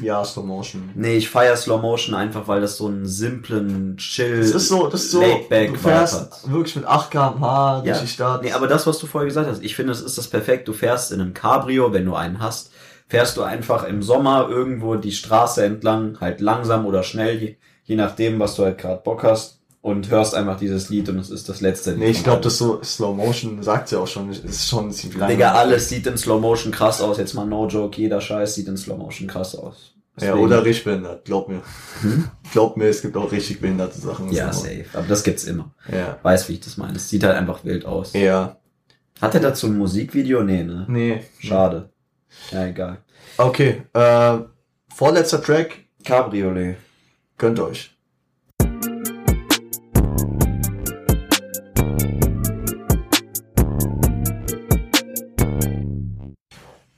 ja, 0.00 0.24
Slow 0.24 0.46
Motion. 0.46 0.90
Nee, 0.94 1.16
ich 1.16 1.28
feiere 1.28 1.56
Slow 1.56 1.78
Motion 1.82 2.14
einfach, 2.14 2.46
weil 2.46 2.60
das 2.60 2.76
so 2.76 2.86
einen 2.86 3.04
simplen, 3.04 3.96
chill, 3.98 4.38
Das 4.38 4.50
ist 4.52 4.68
so, 4.68 4.86
das 4.86 5.02
ist 5.02 5.10
so, 5.10 5.20
du 5.20 5.74
fährst 5.74 6.48
wirklich 6.50 6.76
mit 6.76 6.86
8 6.86 7.10
km/h 7.10 7.80
durch 7.80 7.96
Ja. 7.96 8.00
die 8.00 8.06
Stadt. 8.08 8.42
Nee, 8.42 8.52
aber 8.52 8.68
das, 8.68 8.86
was 8.86 8.98
du 8.98 9.06
vorher 9.06 9.26
gesagt 9.26 9.48
hast, 9.50 9.62
ich 9.62 9.74
finde, 9.76 9.92
es 9.92 10.00
ist 10.00 10.16
das 10.16 10.28
perfekt. 10.28 10.68
Du 10.68 10.72
fährst 10.72 11.10
in 11.12 11.20
einem 11.20 11.34
Cabrio, 11.34 11.92
wenn 11.92 12.06
du 12.06 12.14
einen 12.14 12.38
hast, 12.40 12.70
fährst 13.12 13.36
du 13.36 13.42
einfach 13.42 13.84
im 13.84 14.02
Sommer 14.02 14.48
irgendwo 14.48 14.94
die 14.94 15.12
Straße 15.12 15.62
entlang, 15.62 16.18
halt 16.18 16.40
langsam 16.40 16.86
oder 16.86 17.02
schnell, 17.02 17.36
je, 17.42 17.56
je 17.84 17.94
nachdem, 17.94 18.40
was 18.40 18.54
du 18.54 18.64
halt 18.64 18.78
gerade 18.78 19.02
Bock 19.04 19.22
hast 19.22 19.60
und 19.82 20.08
hörst 20.08 20.34
einfach 20.34 20.56
dieses 20.56 20.88
Lied 20.88 21.10
und 21.10 21.18
es 21.18 21.28
ist 21.28 21.46
das 21.50 21.60
letzte 21.60 21.90
Lied. 21.90 21.98
nee, 22.00 22.08
ich 22.08 22.24
glaube, 22.24 22.40
das 22.40 22.56
so 22.56 22.82
Slow 22.82 23.14
Motion 23.14 23.62
sagt 23.62 23.90
ja 23.90 23.98
auch 23.98 24.06
schon, 24.06 24.30
es 24.30 24.38
ist 24.38 24.66
schon 24.66 24.90
ziemlich 24.92 25.18
lang. 25.20 25.28
Digga, 25.28 25.52
alles 25.52 25.90
sieht 25.90 26.06
in 26.06 26.16
Slow 26.16 26.40
Motion 26.40 26.72
krass 26.72 27.02
aus. 27.02 27.18
Jetzt 27.18 27.34
mal 27.34 27.44
no 27.44 27.68
joke, 27.68 28.00
jeder 28.00 28.18
Scheiß 28.18 28.54
sieht 28.54 28.68
in 28.68 28.78
Slow 28.78 28.96
Motion 28.96 29.28
krass 29.28 29.56
aus. 29.56 29.92
Ja, 30.18 30.28
Deswegen- 30.28 30.44
oder 30.46 30.64
richtig 30.64 30.84
behindert, 30.84 31.26
glaub 31.26 31.50
mir. 31.50 31.60
Hm? 32.00 32.28
Glaub 32.50 32.78
mir, 32.78 32.86
es 32.86 33.02
gibt 33.02 33.14
auch 33.18 33.30
richtig 33.30 33.60
behinderte 33.60 34.00
Sachen. 34.00 34.32
Ja, 34.32 34.50
Slow 34.54 34.70
safe. 34.70 34.84
Aber 34.94 35.06
das 35.06 35.22
gibt's 35.22 35.44
immer. 35.44 35.74
Ja. 35.92 36.18
Weiß, 36.22 36.48
wie 36.48 36.54
ich 36.54 36.60
das 36.60 36.78
meine. 36.78 36.96
Es 36.96 37.10
sieht 37.10 37.24
halt 37.24 37.36
einfach 37.36 37.62
wild 37.62 37.84
aus. 37.84 38.14
Ja. 38.14 38.56
Hat 39.20 39.34
er 39.34 39.40
dazu 39.42 39.66
ein 39.66 39.76
Musikvideo? 39.76 40.42
Nee, 40.42 40.64
ne? 40.64 40.86
Nee. 40.88 41.20
Schade. 41.38 41.91
Ja, 42.50 42.66
egal. 42.66 42.98
Okay, 43.38 43.82
äh, 43.92 44.38
vorletzter 44.94 45.42
Track, 45.42 45.78
Cabriolet. 46.04 46.76
gönnt 47.38 47.58
euch. 47.60 47.96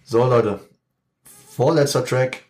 So, 0.04 0.24
Leute. 0.26 0.60
Vorletzter 1.48 2.04
Track. 2.04 2.42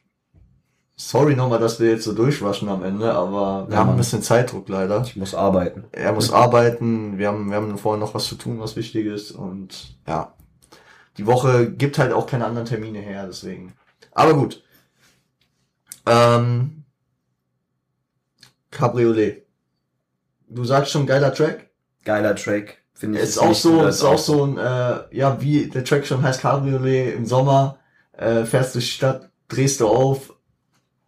Sorry 0.97 1.35
nochmal, 1.35 1.59
dass 1.59 1.81
wir 1.81 1.91
jetzt 1.91 2.05
so 2.05 2.13
durchwaschen 2.13 2.69
am 2.69 2.83
Ende, 2.85 3.13
aber 3.13 3.67
wir 3.69 3.75
Ja, 3.75 3.81
haben 3.81 3.91
ein 3.91 3.97
bisschen 3.97 4.23
Zeitdruck 4.23 4.69
leider. 4.69 5.03
Ich 5.03 5.17
muss 5.17 5.35
arbeiten. 5.35 5.85
Er 5.93 6.13
muss 6.13 6.33
arbeiten, 6.33 7.19
wir 7.19 7.29
haben, 7.29 7.49
wir 7.51 7.57
haben 7.57 7.77
vorher 7.79 7.99
noch 8.01 8.15
was 8.15 8.27
zu 8.27 8.37
tun, 8.37 8.61
was 8.61 8.77
wichtig 8.77 9.07
ist 9.07 9.33
und 9.33 9.97
ja. 10.07 10.35
Die 11.17 11.27
Woche 11.27 11.71
gibt 11.71 11.99
halt 11.99 12.13
auch 12.13 12.27
keine 12.27 12.45
anderen 12.45 12.67
Termine 12.67 12.99
her, 12.99 13.27
deswegen. 13.27 13.75
Aber 14.13 14.35
gut. 14.35 14.63
Ähm, 16.07 16.85
Cabriolet. 18.71 19.47
Du 20.49 20.65
sagst 20.65 20.93
schon 20.93 21.07
geiler 21.07 21.33
Track. 21.33 21.71
Geiler 22.05 22.35
Track. 22.37 22.79
Finde 22.95 23.19
ich. 23.19 23.25
Ist 23.25 23.39
auch 23.39 23.55
so, 23.55 23.85
ist 23.87 24.03
auch 24.03 24.19
so 24.19 24.45
ein, 24.45 24.59
äh, 24.59 25.17
ja, 25.17 25.41
wie 25.41 25.69
der 25.69 25.85
Track 25.85 26.07
schon 26.07 26.23
heißt, 26.23 26.41
Cabriolet 26.41 27.15
im 27.15 27.27
Sommer, 27.27 27.79
äh, 28.13 28.45
fährst 28.45 28.75
die 28.75 28.83
Stadt, 28.83 29.31
drehst 29.49 29.81
du 29.81 29.89
auf, 29.89 30.35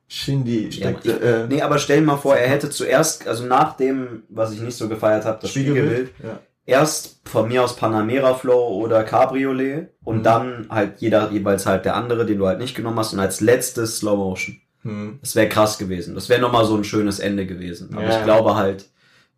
Shindy 0.09 0.70
steckt, 0.70 1.05
Ja, 1.05 1.16
äh, 1.16 1.47
Nee, 1.49 1.62
aber 1.62 1.78
stell 1.78 2.01
dir 2.01 2.07
mal 2.07 2.16
vor, 2.16 2.37
er 2.37 2.49
hätte 2.49 2.70
zuerst, 2.70 3.27
also 3.27 3.45
nach 3.45 3.77
dem, 3.77 4.23
was 4.28 4.53
ich 4.53 4.61
nicht 4.61 4.77
so 4.77 4.89
gefeiert 4.89 5.24
habe, 5.24 5.39
das 5.41 5.51
Spiegelbild, 5.51 6.12
Ja. 6.23 6.41
Erst 6.66 7.20
von 7.24 7.48
mir 7.48 7.62
aus 7.64 7.76
Panamera 7.76 8.34
Flow 8.34 8.68
oder 8.74 9.05
Cabriolet 9.05 9.88
und 10.05 10.18
Mhm. 10.18 10.22
dann 10.22 10.66
halt 10.68 11.01
jeder 11.01 11.30
jeweils 11.30 11.64
halt 11.66 11.84
der 11.84 11.97
andere, 11.97 12.26
den 12.26 12.38
du 12.38 12.47
halt 12.47 12.59
nicht 12.59 12.74
genommen 12.74 12.98
hast 12.98 13.12
und 13.12 13.20
als 13.20 13.40
letztes 13.40 13.98
Slow 13.98 14.16
Motion. 14.16 14.60
Hm. 14.82 15.18
Das 15.20 15.34
wäre 15.34 15.48
krass 15.48 15.78
gewesen. 15.78 16.14
Das 16.14 16.28
wäre 16.28 16.40
nochmal 16.40 16.64
so 16.64 16.76
ein 16.76 16.84
schönes 16.84 17.18
Ende 17.18 17.47
gewesen. 17.47 17.90
Aber 17.93 18.02
Ja. 18.05 18.18
ich 18.18 18.24
glaube 18.24 18.55
halt, 18.56 18.86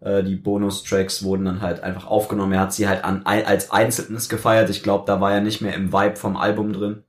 äh, 0.01 0.23
die 0.23 0.37
Bonus-Tracks 0.37 1.23
wurden 1.23 1.45
dann 1.47 1.61
halt 1.63 1.83
einfach 1.83 2.07
aufgenommen. 2.07 2.53
Er 2.53 2.61
hat 2.61 2.73
sie 2.73 2.89
halt 2.89 3.05
an, 3.05 3.23
als 3.25 3.71
Einzelnes 3.71 4.29
gefeiert. 4.29 4.69
Ich 4.71 4.83
glaube, 4.83 5.05
da 5.07 5.21
war 5.21 5.33
er 5.33 5.41
nicht 5.41 5.61
mehr 5.61 5.75
im 5.75 5.93
Vibe 5.93 6.17
vom 6.17 6.37
Album 6.37 6.73
drin. 6.73 7.03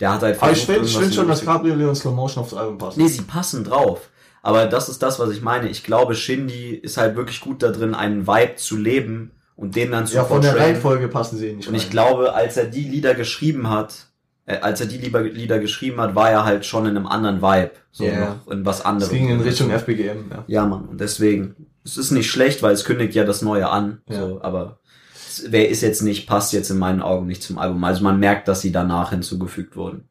Der 0.00 0.12
hat 0.12 0.22
halt 0.22 0.42
Aber 0.42 0.52
ich 0.52 0.64
versucht, 0.64 0.74
finde 0.74 0.88
ich 0.88 0.94
irgendwas 0.94 1.02
find 1.04 1.14
schon, 1.14 1.28
dass 1.28 1.44
Cabriolet 1.44 1.88
und 1.88 1.94
Slow 1.96 2.14
Motion 2.14 2.42
aufs 2.42 2.54
Album 2.54 2.76
passen. 2.78 3.00
Nee, 3.00 3.08
sie 3.08 3.22
passen 3.22 3.64
drauf. 3.64 4.10
Aber 4.42 4.66
das 4.66 4.88
ist 4.88 5.02
das, 5.02 5.18
was 5.18 5.30
ich 5.30 5.40
meine. 5.42 5.68
Ich 5.68 5.82
glaube, 5.82 6.14
Shindy 6.14 6.74
ist 6.74 6.98
halt 6.98 7.16
wirklich 7.16 7.40
gut 7.40 7.62
da 7.62 7.70
drin, 7.72 7.94
einen 7.94 8.26
Vibe 8.26 8.56
zu 8.56 8.76
leben 8.76 9.30
und 9.56 9.74
den 9.76 9.90
dann 9.90 10.06
zu 10.06 10.14
Ja, 10.16 10.24
von 10.24 10.40
der. 10.42 10.56
Reihenfolge 10.56 11.08
passen 11.08 11.38
sie 11.38 11.52
nicht 11.54 11.68
Und 11.68 11.74
ich 11.74 11.84
rein. 11.84 11.90
glaube, 11.90 12.34
als 12.34 12.56
er 12.56 12.66
die 12.66 12.84
Lieder 12.84 13.14
geschrieben 13.14 13.68
hat, 13.70 14.06
äh, 14.46 14.58
als 14.58 14.80
er 14.80 14.86
die 14.86 14.98
Lieder, 14.98 15.22
Lieder 15.22 15.58
geschrieben 15.58 16.00
hat, 16.00 16.14
war 16.14 16.30
er 16.30 16.44
halt 16.44 16.64
schon 16.66 16.84
in 16.86 16.96
einem 16.96 17.06
anderen 17.06 17.42
Vibe. 17.42 17.72
So 17.90 18.04
Ja. 18.04 18.36
noch 18.46 18.48
in 18.52 18.64
was 18.64 18.80
Es 18.80 18.84
anderem. 18.84 19.12
ging 19.12 19.28
in 19.30 19.40
Richtung 19.40 19.70
FBGM, 19.70 20.30
ja. 20.30 20.44
Ja, 20.46 20.66
Mann. 20.66 20.84
Und 20.84 21.00
deswegen, 21.00 21.66
es 21.84 21.96
ist 21.96 22.10
nicht 22.12 22.30
schlecht, 22.30 22.62
weil 22.62 22.74
es 22.74 22.84
kündigt 22.84 23.14
ja 23.14 23.24
das 23.24 23.42
Neue 23.42 23.68
an. 23.68 24.02
Ja. 24.08 24.20
So, 24.20 24.40
aber 24.42 24.78
es- 25.14 25.46
wer 25.50 25.68
ist 25.68 25.80
jetzt 25.80 26.02
nicht, 26.02 26.26
passt 26.28 26.52
jetzt 26.52 26.70
in 26.70 26.78
meinen 26.78 27.02
Augen 27.02 27.26
nicht 27.26 27.42
zum 27.42 27.58
Album. 27.58 27.82
Also 27.84 28.04
man 28.04 28.20
merkt, 28.20 28.46
dass 28.48 28.60
sie 28.60 28.72
danach 28.72 29.10
hinzugefügt 29.10 29.74
wurden. 29.76 30.08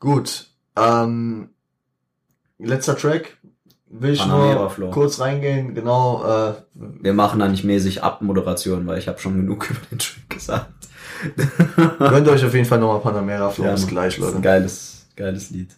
Gut. 0.00 0.48
Ähm, 0.76 1.50
letzter 2.58 2.96
Track. 2.96 3.38
Will 3.92 4.12
ich 4.12 4.24
nur 4.24 4.68
kurz 4.92 5.18
reingehen. 5.18 5.74
Genau, 5.74 6.24
äh, 6.24 6.54
Wir 6.74 7.12
machen 7.12 7.40
da 7.40 7.48
nicht 7.48 7.64
mäßig 7.64 8.04
Abmoderation, 8.04 8.86
weil 8.86 8.98
ich 8.98 9.08
habe 9.08 9.18
schon 9.18 9.36
genug 9.36 9.68
über 9.70 9.80
den 9.90 9.98
Track 9.98 10.30
gesagt. 10.30 10.70
gönnt 11.98 12.28
euch 12.28 12.44
auf 12.44 12.54
jeden 12.54 12.66
Fall 12.66 12.78
nochmal 12.78 13.00
Panamera 13.00 13.50
Flow. 13.50 13.64
Ja, 13.64 13.72
Bis 13.72 13.88
gleich, 13.88 14.16
ist 14.16 14.22
ein 14.24 14.30
Leute. 14.30 14.40
geiles, 14.42 15.06
geiles 15.16 15.50
Lied. 15.50 15.74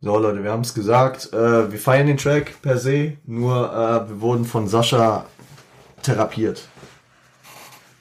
So, 0.00 0.18
Leute, 0.18 0.42
wir 0.42 0.50
haben 0.50 0.62
es 0.62 0.74
gesagt. 0.74 1.32
Äh, 1.32 1.70
wir 1.70 1.78
feiern 1.78 2.08
den 2.08 2.16
Track 2.16 2.60
per 2.60 2.76
se. 2.76 3.12
Nur, 3.24 3.72
äh, 3.72 4.08
wir 4.08 4.20
wurden 4.20 4.44
von 4.44 4.66
Sascha 4.66 5.26
therapiert. 6.02 6.64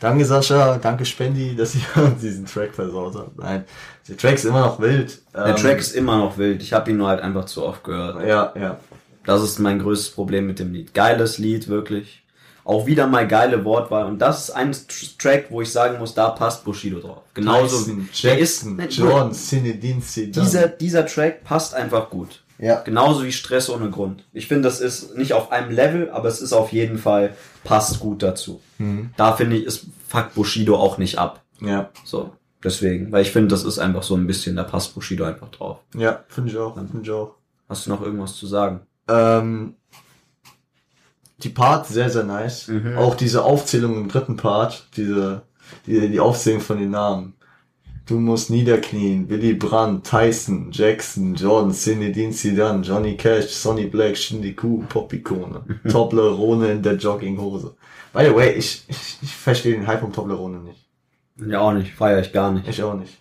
Danke 0.02 0.26
Sascha, 0.26 0.78
danke 0.80 1.06
Spendi, 1.06 1.56
dass 1.56 1.76
ihr 1.76 1.82
uns 2.04 2.20
diesen 2.22 2.46
Track 2.46 2.74
versaut 2.74 3.16
habt. 3.16 3.38
Nein, 3.38 3.64
der 4.10 4.18
Track 4.18 4.34
ist 4.36 4.46
immer 4.46 4.62
noch 4.62 4.80
wild. 4.82 5.22
Der 5.34 5.46
Ähm, 5.46 5.56
Track 5.56 5.78
ist 5.80 5.96
immer 5.96 6.18
noch 6.18 6.38
wild. 6.38 6.62
Ich 6.64 6.74
habe 6.74 6.90
ihn 6.92 6.98
nur 6.98 7.08
halt 7.08 7.22
einfach 7.22 7.46
zu 7.46 7.64
oft 7.64 7.84
gehört. 7.84 8.28
Ja, 8.28 8.52
ja. 8.60 8.78
Das 9.26 9.44
ist 9.44 9.60
mein 9.60 9.78
größtes 9.80 10.10
Problem 10.16 10.48
mit 10.48 10.58
dem 10.58 10.74
Lied. 10.74 10.94
Geiles 10.96 11.38
Lied, 11.38 11.68
wirklich. 11.68 12.24
Auch 12.64 12.88
wieder 12.88 13.06
mal 13.08 13.28
geile 13.28 13.64
Wortwahl. 13.64 14.06
Und 14.06 14.20
das 14.20 14.50
ist 14.50 14.52
ein 14.52 14.74
Tr- 14.74 15.18
Track, 15.20 15.46
wo 15.50 15.62
ich 15.62 15.72
sagen 15.72 16.00
muss, 16.00 16.14
da 16.16 16.30
passt 16.30 16.64
Bushido 16.64 17.00
drauf. 17.00 17.22
Genauso 17.36 17.78
Tyson, 17.78 17.98
wie 17.98 18.22
der 18.24 18.40
ist, 18.40 18.64
Jackson, 18.64 18.76
ne, 18.78 18.86
John, 18.88 19.34
Zinedine 19.34 20.02
Zidane. 20.02 20.46
dieser, 20.46 20.68
dieser 20.68 21.06
Track 21.06 21.44
passt 21.44 21.74
einfach 21.76 22.10
gut. 22.10 22.41
Ja. 22.62 22.82
Genauso 22.82 23.24
wie 23.26 23.32
Stress 23.32 23.70
ohne 23.70 23.90
Grund. 23.90 24.24
Ich 24.32 24.48
finde, 24.48 24.64
das 24.64 24.80
ist 24.80 25.18
nicht 25.18 25.34
auf 25.34 25.52
einem 25.52 25.72
Level, 25.72 26.10
aber 26.12 26.30
es 26.30 26.40
ist 26.42 26.54
auf 26.54 26.72
jeden 26.72 26.98
Fall, 26.98 27.36
passt 27.64 28.00
gut 28.00 28.24
dazu. 28.24 28.62
Mhm. 28.78 29.10
Da 29.18 29.34
finde 29.34 29.58
ich, 29.58 29.66
ist 29.66 29.88
fuck 30.08 30.34
Bushido 30.34 30.78
auch 30.78 30.98
nicht 30.98 31.18
ab. 31.18 31.42
Ja, 31.60 31.90
So. 32.06 32.32
Deswegen. 32.64 33.12
Weil 33.12 33.24
ich 33.24 33.32
finde, 33.32 33.48
das 33.50 33.64
ist 33.64 33.80
einfach 33.80 34.04
so 34.04 34.16
ein 34.16 34.28
bisschen, 34.28 34.56
da 34.56 34.64
passt 34.64 34.94
Bushido 34.94 35.26
einfach 35.26 35.50
drauf. 35.50 35.80
ja, 35.96 36.24
finde 36.28 36.52
ich 36.52 36.58
auch, 36.58 36.76
finde 36.76 37.00
ich 37.02 37.10
auch. 37.10 37.36
Hast 37.68 37.86
du 37.86 37.90
noch 37.90 38.02
irgendwas 38.02 38.36
zu 38.36 38.46
sagen? 38.46 38.82
Ähm, 39.08 39.76
die 41.40 41.50
Part 41.50 41.88
sehr, 41.88 42.10
sehr 42.10 42.24
nice. 42.24 42.68
Mhm. 42.68 42.98
Auch 42.98 43.16
diese 43.16 43.44
Aufzählung 43.44 43.96
im 43.96 44.08
dritten 44.10 44.38
Part, 44.38 44.88
diese, 44.96 45.42
die, 45.88 46.08
die 46.10 46.20
Aufzählung 46.20 46.62
von 46.62 46.78
den 46.78 46.92
Namen. 46.92 47.34
Du 48.06 48.20
musst 48.20 48.50
niederknien, 48.50 49.30
Willy 49.30 49.54
Brandt, 49.54 50.08
Tyson, 50.08 50.72
Jackson, 50.72 51.36
Jordan, 51.36 51.72
Zinedine 51.72 52.32
Zidane, 52.32 52.82
Johnny 52.84 53.16
Cash, 53.16 53.50
Sonny 53.50 53.86
Black, 53.86 54.18
Shindy 54.18 54.54
Kuh, 54.54 54.84
Popikone, 54.90 55.64
Toblerone 55.90 56.72
in 56.72 56.82
der 56.82 56.96
Jogginghose. 56.96 57.76
By 58.12 58.26
the 58.26 58.36
way, 58.36 58.54
ich, 58.54 58.84
ich, 58.88 59.18
ich 59.22 59.36
verstehe 59.36 59.76
den 59.76 59.88
Hype 59.88 60.04
um 60.04 60.12
Toblerone 60.12 60.60
nicht. 60.60 60.86
Ja, 61.38 61.62
auch 61.62 61.74
nicht. 61.74 61.94
Feier 61.94 62.20
ich 62.20 62.34
gar 62.34 62.52
nicht. 62.52 62.68
Ich 62.68 62.84
auch 62.84 62.96
nicht. 62.96 63.18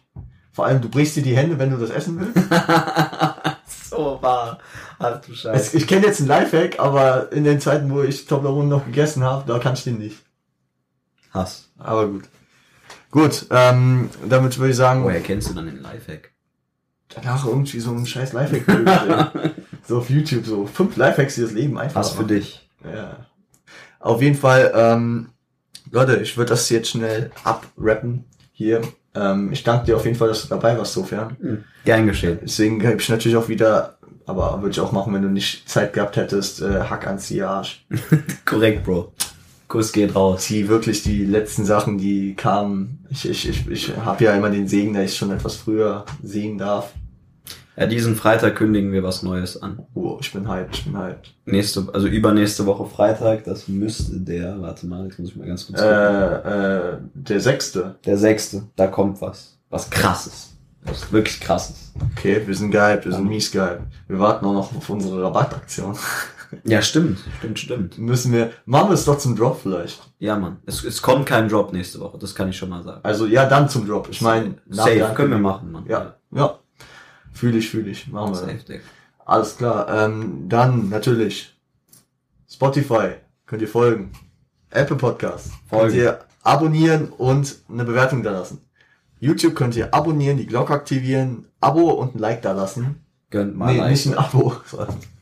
Vor 0.53 0.67
allem, 0.67 0.81
du 0.81 0.89
brichst 0.89 1.17
dir 1.17 1.23
die 1.23 1.37
Hände, 1.37 1.59
wenn 1.59 1.71
du 1.71 1.77
das 1.77 1.91
essen 1.91 2.19
willst. 2.19 2.35
so 3.91 4.19
wahr. 4.21 4.59
Ach 4.99 5.21
du 5.21 5.33
Es, 5.49 5.75
ich 5.75 5.87
kenne 5.87 6.07
jetzt 6.07 6.21
einen 6.21 6.29
Lifehack, 6.29 6.81
aber 6.81 7.33
in 7.33 7.45
den 7.45 7.61
Zeiten, 7.61 7.91
wo 7.91 8.03
ich 8.03 8.27
Toblerone 8.27 8.69
noch 8.69 8.85
gegessen 8.85 9.23
habe, 9.23 9.45
da 9.47 9.59
kann 9.59 9.75
ich 9.75 9.85
den 9.85 9.99
nicht. 9.99 10.19
Hass. 11.33 11.71
Aber 11.79 12.09
gut. 12.09 12.25
Gut, 13.11 13.47
ähm, 13.51 14.11
damit 14.29 14.59
würde 14.59 14.71
ich 14.71 14.77
sagen, 14.77 15.05
Woher 15.05 15.21
kennst 15.21 15.51
du 15.51 15.55
dann 15.55 15.67
den 15.67 15.83
Lifehack? 15.83 16.31
danach 17.15 17.47
irgendwie 17.47 17.81
so 17.81 17.93
ein 17.93 18.07
scheiß 18.07 18.33
Lifehack. 18.33 19.53
so 19.87 19.99
auf 19.99 20.11
YouTube, 20.11 20.47
so 20.47 20.67
fünf 20.67 20.97
Lifehacks, 20.97 21.35
die 21.35 21.43
das 21.43 21.53
Leben 21.53 21.79
einfach 21.79 22.01
Was 22.01 22.13
für 22.13 22.25
dich. 22.25 22.69
Ja. 22.85 23.27
Auf 23.99 24.23
jeden 24.23 24.37
Fall, 24.37 24.73
ähm, 24.75 25.31
Leute, 25.91 26.17
ich 26.17 26.37
würde 26.37 26.51
das 26.51 26.69
jetzt 26.71 26.91
schnell 26.91 27.31
abrappen 27.45 28.25
hier. 28.53 28.81
Ähm, 29.15 29.53
ich 29.53 29.65
danke 29.65 29.87
dir 29.87 29.97
auf 29.97 30.05
jeden 30.05 30.17
Fall, 30.17 30.29
dass 30.29 30.43
du 30.43 30.49
dabei 30.49 30.79
warst, 30.79 30.93
sofern. 30.95 31.37
Hm. 31.41 31.65
Gern 31.85 32.07
geschehen. 32.07 32.39
Deswegen 32.43 32.79
gebe 32.79 33.01
ich 33.01 33.09
natürlich 33.09 33.37
auch 33.37 33.49
wieder, 33.49 33.99
aber 34.27 34.63
würde 34.63 34.71
ich 34.71 34.81
auch 34.81 34.93
machen, 34.93 35.13
wenn 35.13 35.23
du 35.23 35.29
nicht 35.29 35.69
Zeit 35.69 35.93
gehabt 35.93 36.17
hättest, 36.17 36.63
äh, 36.63 36.83
Hack 36.83 37.07
ans 37.07 37.33
Arsch. 37.41 37.85
Korrekt, 38.45 38.85
Bro. 38.85 39.13
Kuss 39.71 39.93
geht 39.93 40.15
raus. 40.17 40.49
die 40.49 40.69
wirklich 40.69 41.03
die 41.05 41.25
letzten 41.25 41.65
Sachen, 41.65 41.97
die 41.97 42.35
kamen. 42.35 43.07
Ich, 43.09 43.27
ich, 43.29 43.49
ich, 43.49 43.71
ich 43.71 43.97
habe 43.97 44.25
ja 44.25 44.35
immer 44.35 44.51
den 44.51 44.69
Segen, 44.69 44.93
dass 44.93 45.05
ich 45.05 45.17
schon 45.17 45.31
etwas 45.31 45.57
früher 45.57 46.05
sehen 46.23 46.59
darf. 46.59 46.93
Ja, 47.77 47.87
diesen 47.87 48.17
Freitag 48.17 48.57
kündigen 48.57 48.93
wir 48.93 49.05
was 49.05 49.23
Neues 49.23 49.63
an. 49.63 49.87
Oh, 49.95 50.19
ich 50.21 50.33
bin 50.33 50.49
hyped, 50.51 50.75
ich 50.75 50.85
bin 50.85 50.99
hyped. 50.99 51.35
Nächste, 51.47 51.87
also 51.95 52.09
übernächste 52.09 52.67
Woche 52.67 52.85
Freitag, 52.85 53.45
das 53.45 53.69
müsste 53.69 54.19
der, 54.19 54.61
warte 54.61 54.87
mal, 54.87 55.05
jetzt 55.05 55.19
muss 55.21 55.31
ich 55.31 55.37
mal 55.37 55.47
ganz 55.47 55.67
kurz 55.67 55.79
gucken. 55.79 55.95
Äh, 55.95 56.89
äh, 56.89 56.99
der 57.15 57.41
sechste. 57.41 57.95
Der 58.05 58.19
sechste, 58.19 58.65
da 58.75 58.89
kommt 58.89 59.23
was. 59.23 59.57
Was 59.71 59.89
krasses. 59.89 60.53
Was 60.83 61.13
wirklich 61.13 61.41
krasses. 61.41 61.93
Okay, 62.13 62.43
wir 62.45 62.55
sind 62.57 62.73
gehypt, 62.73 63.05
wir 63.05 63.13
sind 63.13 63.29
mies 63.29 63.53
gehypt. 63.53 63.83
Wir 64.09 64.19
warten 64.19 64.45
auch 64.47 64.53
noch 64.53 64.77
auf 64.77 64.91
unsere 64.91 65.23
Rabattaktion. 65.23 65.97
Ja, 66.65 66.83
stimmt, 66.83 67.19
stimmt, 67.39 67.59
stimmt. 67.59 67.99
Müssen 67.99 68.33
wir, 68.33 68.51
machen 68.67 68.91
wir 68.91 68.95
es 68.95 69.05
doch 69.05 69.19
zum 69.19 69.37
Drop 69.37 69.61
vielleicht. 69.63 70.01
Ja, 70.19 70.37
Mann. 70.37 70.59
Es, 70.67 70.83
es 70.85 71.01
kommt 71.01 71.27
kein 71.27 71.49
Drop 71.49 71.73
nächste 71.73 72.01
Woche, 72.01 72.19
das 72.19 72.35
kann 72.35 72.49
ich 72.49 72.57
schon 72.57 72.69
mal 72.71 72.83
sagen. 72.83 73.01
Also 73.03 73.27
ja, 73.27 73.47
dann 73.49 73.69
zum 73.69 73.87
Drop. 73.87 74.09
Ich 74.11 74.21
meine, 74.21 74.57
Safe, 74.69 74.95
der 74.95 75.15
können 75.15 75.31
wir 75.31 75.39
machen, 75.39 75.71
Mann. 75.73 75.87
Ja, 75.87 76.17
ja. 76.33 76.59
Fühle 77.33 77.59
ich, 77.59 77.71
fühle 77.71 77.91
ich. 77.91 78.09
Machen 78.09 78.33
wir. 78.33 78.37
Safe, 78.37 78.59
Digga. 78.67 78.81
Alles 79.25 79.57
klar. 79.57 79.89
Ähm, 79.89 80.49
dann 80.49 80.89
natürlich 80.89 81.57
Spotify 82.49 83.11
könnt 83.47 83.63
ihr 83.63 83.69
folgen. 83.69 84.13
Apple 84.71 84.97
Podcast 84.97 85.51
könnt 85.69 85.83
Folgen. 85.83 85.97
ihr 85.97 86.19
abonnieren 86.43 87.09
und 87.11 87.57
eine 87.69 87.85
Bewertung 87.85 88.23
da 88.23 88.33
lassen. 88.33 88.61
YouTube 89.21 89.55
könnt 89.55 89.77
ihr 89.77 89.93
abonnieren, 89.95 90.39
die 90.39 90.47
Glocke 90.47 90.73
aktivieren, 90.73 91.47
Abo 91.61 91.91
und 91.91 92.15
ein 92.15 92.19
Like 92.19 92.43
da 92.43 92.53
lassen. 92.53 93.05
Gönnt 93.31 93.57
mal 93.57 93.73
Nee, 93.73 93.81
ein 93.81 93.91
nicht 93.91 94.07
ein 94.07 94.17
Abo. 94.17 94.55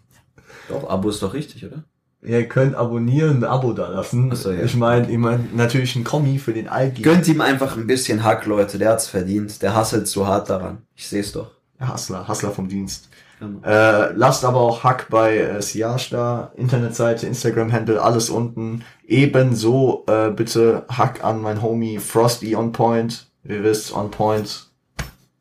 Doch, 0.68 0.88
Abo 0.88 1.08
ist 1.08 1.22
doch 1.22 1.34
richtig, 1.34 1.64
oder? 1.64 1.84
Ihr 2.20 2.48
könnt 2.48 2.74
abonnieren, 2.74 3.38
ein 3.38 3.44
Abo 3.44 3.72
da 3.72 3.88
lassen. 3.88 4.34
So, 4.34 4.50
ja. 4.50 4.64
Ich 4.64 4.74
meine, 4.74 5.10
ich 5.10 5.18
mein, 5.18 5.50
natürlich 5.54 5.94
ein 5.94 6.02
Kommi 6.02 6.38
für 6.38 6.52
den 6.52 6.68
Algi. 6.68 7.02
Gönnt 7.02 7.28
ihm 7.28 7.40
einfach 7.40 7.76
ein 7.76 7.86
bisschen 7.86 8.24
Hack, 8.24 8.46
Leute. 8.46 8.78
Der 8.78 8.90
hat's 8.90 9.06
verdient. 9.06 9.62
Der 9.62 9.74
hasselt 9.74 10.08
zu 10.08 10.26
hart 10.26 10.50
daran. 10.50 10.78
Ich 10.96 11.06
seh's 11.06 11.32
doch. 11.32 11.52
Hustler, 11.80 12.26
Hustler 12.26 12.50
vom 12.50 12.68
Dienst. 12.68 13.08
Ja, 13.40 13.46
Mann. 13.46 13.62
Äh, 13.62 14.12
lasst 14.14 14.44
aber 14.44 14.60
auch 14.60 14.82
Hack 14.82 15.08
bei 15.10 15.38
äh, 15.38 15.62
Siage 15.62 16.08
da, 16.10 16.52
Internetseite, 16.56 17.26
Instagram-Handle, 17.26 18.02
alles 18.02 18.30
unten. 18.30 18.82
Ebenso 19.06 20.04
äh, 20.08 20.30
bitte 20.30 20.84
Hack 20.88 21.22
an 21.22 21.40
mein 21.40 21.62
Homie 21.62 21.98
Frosty 21.98 22.56
on 22.56 22.72
Point. 22.72 23.28
Ihr 23.44 23.62
wisst, 23.62 23.94
on 23.94 24.10
Point 24.10 24.66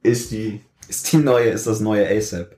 ist 0.04 0.32
die. 0.32 0.62
Ist 0.88 1.12
die 1.12 1.18
neue, 1.18 1.50
ist 1.50 1.68
das 1.68 1.82
neue 1.82 2.08
ASAP. 2.08 2.56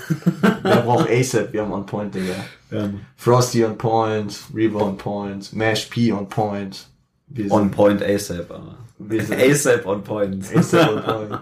Wer 0.62 0.76
braucht 0.82 1.08
ASAP? 1.10 1.52
Wir 1.52 1.62
haben 1.62 1.72
on 1.72 1.86
Point, 1.86 2.14
Digga. 2.14 2.34
Ja. 2.70 2.88
Frosty 3.16 3.64
on 3.64 3.76
Point, 3.78 4.38
Revo 4.54 4.80
on 4.80 4.96
Point, 4.96 5.52
Mash 5.52 5.86
P 5.86 6.12
on 6.12 6.28
Point. 6.28 6.88
Wir 7.28 7.50
On 7.50 7.70
point 7.70 8.02
ASAP, 8.02 8.50
aber. 8.50 8.76
wir 8.98 9.22
sind 9.22 9.40
ASAP 9.40 9.86
on 9.86 10.02
point. 10.04 10.44
ASAP 10.54 10.90
on 10.96 11.02
Point. 11.02 11.38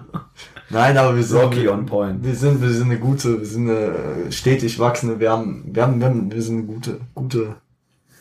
Nein, 0.71 0.97
aber 0.97 1.17
wir 1.17 1.23
sind 1.25 1.41
Rocky 1.41 1.69
on 1.69 1.85
point. 1.85 2.23
Wir 2.23 2.35
sind, 2.37 2.63
wir 2.63 2.71
sind 2.71 2.91
eine 2.91 3.01
gute, 3.01 3.41
wir 3.41 3.47
sind 3.47 3.69
eine 3.69 4.27
äh, 4.29 4.31
stetig 4.33 4.79
wachsende, 4.79 5.19
wir 5.19 5.33
haben, 5.33 5.65
wir 5.67 5.83
haben, 5.83 5.99
wir, 5.99 6.07
haben, 6.07 6.31
wir 6.31 6.41
sind 6.43 6.59
eine 6.59 6.67
gute, 6.67 7.01
gute, 7.13 7.57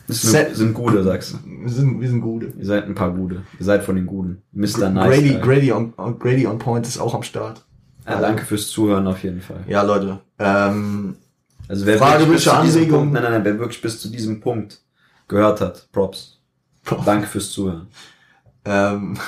Das 0.08 0.20
sind, 0.22 0.74
Gute, 0.74 1.04
sagst 1.04 1.34
du. 1.34 1.36
wir 1.46 1.68
sind, 1.70 2.00
wir 2.00 2.08
sind 2.08 2.20
gute. 2.22 2.46
Ihr 2.58 2.66
seid 2.66 2.86
ein 2.86 2.96
paar 2.96 3.12
Gute. 3.12 3.42
Ihr 3.60 3.64
seid 3.64 3.84
von 3.84 3.94
den 3.94 4.06
Guten. 4.06 4.42
Mr. 4.52 4.90
Nice. 4.90 5.06
Grady. 5.16 5.38
Grady 5.40 5.72
on- 5.72 5.92
Grady 6.18 6.48
on 6.48 6.58
Point 6.58 6.88
ist 6.88 6.98
auch 6.98 7.14
am 7.14 7.22
Start. 7.22 7.64
Ja, 8.10 8.20
danke 8.20 8.44
fürs 8.44 8.68
Zuhören 8.68 9.06
auf 9.06 9.22
jeden 9.22 9.40
Fall. 9.40 9.64
Ja, 9.66 9.82
Leute. 9.82 10.20
Ähm, 10.38 11.16
Also 11.68 11.86
wer 11.86 11.98
Frage, 11.98 12.26
wirklich 12.26 12.44
bis 12.44 12.46
Wünsche, 12.46 12.50
zu 12.56 12.62
diesem 12.62 12.82
Anregungen? 12.82 13.00
Punkt, 13.00 13.14
nein, 13.14 13.22
nein, 13.22 13.32
nein, 13.32 13.44
wer 13.44 13.58
wirklich 13.58 13.80
bis 13.82 14.00
zu 14.00 14.08
diesem 14.10 14.40
Punkt 14.40 14.80
gehört 15.28 15.60
hat, 15.60 15.88
Props. 15.92 16.38
Danke 17.04 17.26
fürs 17.26 17.50
Zuhören. 17.50 17.86
ähm, 18.64 19.18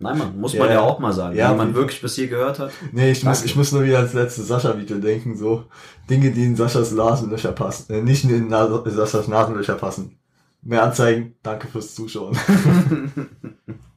Nein, 0.00 0.16
man, 0.18 0.38
muss 0.38 0.52
Ja, 0.52 0.60
man 0.64 0.70
ja 0.72 0.80
auch 0.80 0.98
mal 1.00 1.12
sagen. 1.12 1.34
Ja, 1.36 1.50
Wenn 1.50 1.56
man 1.56 1.74
wirklich 1.74 2.00
bis 2.00 2.14
hier 2.14 2.28
gehört 2.28 2.58
hat. 2.60 2.70
nee, 2.92 3.10
ich 3.10 3.24
muss, 3.24 3.42
ich 3.44 3.56
muss 3.56 3.72
nur 3.72 3.82
wieder 3.84 3.98
ans 3.98 4.12
letzte 4.12 4.42
Sascha-Video 4.42 4.98
denken, 4.98 5.36
so 5.36 5.64
Dinge, 6.08 6.30
die 6.30 6.44
in 6.44 6.54
Saschas 6.56 6.92
Nasenlöcher 6.92 7.52
passen, 7.52 7.92
äh, 7.92 8.02
nicht 8.02 8.22
in 8.24 8.48
Nas 8.48 8.70
Saschas 8.94 9.26
Nasenlöcher 9.26 9.74
passen. 9.74 10.16
Mehr 10.62 10.82
Anzeigen, 10.84 11.34
danke 11.42 11.66
fürs 11.68 11.94
Zuschauen. 11.94 12.36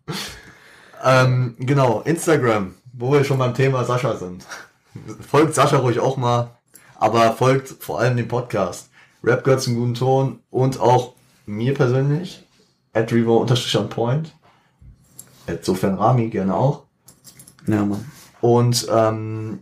ähm, 1.04 1.56
genau, 1.60 2.02
Instagram, 2.06 2.74
wo 3.02 3.12
wir 3.12 3.24
schon 3.24 3.38
beim 3.40 3.54
Thema 3.54 3.84
Sascha 3.84 4.16
sind. 4.16 4.46
Folgt 5.28 5.56
Sascha 5.56 5.78
ruhig 5.78 6.00
auch 6.00 6.18
mal, 6.18 6.52
aber 6.96 7.34
folgt 7.34 7.70
vor 7.84 8.00
allem 8.00 8.18
dem 8.18 8.28
Podcast. 8.28 8.90
Rap 9.24 9.44
gehört 9.44 9.62
zum 9.62 9.76
guten 9.76 9.94
Ton 9.96 10.40
und 10.50 10.80
auch 10.80 11.14
mir 11.46 11.74
persönlich, 11.74 12.46
at 12.94 13.12
Revo 13.12 13.38
unterstrich 13.38 13.78
on 13.78 13.90
point. 13.90 14.34
Insofern 15.48 15.96
Rami 15.96 16.30
gerne 16.30 16.56
auch. 16.56 16.84
Ja, 17.68 17.84
Mann. 17.86 18.06
Und 18.42 18.88
ähm, 18.92 19.60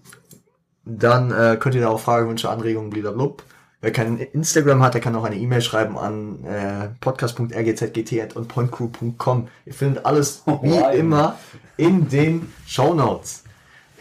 dann 0.86 1.32
äh, 1.32 1.57
könnt 1.60 1.76
ihr 1.76 1.82
da 1.82 1.90
auch 1.90 1.99
Fragen, 1.99 2.30
Wünsche, 2.30 2.49
Anregungen, 2.49 2.90
blablabla. 2.90 3.44
Wer 3.82 3.91
kein 3.94 4.18
Instagram 4.18 4.84
hat, 4.84 4.94
der 4.94 4.99
kann 5.02 5.16
auch 5.16 5.24
eine 5.24 5.38
E-Mail 5.38 5.61
schreiben 5.61 5.98
an 5.98 6.44
äh, 6.44 6.90
podcast.rgzgt.pointcrew.com. 6.99 9.48
Ihr 9.66 9.74
findet 9.74 10.06
alles 10.06 10.44
wie 10.45 10.52
Wow. 10.72 10.94
immer 10.94 11.38
in 11.80 12.10
den 12.10 12.51
Shownotes. 12.68 13.43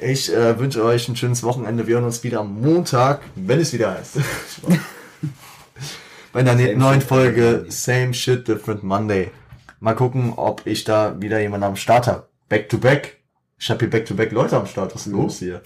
Ich 0.00 0.32
äh, 0.34 0.58
wünsche 0.58 0.84
euch 0.84 1.08
ein 1.08 1.16
schönes 1.16 1.42
Wochenende. 1.42 1.86
Wir 1.86 1.96
hören 1.96 2.04
uns 2.04 2.22
wieder 2.24 2.40
am 2.40 2.60
Montag, 2.60 3.20
wenn 3.36 3.60
es 3.60 3.72
wieder 3.72 3.94
heißt. 3.94 4.18
Bei 6.32 6.40
einer 6.40 6.56
Same 6.56 6.76
neuen 6.76 7.00
shit, 7.00 7.08
Folge. 7.08 7.64
Same 7.68 8.14
Shit, 8.14 8.46
Different 8.48 8.82
Monday. 8.82 9.30
Mal 9.80 9.94
gucken, 9.94 10.32
ob 10.36 10.66
ich 10.66 10.84
da 10.84 11.20
wieder 11.20 11.40
jemanden 11.40 11.64
am 11.66 11.76
Start 11.76 12.06
habe. 12.06 12.28
Back 12.48 12.68
to 12.68 12.78
back. 12.78 13.18
Ich 13.58 13.70
habe 13.70 13.80
hier 13.80 13.90
back 13.90 14.06
to 14.06 14.14
back 14.14 14.32
Leute 14.32 14.56
am 14.56 14.66
Start. 14.66 14.94
Was 14.94 15.02
ist 15.02 15.06
denn 15.06 15.14
Mhm. 15.14 15.22
los 15.22 15.38
hier? 15.38 15.62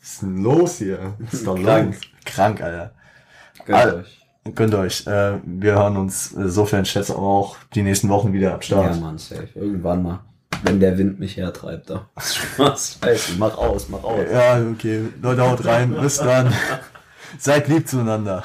Was 0.00 0.12
ist 0.12 0.22
denn 0.22 0.42
los 0.42 0.78
hier? 0.78 1.14
Was 1.18 1.34
ist 1.34 1.46
da 1.46 1.54
Krank. 1.54 1.96
Krank, 2.24 2.60
Alter. 2.62 2.94
Gönnt 3.64 3.78
Al- 3.78 3.94
euch. 4.00 4.20
Gönnt 4.54 4.74
euch. 4.74 5.06
Äh, 5.06 5.38
wir 5.44 5.74
hören 5.74 5.96
uns 5.96 6.30
sofern 6.30 6.84
schätze 6.84 7.16
auch 7.16 7.56
die 7.74 7.82
nächsten 7.82 8.08
Wochen 8.10 8.32
wieder 8.34 8.54
am 8.54 8.60
Start. 8.62 8.94
Ja, 8.96 9.00
Mann, 9.00 9.16
safe. 9.18 9.48
Irgendwann 9.54 10.02
mal. 10.02 10.20
Wenn 10.62 10.80
der 10.80 10.96
Wind 10.98 11.20
mich 11.20 11.36
hertreibt, 11.36 11.90
da. 11.90 12.08
Spaß. 12.18 12.98
Scheiße, 13.02 13.32
mach 13.38 13.56
aus, 13.58 13.88
mach 13.88 14.04
aus. 14.04 14.26
Ja, 14.30 14.60
okay. 14.72 15.08
Leute, 15.20 15.42
haut 15.42 15.64
rein. 15.64 15.94
Bis 16.00 16.16
dann. 16.16 16.52
Seid 17.38 17.68
lieb 17.68 17.88
zueinander. 17.88 18.44